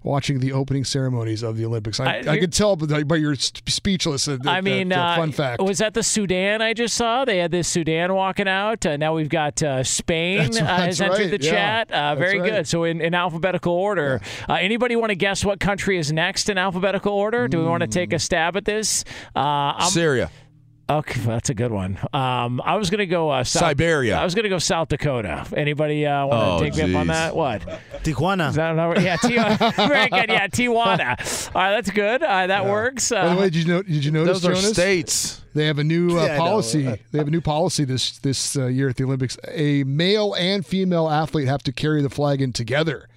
watching 0.04 0.38
the 0.38 0.52
opening 0.52 0.84
ceremonies 0.84 1.42
of 1.42 1.56
the 1.56 1.64
Olympics. 1.64 1.98
I, 1.98 2.18
I- 2.18 2.24
I, 2.34 2.38
could 2.38 2.52
tell, 2.52 2.76
by 2.76 3.02
but 3.02 3.16
you're 3.16 3.34
speechless. 3.34 4.28
uh, 4.28 4.38
I 4.44 4.60
mean, 4.60 4.90
that, 4.90 4.98
uh, 4.98 5.16
fun 5.16 5.32
fact. 5.32 5.62
was 5.62 5.78
that 5.78 5.94
the 5.94 6.02
Sudan 6.02 6.62
I 6.62 6.74
just 6.74 6.94
saw? 6.94 7.24
They 7.24 7.38
had 7.38 7.50
this 7.50 7.66
Sudan 7.66 8.14
walking 8.14 8.46
out. 8.46 8.84
Uh, 8.86 8.96
now 8.96 9.14
we've 9.14 9.28
got 9.28 9.60
uh, 9.62 9.82
Spain 9.82 10.50
That's- 10.52 10.60
uh, 10.60 10.64
has 10.66 10.98
that's 10.98 11.00
entered 11.00 11.30
right, 11.32 11.40
the 11.40 11.44
yeah. 11.46 11.50
chat. 11.50 11.90
Uh, 11.90 12.14
very 12.14 12.38
right. 12.38 12.50
good. 12.52 12.68
So 12.68 12.84
in, 12.84 13.00
in 13.00 13.14
alphabetical 13.14 13.72
order. 13.72 14.20
Uh, 14.48 14.54
anybody 14.54 14.94
want 14.94 15.10
to 15.10 15.16
guess 15.16 15.44
what 15.44 15.58
country 15.58 15.98
is 15.98 16.12
next 16.12 16.48
in 16.48 16.58
alphabetical 16.58 17.12
order? 17.12 17.48
Do 17.48 17.58
we 17.58 17.64
want 17.64 17.80
to 17.80 17.86
take 17.86 18.12
a 18.12 18.18
stab 18.18 18.56
at 18.56 18.64
this? 18.64 19.04
Uh, 19.34 19.38
I'm- 19.40 19.90
Syria. 19.90 20.30
Okay, 20.88 21.18
that's 21.20 21.48
a 21.48 21.54
good 21.54 21.70
one. 21.72 21.98
Um, 22.12 22.60
I 22.62 22.76
was 22.76 22.90
gonna 22.90 23.06
go 23.06 23.30
uh, 23.30 23.42
South, 23.44 23.60
Siberia. 23.62 24.16
I 24.18 24.24
was 24.24 24.34
gonna 24.34 24.50
go 24.50 24.58
South 24.58 24.88
Dakota. 24.88 25.46
Anybody 25.56 26.04
uh, 26.04 26.26
want 26.26 26.42
Oh, 26.42 26.58
to 26.58 26.70
take 26.70 26.76
me 26.86 26.92
up 26.94 27.00
on 27.00 27.06
that? 27.06 27.34
What? 27.34 27.62
Tijuana. 28.02 28.50
Is 28.50 28.56
that 28.56 28.76
not- 28.76 29.00
yeah, 29.00 29.16
Ti- 29.16 29.36
very 29.88 30.08
good. 30.10 30.28
Yeah, 30.28 30.46
Tijuana. 30.48 31.48
All 31.54 31.62
right, 31.62 31.70
that's 31.70 31.90
good. 31.90 32.22
Uh, 32.22 32.48
that 32.48 32.66
works. 32.66 33.10
Uh, 33.10 33.22
By 33.22 33.34
the 33.34 33.40
way, 33.40 33.44
did 33.50 33.54
you 33.56 33.64
know? 33.66 33.82
Did 33.82 34.04
you 34.04 34.10
notice 34.10 34.42
Those 34.42 34.50
are 34.50 34.54
Jonas? 34.54 34.72
states. 34.74 35.40
They 35.54 35.66
have 35.66 35.78
a 35.78 35.84
new 35.84 36.18
uh, 36.18 36.24
Yeah, 36.26 36.36
policy. 36.36 36.82
They 37.12 37.18
have 37.18 37.28
a 37.28 37.30
new 37.30 37.40
policy 37.40 37.84
this 37.84 38.18
this 38.18 38.54
uh, 38.56 38.66
year 38.66 38.90
at 38.90 38.96
the 38.96 39.04
Olympics. 39.04 39.38
A 39.48 39.84
male 39.84 40.34
and 40.34 40.66
female 40.66 41.08
athlete 41.08 41.48
have 41.48 41.62
to 41.62 41.72
carry 41.72 42.02
the 42.02 42.10
flag 42.10 42.42
in 42.42 42.52
together. 42.52 43.08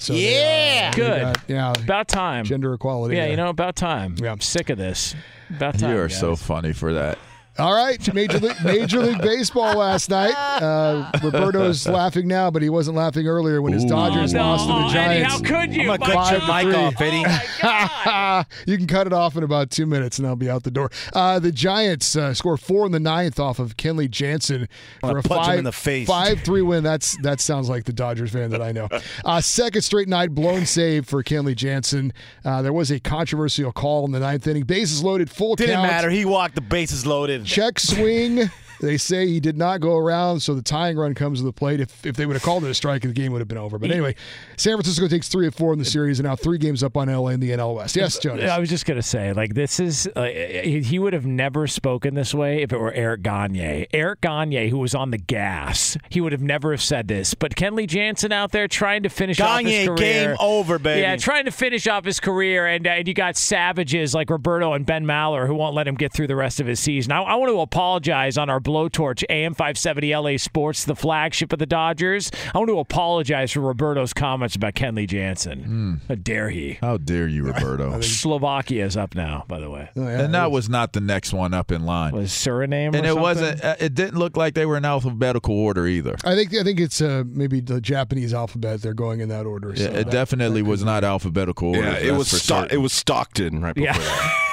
So 0.00 0.14
they, 0.14 0.18
uh, 0.36 0.40
Yeah. 0.40 0.90
Good. 0.94 1.20
got- 1.22 1.40
yeah. 1.48 1.72
about 1.72 2.08
time. 2.08 2.44
Gender 2.44 2.72
equality. 2.74 3.14
yeah, 3.16 3.22
there. 3.22 3.30
you 3.30 3.36
know, 3.36 3.48
about 3.50 3.76
time. 3.76 4.14
Yeah. 4.18 4.32
I'm 4.32 4.40
sick 4.40 4.70
of 4.70 4.78
this. 4.78 5.14
About 5.50 5.78
time. 5.78 5.90
You 5.92 5.98
are 5.98 6.08
guys. 6.08 6.18
so 6.18 6.36
funny 6.36 6.72
for 6.72 6.94
that. 6.94 7.18
All 7.60 7.74
right, 7.74 8.14
Major 8.14 8.38
League, 8.38 8.56
Major 8.64 9.00
League 9.00 9.20
Baseball 9.22 9.76
last 9.76 10.08
night. 10.10 10.34
Uh, 10.60 11.10
Roberto's 11.22 11.86
laughing 11.86 12.28
now, 12.28 12.50
but 12.50 12.60
he 12.60 12.68
wasn't 12.68 12.94
laughing 12.96 13.26
earlier 13.26 13.62
when 13.62 13.72
his 13.72 13.84
Ooh. 13.84 13.88
Dodgers 13.88 14.34
Oh, 14.34 14.38
no. 14.38 14.44
lost 14.44 14.66
to 14.66 14.68
the 14.68 14.74
Oh, 14.74 14.86
Eddie, 14.86 15.22
Giants. 15.22 15.32
how 15.32 15.38
could 15.40 15.74
you? 15.74 15.90
I'm 15.90 15.98
gonna 15.98 16.12
cut 16.12 16.32
your 16.32 16.54
mic 16.54 16.62
three. 16.64 16.74
off, 16.74 17.00
Eddie. 17.00 18.44
you 18.70 18.76
can 18.76 18.86
cut 18.86 19.06
it 19.06 19.12
off 19.12 19.36
in 19.36 19.42
about 19.42 19.70
two 19.70 19.86
minutes, 19.86 20.18
and 20.18 20.26
I'll 20.26 20.36
be 20.36 20.50
out 20.50 20.62
the 20.64 20.70
door. 20.70 20.90
Uh, 21.14 21.38
the 21.38 21.52
Giants 21.52 22.14
uh, 22.16 22.34
score 22.34 22.56
four 22.56 22.84
in 22.86 22.92
the 22.92 23.00
ninth 23.00 23.38
off 23.40 23.58
of 23.58 23.76
Kenley 23.76 24.10
Jansen 24.10 24.68
for 25.00 25.18
a 25.18 25.22
punch 25.22 25.46
five 25.46 25.58
in 25.58 25.64
the 25.64 25.72
face. 25.72 26.06
five 26.06 26.40
three 26.40 26.62
win. 26.62 26.82
That's 26.84 27.16
that 27.22 27.40
sounds 27.40 27.68
like 27.68 27.84
the 27.84 27.92
Dodgers 27.92 28.30
fan 28.30 28.50
that 28.50 28.62
I 28.62 28.72
know. 28.72 28.88
Uh, 29.24 29.40
second 29.40 29.82
straight 29.82 30.08
night 30.08 30.34
blown 30.34 30.66
save 30.66 31.06
for 31.06 31.22
Kenley 31.22 31.56
Jansen. 31.56 32.12
Uh, 32.44 32.60
there 32.62 32.72
was 32.72 32.90
a 32.90 33.00
controversial 33.00 33.72
call 33.72 34.04
in 34.04 34.12
the 34.12 34.20
ninth 34.20 34.46
inning. 34.46 34.64
Bases 34.64 35.02
loaded, 35.02 35.30
full 35.30 35.54
Didn't 35.56 35.76
count. 35.76 35.88
matter. 35.90 36.10
He 36.10 36.24
walked 36.24 36.54
the 36.54 36.60
bases 36.60 37.06
loaded. 37.06 37.46
Check 37.50 37.80
swing. 37.80 38.48
They 38.80 38.96
say 38.96 39.26
he 39.26 39.40
did 39.40 39.56
not 39.56 39.80
go 39.80 39.96
around, 39.96 40.40
so 40.40 40.54
the 40.54 40.62
tying 40.62 40.96
run 40.96 41.14
comes 41.14 41.40
to 41.40 41.44
the 41.44 41.52
plate. 41.52 41.80
If, 41.80 42.06
if 42.06 42.16
they 42.16 42.26
would 42.26 42.34
have 42.34 42.42
called 42.42 42.64
it 42.64 42.70
a 42.70 42.74
strike, 42.74 43.02
the 43.02 43.08
game 43.08 43.32
would 43.32 43.40
have 43.40 43.48
been 43.48 43.58
over. 43.58 43.78
But 43.78 43.90
anyway, 43.90 44.14
San 44.56 44.74
Francisco 44.74 45.06
takes 45.08 45.28
three 45.28 45.46
of 45.46 45.54
four 45.54 45.72
in 45.72 45.78
the 45.78 45.84
series 45.84 46.18
and 46.18 46.26
now 46.26 46.36
three 46.36 46.58
games 46.58 46.82
up 46.82 46.96
on 46.96 47.08
LA 47.08 47.28
in 47.28 47.40
the 47.40 47.50
NL 47.50 47.74
West. 47.76 47.96
Yes, 47.96 48.18
Jonas. 48.18 48.50
I 48.50 48.58
was 48.58 48.68
just 48.68 48.86
gonna 48.86 49.02
say, 49.02 49.32
like, 49.32 49.54
this 49.54 49.80
is 49.80 50.08
uh, 50.16 50.24
he 50.24 50.80
he 50.82 50.98
would 50.98 51.12
have 51.12 51.26
never 51.26 51.66
spoken 51.66 52.14
this 52.14 52.34
way 52.34 52.62
if 52.62 52.72
it 52.72 52.78
were 52.78 52.92
Eric 52.92 53.22
Gagne. 53.22 53.86
Eric 53.92 54.22
Gagne, 54.22 54.68
who 54.68 54.78
was 54.78 54.94
on 54.94 55.10
the 55.10 55.18
gas, 55.18 55.96
he 56.08 56.20
would 56.20 56.32
have 56.32 56.42
never 56.42 56.70
have 56.72 56.82
said 56.82 57.08
this. 57.08 57.34
But 57.34 57.54
Kenley 57.54 57.86
Jansen 57.86 58.32
out 58.32 58.52
there 58.52 58.68
trying 58.68 59.02
to 59.02 59.08
finish 59.08 59.40
off 59.40 59.60
his 59.60 59.70
Gagne, 59.70 59.86
career. 59.86 59.96
game 60.28 60.36
over, 60.40 60.78
baby. 60.78 61.02
Yeah, 61.02 61.16
trying 61.16 61.44
to 61.44 61.50
finish 61.50 61.86
off 61.86 62.04
his 62.04 62.20
career, 62.20 62.66
and, 62.66 62.86
uh, 62.86 62.90
and 62.90 63.08
you 63.08 63.14
got 63.14 63.36
savages 63.36 64.14
like 64.14 64.30
Roberto 64.30 64.72
and 64.72 64.86
Ben 64.86 65.04
Maller 65.04 65.46
who 65.46 65.54
won't 65.54 65.74
let 65.74 65.86
him 65.86 65.94
get 65.94 66.12
through 66.12 66.26
the 66.26 66.36
rest 66.36 66.60
of 66.60 66.66
his 66.66 66.80
season. 66.80 67.12
I, 67.12 67.22
I 67.22 67.34
want 67.36 67.50
to 67.52 67.60
apologize 67.60 68.38
on 68.38 68.48
our 68.50 68.60
blowtorch 68.70 69.24
AM 69.28 69.52
570 69.54 70.14
LA 70.14 70.36
Sports, 70.36 70.84
the 70.84 70.94
flagship 70.94 71.52
of 71.52 71.58
the 71.58 71.66
Dodgers. 71.66 72.30
I 72.54 72.58
want 72.58 72.68
to 72.68 72.78
apologize 72.78 73.52
for 73.52 73.60
Roberto's 73.60 74.12
comments 74.12 74.54
about 74.56 74.74
Kenley 74.74 75.08
Jansen. 75.08 76.00
How 76.08 76.14
dare 76.14 76.50
he? 76.50 76.78
How 76.80 76.96
dare 76.98 77.26
you, 77.26 77.44
Roberto? 77.44 78.00
Slovakia 78.20 78.84
is 78.86 78.96
up 78.96 79.14
now, 79.14 79.44
by 79.48 79.58
the 79.58 79.68
way. 79.70 79.90
Oh, 79.96 80.02
yeah, 80.02 80.20
and 80.20 80.34
that 80.34 80.50
was 80.50 80.68
not 80.68 80.92
the 80.92 81.00
next 81.00 81.32
one 81.32 81.52
up 81.54 81.72
in 81.72 81.84
line. 81.84 82.12
Was 82.14 82.30
Suriname? 82.30 82.94
or 82.94 82.96
and 82.98 83.06
it 83.06 83.08
something? 83.08 83.22
wasn't. 83.22 83.64
Uh, 83.64 83.76
it 83.80 83.94
didn't 83.94 84.18
look 84.18 84.36
like 84.36 84.54
they 84.54 84.66
were 84.66 84.76
in 84.76 84.84
alphabetical 84.84 85.54
order 85.58 85.86
either. 85.86 86.16
I 86.24 86.34
think 86.34 86.54
I 86.54 86.62
think 86.62 86.78
it's 86.80 87.00
uh, 87.00 87.24
maybe 87.26 87.60
the 87.60 87.80
Japanese 87.80 88.32
alphabet. 88.32 88.82
They're 88.82 88.94
going 88.94 89.20
in 89.20 89.28
that 89.30 89.46
order. 89.46 89.72
Yeah, 89.74 89.86
it 89.88 89.92
that- 89.92 90.10
definitely 90.10 90.62
was 90.62 90.84
not 90.84 91.02
alphabetical 91.04 91.68
order. 91.70 91.82
Yeah, 91.82 91.98
it 91.98 92.12
was 92.16 92.30
for 92.30 92.36
Sto- 92.36 92.68
it 92.70 92.76
was 92.78 92.92
Stockton 92.92 93.60
right 93.62 93.74
before 93.74 93.86
Yeah. 93.94 93.98
that. 93.98 94.46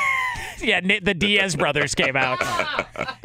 yeah, 0.61 0.79
the 0.81 1.13
Diaz 1.13 1.55
brothers 1.55 1.93
came 1.95 2.15
out. 2.15 2.39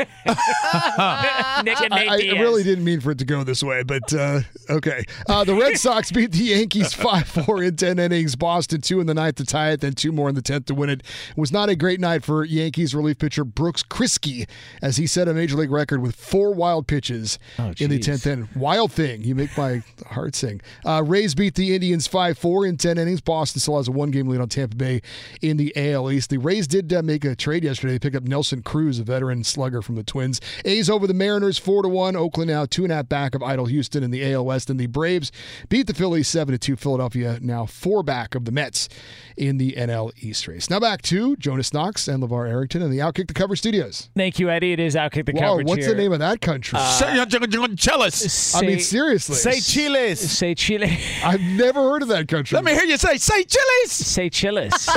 Nick 1.65 1.81
and 1.81 1.91
Nate 1.91 2.09
I, 2.09 2.15
I 2.15 2.21
Diaz. 2.21 2.39
really 2.41 2.63
didn't 2.63 2.85
mean 2.85 3.01
for 3.01 3.11
it 3.13 3.19
to 3.19 3.25
go 3.25 3.45
this 3.45 3.63
way, 3.63 3.83
but 3.83 4.13
uh, 4.13 4.41
okay. 4.71 5.05
Uh, 5.29 5.45
the 5.45 5.55
Red 5.55 5.79
Sox 5.79 6.11
beat 6.13 6.33
the 6.33 6.39
Yankees 6.45 6.93
5 6.95 7.29
4 7.29 7.63
in 7.63 7.77
10 7.77 7.99
innings. 7.99 8.37
Boston, 8.37 8.81
two 8.81 9.01
in 9.01 9.07
the 9.07 9.15
ninth 9.15 9.37
to 9.37 9.45
tie 9.45 9.71
it, 9.71 9.81
then 9.81 9.93
two 9.95 10.13
more 10.13 10.29
in 10.29 10.35
the 10.35 10.43
10th 10.43 10.67
to 10.67 10.75
win 10.75 10.91
it. 10.91 11.01
It 11.31 11.37
was 11.37 11.53
not 11.53 11.69
a 11.69 11.77
great 11.77 12.01
night 12.01 12.25
for 12.25 12.45
Yankees 12.45 12.95
relief 12.95 13.19
pitcher 13.19 13.45
Brooks 13.45 13.83
Kriske 13.83 14.49
as 14.81 14.97
he 14.97 15.07
set 15.07 15.29
a 15.29 15.35
major 15.35 15.57
league 15.57 15.71
record 15.71 16.01
with 16.03 16.15
four 16.15 16.53
wild 16.55 16.87
pitches 16.87 17.39
Oh, 17.59 17.73
in 17.79 17.91
the 17.91 17.99
10th 17.99 18.27
inning. 18.27 18.49
Wild 18.55 18.93
thing. 18.93 19.23
You 19.23 19.35
make 19.35 19.57
my 19.57 19.83
heart 20.07 20.35
sing. 20.35 20.61
Uh, 20.85 21.03
Rays 21.05 21.35
beat 21.35 21.55
the 21.55 21.75
Indians 21.75 22.07
5 22.07 22.39
4 22.39 22.67
in 22.67 22.77
10 22.77 22.99
innings. 22.99 23.21
Boston 23.21 23.61
still 23.61 23.77
has 23.77 23.89
a 23.89 23.93
one 23.93 24.11
game 24.11 24.29
lead 24.29 24.41
on 24.41 24.49
Tampa 24.49 24.77
Bay 24.77 25.03
in 25.41 25.57
the 25.57 25.73
AL 25.77 26.11
East. 26.11 26.31
The 26.31 26.39
Rays 26.39 26.67
did 26.67 26.93
uh, 26.93 27.03
make 27.23 27.33
a 27.33 27.37
trade 27.37 27.65
yesterday. 27.65 27.95
They 27.95 27.99
picked 27.99 28.17
up 28.17 28.25
Nelson 28.25 28.63
Cruz, 28.63 28.99
a 28.99 29.05
veteran 29.05 29.45
slugger 29.45 29.83
from 29.83 29.95
the 29.95 30.03
Twins. 30.03 30.41
A's 30.65 30.91
over 30.91 31.07
the 31.07 31.15
Mariners 31.15 31.59
4 31.59 31.83
to 31.83 31.89
1. 31.89 32.17
Oakland 32.17 32.51
now 32.51 32.67
two 32.67 32.85
and 32.85 32.93
a 32.93 32.97
half 32.97 33.09
back 33.09 33.35
of 33.35 33.43
Idle 33.43 33.67
Houston 33.67 34.03
in 34.03 34.11
the 34.11 34.33
AL 34.33 34.45
West. 34.45 34.71
And 34.71 34.79
the 34.79 34.87
Braves 34.87 35.31
beat 35.69 35.87
the 35.87 35.95
Phillies 35.95 36.29
7 36.29 36.53
to 36.53 36.59
2. 36.59 36.77
Philadelphia 36.77 37.39
now 37.41 37.67
four 37.67 38.03
back 38.03 38.35
of 38.35 38.45
the 38.45 38.53
Mets 38.53 38.89
in 39.37 39.59
the 39.59 39.73
NL 39.73 40.13
East 40.21 40.49
race. 40.49 40.69
Now 40.69 40.81
back 40.81 41.03
to 41.03 41.37
Jonas 41.37 41.73
Knox 41.73 42.09
and 42.09 42.23
LeVar 42.23 42.49
Arrington 42.49 42.83
in 42.83 42.91
the 42.91 42.99
Outkick 42.99 43.29
the 43.29 43.35
Cover 43.35 43.57
studios. 43.57 44.11
Thank 44.17 44.39
you, 44.39 44.51
Eddie. 44.51 44.73
It 44.73 44.81
is 44.81 44.95
Outkick 44.95 45.27
the 45.27 45.33
Whoa, 45.33 45.41
coverage 45.41 45.69
what's 45.69 45.87
here. 45.87 45.95
the 45.95 46.03
name 46.03 46.13
of 46.13 46.19
that 46.19 46.41
country? 46.41 46.79
Uh, 46.79 46.83
uh, 47.03 47.69
Jealous. 47.75 48.55
I 48.55 48.63
mean, 48.63 48.81
seriously. 48.81 49.37
Say 49.37 49.61
chiles. 49.61 50.21
Say 50.21 50.55
Chile. 50.55 50.99
I've 51.25 51.41
never 51.41 51.81
heard 51.81 52.03
of 52.03 52.09
that 52.09 52.29
country. 52.29 52.57
Let 52.57 52.65
me 52.65 52.73
hear 52.73 52.85
you 52.85 52.97
say, 52.97 53.17
"Say 53.17 53.45
Chiles. 53.45 53.93
Say 53.93 54.31
Chilis. 54.31 54.89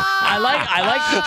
I 0.22 0.38
like. 0.38 0.68
I 0.70 0.80
like 0.86 1.04
the. 1.10 1.22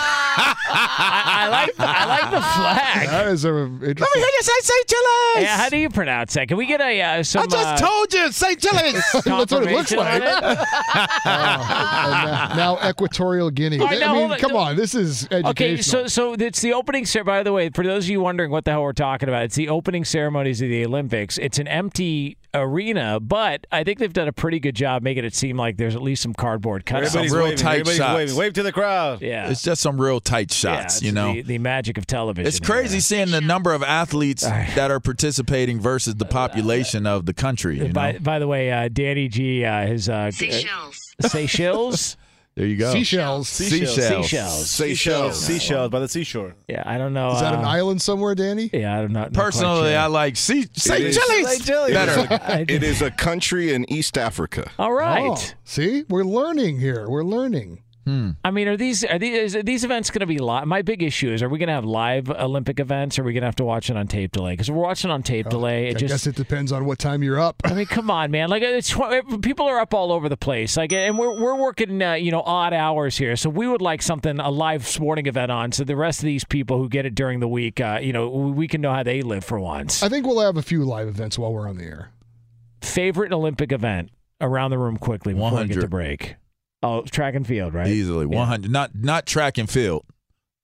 I, 0.66 1.22
I 1.26 1.48
like. 1.48 1.76
The, 1.76 1.86
I 1.86 2.04
like 2.06 2.30
the 2.30 2.40
flag. 2.40 3.08
That 3.08 3.28
is 3.28 3.44
a 3.44 3.52
Let 3.52 3.80
me 3.80 3.94
hear 3.94 3.94
you 3.94 4.42
say, 4.42 4.52
St. 4.60 4.86
Chili's." 4.88 5.44
Yeah, 5.44 5.56
how 5.56 5.68
do 5.68 5.76
you 5.76 5.90
pronounce 5.90 6.34
that? 6.34 6.48
Can 6.48 6.56
we 6.56 6.66
get 6.66 6.80
a 6.80 7.02
uh, 7.02 7.22
some? 7.22 7.42
I 7.42 7.46
just 7.46 7.82
uh, 7.82 7.86
told 7.86 8.12
you, 8.12 8.32
St. 8.32 8.60
Chili's. 8.60 9.04
That's 9.24 9.52
what 9.52 9.66
it 9.66 9.72
looks 9.72 9.92
like. 9.92 10.22
on 10.22 10.22
it? 10.22 10.40
now, 11.24 12.54
now 12.78 12.88
Equatorial 12.88 13.50
Guinea. 13.50 13.80
All 13.80 13.86
right, 13.86 14.00
now, 14.00 14.14
I 14.14 14.18
mean, 14.18 14.32
on. 14.32 14.38
come 14.38 14.56
on, 14.56 14.76
this 14.76 14.94
is 14.94 15.24
educational. 15.30 15.50
Okay, 15.50 15.82
so 15.82 16.06
so 16.06 16.34
it's 16.34 16.60
the 16.60 16.72
opening. 16.72 17.06
ceremony. 17.06 17.38
By 17.38 17.42
the 17.42 17.52
way, 17.52 17.70
for 17.70 17.84
those 17.84 18.04
of 18.04 18.10
you 18.10 18.20
wondering 18.20 18.50
what 18.50 18.64
the 18.64 18.72
hell 18.72 18.82
we're 18.82 18.92
talking 18.92 19.28
about, 19.28 19.44
it's 19.44 19.56
the 19.56 19.68
opening 19.68 20.04
ceremonies 20.04 20.60
of 20.62 20.68
the 20.68 20.84
Olympics. 20.84 21.38
It's 21.38 21.58
an 21.58 21.68
empty 21.68 22.36
arena, 22.54 23.18
but 23.20 23.66
I 23.72 23.84
think 23.84 23.98
they've 23.98 24.12
done 24.12 24.28
a 24.28 24.32
pretty 24.32 24.60
good 24.60 24.74
job 24.74 25.02
making 25.02 25.24
it 25.24 25.34
seem 25.34 25.56
like 25.56 25.76
there's 25.76 25.94
at 25.96 26.02
least 26.02 26.22
some 26.22 26.32
cardboard 26.34 26.86
cutouts. 26.86 27.08
Some 27.08 27.22
real 27.26 27.44
waving. 27.44 27.58
tight 27.58 27.72
Everybody's 27.80 27.96
shots. 27.98 28.16
waving. 28.16 28.36
Wave 28.36 28.52
to 28.54 28.62
the 28.62 28.72
crowd. 28.72 29.22
Yeah, 29.22 29.50
It's 29.50 29.62
just 29.62 29.82
some 29.82 30.00
real 30.00 30.20
tight 30.20 30.52
shots, 30.52 30.96
it's 30.96 31.02
you 31.02 31.12
know. 31.12 31.32
the, 31.34 31.42
the 31.42 31.58
magic 31.58 31.98
of 31.98 32.06
television. 32.06 32.46
It's 32.46 32.60
crazy 32.60 32.94
here. 32.94 33.00
seeing 33.00 33.30
the 33.30 33.40
number 33.40 33.72
of 33.72 33.82
athletes 33.82 34.42
that 34.42 34.90
are 34.90 35.00
participating 35.00 35.80
versus 35.80 36.14
the 36.14 36.24
population 36.24 37.06
of 37.06 37.26
the 37.26 37.34
country. 37.34 37.78
You 37.78 37.88
know? 37.88 37.92
By, 37.92 38.18
by 38.18 38.38
the 38.38 38.46
way, 38.46 38.70
uh, 38.70 38.88
Danny 38.88 39.28
G, 39.28 39.64
uh, 39.64 39.86
his 39.86 40.08
uh, 40.08 40.30
Seychelles. 40.30 41.14
Uh, 41.22 41.28
Seychelles. 41.28 42.16
There 42.56 42.66
you 42.66 42.76
go. 42.76 42.92
Seashells. 42.92 43.48
Seashells. 43.48 43.94
Seashells. 43.96 44.70
Seashells. 44.70 45.40
Seashells 45.44 45.90
by 45.90 46.00
the 46.00 46.08
seashore. 46.08 46.54
Yeah, 46.68 46.82
I 46.86 46.98
don't 46.98 47.12
know. 47.12 47.32
Is 47.32 47.40
that 47.40 47.54
an 47.54 47.64
uh, 47.64 47.68
island 47.68 48.00
somewhere, 48.02 48.34
Danny? 48.34 48.70
Yeah, 48.72 48.96
I 48.96 49.00
don't 49.00 49.12
know. 49.12 49.28
Personally, 49.32 49.90
sure. 49.90 49.98
I 49.98 50.06
like 50.06 50.36
see, 50.36 50.66
say 50.72 51.04
is- 51.04 51.16
Chili's. 51.18 51.48
Say 51.58 51.64
Chili's. 51.64 51.94
Better. 51.94 52.64
It 52.72 52.82
is 52.82 53.02
a 53.02 53.10
country 53.10 53.72
in 53.72 53.90
East 53.90 54.16
Africa. 54.18 54.70
All 54.78 54.92
right. 54.92 55.30
Oh, 55.36 55.42
see, 55.64 56.04
we're 56.08 56.24
learning 56.24 56.80
here. 56.80 57.08
We're 57.08 57.24
learning. 57.24 57.82
I 58.06 58.50
mean, 58.50 58.68
are 58.68 58.76
these 58.76 59.04
are 59.04 59.18
these 59.18 59.56
are 59.56 59.62
these 59.62 59.84
events 59.84 60.10
going 60.10 60.20
to 60.20 60.26
be 60.26 60.38
live? 60.38 60.66
My 60.66 60.82
big 60.82 61.02
issue 61.02 61.32
is: 61.32 61.42
Are 61.42 61.48
we 61.48 61.58
going 61.58 61.68
to 61.68 61.74
have 61.74 61.84
live 61.84 62.30
Olympic 62.30 62.78
events? 62.80 63.18
Or 63.18 63.22
are 63.22 63.24
we 63.24 63.32
going 63.32 63.42
to 63.42 63.46
have 63.46 63.56
to 63.56 63.64
watch 63.64 63.90
it 63.90 63.96
on 63.96 64.06
tape 64.06 64.32
delay? 64.32 64.52
Because 64.52 64.70
we're 64.70 64.82
watching 64.82 65.10
on 65.10 65.22
tape 65.22 65.48
delay. 65.48 65.88
It 65.88 65.96
I 65.96 65.98
just 66.00 66.12
guess 66.12 66.26
it 66.26 66.36
depends 66.36 66.72
on 66.72 66.84
what 66.84 66.98
time 66.98 67.22
you're 67.22 67.40
up. 67.40 67.56
I 67.64 67.74
mean, 67.74 67.86
come 67.86 68.10
on, 68.10 68.30
man! 68.30 68.48
Like, 68.50 68.62
it's 68.62 68.94
people 69.40 69.66
are 69.66 69.78
up 69.80 69.94
all 69.94 70.12
over 70.12 70.28
the 70.28 70.36
place. 70.36 70.76
Like, 70.76 70.92
and 70.92 71.18
we're 71.18 71.40
we're 71.40 71.56
working, 71.56 72.02
uh, 72.02 72.14
you 72.14 72.30
know, 72.30 72.42
odd 72.42 72.72
hours 72.72 73.16
here. 73.16 73.36
So 73.36 73.48
we 73.50 73.66
would 73.66 73.82
like 73.82 74.02
something 74.02 74.38
a 74.40 74.50
live 74.50 74.86
sporting 74.86 75.26
event 75.26 75.50
on, 75.50 75.72
so 75.72 75.84
the 75.84 75.96
rest 75.96 76.20
of 76.20 76.24
these 76.26 76.44
people 76.44 76.78
who 76.78 76.88
get 76.88 77.06
it 77.06 77.14
during 77.14 77.40
the 77.40 77.48
week, 77.48 77.80
uh, 77.80 77.98
you 78.02 78.12
know, 78.12 78.28
we 78.28 78.68
can 78.68 78.80
know 78.80 78.92
how 78.92 79.02
they 79.02 79.22
live 79.22 79.44
for 79.44 79.58
once. 79.58 80.02
I 80.02 80.08
think 80.08 80.26
we'll 80.26 80.40
have 80.40 80.56
a 80.56 80.62
few 80.62 80.84
live 80.84 81.08
events 81.08 81.38
while 81.38 81.52
we're 81.52 81.68
on 81.68 81.76
the 81.76 81.84
air. 81.84 82.10
Favorite 82.80 83.32
Olympic 83.32 83.72
event 83.72 84.10
around 84.40 84.70
the 84.70 84.78
room 84.78 84.96
quickly 84.98 85.32
before 85.32 85.52
we 85.52 85.56
get 85.68 85.74
to 85.74 85.80
100. 85.80 85.90
break. 85.90 86.36
Oh, 86.84 87.02
track 87.02 87.34
and 87.34 87.46
field, 87.46 87.72
right? 87.72 87.86
Easily 87.88 88.26
Yeah. 88.30 88.38
100. 88.40 88.70
Not 88.70 88.90
not 88.94 89.24
track 89.26 89.56
and 89.58 89.68
field. 89.70 90.04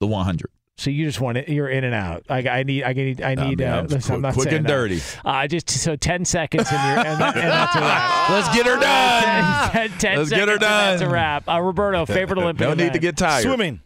The 0.01 0.07
100. 0.07 0.51
So 0.77 0.89
you 0.91 1.05
just 1.05 1.21
want 1.21 1.37
it. 1.37 1.49
You're 1.49 1.69
in 1.69 1.85
and 1.85 1.95
out. 1.95 2.25
I, 2.31 2.39
I 2.49 2.63
need. 2.63 2.85
I 2.85 2.93
need. 2.95 3.21
I 3.21 3.35
need. 3.35 3.59
mean, 3.59 3.69
uh, 3.69 3.77
I'm 3.81 3.87
listen, 3.87 4.15
I'm 4.15 4.21
quick- 4.21 4.23
not 4.23 4.35
quick 4.35 4.53
and 4.53 4.65
that. 4.65 4.71
dirty. 4.71 5.01
Uh, 5.25 5.47
just 5.47 5.69
so 5.69 5.95
ten 5.97 6.25
seconds 6.25 6.69
and 6.71 6.79
you're 6.97 7.07
and, 7.07 7.21
that, 7.21 7.37
and 7.37 7.51
that's 7.51 7.77
a 7.77 7.81
wrap. 7.81 8.31
Let's 8.31 8.57
get 8.57 8.65
her 8.67 8.81
done. 8.81 9.71
10, 9.73 9.99
10 9.99 10.19
Let's 10.19 10.31
get 10.31 10.39
her 10.41 10.47
seconds 10.47 10.53
and 10.53 10.61
That's 10.63 11.03
a 11.03 11.09
wrap. 11.09 11.49
Uh, 11.49 11.61
Roberto, 11.61 12.07
favorite 12.07 12.39
Olympic. 12.43 12.67
No 12.67 12.73
need 12.75 12.95
to 12.95 12.99
get 12.99 13.17
tired. 13.19 13.43
Swimming. 13.43 13.81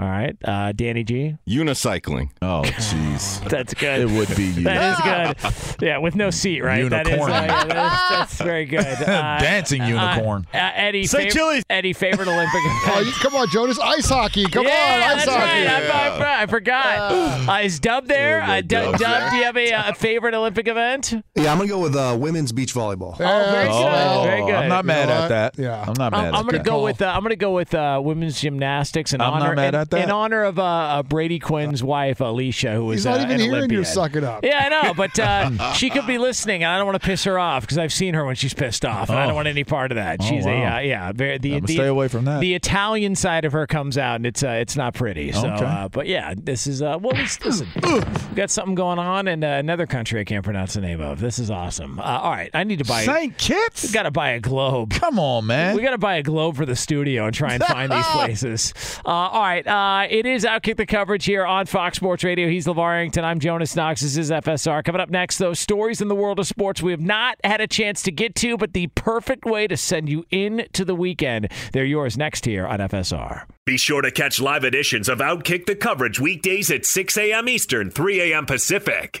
All 0.00 0.06
right, 0.08 0.36
uh, 0.44 0.70
Danny 0.70 1.02
G. 1.02 1.36
Unicycling. 1.48 2.30
Oh, 2.40 2.62
jeez. 2.64 3.42
That's 3.50 3.74
good. 3.74 4.02
It 4.02 4.10
would 4.10 4.28
be 4.36 4.44
you. 4.44 4.62
That 4.68 5.34
is 5.34 5.40
good. 5.76 5.82
Yeah, 5.82 5.98
with 5.98 6.14
no 6.14 6.30
seat, 6.30 6.60
right? 6.62 6.88
That 6.88 7.08
is, 7.08 7.14
uh, 7.14 7.16
Unicorn. 7.16 7.30
yeah, 7.32 7.64
that 7.64 7.92
is- 7.92 8.18
that's 8.18 8.40
very 8.40 8.64
good. 8.64 8.78
Uh, 9.08 9.38
Dancing 9.40 9.82
unicorn. 9.82 10.46
Uh, 10.54 10.56
uh, 10.56 10.70
Eddie, 10.74 11.06
Say 11.06 11.26
fav- 11.26 11.32
Chili's. 11.32 11.64
Eddie, 11.70 11.92
favorite 11.92 12.28
Olympic 12.28 12.52
Oh, 12.64 12.90
event. 12.92 13.06
you- 13.06 13.12
come 13.22 13.34
on, 13.34 13.48
Jonas. 13.50 13.78
Ice 13.80 14.08
hockey. 14.08 14.44
Come 14.46 14.66
yeah, 14.66 14.70
on, 15.10 15.16
ice 15.18 15.24
that's 15.24 15.36
hockey. 15.36 15.66
right. 15.66 16.22
I, 16.22 16.38
I, 16.38 16.42
I 16.42 16.46
forgot. 16.46 17.48
Uh, 17.48 17.58
is 17.64 17.80
Dub 17.80 18.06
there? 18.06 18.42
Uh, 18.42 18.60
Dub, 18.60 18.92
Dub's 18.92 19.00
Dub, 19.00 19.30
do 19.32 19.36
you 19.36 19.44
have 19.44 19.56
a, 19.56 19.72
uh, 19.72 19.92
favorite 19.94 20.34
Olympic 20.34 20.68
event? 20.68 21.14
Yeah, 21.34 21.50
I'm 21.50 21.58
gonna 21.58 21.68
go 21.68 21.80
with 21.80 21.96
uh, 21.96 22.16
women's 22.18 22.52
beach 22.52 22.72
volleyball. 22.74 23.14
Oh, 23.14 23.50
very 23.52 23.68
Oh, 23.68 24.22
good. 24.22 24.28
Very 24.30 24.46
good. 24.46 24.54
I'm 24.54 24.68
not 24.68 24.84
mad 24.84 25.08
know 25.08 25.14
at 25.24 25.28
that. 25.28 25.58
Yeah. 25.58 25.80
I'm 25.86 25.94
not 25.98 26.12
mad 26.12 26.18
I'm, 26.18 26.24
at 26.26 26.34
I'm 26.34 26.44
gonna 26.44 26.58
that. 26.58 26.64
go 26.66 26.84
with 26.84 27.02
uh, 27.02 27.06
I'm 27.14 27.22
gonna 27.22 27.36
go 27.36 27.52
with 27.52 27.74
uh, 27.74 28.00
women's 28.02 28.40
gymnastics 28.40 29.12
in 29.12 29.20
I'm 29.20 29.32
not 29.32 29.42
honor 29.42 29.56
mad 29.56 29.74
in, 29.74 29.80
at 29.94 29.98
that. 29.98 30.04
in 30.04 30.10
honor 30.10 30.44
of 30.44 30.58
uh, 30.58 30.62
uh, 30.64 31.02
Brady 31.02 31.38
Quinn's 31.38 31.82
wife 31.82 32.20
Alicia, 32.20 32.72
who 32.74 32.86
was 32.86 32.98
He's 33.00 33.04
not 33.06 33.20
uh, 33.20 33.22
even 33.24 33.30
an 33.32 33.38
here 33.40 33.44
and 33.44 33.50
you're 33.50 33.58
Olympian. 33.58 33.84
sucking 33.84 34.24
up. 34.24 34.44
Yeah, 34.44 34.64
I 34.64 34.68
know, 34.88 34.94
but 34.94 35.18
uh, 35.18 35.72
she 35.74 35.90
could 35.90 36.06
be 36.06 36.18
listening, 36.18 36.62
and 36.62 36.70
I 36.72 36.76
don't 36.76 36.86
want 36.86 37.00
to 37.00 37.06
piss 37.06 37.24
her 37.24 37.38
off 37.38 37.62
because 37.62 37.78
I've 37.78 37.92
seen 37.92 38.14
her 38.14 38.24
when 38.24 38.34
she's 38.34 38.54
pissed 38.54 38.84
off, 38.84 39.08
and 39.10 39.18
I 39.18 39.24
Oh. 39.24 39.26
don't 39.28 39.34
want 39.36 39.48
any 39.48 39.64
part 39.64 39.90
of 39.92 39.96
that. 39.96 40.18
Oh, 40.20 40.24
She's 40.24 40.44
wow. 40.44 40.52
a 40.52 40.76
uh, 40.76 40.78
yeah, 40.80 41.12
very, 41.12 41.38
the 41.38 41.60
the, 41.60 41.74
stay 41.74 41.86
away 41.86 42.08
from 42.08 42.24
that. 42.26 42.40
The 42.40 42.54
Italian 42.54 43.14
side 43.14 43.44
of 43.44 43.52
her 43.52 43.66
comes 43.66 43.98
out, 43.98 44.16
and 44.16 44.26
it's 44.26 44.42
uh, 44.42 44.48
it's 44.50 44.76
not 44.76 44.94
pretty. 44.94 45.32
So, 45.32 45.46
Okay. 45.48 45.64
uh, 45.64 45.88
but 45.88 46.06
yeah, 46.06 46.34
this 46.36 46.66
is 46.66 46.82
uh, 46.82 46.98
well, 47.00 47.12
listen, 47.44 47.68
we 47.82 48.00
got 48.34 48.50
something 48.50 48.74
going 48.74 48.98
on 48.98 49.28
in 49.28 49.42
uh, 49.44 49.48
another 49.48 49.86
country 49.86 50.20
I 50.20 50.24
can't 50.24 50.44
pronounce 50.44 50.74
the 50.74 50.80
name 50.80 51.00
of. 51.00 51.20
This 51.20 51.38
is 51.38 51.50
awesome. 51.50 51.98
Uh, 51.98 52.02
all 52.02 52.30
right, 52.30 52.50
I 52.54 52.64
need 52.64 52.78
to 52.78 52.84
buy. 52.84 53.04
Saint 53.04 53.36
Kitts. 53.38 53.92
Got 53.92 54.04
to 54.04 54.10
buy 54.10 54.30
a 54.30 54.40
globe. 54.40 54.90
Come 54.90 55.18
on, 55.18 55.46
man. 55.46 55.76
We 55.76 55.82
got 55.82 55.90
to 55.92 55.98
buy 55.98 56.16
a 56.16 56.22
globe 56.22 56.56
for 56.56 56.66
the 56.66 56.76
studio 56.76 57.26
and 57.26 57.34
try 57.34 57.54
and 57.54 57.62
find 57.62 57.90
these 57.92 58.06
places. 58.12 58.74
Uh, 59.04 59.08
all 59.08 59.42
right. 59.42 59.66
Uh, 59.78 60.06
it 60.10 60.26
is 60.26 60.44
Outkick 60.44 60.76
the 60.76 60.86
coverage 60.86 61.24
here 61.24 61.46
on 61.46 61.64
Fox 61.64 61.98
Sports 61.98 62.24
Radio. 62.24 62.48
He's 62.48 62.66
LeVar 62.66 62.94
Arrington. 62.94 63.24
I'm 63.24 63.38
Jonas 63.38 63.76
Knox. 63.76 64.00
This 64.00 64.16
is 64.16 64.28
FSR. 64.28 64.82
Coming 64.82 65.00
up 65.00 65.08
next, 65.08 65.38
those 65.38 65.60
stories 65.60 66.00
in 66.00 66.08
the 66.08 66.16
world 66.16 66.40
of 66.40 66.48
sports 66.48 66.82
we 66.82 66.90
have 66.90 67.00
not 67.00 67.36
had 67.44 67.60
a 67.60 67.68
chance 67.68 68.02
to 68.02 68.10
get 68.10 68.34
to, 68.36 68.56
but 68.56 68.72
the 68.72 68.88
perfect 68.88 69.44
way 69.44 69.68
to 69.68 69.76
send 69.76 70.08
you 70.08 70.24
into 70.32 70.84
the 70.84 70.96
weekend. 70.96 71.52
They're 71.72 71.84
yours 71.84 72.18
next 72.18 72.44
here 72.44 72.66
on 72.66 72.80
FSR. 72.80 73.44
Be 73.66 73.76
sure 73.76 74.02
to 74.02 74.10
catch 74.10 74.40
live 74.40 74.64
editions 74.64 75.08
of 75.08 75.20
Outkick 75.20 75.66
the 75.66 75.76
coverage 75.76 76.18
weekdays 76.18 76.72
at 76.72 76.84
6 76.84 77.16
a.m. 77.16 77.48
Eastern, 77.48 77.92
3 77.92 78.32
a.m. 78.32 78.46
Pacific. 78.46 79.20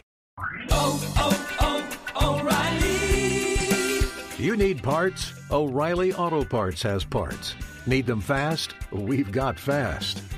Oh, 0.70 1.14
oh, 1.18 1.98
oh, 2.16 2.40
O'Reilly. 2.40 4.08
You 4.44 4.56
need 4.56 4.82
parts? 4.82 5.34
O'Reilly 5.52 6.12
Auto 6.14 6.44
Parts 6.44 6.82
has 6.82 7.04
parts. 7.04 7.54
Need 7.86 8.06
them 8.06 8.20
fast? 8.20 8.74
We've 8.90 9.30
got 9.30 9.56
fast. 9.56 10.20